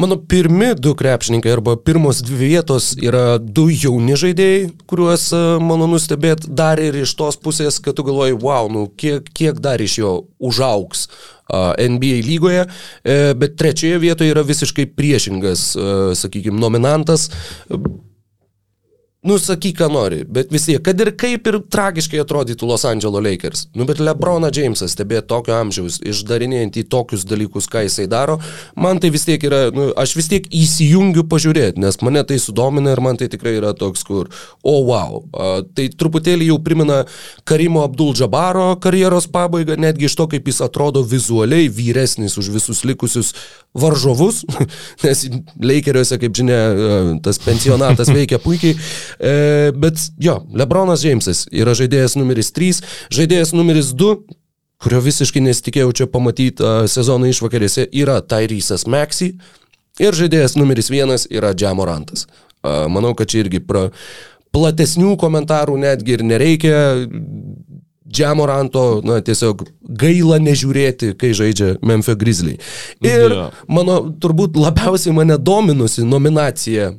Mano 0.00 0.16
pirmi 0.16 0.72
du 0.74 0.94
krepšininkai 0.96 1.52
arba 1.52 1.76
pirmos 1.76 2.22
dvi 2.24 2.54
vietos 2.54 2.94
yra 2.96 3.36
du 3.38 3.68
jauni 3.68 4.16
žaidėjai, 4.16 4.70
kuriuos 4.88 5.26
e, 5.36 5.40
mano 5.60 5.86
nustebėt 5.86 6.46
dar 6.48 6.80
ir 6.80 6.96
iš 7.02 7.12
tos 7.18 7.36
pusės, 7.36 7.76
kad 7.78 7.94
tu 7.98 8.02
galvoji, 8.06 8.38
wow, 8.40 8.70
nu 8.72 8.86
kiek, 8.88 9.28
kiek 9.36 9.60
dar 9.60 9.82
iš 9.84 9.98
jo 9.98 10.12
užauks 10.40 11.10
uh, 11.52 11.74
NBA 11.76 12.22
lygoje, 12.24 12.64
e, 13.04 13.34
bet 13.36 13.58
trečioje 13.60 14.00
vietoje 14.00 14.32
yra 14.32 14.46
visiškai 14.48 14.88
priešingas, 14.96 15.66
uh, 15.76 16.16
sakykime, 16.16 16.56
nominantas. 16.56 17.28
nu 17.68 17.98
sakyk, 19.22 19.76
ką 19.78 19.86
nori, 19.92 20.24
bet 20.26 20.50
vis 20.50 20.64
tiek, 20.66 20.80
kad 20.82 20.98
ir 20.98 21.12
kaip 21.14 21.46
ir 21.46 21.60
tragiškai 21.70 22.18
atrodytų 22.24 22.66
Los 22.66 22.82
Angeles 22.88 23.22
Lakers, 23.22 23.60
nu 23.78 23.86
bet 23.86 24.00
Lebrona 24.02 24.50
Jamesas 24.50 24.96
stebėti 24.96 25.28
tokio 25.30 25.54
amžiaus, 25.54 26.00
išdarinėjant 26.02 26.80
į 26.80 26.84
tokius 26.90 27.22
dalykus, 27.30 27.68
ką 27.70 27.84
jisai 27.86 28.08
daro, 28.10 28.40
man 28.74 28.98
tai 28.98 29.12
vis 29.14 29.22
tiek 29.28 29.42
yra, 29.46 29.68
nu, 29.70 29.92
aš 29.94 30.16
vis 30.18 30.26
tiek 30.32 30.48
įsijungiu 30.50 31.22
pažiūrėti, 31.30 31.78
nes 31.78 32.00
mane 32.02 32.24
tai 32.26 32.40
sudomina 32.42 32.96
ir 32.96 33.02
man 33.04 33.20
tai 33.20 33.30
tikrai 33.30 33.54
yra 33.60 33.70
toks, 33.78 34.02
kur, 34.08 34.26
o 34.58 34.74
oh, 34.74 34.82
wow, 34.90 35.22
a, 35.30 35.52
tai 35.70 35.86
truputėlį 35.94 36.50
jau 36.50 36.58
primena 36.66 37.04
Karimo 37.46 37.86
Abdul 37.86 38.16
Jabaro 38.18 38.72
karjeros 38.82 39.30
pabaigą, 39.30 39.78
netgi 39.78 40.10
iš 40.10 40.18
to, 40.18 40.26
kaip 40.34 40.50
jis 40.50 40.58
atrodo 40.66 41.04
vizualiai 41.06 41.70
vyresnis 41.70 42.34
už 42.42 42.50
visus 42.58 42.82
likusius 42.82 43.36
varžovus, 43.72 44.42
nes 45.06 45.24
Lakeriuose, 45.62 46.18
kaip 46.18 46.34
žinia, 46.36 46.58
tas 47.22 47.38
pensionatas 47.46 48.10
veikia 48.10 48.42
puikiai. 48.42 48.74
E, 49.18 49.72
bet 49.76 50.00
jo, 50.22 50.38
Lebronas 50.56 51.04
Jamesas 51.04 51.46
yra 51.52 51.74
žaidėjas 51.78 52.16
numeris 52.18 52.52
3, 52.54 52.82
žaidėjas 53.12 53.54
numeris 53.56 53.92
2, 53.98 54.16
kurio 54.82 55.00
visiškai 55.04 55.42
nesitikėjau 55.44 55.92
čia 55.94 56.08
pamatyti 56.10 56.64
uh, 56.64 56.84
sezono 56.90 57.28
išvakarėse, 57.30 57.86
yra 57.94 58.18
Tyrysas 58.26 58.82
Maxi 58.90 59.36
ir 60.02 60.16
žaidėjas 60.18 60.56
numeris 60.58 60.90
1 60.90 61.28
yra 61.30 61.52
Džamorantas. 61.54 62.26
Uh, 62.62 62.88
manau, 62.90 63.12
kad 63.18 63.30
čia 63.30 63.44
irgi 63.44 63.62
pra, 63.62 63.88
platesnių 64.52 65.16
komentarų 65.20 65.78
netgi 65.80 66.16
ir 66.16 66.26
nereikia. 66.26 66.78
Džamoranto, 68.12 69.00
na, 69.06 69.20
tiesiog 69.24 69.64
gaila 69.82 70.38
nežiūrėti, 70.42 71.12
kai 71.18 71.32
žaidžia 71.36 71.76
Memphis 71.84 72.18
Grizzly. 72.20 72.58
Ir 73.04 73.34
mano 73.68 73.98
turbūt 74.22 74.56
labiausiai 74.60 75.14
mane 75.16 75.38
dominusi 75.40 76.04
nominacija 76.06 76.92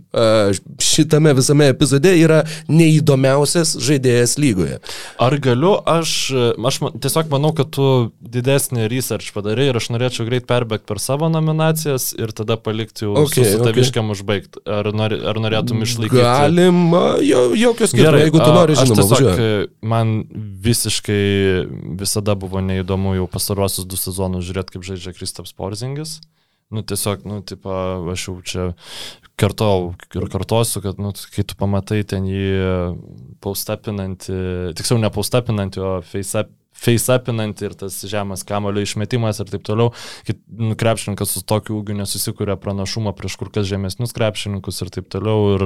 šitame 0.79 1.33
visame 1.33 1.67
epizode 1.71 2.11
yra 2.19 2.43
neįdomiausias 2.69 3.73
žaidėjas 3.81 4.35
lygoje. 4.41 4.77
Ar 5.21 5.35
galiu, 5.41 5.73
aš, 5.89 6.15
aš 6.57 6.79
tiesiog 7.01 7.31
manau, 7.33 7.53
kad 7.57 7.71
tu 7.73 7.87
didesnį 8.21 8.87
research 8.91 9.33
padarai 9.35 9.71
ir 9.71 9.79
aš 9.79 9.89
norėčiau 9.93 10.27
greit 10.27 10.45
perbėgti 10.49 10.89
per 10.91 11.01
savo 11.01 11.29
nominacijas 11.33 12.11
ir 12.17 12.33
tada 12.35 12.59
palikti 12.61 13.07
jau 13.07 13.15
okay, 13.23 13.47
su 13.47 13.63
taviškiam 13.63 14.09
okay. 14.11 14.19
užbaigti. 14.19 14.63
Ar, 14.69 14.91
nori, 14.95 15.17
ar 15.17 15.41
norėtum 15.41 15.81
išlaikyti? 15.85 16.21
Galim, 16.21 16.83
jo, 17.25 17.43
jokios 17.57 17.93
skirtumo, 17.93 18.21
jeigu 18.21 18.43
tu 18.43 18.51
nori, 18.53 18.77
važiuoju. 18.77 19.71
Man 19.93 20.13
visiškai 20.63 21.02
visada 21.99 22.35
buvo 22.39 22.61
neįdomu 22.63 23.15
jau 23.17 23.27
pastaruosius 23.31 23.87
du 23.89 23.99
sezonus 23.99 24.45
žiūrėti, 24.47 24.75
kaip 24.75 24.87
žaidžia 24.87 25.15
Kristaps 25.17 25.55
Porzingis. 25.57 26.21
Nu, 26.73 26.81
tiesiog, 26.81 27.25
nu, 27.29 27.41
tipo, 27.45 27.69
aš 28.09 28.27
jau 28.27 28.35
čia 28.41 28.63
kartau 29.37 29.93
ir 30.15 30.25
kartosiu, 30.31 30.81
kad, 30.81 30.97
nu, 31.01 31.11
kai 31.35 31.45
tu 31.45 31.57
pamatai 31.59 31.99
ten 32.07 32.25
jį 32.25 32.47
paustapinantį, 33.43 34.37
tiksliau 34.79 35.01
ne 35.01 35.11
paustapinantį, 35.13 35.83
o 35.83 35.91
face-up 36.83 37.23
face-upinant 37.23 37.61
ir 37.61 37.73
tas 37.77 38.03
žemas 38.09 38.43
kamulio 38.43 38.83
išmetimas 38.83 39.39
ir 39.39 39.49
taip 39.51 39.63
toliau. 39.65 39.91
Nu, 40.47 40.75
krepšininkas 40.75 41.35
su 41.35 41.43
tokiu 41.45 41.79
ūgiu 41.79 41.95
nesusikūrė 41.97 42.57
pranašumą 42.61 43.13
prieš 43.17 43.37
kur 43.39 43.51
kas 43.53 43.67
žemesnius 43.69 44.13
krepšininkus 44.15 44.81
ir 44.83 44.91
taip 44.93 45.09
toliau. 45.13 45.55
Ir, 45.55 45.63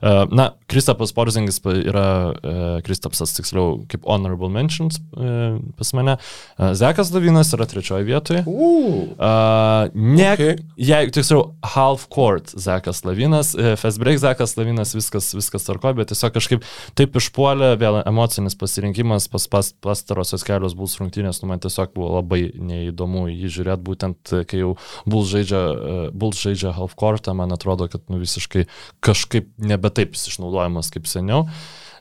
e, 0.00 0.14
na, 0.32 0.50
Kristapas 0.70 1.12
Porzingis 1.14 1.60
yra, 1.64 2.06
e, 2.34 2.54
Kristapsas 2.86 3.34
tiksliau, 3.36 3.84
kaip 3.90 4.04
honorable 4.06 4.50
mentions 4.52 5.00
e, 5.16 5.58
pas 5.78 5.92
mane. 5.96 6.16
Zekas 6.58 7.10
Davinas 7.12 7.52
yra 7.56 7.66
trečioje 7.68 8.04
vietoje. 8.06 8.42
Uh, 8.46 9.90
ne, 9.94 10.28
okay. 10.32 10.56
jei, 10.76 11.08
tiksliau, 11.14 11.54
half 11.74 12.06
court 12.12 12.52
Zekas 12.60 13.02
Lavinas, 13.06 13.54
fast 13.80 14.00
break 14.02 14.20
Zekas 14.22 14.56
Lavinas, 14.58 14.94
viskas, 14.96 15.32
viskas 15.36 15.66
tarko, 15.66 15.92
bet 15.98 16.12
tiesiog 16.12 16.34
kažkaip 16.36 16.66
taip 16.98 17.16
išpuolė, 17.18 17.74
vėl 17.80 18.00
emocinis 18.04 18.56
pasirinkimas 18.58 19.28
pas, 19.32 19.48
pas 19.50 19.72
pastarosios 19.84 20.44
kelios 20.54 20.76
Bulls 20.78 20.96
rungtynės, 21.00 21.42
nu 21.42 21.50
man 21.50 21.62
tiesiog 21.62 21.92
buvo 21.96 22.14
labai 22.16 22.48
neįdomu 22.54 23.26
jį 23.32 23.52
žiūrėti, 23.58 23.84
būtent 23.90 24.34
e, 24.34 24.42
kai 24.48 24.62
jau 24.62 24.74
Bulls 25.04 25.32
žaidžia, 25.34 25.62
e, 25.62 25.96
Bulls 26.14 26.40
žaidžia 26.40 26.74
half 26.78 26.96
courtą, 27.00 27.36
man 27.36 27.52
atrodo, 27.54 27.90
kad 27.92 28.06
nu, 28.12 28.20
visiškai 28.22 28.66
kažkaip 29.04 29.50
nebe 29.58 29.90
taip 29.94 30.16
jis 30.16 30.30
išnaudojamas 30.32 30.92
kaip 30.94 31.10
seniau. 31.10 31.48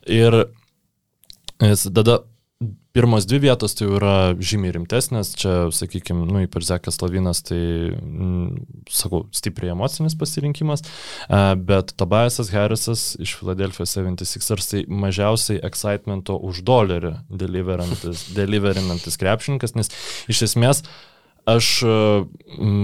Ir 0.09 0.45
tada 1.59 2.21
pirmos 2.93 3.25
dvi 3.25 3.39
vietos 3.47 3.73
tai 3.73 3.87
jau 3.87 3.95
yra 3.97 4.15
žymiai 4.37 4.75
rimtesnės, 4.75 5.33
čia, 5.39 5.53
sakykime, 5.73 6.25
nu, 6.29 6.43
ypač 6.45 6.67
Zekas 6.67 6.99
Lavinas, 7.01 7.41
tai, 7.45 7.59
mm, 7.93 8.65
sakau, 8.93 9.23
stipriai 9.33 9.73
emocinis 9.73 10.15
pasirinkimas, 10.19 10.85
bet 11.69 11.95
Tobiasas 11.97 12.51
Harrisas 12.53 13.05
iš 13.21 13.33
Philadelphia 13.39 13.87
76ers 13.89 14.69
tai 14.69 14.83
mažiausiai 14.87 15.61
excitemento 15.65 16.37
už 16.37 16.61
dolerį 16.67 17.15
deliverinantis, 17.29 18.27
deliverinantis 18.39 19.17
krepšininkas, 19.21 19.73
nes 19.79 19.89
iš 20.29 20.45
esmės 20.51 20.85
aš 21.49 21.79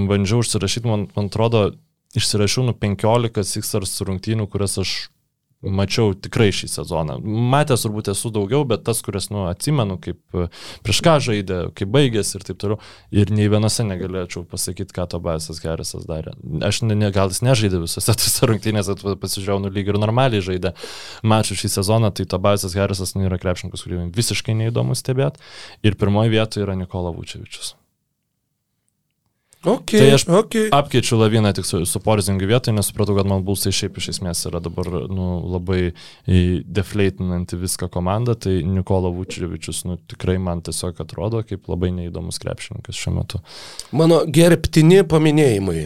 bandžiau 0.09 0.41
užsirašyti, 0.41 0.89
man, 0.89 1.07
man 1.15 1.29
atrodo, 1.29 1.69
išsirašiau 2.17 2.65
nu 2.65 2.73
15 2.73 3.45
Sixers 3.45 4.01
rungtynių, 4.07 4.49
kurias 4.49 4.79
aš 4.81 4.97
mačiau 5.59 6.13
tikrai 6.15 6.49
šį 6.55 6.69
sezoną. 6.71 7.17
Matęs 7.51 7.83
turbūt 7.83 8.09
esu 8.13 8.31
daugiau, 8.31 8.63
bet 8.67 8.85
tas, 8.87 9.01
kuris, 9.03 9.27
nu, 9.33 9.43
atsimenu, 9.49 9.97
kaip 9.99 10.19
e, 10.37 10.45
prieš 10.85 11.01
ką 11.03 11.15
žaidė, 11.25 11.57
kaip 11.75 11.91
baigėsi 11.91 12.37
ir 12.39 12.45
taip 12.47 12.61
toliau. 12.61 12.79
Ir 13.11 13.33
nei 13.35 13.49
vienose 13.51 13.83
negalėčiau 13.87 14.45
pasakyti, 14.49 14.95
ką 14.95 15.09
Tobiasas 15.11 15.59
Harrisas 15.65 16.07
darė. 16.07 16.35
Aš 16.65 16.83
ne, 16.87 16.95
ne, 16.95 17.11
gal 17.15 17.33
jis 17.33 17.43
nežaidė 17.43 17.83
visose 17.83 18.15
tose 18.21 18.49
rungtynėse, 18.49 18.95
pasižiūrėjau, 19.03 19.59
nu 19.65 19.73
lyg 19.75 19.91
ir 19.91 19.99
normaliai 19.99 20.45
žaidė 20.45 20.73
mačių 21.27 21.59
šį 21.63 21.73
sezoną, 21.75 22.13
tai 22.15 22.29
Tobiasas 22.29 22.77
Harrisas 22.79 23.15
nu, 23.17 23.27
yra 23.27 23.41
krepšininkas, 23.41 23.83
kurį 23.83 24.07
visiškai 24.15 24.55
neįdomu 24.63 24.95
stebėti. 24.95 25.43
Ir 25.83 25.99
pirmoji 25.99 26.37
vietoje 26.37 26.67
yra 26.67 26.79
Nikola 26.79 27.11
Vučevičius. 27.15 27.75
Okay, 29.59 29.99
tai 29.99 30.13
aš 30.15 30.23
okay. 30.31 30.69
apkeičiu 30.71 31.17
laviną 31.19 31.49
tik 31.51 31.65
su, 31.67 31.81
su 31.85 31.99
Porzingiu 31.99 32.47
vietoje, 32.47 32.71
nes 32.77 32.87
supratau, 32.87 33.17
kad 33.17 33.27
man 33.27 33.41
būsai 33.43 33.73
šiaip 33.75 33.97
iš 33.99 34.05
esmės 34.13 34.45
yra 34.47 34.61
dabar 34.63 34.87
nu, 35.11 35.25
labai 35.51 35.91
defleitinanti 36.63 37.59
viską 37.59 37.89
komanda, 37.91 38.37
tai 38.39 38.61
Nikola 38.63 39.11
Vučevičius 39.11 39.81
nu, 39.89 39.97
tikrai 40.07 40.37
man 40.39 40.61
tiesiog 40.63 41.01
atrodo 41.03 41.41
kaip 41.43 41.67
labai 41.67 41.91
neįdomus 41.97 42.39
krepšininkas 42.39 43.01
šiuo 43.01 43.17
metu. 43.17 43.41
Mano 43.91 44.21
gerbtini 44.23 45.01
paminėjimai 45.03 45.83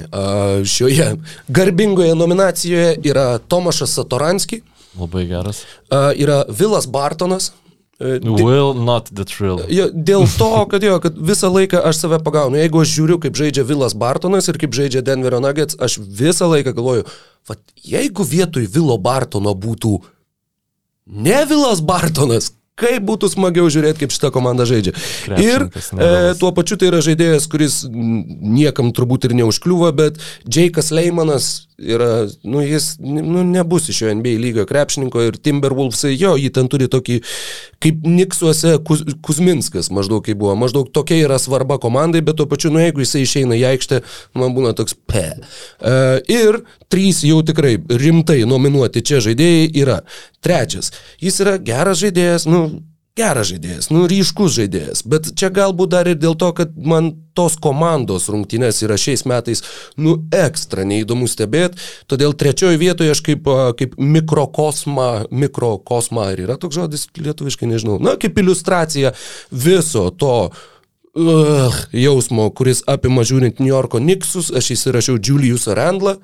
šioje 0.70 1.10
garbingoje 1.50 2.14
nominacijoje 2.20 3.00
yra 3.10 3.40
Tomašas 3.42 3.98
Satoranski. 3.98 4.62
Labai 5.02 5.26
geras. 5.34 5.66
Yra 5.90 6.44
Vilas 6.46 6.86
Bartonas. 6.86 7.56
E, 8.00 8.20
Will 8.24 8.74
not 8.74 9.10
the 9.14 9.26
thrill. 9.26 9.62
Jo, 9.70 9.90
dėl 9.94 10.26
to, 10.38 10.50
kad 10.72 10.84
jo, 10.84 10.98
kad 11.04 11.18
visą 11.18 11.52
laiką 11.54 11.84
aš 11.86 12.02
save 12.02 12.18
pagaunu. 12.26 12.58
Jeigu 12.58 12.82
aš 12.82 12.96
žiūriu, 12.96 13.20
kaip 13.22 13.38
žaidžia 13.38 13.66
Vilas 13.70 13.94
Bartonas 13.94 14.50
ir 14.50 14.58
kaip 14.62 14.74
žaidžia 14.74 15.04
Denverio 15.06 15.44
Nuggets, 15.44 15.78
aš 15.78 16.00
visą 16.02 16.50
laiką 16.50 16.74
galvoju, 16.74 17.06
va, 17.50 17.60
jeigu 17.86 18.26
vietoj 18.26 18.66
Vilo 18.74 18.98
Bartono 18.98 19.54
būtų 19.54 20.00
ne 21.06 21.40
Vilas 21.46 21.84
Bartonas, 21.86 22.50
kaip 22.80 23.06
būtų 23.06 23.30
smagiau 23.30 23.70
žiūrėti, 23.70 24.02
kaip 24.02 24.14
šita 24.16 24.32
komanda 24.34 24.66
žaidžia. 24.66 24.96
Ir 25.38 25.68
e, 25.70 26.34
tuo 26.40 26.50
pačiu 26.58 26.80
tai 26.82 26.90
yra 26.90 27.04
žaidėjas, 27.06 27.46
kuris 27.52 27.84
niekam 27.94 28.90
turbūt 28.96 29.30
ir 29.30 29.38
neužkliūva, 29.38 29.94
bet 29.94 30.18
Džeikas 30.50 30.90
Leimanas 30.96 31.52
yra, 31.96 32.10
nu, 32.44 32.62
jis 32.64 32.94
nu, 33.00 33.44
nebus 33.48 33.90
iš 33.92 34.02
jo 34.04 34.14
NBA 34.16 34.38
lygio 34.42 34.66
krepšininko 34.70 35.26
ir 35.28 35.40
Timberwolvesai, 35.44 36.14
jo, 36.18 36.36
jį 36.40 36.52
ten 36.56 36.70
turi 36.72 36.88
tokį, 36.92 37.20
kaip 37.84 38.06
Niksuose 38.08 38.78
Kuz, 38.88 39.04
Kuzminskas 39.26 39.92
maždaug 39.94 40.24
kaip 40.26 40.40
buvo, 40.40 40.56
maždaug 40.60 40.92
tokia 40.96 41.20
yra 41.26 41.40
svarba 41.42 41.80
komandai, 41.82 42.24
bet 42.26 42.40
tuo 42.40 42.48
pačiu, 42.50 42.72
nu, 42.74 42.82
jeigu 42.84 43.04
jisai 43.04 43.26
išeina 43.26 43.60
į 43.60 43.68
aikštę, 43.74 44.02
man 44.40 44.56
būna 44.56 44.74
toks 44.78 44.98
pe. 45.10 45.26
Uh, 45.84 46.18
ir 46.32 46.62
trys 46.92 47.24
jau 47.28 47.42
tikrai 47.46 47.76
rimtai 47.90 48.44
nominuoti 48.50 49.04
čia 49.06 49.22
žaidėjai 49.24 49.70
yra. 49.84 50.02
Trečias, 50.44 50.92
jis 51.24 51.40
yra 51.44 51.60
geras 51.62 52.02
žaidėjas, 52.04 52.48
nu, 52.52 52.66
geras 53.18 53.52
žaidėjas, 53.52 53.92
nu 53.94 54.08
ryškus 54.10 54.56
žaidėjas, 54.56 55.04
bet 55.06 55.28
čia 55.38 55.52
galbūt 55.54 55.92
dar 55.94 56.08
ir 56.10 56.18
dėl 56.18 56.34
to, 56.40 56.50
kad 56.58 56.72
man 56.74 57.12
tos 57.38 57.60
komandos 57.62 58.26
rungtynės 58.34 58.82
yra 58.86 58.98
šiais 58.98 59.26
metais, 59.30 59.62
nu, 60.02 60.16
ekstra 60.34 60.86
neįdomu 60.90 61.30
stebėti, 61.30 61.78
todėl 62.10 62.34
trečiojo 62.34 62.80
vietoje 62.82 63.14
aš 63.14 63.22
kaip, 63.26 63.50
kaip 63.78 63.94
mikrokosma, 64.02 65.28
mikrokosma, 65.30 66.32
ar 66.34 66.42
yra 66.42 66.58
toks 66.58 66.80
žodis 66.80 67.06
lietuviškai, 67.20 67.70
nežinau, 67.70 68.00
na, 68.02 68.16
kaip 68.18 68.40
iliustracija 68.42 69.14
viso 69.52 70.08
to 70.18 70.36
uh, 70.50 71.82
jausmo, 71.94 72.50
kuris 72.50 72.82
apima 72.90 73.22
žiūrint 73.30 73.62
New 73.62 73.70
Yorko 73.70 74.02
Niksus, 74.02 74.50
aš 74.50 74.74
įsirašiau 74.74 75.22
Julius 75.22 75.70
Randlą, 75.70 76.18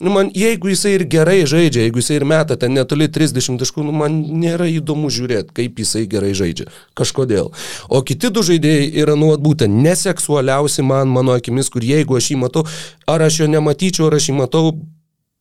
Nu, 0.00 0.10
man, 0.10 0.30
jeigu 0.32 0.70
jisai 0.72 0.94
ir 0.96 1.02
gerai 1.12 1.42
žaidžia, 1.44 1.82
jeigu 1.84 2.00
jisai 2.00 2.14
ir 2.16 2.24
meta 2.24 2.56
ten 2.56 2.72
netoli 2.72 3.04
30 3.12 3.60
taškų, 3.60 3.82
nu, 3.84 3.92
man 3.92 4.14
nėra 4.40 4.64
įdomu 4.72 5.10
žiūrėti, 5.12 5.52
kaip 5.58 5.82
jisai 5.82 6.06
gerai 6.08 6.30
žaidžia. 6.36 6.70
Kažkodėl. 6.96 7.50
O 7.92 8.00
kiti 8.08 8.30
du 8.32 8.40
žaidėjai 8.46 8.86
yra, 9.02 9.18
nu, 9.20 9.34
būtent 9.36 9.82
neseksualiausi 9.84 10.86
man, 10.88 11.12
mano 11.12 11.36
akimis, 11.36 11.68
kur 11.68 11.84
jeigu 11.84 12.16
aš 12.16 12.30
jį 12.32 12.40
matau, 12.46 12.64
ar 13.04 13.26
aš 13.28 13.42
jo 13.42 13.50
nematyčiau, 13.52 14.08
ar 14.08 14.16
aš 14.16 14.30
jį 14.30 14.38
matau, 14.40 14.64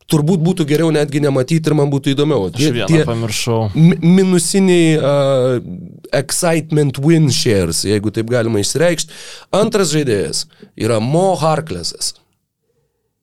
turbūt 0.09 0.43
būtų 0.43 0.67
geriau 0.67 0.91
netgi 0.91 1.21
nematyti 1.23 1.71
ir 1.71 1.79
man 1.79 1.91
būtų 1.93 2.17
įdomiau. 2.17 2.49
Tie, 2.51 2.73
tie 2.83 3.03
pamiršau. 3.07 3.69
Minusiniai 3.75 4.95
uh, 4.97 5.59
excitement 6.19 6.99
win 6.99 7.31
shares, 7.31 7.85
jeigu 7.87 8.11
taip 8.11 8.27
galima 8.31 8.59
išreikšti. 8.59 9.13
Antras 9.55 9.93
žaidėjas 9.95 10.49
yra 10.75 10.99
Mo 10.99 11.29
Harklesas. 11.39 12.17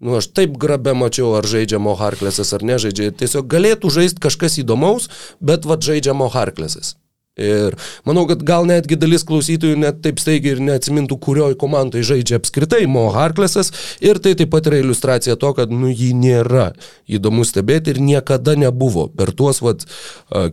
Nu, 0.01 0.18
aš 0.18 0.28
taip 0.36 0.59
grabę 0.60 0.93
mačiau, 0.93 1.32
ar 1.39 1.47
žaidžia 1.48 1.81
Mo 1.81 1.94
Harklesas 1.97 2.52
ar 2.52 2.64
nežaidžia. 2.66 3.14
Tiesiog 3.16 3.48
galėtų 3.48 3.89
žaisti 3.94 4.20
kažkas 4.20 4.59
įdomaus, 4.60 5.09
bet 5.40 5.64
vad 5.64 5.81
žaidžia 5.86 6.12
Mo 6.12 6.28
Harklesas. 6.32 6.97
Ir 7.36 7.74
manau, 8.08 8.22
kad 8.24 8.40
gal 8.48 8.64
netgi 8.64 8.96
dalis 8.96 9.20
klausytojų 9.28 9.76
net 9.82 9.98
taip 10.00 10.16
staigiai 10.22 10.54
ir 10.54 10.60
neatsimintų, 10.64 11.18
kurioj 11.20 11.56
komandai 11.60 12.00
žaidžia 12.06 12.38
apskritai 12.40 12.86
Mo 12.88 13.10
Harklesas. 13.12 13.68
Ir 14.00 14.16
tai 14.24 14.32
taip 14.40 14.48
pat 14.54 14.70
yra 14.70 14.78
iliustracija 14.80 15.34
to, 15.36 15.50
kad 15.58 15.68
nu 15.68 15.90
jį 15.90 16.14
nėra 16.16 16.70
įdomu 17.04 17.44
stebėti 17.44 17.92
ir 17.92 18.00
niekada 18.00 18.54
nebuvo 18.56 19.10
per 19.12 19.34
tuos, 19.36 19.60
vad, 19.60 19.84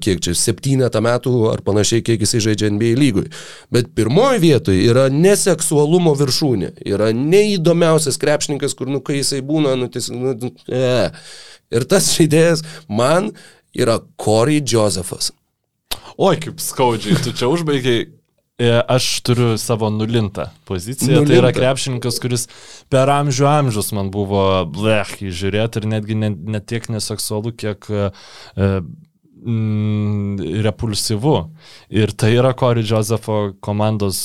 kiek 0.04 0.20
čia, 0.26 0.36
septynetą 0.36 1.00
metų 1.06 1.32
ar 1.54 1.64
panašiai, 1.64 2.04
kiek 2.04 2.26
jisai 2.26 2.42
žaidžia 2.50 2.74
NBA 2.76 2.98
lygui. 3.00 3.30
Bet 3.72 3.94
pirmoji 3.96 4.42
vietoje 4.44 4.82
yra 4.84 5.06
neseksualumo 5.14 6.12
viršūnė. 6.20 6.74
Yra 6.84 7.14
neįdomiausias 7.16 8.20
krepšininkas, 8.20 8.76
kur, 8.76 8.92
nu, 8.92 9.00
kai 9.00 9.22
jisai 9.22 9.40
būna, 9.40 9.78
nu, 9.80 9.88
tiesiog, 9.94 10.20
nu, 10.20 10.52
e. 10.68 11.08
Ir 11.74 11.88
tas 11.88 12.12
žaidėjas 12.12 12.66
man 12.92 13.32
yra 13.72 14.02
Corey 14.20 14.60
Josephas 14.60 15.32
oi 16.18 16.36
kaip 16.42 16.62
skaudžiai, 16.64 17.22
tu 17.24 17.34
čia 17.36 17.50
užbaigiai. 17.52 18.10
E, 18.62 18.70
aš 18.70 19.08
turiu 19.26 19.56
savo 19.58 19.90
nulintą 19.90 20.46
poziciją. 20.70 21.24
Nulinta. 21.24 21.32
Tai 21.32 21.40
yra 21.40 21.52
krepšininkas, 21.56 22.20
kuris 22.22 22.46
per 22.94 23.10
amžių 23.10 23.48
amžius 23.50 23.90
man 23.98 24.12
buvo 24.14 24.44
blech 24.70 25.16
įžiūrėti 25.26 25.82
ir 25.82 25.88
netgi 25.96 26.18
ne, 26.22 26.30
ne 26.30 26.62
tiek 26.62 26.86
neseksualu, 26.94 27.56
kiek 27.58 27.90
e, 27.90 28.12
mm, 29.42 30.38
repulsyvu. 30.70 31.36
Ir 31.98 32.14
tai 32.14 32.36
yra 32.38 32.54
Corey 32.58 32.86
Josepho 32.86 33.56
komandos 33.64 34.22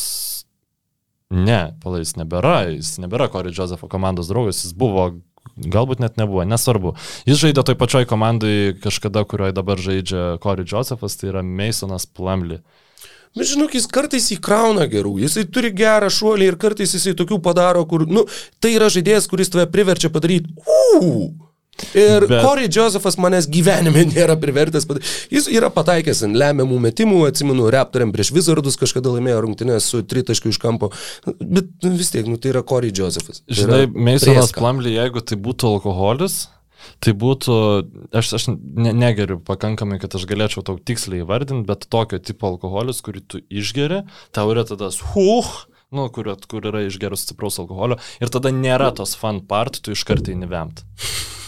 Ne, 1.28 1.74
palai, 1.84 1.98
jis 2.00 2.14
nebėra, 2.16 2.70
jis 2.72 2.94
nebėra 3.02 3.26
Corey 3.28 3.52
Josepho 3.52 3.84
komandos 3.92 4.30
draugas, 4.30 4.62
jis 4.64 4.72
buvo 4.72 5.10
Galbūt 5.56 6.02
net 6.02 6.18
nebuvo, 6.20 6.44
nesvarbu. 6.48 6.94
Jis 7.28 7.40
žaidė 7.42 7.64
toj 7.66 7.78
pačioj 7.80 8.08
komandai 8.10 8.74
kažkada, 8.82 9.24
kurioje 9.28 9.56
dabar 9.56 9.80
žaidžia 9.80 10.36
Corey 10.42 10.68
Josephas, 10.68 11.16
tai 11.18 11.32
yra 11.32 11.44
Masonas 11.46 12.06
Plumley. 12.06 12.60
Bet 13.36 13.50
žinok, 13.50 13.74
jis 13.76 13.86
kartais 13.92 14.30
įkrauna 14.34 14.86
gerų, 14.90 15.18
jisai 15.22 15.44
turi 15.52 15.70
gerą 15.76 16.08
šuolį 16.12 16.48
ir 16.48 16.56
kartais 16.60 16.94
jisai 16.96 17.12
tokių 17.18 17.38
padaro, 17.44 17.84
kur, 17.88 18.06
nu, 18.08 18.24
tai 18.58 18.72
yra 18.78 18.88
žaidėjas, 18.92 19.28
kuris 19.30 19.52
tave 19.52 19.68
priverčia 19.70 20.10
padaryti, 20.12 20.54
uuu. 20.64 21.47
Ir 21.98 22.26
Bet... 22.26 22.42
Corey 22.42 22.68
Josephas 22.72 23.18
manęs 23.20 23.48
gyvenime 23.50 24.04
nėra 24.12 24.36
privertęs 24.40 24.86
padaryti. 24.88 25.14
Jis 25.34 25.48
yra 25.52 25.70
pataikęs 25.74 26.24
ant 26.26 26.38
lemiamų 26.38 26.80
metimų, 26.88 27.22
atsimenu, 27.30 27.68
Raptoriam 27.72 28.12
prieš 28.14 28.32
Wizardus 28.36 28.78
kažkada 28.80 29.14
laimėjo 29.14 29.40
rungtynės 29.46 29.88
su 29.92 30.02
tritaškiu 30.06 30.52
iš 30.54 30.60
kampo. 30.62 30.90
Bet 31.40 31.70
nu, 31.84 31.94
vis 31.98 32.12
tiek, 32.14 32.28
nu, 32.28 32.38
tai 32.40 32.52
yra 32.54 32.64
Corey 32.66 32.94
Josephas. 32.94 33.42
Tai 33.46 33.58
Žinai, 33.62 33.82
Meisonas 33.94 34.54
Plumley, 34.56 34.98
jeigu 34.98 35.24
tai 35.24 35.40
būtų 35.40 35.74
alkoholis, 35.78 36.46
Tai 37.02 37.12
būtų, 37.20 37.54
aš, 38.16 38.28
aš 38.38 38.44
ne, 38.54 38.92
negeriu 38.96 39.38
pakankamai, 39.44 39.98
kad 40.02 40.14
aš 40.18 40.24
galėčiau 40.30 40.64
tau 40.66 40.78
tiksliai 40.78 41.24
įvardinti, 41.24 41.66
bet 41.68 41.86
tokio 41.90 42.20
tipo 42.22 42.48
alkoholis, 42.52 43.02
kurį 43.04 43.24
tu 43.26 43.40
išgeri, 43.50 44.04
tau 44.34 44.46
yra 44.54 44.64
tada 44.66 44.90
huh, 45.12 45.50
nu, 45.94 46.08
kur, 46.14 46.30
kur 46.50 46.70
yra 46.70 46.84
išgerus 46.86 47.26
stipraus 47.26 47.58
alkoholio 47.62 47.98
ir 48.22 48.32
tada 48.32 48.52
nėra 48.54 48.90
tos 48.96 49.16
fun 49.18 49.42
part, 49.50 49.80
tu 49.82 49.94
iš 49.94 50.06
karto 50.08 50.34
įnivemt. 50.34 50.84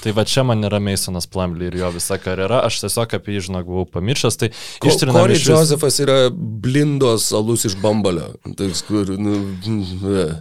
Tai 0.00 0.12
va 0.16 0.24
čia 0.24 0.44
man 0.48 0.64
yra 0.64 0.80
Masonas 0.82 1.28
Plumley 1.30 1.68
ir 1.68 1.78
jo 1.82 1.90
visa 1.94 2.16
karjera, 2.20 2.62
aš 2.66 2.80
tiesiog 2.84 3.16
apie 3.18 3.36
jį, 3.36 3.46
žinau, 3.50 3.64
buvau 3.66 3.88
pamiršęs, 3.98 4.38
tai 4.40 4.50
ištrinam. 4.88 5.18
Corey 5.20 5.36
vis... 5.36 5.48
Josephas 5.48 6.00
yra 6.00 6.18
blindos 6.32 7.30
alus 7.36 7.66
iš 7.68 7.76
bambalio. 7.82 8.32
Tai 8.56 8.70
kur, 8.88 9.12
nu, 9.20 9.40
uh, 9.60 10.38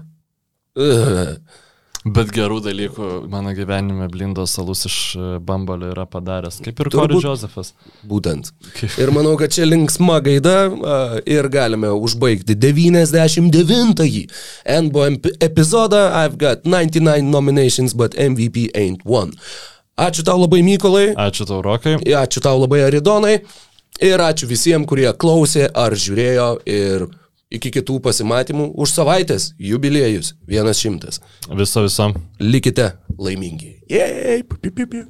uh. 0.85 1.33
Bet 2.05 2.29
gerų 2.31 2.61
dalykų 2.63 3.07
mano 3.27 3.51
gyvenime 3.51 4.05
Blindos 4.11 4.53
salus 4.55 4.85
iš 4.87 4.97
e, 5.19 5.31
Bambalio 5.43 5.89
yra 5.91 6.05
padaręs, 6.07 6.61
kaip 6.63 6.79
ir 6.79 6.89
Corey 6.93 7.19
Josephas. 7.19 7.73
Būtent. 8.07 8.53
Ir 9.01 9.11
manau, 9.11 9.33
kad 9.39 9.51
čia 9.51 9.67
linksma 9.67 10.21
gaida 10.23 10.55
ir 11.27 11.49
galime 11.51 11.91
užbaigti 11.91 12.55
99-ąjį 12.55 14.23
NBO 14.87 15.09
epizodą 15.43 16.05
I've 16.21 16.39
got 16.39 16.63
99 16.63 17.27
nominations, 17.27 17.93
but 17.93 18.15
MVP 18.15 18.69
ain't 18.73 19.03
one. 19.03 19.35
Ačiū 19.99 20.23
tau 20.23 20.39
labai, 20.39 20.63
Mykolai. 20.63 21.09
Ačiū 21.19 21.43
tau, 21.43 21.59
Rokai. 21.65 21.97
Ačiū 21.99 22.39
tau 22.39 22.61
labai, 22.61 22.85
Aridonai. 22.87 23.41
Ir 23.99 24.21
ačiū 24.23 24.47
visiems, 24.47 24.87
kurie 24.87 25.09
klausė 25.19 25.67
ar 25.75 25.91
žiūrėjo 25.91 26.51
ir 26.63 27.09
Iki 27.49 27.71
kitų 27.79 27.95
pasimatymų 28.05 28.67
už 28.77 28.91
savaitės 28.93 29.47
jubiliejus 29.57 30.35
100. 30.45 31.15
Viso 31.57 31.81
visam. 31.81 32.13
Likite 32.37 32.91
laimingi. 33.17 33.71
Jei, 33.89 34.43
piu, 34.45 34.85
piu. 34.85 35.01